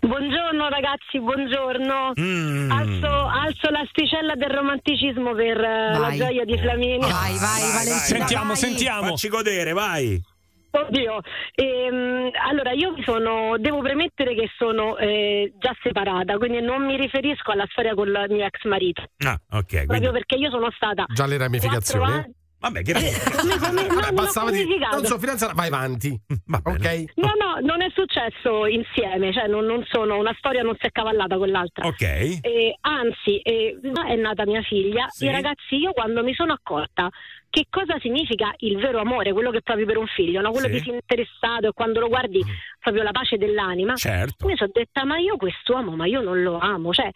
Buongiorno 0.00 0.68
ragazzi, 0.70 1.20
buongiorno. 1.20 2.12
Mm. 2.18 2.70
Alzo, 2.70 3.06
alzo 3.28 3.68
l'asticella 3.70 4.34
del 4.36 4.48
romanticismo 4.48 5.34
per 5.34 5.58
eh, 5.60 5.90
la 5.92 5.98
Vai. 5.98 6.16
gioia 6.16 6.44
di 6.44 6.56
Flaminia. 6.58 7.06
Vai, 7.08 7.36
vai, 7.36 7.60
Valentina. 7.72 7.98
Sentiamo, 7.98 8.46
vai. 8.48 8.56
sentiamo. 8.56 9.06
Facci 9.08 9.28
godere, 9.28 9.72
vai. 9.72 10.22
Oddio, 10.74 11.20
ehm, 11.54 12.30
allora 12.48 12.72
io 12.72 12.92
mi 12.92 13.02
sono, 13.04 13.56
devo 13.58 13.80
premettere 13.80 14.34
che 14.34 14.48
sono 14.56 14.96
eh, 14.96 15.52
già 15.58 15.74
separata, 15.82 16.38
quindi 16.38 16.60
non 16.62 16.84
mi 16.86 16.96
riferisco 16.96 17.50
alla 17.52 17.66
storia 17.70 17.94
con 17.94 18.08
il 18.08 18.26
mio 18.30 18.44
ex 18.46 18.64
marito, 18.64 19.02
Ah, 19.26 19.38
ok. 19.50 19.66
Quindi... 19.68 19.86
proprio 19.86 20.12
perché 20.12 20.36
io 20.36 20.50
sono 20.50 20.70
stata 20.74 21.04
Già 21.12 21.26
le 21.26 21.36
ramificazioni? 21.36 22.10
anni- 22.12 22.34
Vabbè, 22.62 22.82
che 22.82 22.92
Eh, 22.94 23.12
come- 23.36 23.58
come- 23.58 23.82
no, 23.82 23.94
Vabbè, 23.94 24.06
non 24.06 24.14
bastava 24.14 24.48
qualificato. 24.50 24.96
non 24.96 25.04
so 25.04 25.18
fidanzata, 25.18 25.52
vai 25.52 25.66
avanti. 25.66 26.08
Ok? 26.62 27.04
No, 27.16 27.32
no, 27.36 27.58
non 27.60 27.82
è 27.82 27.88
successo 27.92 28.66
insieme, 28.66 29.32
cioè 29.32 29.48
non, 29.48 29.64
non 29.64 29.84
sono, 29.90 30.16
una 30.16 30.32
storia 30.38 30.62
non 30.62 30.76
si 30.78 30.86
è 30.86 30.90
cavallata 30.90 31.36
con 31.38 31.50
l'altra. 31.50 31.86
Ok. 31.88 32.02
Eh, 32.02 32.76
anzi, 32.82 33.38
eh, 33.40 33.78
è 34.06 34.14
nata 34.14 34.46
mia 34.46 34.62
figlia 34.62 35.06
Sì. 35.10 35.26
e 35.26 35.32
ragazzi 35.32 35.74
io 35.74 35.90
quando 35.92 36.22
mi 36.22 36.34
sono 36.34 36.52
accorta 36.52 37.10
che 37.52 37.66
cosa 37.68 37.98
significa 38.00 38.50
il 38.60 38.78
vero 38.78 38.98
amore, 38.98 39.32
quello 39.34 39.50
che 39.50 39.60
provi 39.60 39.84
per 39.84 39.98
un 39.98 40.06
figlio, 40.06 40.40
no? 40.40 40.50
quello 40.52 40.68
Sì. 40.68 40.72
disinteressato 40.72 41.68
e 41.68 41.72
quando 41.74 42.00
lo 42.00 42.08
guardi 42.08 42.42
proprio 42.80 43.02
la 43.02 43.10
pace 43.10 43.36
dell'anima, 43.36 43.94
Certo. 43.94 44.46
mi 44.46 44.56
sono 44.56 44.70
detta 44.72 45.04
ma 45.04 45.18
io 45.18 45.36
quest'uomo, 45.36 45.94
ma 45.94 46.06
io 46.06 46.22
non 46.22 46.42
lo 46.42 46.56
amo, 46.58 46.94
cioè 46.94 47.10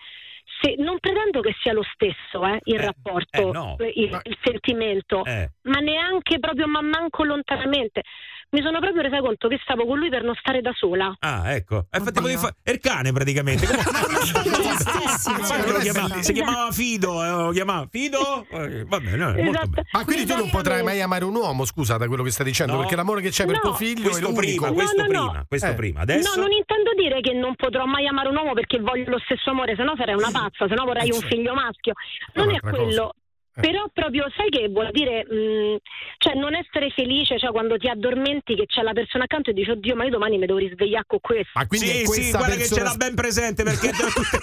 se, 0.61 0.75
non 0.77 0.99
pretendo 0.99 1.41
che 1.41 1.55
sia 1.63 1.73
lo 1.73 1.83
stesso 1.95 2.45
eh, 2.47 2.61
il 2.65 2.79
rapporto, 2.79 3.49
eh, 3.49 3.53
no. 3.53 3.77
eh, 3.79 3.93
il, 3.97 4.21
il 4.25 4.39
sentimento, 4.43 5.25
Eh. 5.25 5.51
ma 5.63 5.79
neanche 5.81 6.39
proprio 6.39 6.67
ma 6.67 6.83
manco 6.83 7.25
lontanamente. 7.25 8.03
Mi 8.49 8.63
sono 8.63 8.79
proprio 8.79 9.03
resa 9.03 9.19
conto 9.19 9.49
che 9.49 9.59
stavo 9.63 9.85
con 9.87 9.99
lui 9.99 10.09
per 10.09 10.23
non 10.23 10.35
stare 10.37 10.61
da 10.61 10.73
sola. 10.75 11.15
Ah, 11.19 11.53
ecco. 11.53 11.87
Volevi 12.15 12.37
fa- 12.39 12.55
È 12.63 12.71
il 12.71 12.79
cane 12.79 13.13
praticamente. 13.13 13.67
Come... 13.67 13.83
Chiamava- 15.83 16.23
si 16.23 16.33
chiamava 16.33 16.71
Fido, 16.73 17.25
eh, 17.25 17.29
lo 17.29 17.51
chiamava 17.51 17.87
Fido? 17.91 18.47
Eh, 18.57 18.85
Va 18.85 18.99
bene, 19.01 19.17
no, 19.17 19.29
è 19.33 19.43
molto 19.43 19.51
Esatto. 19.51 19.69
bene. 19.71 19.89
Ma 19.93 20.05
quindi 20.05 20.25
tu 20.27 20.37
non 20.37 20.49
potrai 20.51 20.83
mai 20.83 21.01
amare 21.01 21.25
un 21.25 21.35
uomo, 21.35 21.65
scusa, 21.65 21.97
da 21.97 22.07
quello 22.07 22.23
che 22.23 22.31
stai 22.31 22.47
dicendo, 22.47 22.73
No. 22.75 22.79
perché 22.81 22.97
l'amore 22.97 23.21
che 23.21 23.31
c'è 23.31 23.45
per 23.45 23.57
No. 23.57 23.61
tuo 23.61 23.75
figlio 23.75 24.09
è 24.09 24.11
Questo 24.11 24.31
l'unico. 24.31 24.41
prima, 24.41 24.67
No, 24.69 24.73
questo 24.75 24.97
no, 24.97 25.03
no. 25.03 25.09
prima, 25.29 25.45
questo 25.49 25.67
Eh. 25.69 25.75
prima. 25.75 26.01
Adesso 26.01 26.35
No, 26.37 26.43
non 26.43 26.53
intendo 26.53 26.91
dire 26.97 27.21
che 27.21 27.33
non 27.33 27.55
potrò 27.57 27.85
mai 27.85 28.07
amare 28.07 28.29
un 28.29 28.37
uomo 28.37 28.53
perché 28.55 28.79
voglio 28.79 29.11
lo 29.11 29.19
stesso 29.25 29.51
amore, 29.51 29.75
se 29.77 29.83
no 29.83 29.95
sarei 29.97 30.15
una 30.15 30.31
pazza, 30.31 30.67
se 30.69 30.75
no 30.75 30.85
vorrei 30.85 31.11
un 31.11 31.21
figlio 31.21 31.53
maschio. 31.55 31.93
Non 32.35 32.51
è 32.55 32.61
quello. 32.61 33.13
Però 33.61 33.85
proprio 33.93 34.27
sai 34.37 34.49
che 34.51 34.69
vuol 34.69 34.91
dire 34.93 35.25
mh, 35.25 35.77
cioè 36.19 36.35
non 36.35 36.55
essere 36.55 36.91
felice, 36.91 37.39
cioè 37.39 37.51
quando 37.53 37.77
ti 37.79 37.89
addormenti 37.89 38.55
che 38.55 38.67
c'è 38.67 38.83
la 38.83 38.93
persona 38.93 39.25
accanto 39.25 39.51
e 39.51 39.53
dici 39.55 39.71
oddio 39.71 39.95
ma 39.97 40.05
io 40.05 40.11
domani 40.11 40.37
mi 40.39 40.47
devo 40.47 40.59
risvegliare 40.59 41.05
con 41.07 41.19
questo. 41.21 41.51
Ma 41.55 41.67
quindi 41.67 41.87
sì, 41.89 41.97
sì, 41.99 42.05
questa 42.05 42.39
guarda 42.39 42.55
che 42.57 42.63
ce 42.63 42.69
persona 42.69 42.91
l'ha 42.91 42.97
ben 42.97 43.15
presente 43.15 43.63
perché 43.63 43.91
tutte, 43.93 44.39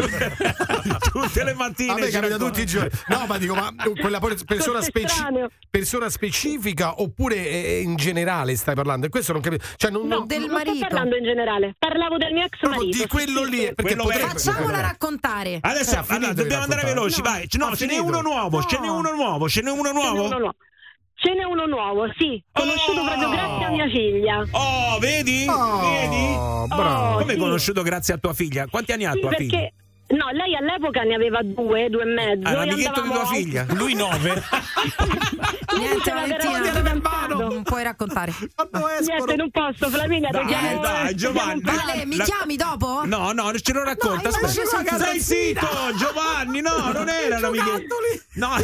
tutte 1.12 1.44
le 1.44 1.54
mattine 1.54 1.92
A 1.92 1.94
me 1.96 2.08
capita 2.08 2.36
tutti 2.36 2.60
i 2.62 2.66
giorni. 2.66 2.88
No, 3.08 3.26
ma 3.26 3.38
dico, 3.38 3.54
ma 3.54 3.72
quella 4.00 4.18
per- 4.20 4.42
persona, 4.44 4.80
speci- 4.80 5.22
persona 5.68 6.08
specifica 6.08 7.00
oppure 7.00 7.36
eh, 7.36 7.80
in 7.82 7.96
generale 7.96 8.56
stai 8.56 8.74
parlando? 8.74 9.06
E 9.06 9.08
questo 9.08 9.32
non 9.32 9.42
capisco. 9.42 9.74
Cioè, 9.76 9.90
non, 9.90 10.06
No, 10.06 10.18
non- 10.18 10.26
del 10.26 10.40
non 10.40 10.50
marito. 10.50 10.76
sto 10.76 10.86
parlando 10.88 11.16
in 11.16 11.24
generale, 11.24 11.74
parlavo 11.78 12.16
del 12.16 12.32
mio 12.32 12.44
ex 12.44 12.58
proprio 12.58 12.80
marito. 12.82 12.98
di 13.02 13.06
quello 13.08 13.44
sì, 13.44 13.50
lì. 13.50 13.56
sì. 13.58 13.74
Perché 13.74 13.82
Quello 13.82 14.02
potrebbe-. 14.04 14.28
Facciamola 14.28 14.80
raccontare. 14.80 15.58
Adesso 15.60 15.94
Eh, 15.94 16.04
allora, 16.08 16.32
dobbiamo 16.32 16.62
andare 16.62 16.80
raccontare. 16.82 16.94
veloci, 16.94 17.20
No, 17.22 17.30
vai. 17.30 17.48
No, 17.70 17.76
ce 17.76 17.86
n'è 17.86 17.98
uno 17.98 18.20
nuovo, 18.30 18.62
ce 18.62 18.78
n'è 18.78 18.86
No. 18.86 18.96
uno 18.96 19.12
nuovo, 19.14 19.48
ce 19.48 19.60
n'è 19.62 19.70
uno 19.70 19.82
Ce 19.84 19.92
n'è 19.92 20.00
nuovo. 20.02 20.24
uno 20.24 20.38
nuovo. 20.38 20.54
Ce 21.14 21.34
n'è 21.34 21.44
uno 21.44 21.66
nuovo, 21.66 22.06
sì, 22.16 22.42
conosciuto 22.50 23.00
Oh! 23.00 23.04
proprio 23.04 23.28
grazie 23.28 23.64
a 23.66 23.70
mia 23.70 23.88
figlia. 23.88 24.44
Oh, 24.52 24.98
vedi? 25.00 25.46
Oh, 25.48 25.80
Vedi? 25.80 26.36
bravo. 26.74 27.18
Come 27.18 27.32
hai 27.32 27.36
sì. 27.38 27.42
conosciuto 27.42 27.82
grazie 27.82 28.14
a 28.14 28.16
tua 28.18 28.32
figlia? 28.32 28.66
Quanti 28.68 28.92
anni 28.92 29.04
ha 29.04 29.12
Sì, 29.12 29.20
tua 29.20 29.30
figlia? 29.32 29.58
perché 29.58 29.74
no, 30.16 30.30
lei 30.30 30.56
all'epoca 30.56 31.02
ne 31.02 31.14
aveva 31.14 31.40
due, 31.42 31.88
due 31.90 32.02
e 32.02 32.06
mezzo. 32.06 32.48
Ah, 32.48 32.52
l'amichetto 32.64 33.02
di 33.02 33.08
tua 33.08 33.18
andavamo- 33.20 33.34
figlia? 33.36 33.66
Lui 33.76 33.94
nove. 33.94 34.42
Niente, 35.78 36.10
Valentina, 36.12 36.58
non 37.34 37.62
puoi 37.62 37.82
raccontare. 37.82 38.32
Niente, 39.00 39.36
non 39.36 39.50
posso, 39.50 39.88
Flaminia, 39.88 40.30
Dai, 40.30 40.42
dobbiamo- 40.42 40.80
dai, 40.80 41.14
Giovanni. 41.16 41.60
dobbiamo- 41.60 41.86
Vale, 41.86 42.04
mi 42.06 42.16
La- 42.16 42.24
chiami 42.24 42.56
dopo? 42.56 43.02
No, 43.04 43.32
no, 43.32 43.52
ce 43.58 43.72
lo 43.72 43.82
racconta. 43.84 44.28
No, 44.30 44.36
aspetta. 44.36 44.60
la 44.62 44.66
Stai 44.66 44.84
carrozzina. 44.84 45.60
zitto, 45.60 45.94
Giovanni. 45.96 46.60
No, 46.60 46.92
non 46.92 47.08
era 47.08 47.38
una 47.38 47.46
amica. 47.48 47.64
No, 48.34 48.48
Non 48.56 48.62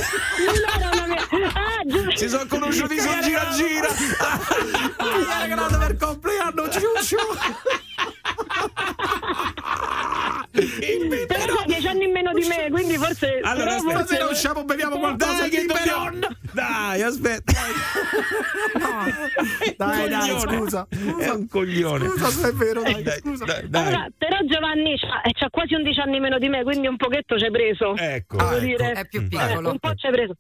era 0.76 0.90
una 0.92 1.06
mia- 1.06 1.24
Ah, 1.54 2.14
si 2.16 2.28
sono 2.28 2.46
conosciuti 2.46 2.98
sul 3.00 3.18
gira 3.20 3.48
gira. 3.54 3.88
Mi 3.88 5.24
ha 5.30 5.40
regalato 5.42 5.78
per 5.78 5.96
compleanno 5.96 6.68
Però 11.26 11.54
ha 11.54 11.64
dieci 11.66 11.86
anni 11.86 12.04
in 12.04 12.12
meno 12.12 12.32
di 12.32 12.46
me, 12.46 12.68
quindi 12.70 12.96
forse. 12.96 13.40
Allora, 13.42 13.74
aspetta, 13.76 13.98
forse- 13.98 14.14
Stasera 14.14 14.30
usciamo, 14.30 14.64
beviamo 14.64 14.98
qualcosa 14.98 15.40
Dai, 15.40 15.50
di. 15.50 15.66
Beron. 15.66 16.26
Dai, 16.52 17.02
aspetta. 17.02 17.52
Dai, 19.76 20.08
dai, 20.08 20.30
Coglione. 20.30 20.40
scusa. 20.58 20.86
È 21.18 21.28
un 21.28 21.46
coglione. 21.48 22.08
Scusa, 22.08 22.28
se 22.30 22.48
è 22.48 22.52
vero, 22.52 22.82
dai, 22.82 23.02
Dai, 23.02 23.18
scusa. 23.18 23.44
dai, 23.44 23.68
dai. 23.68 23.82
Allora, 23.86 24.06
però 24.16 24.36
Giovanni 24.46 24.96
c'ha, 24.98 25.20
eh, 25.22 25.50
quasi 25.50 25.74
11 25.74 26.00
anni 26.00 26.20
meno 26.20 26.38
di 26.38 26.48
me, 26.48 26.62
quindi 26.62 26.86
un 26.86 26.96
pochetto 26.96 27.38
ci 27.38 27.44
hai 27.44 27.50
preso. 27.50 27.94
Ecco. 27.96 28.36
Ah, 28.38 28.52
ecco. 28.54 28.58
dire. 28.64 28.92
È 28.92 29.06
più 29.06 29.20
Eh, 29.20 29.26
piccolo. 29.28 29.70
un 29.70 29.78
po' 29.78 29.94
ci 29.94 30.06
hai 30.06 30.12
preso. 30.12 30.34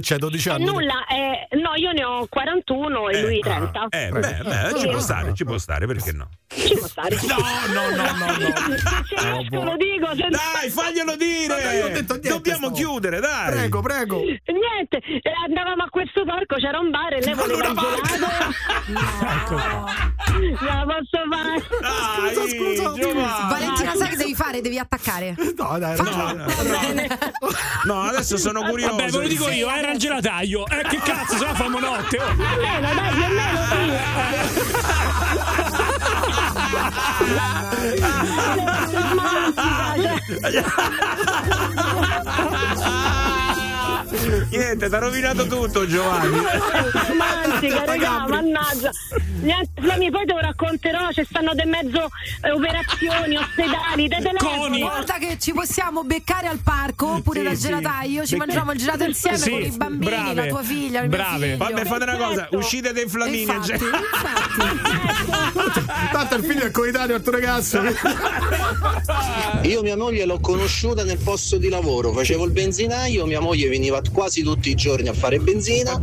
C'è 0.00 0.16
12 0.16 0.48
E 0.48 0.52
anni. 0.52 0.64
nulla, 0.64 1.04
eh, 1.06 1.48
no, 1.58 1.74
io 1.76 1.92
ne 1.92 2.02
ho 2.04 2.26
41 2.28 3.08
e 3.10 3.20
lui 3.22 3.40
30. 3.40 3.86
Eh, 3.90 4.08
beh, 4.10 4.20
beh, 4.42 4.74
ci 4.78 4.86
può 4.88 4.98
stare, 5.00 5.34
ci 5.34 5.44
può 5.44 5.58
stare, 5.58 5.86
perché 5.86 6.12
no? 6.12 6.28
Ci 6.48 6.74
può 6.78 6.86
stare. 6.86 7.16
No, 7.26 7.36
no, 7.72 7.90
no, 7.96 8.04
no, 8.16 8.26
no. 8.26 8.76
Se 9.06 9.30
riesco 9.30 9.62
lo 9.64 9.76
dico. 9.76 10.14
Se... 10.14 10.28
Dai, 10.30 10.70
faglielo 10.70 11.16
dire. 11.16 11.90
Niente, 11.90 12.04
Dobbiamo 12.28 12.68
stavo- 12.68 12.74
chiudere, 12.74 13.20
dai. 13.20 13.50
Prego, 13.50 13.80
prego. 13.82 14.18
Niente, 14.22 14.96
eh, 14.96 15.32
andavamo 15.46 15.82
a 15.82 15.88
questo 15.90 16.24
parco, 16.24 16.56
c'era 16.56 16.78
un 16.78 16.90
bar 16.90 17.12
e 17.14 17.20
lei 17.20 17.34
voleva 17.34 17.68
il 17.68 17.74
gelato. 17.74 19.50
La 20.62 20.84
posso 20.86 21.20
fare? 21.30 21.62
Dai, 21.80 22.34
Scusa, 22.34 22.48
scusa. 22.48 22.92
Giovanni. 23.00 23.48
Valentina, 23.50 23.94
sai 23.94 24.08
che 24.10 24.16
devi 24.16 24.34
fare? 24.34 24.60
Devi 24.60 24.78
attaccare. 24.78 25.34
No, 25.56 25.78
dai, 25.78 25.96
No, 25.96 26.04
no. 26.04 26.32
no, 26.32 26.44
no, 27.84 28.00
adesso 28.02 28.36
sono 28.36 28.62
curioso. 28.62 28.96
Vabbè, 28.96 29.10
ve 29.10 29.18
lo 29.18 29.26
dico 29.28 29.48
io, 29.50 29.68
era 29.82 29.92
il 29.92 29.98
gelataio. 29.98 30.66
Eh, 30.66 30.82
che 30.88 30.98
cazzo, 30.98 31.36
se 31.36 31.44
no 31.44 31.54
famo 31.54 31.78
notte. 31.78 32.18
oh. 32.18 32.24
O 32.24 32.34
meno, 32.34 32.94
dai, 32.94 33.14
più 33.14 33.24
o 33.24 33.28
meno 33.28 33.64
sì. 33.66 33.72
Niente, 44.50 44.88
ti 44.88 44.94
ha 44.94 44.98
rovinato 44.98 45.46
tutto, 45.46 45.86
Giovanni. 45.86 46.36
Romantica, 47.08 47.84
raga, 47.84 48.26
mannaggia. 48.28 48.90
Niente, 49.40 49.80
Flami, 49.80 50.10
poi 50.10 50.26
te 50.26 50.32
lo 50.34 50.40
racconterò, 50.40 51.10
ci 51.12 51.24
stanno 51.28 51.54
de 51.54 51.64
mezzo 51.64 52.08
eh, 52.42 52.50
operazioni, 52.50 53.36
ospedali, 53.36 54.08
te 54.08 54.18
telefoni. 54.20 54.80
Guarda 54.80 55.14
che 55.18 55.36
ci 55.40 55.52
possiamo 55.52 56.04
beccare 56.04 56.48
al 56.48 56.58
parco 56.62 57.14
oppure 57.14 57.38
Sì, 57.40 57.44
dal 57.46 57.56
sì. 57.56 57.62
gelataio, 57.68 58.24
ci 58.26 58.32
Becca- 58.36 58.44
mangiamo 58.46 58.72
il 58.72 58.78
gelato 58.78 59.04
insieme 59.04 59.38
Sì, 59.38 59.50
con 59.50 59.60
i 59.62 59.70
bambini, 59.70 60.10
brave, 60.10 60.34
la 60.34 60.46
tua 60.46 60.62
figlia, 60.62 61.00
il 61.00 61.08
mio 61.08 61.16
brave. 61.18 61.44
figlio. 61.52 61.56
Vabbè, 61.56 61.84
fate 61.84 62.02
una 62.04 62.16
cosa, 62.16 62.48
uscite 62.52 62.92
dai 62.92 63.08
Flamini. 63.08 63.40
Infatti, 63.42 63.72
Tanto 66.12 66.34
il 66.36 66.44
figlio 66.44 66.64
è 66.64 66.70
coetaneo 66.70 67.16
al 67.16 67.22
tuo 67.22 67.32
ragazzo. 67.32 67.80
Io 69.62 69.82
mia 69.82 69.96
moglie 69.96 70.24
l'ho 70.26 70.38
conosciuta 70.40 71.04
nel 71.04 71.18
posto 71.18 71.56
di 71.56 71.68
lavoro, 71.68 72.12
facevo 72.12 72.44
il 72.44 72.50
benzinaio, 72.52 73.24
mia 73.26 73.40
moglie 73.40 73.68
veniva 73.68 74.00
quasi 74.10 74.42
tutti 74.42 74.70
i 74.70 74.74
giorni 74.74 75.08
a 75.08 75.12
fare 75.12 75.38
benzina 75.38 75.98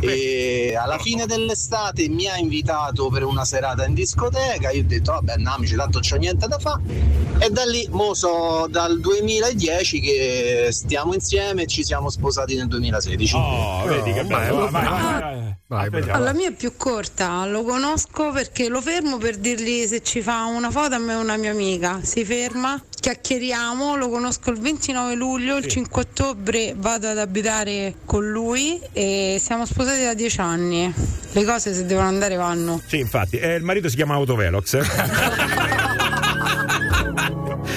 e 0.00 0.76
alla 0.76 0.98
fine 0.98 1.26
dell'estate 1.26 2.08
mi 2.08 2.28
ha 2.28 2.36
invitato 2.36 3.08
per 3.08 3.24
una 3.24 3.44
serata 3.44 3.84
in 3.84 3.94
discoteca, 3.94 4.70
io 4.70 4.82
ho 4.82 4.86
detto 4.86 5.12
vabbè 5.12 5.32
andiamoci, 5.32 5.74
tanto 5.74 6.00
c'ho 6.00 6.16
niente 6.16 6.46
da 6.46 6.58
fare 6.58 7.22
e 7.38 7.50
da 7.50 7.64
lì 7.64 7.86
mo 7.90 8.14
so 8.14 8.66
dal 8.70 9.00
2010 9.00 10.00
che 10.00 10.68
stiamo 10.70 11.14
insieme 11.14 11.62
e 11.62 11.66
ci 11.66 11.82
siamo 11.82 12.08
sposati 12.08 12.54
nel 12.54 12.68
2016. 12.68 13.34
Oh, 13.34 13.84
vedi 13.86 14.12
che 14.12 14.24
bello. 14.24 14.70
Vai, 14.70 15.50
vai, 15.66 15.88
vai, 15.88 16.02
vai. 16.02 16.20
La 16.20 16.32
mia 16.32 16.48
è 16.48 16.52
più 16.52 16.76
corta, 16.76 17.44
lo 17.46 17.64
conosco 17.64 18.30
perché 18.30 18.68
lo 18.68 18.80
fermo 18.80 19.18
per 19.18 19.36
dirgli 19.38 19.86
se 19.86 20.02
ci 20.02 20.22
fa 20.22 20.44
una 20.44 20.70
foto 20.70 20.94
a 20.94 20.98
me 20.98 21.14
una 21.14 21.36
mia 21.36 21.50
amica. 21.50 22.00
Si 22.02 22.24
ferma, 22.24 22.80
chiacchieriamo, 23.04 23.96
lo 23.96 24.08
conosco 24.08 24.48
il 24.48 24.58
29 24.58 25.14
luglio, 25.14 25.58
il 25.58 25.66
5 25.66 26.00
ottobre 26.00 26.72
vado 26.74 27.06
ad 27.06 27.18
abitare 27.18 27.96
con 28.06 28.30
lui 28.30 28.80
e 28.94 29.36
siamo 29.38 29.66
sposati 29.66 30.04
da 30.04 30.14
dieci 30.14 30.40
anni. 30.40 30.90
Le 31.32 31.44
cose 31.44 31.74
se 31.74 31.84
devono 31.84 32.08
andare 32.08 32.36
vanno. 32.36 32.80
Sì, 32.86 33.00
infatti, 33.00 33.36
eh, 33.36 33.56
il 33.56 33.62
marito 33.62 33.90
si 33.90 33.96
chiama 33.96 34.14
Autovelox. 34.14 34.78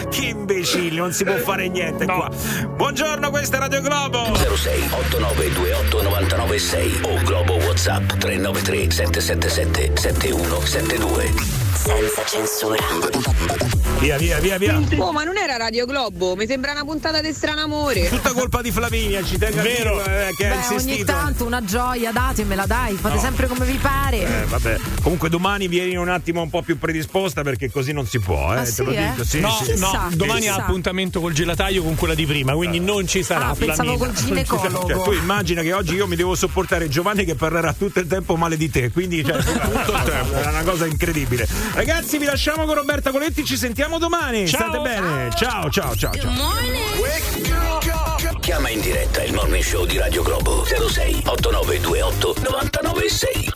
che 0.09 0.25
imbecilli, 0.27 0.95
non 0.95 1.11
si 1.11 1.25
può 1.25 1.35
fare 1.35 1.67
niente 1.67 2.05
qua. 2.05 2.31
Buongiorno, 2.77 3.29
questa 3.29 3.57
è 3.57 3.59
Radio 3.59 3.81
Globo. 3.81 4.33
06 4.33 4.91
8928 4.93 6.03
996 6.03 6.99
o 7.01 7.21
Globo 7.23 7.55
WhatsApp 7.55 8.13
393 8.13 8.91
777 8.91 9.99
7172. 9.99 11.56
Senza 11.77 12.23
censura. 12.25 12.75
Via, 13.99 14.17
via, 14.17 14.39
via, 14.39 14.57
via. 14.57 14.79
Oh, 14.97 15.11
ma 15.11 15.23
non 15.23 15.37
era 15.37 15.57
Radio 15.57 15.85
Globo, 15.85 16.35
mi 16.35 16.45
sembra 16.47 16.71
una 16.71 16.83
puntata 16.83 17.21
di 17.21 17.31
Stranamore. 17.33 18.09
Tutta 18.09 18.33
colpa 18.33 18.61
di 18.61 18.71
Flaminia, 18.71 19.23
ci 19.23 19.37
tengo 19.37 19.59
a 19.59 19.63
Vero. 19.63 19.97
dirlo, 19.97 20.05
eh, 20.05 20.33
che 20.35 20.47
ha 20.47 20.55
Beh, 20.55 20.65
ogni 20.65 20.73
insistito. 20.73 21.05
tanto 21.11 21.45
una 21.45 21.63
gioia, 21.63 22.11
datemela 22.11 22.65
dai, 22.65 22.95
fate 22.95 23.15
No. 23.15 23.21
sempre 23.21 23.47
come 23.47 23.65
vi 23.65 23.77
pare. 23.77 24.17
Eh, 24.41 24.45
vabbè. 24.45 24.77
Comunque 25.01 25.29
domani 25.29 25.67
vieni 25.67 25.95
un 25.95 26.09
attimo 26.09 26.41
un 26.41 26.49
po' 26.49 26.61
più 26.61 26.77
predisposta 26.77 27.41
perché 27.43 27.71
così 27.71 27.91
non 27.93 28.05
si 28.07 28.19
può, 28.19 28.53
eh. 28.53 28.57
Ah, 28.57 28.63
te 28.63 28.71
sì, 28.71 28.83
lo 28.83 28.91
eh? 28.91 29.09
dico. 29.11 29.23
Sì, 29.23 29.39
no, 29.39 29.59
sì. 29.63 29.77
no, 29.79 30.09
domani 30.13 30.47
ha 30.47 30.55
appuntamento 30.55 31.19
col 31.21 31.33
gelataio 31.33 31.83
con 31.83 31.95
quella 31.95 32.15
di 32.15 32.25
prima, 32.25 32.53
quindi 32.53 32.79
non 32.79 33.07
ci 33.07 33.23
sarà 33.23 33.47
Ah, 33.49 33.55
pensavo 33.55 33.95
Flamina. 33.97 33.97
col 33.97 34.13
ginecologo. 34.13 34.87
Cioè, 34.87 35.03
tu 35.03 35.11
immagina 35.13 35.61
che 35.61 35.73
oggi 35.73 35.93
io 35.95 36.07
mi 36.07 36.15
devo 36.15 36.35
sopportare 36.35 36.87
Giovanni 36.89 37.23
che 37.25 37.35
parlerà 37.35 37.73
tutto 37.73 37.99
il 37.99 38.07
tempo 38.07 38.35
male 38.35 38.57
di 38.57 38.69
te, 38.69 38.91
quindi 38.91 39.23
cioè, 39.23 39.37
tutto 39.43 39.91
il 39.91 40.01
tempo, 40.05 40.33
è 40.35 40.45
una 40.47 40.63
cosa 40.63 40.85
incredibile. 40.85 41.47
Ragazzi, 41.73 42.17
vi 42.17 42.25
lasciamo 42.25 42.65
con 42.65 42.75
Roberta 42.75 43.11
Coletti, 43.11 43.43
ci 43.45 43.57
sentiamo 43.57 43.97
domani. 43.97 44.47
Ciao. 44.47 44.69
State 44.69 44.79
bene. 44.79 45.29
Ciao, 45.35 45.69
ciao, 45.69 45.95
ciao, 45.95 46.13
ciao. 46.13 46.31
Chiama 48.39 48.69
in 48.69 48.79
diretta 48.79 49.23
il 49.23 49.33
morning 49.33 49.63
show 49.63 49.85
di 49.85 49.97
Radio 49.97 50.23
Globo 50.23 50.63
06 50.63 51.23
8928 51.25 52.35
996 52.49 53.51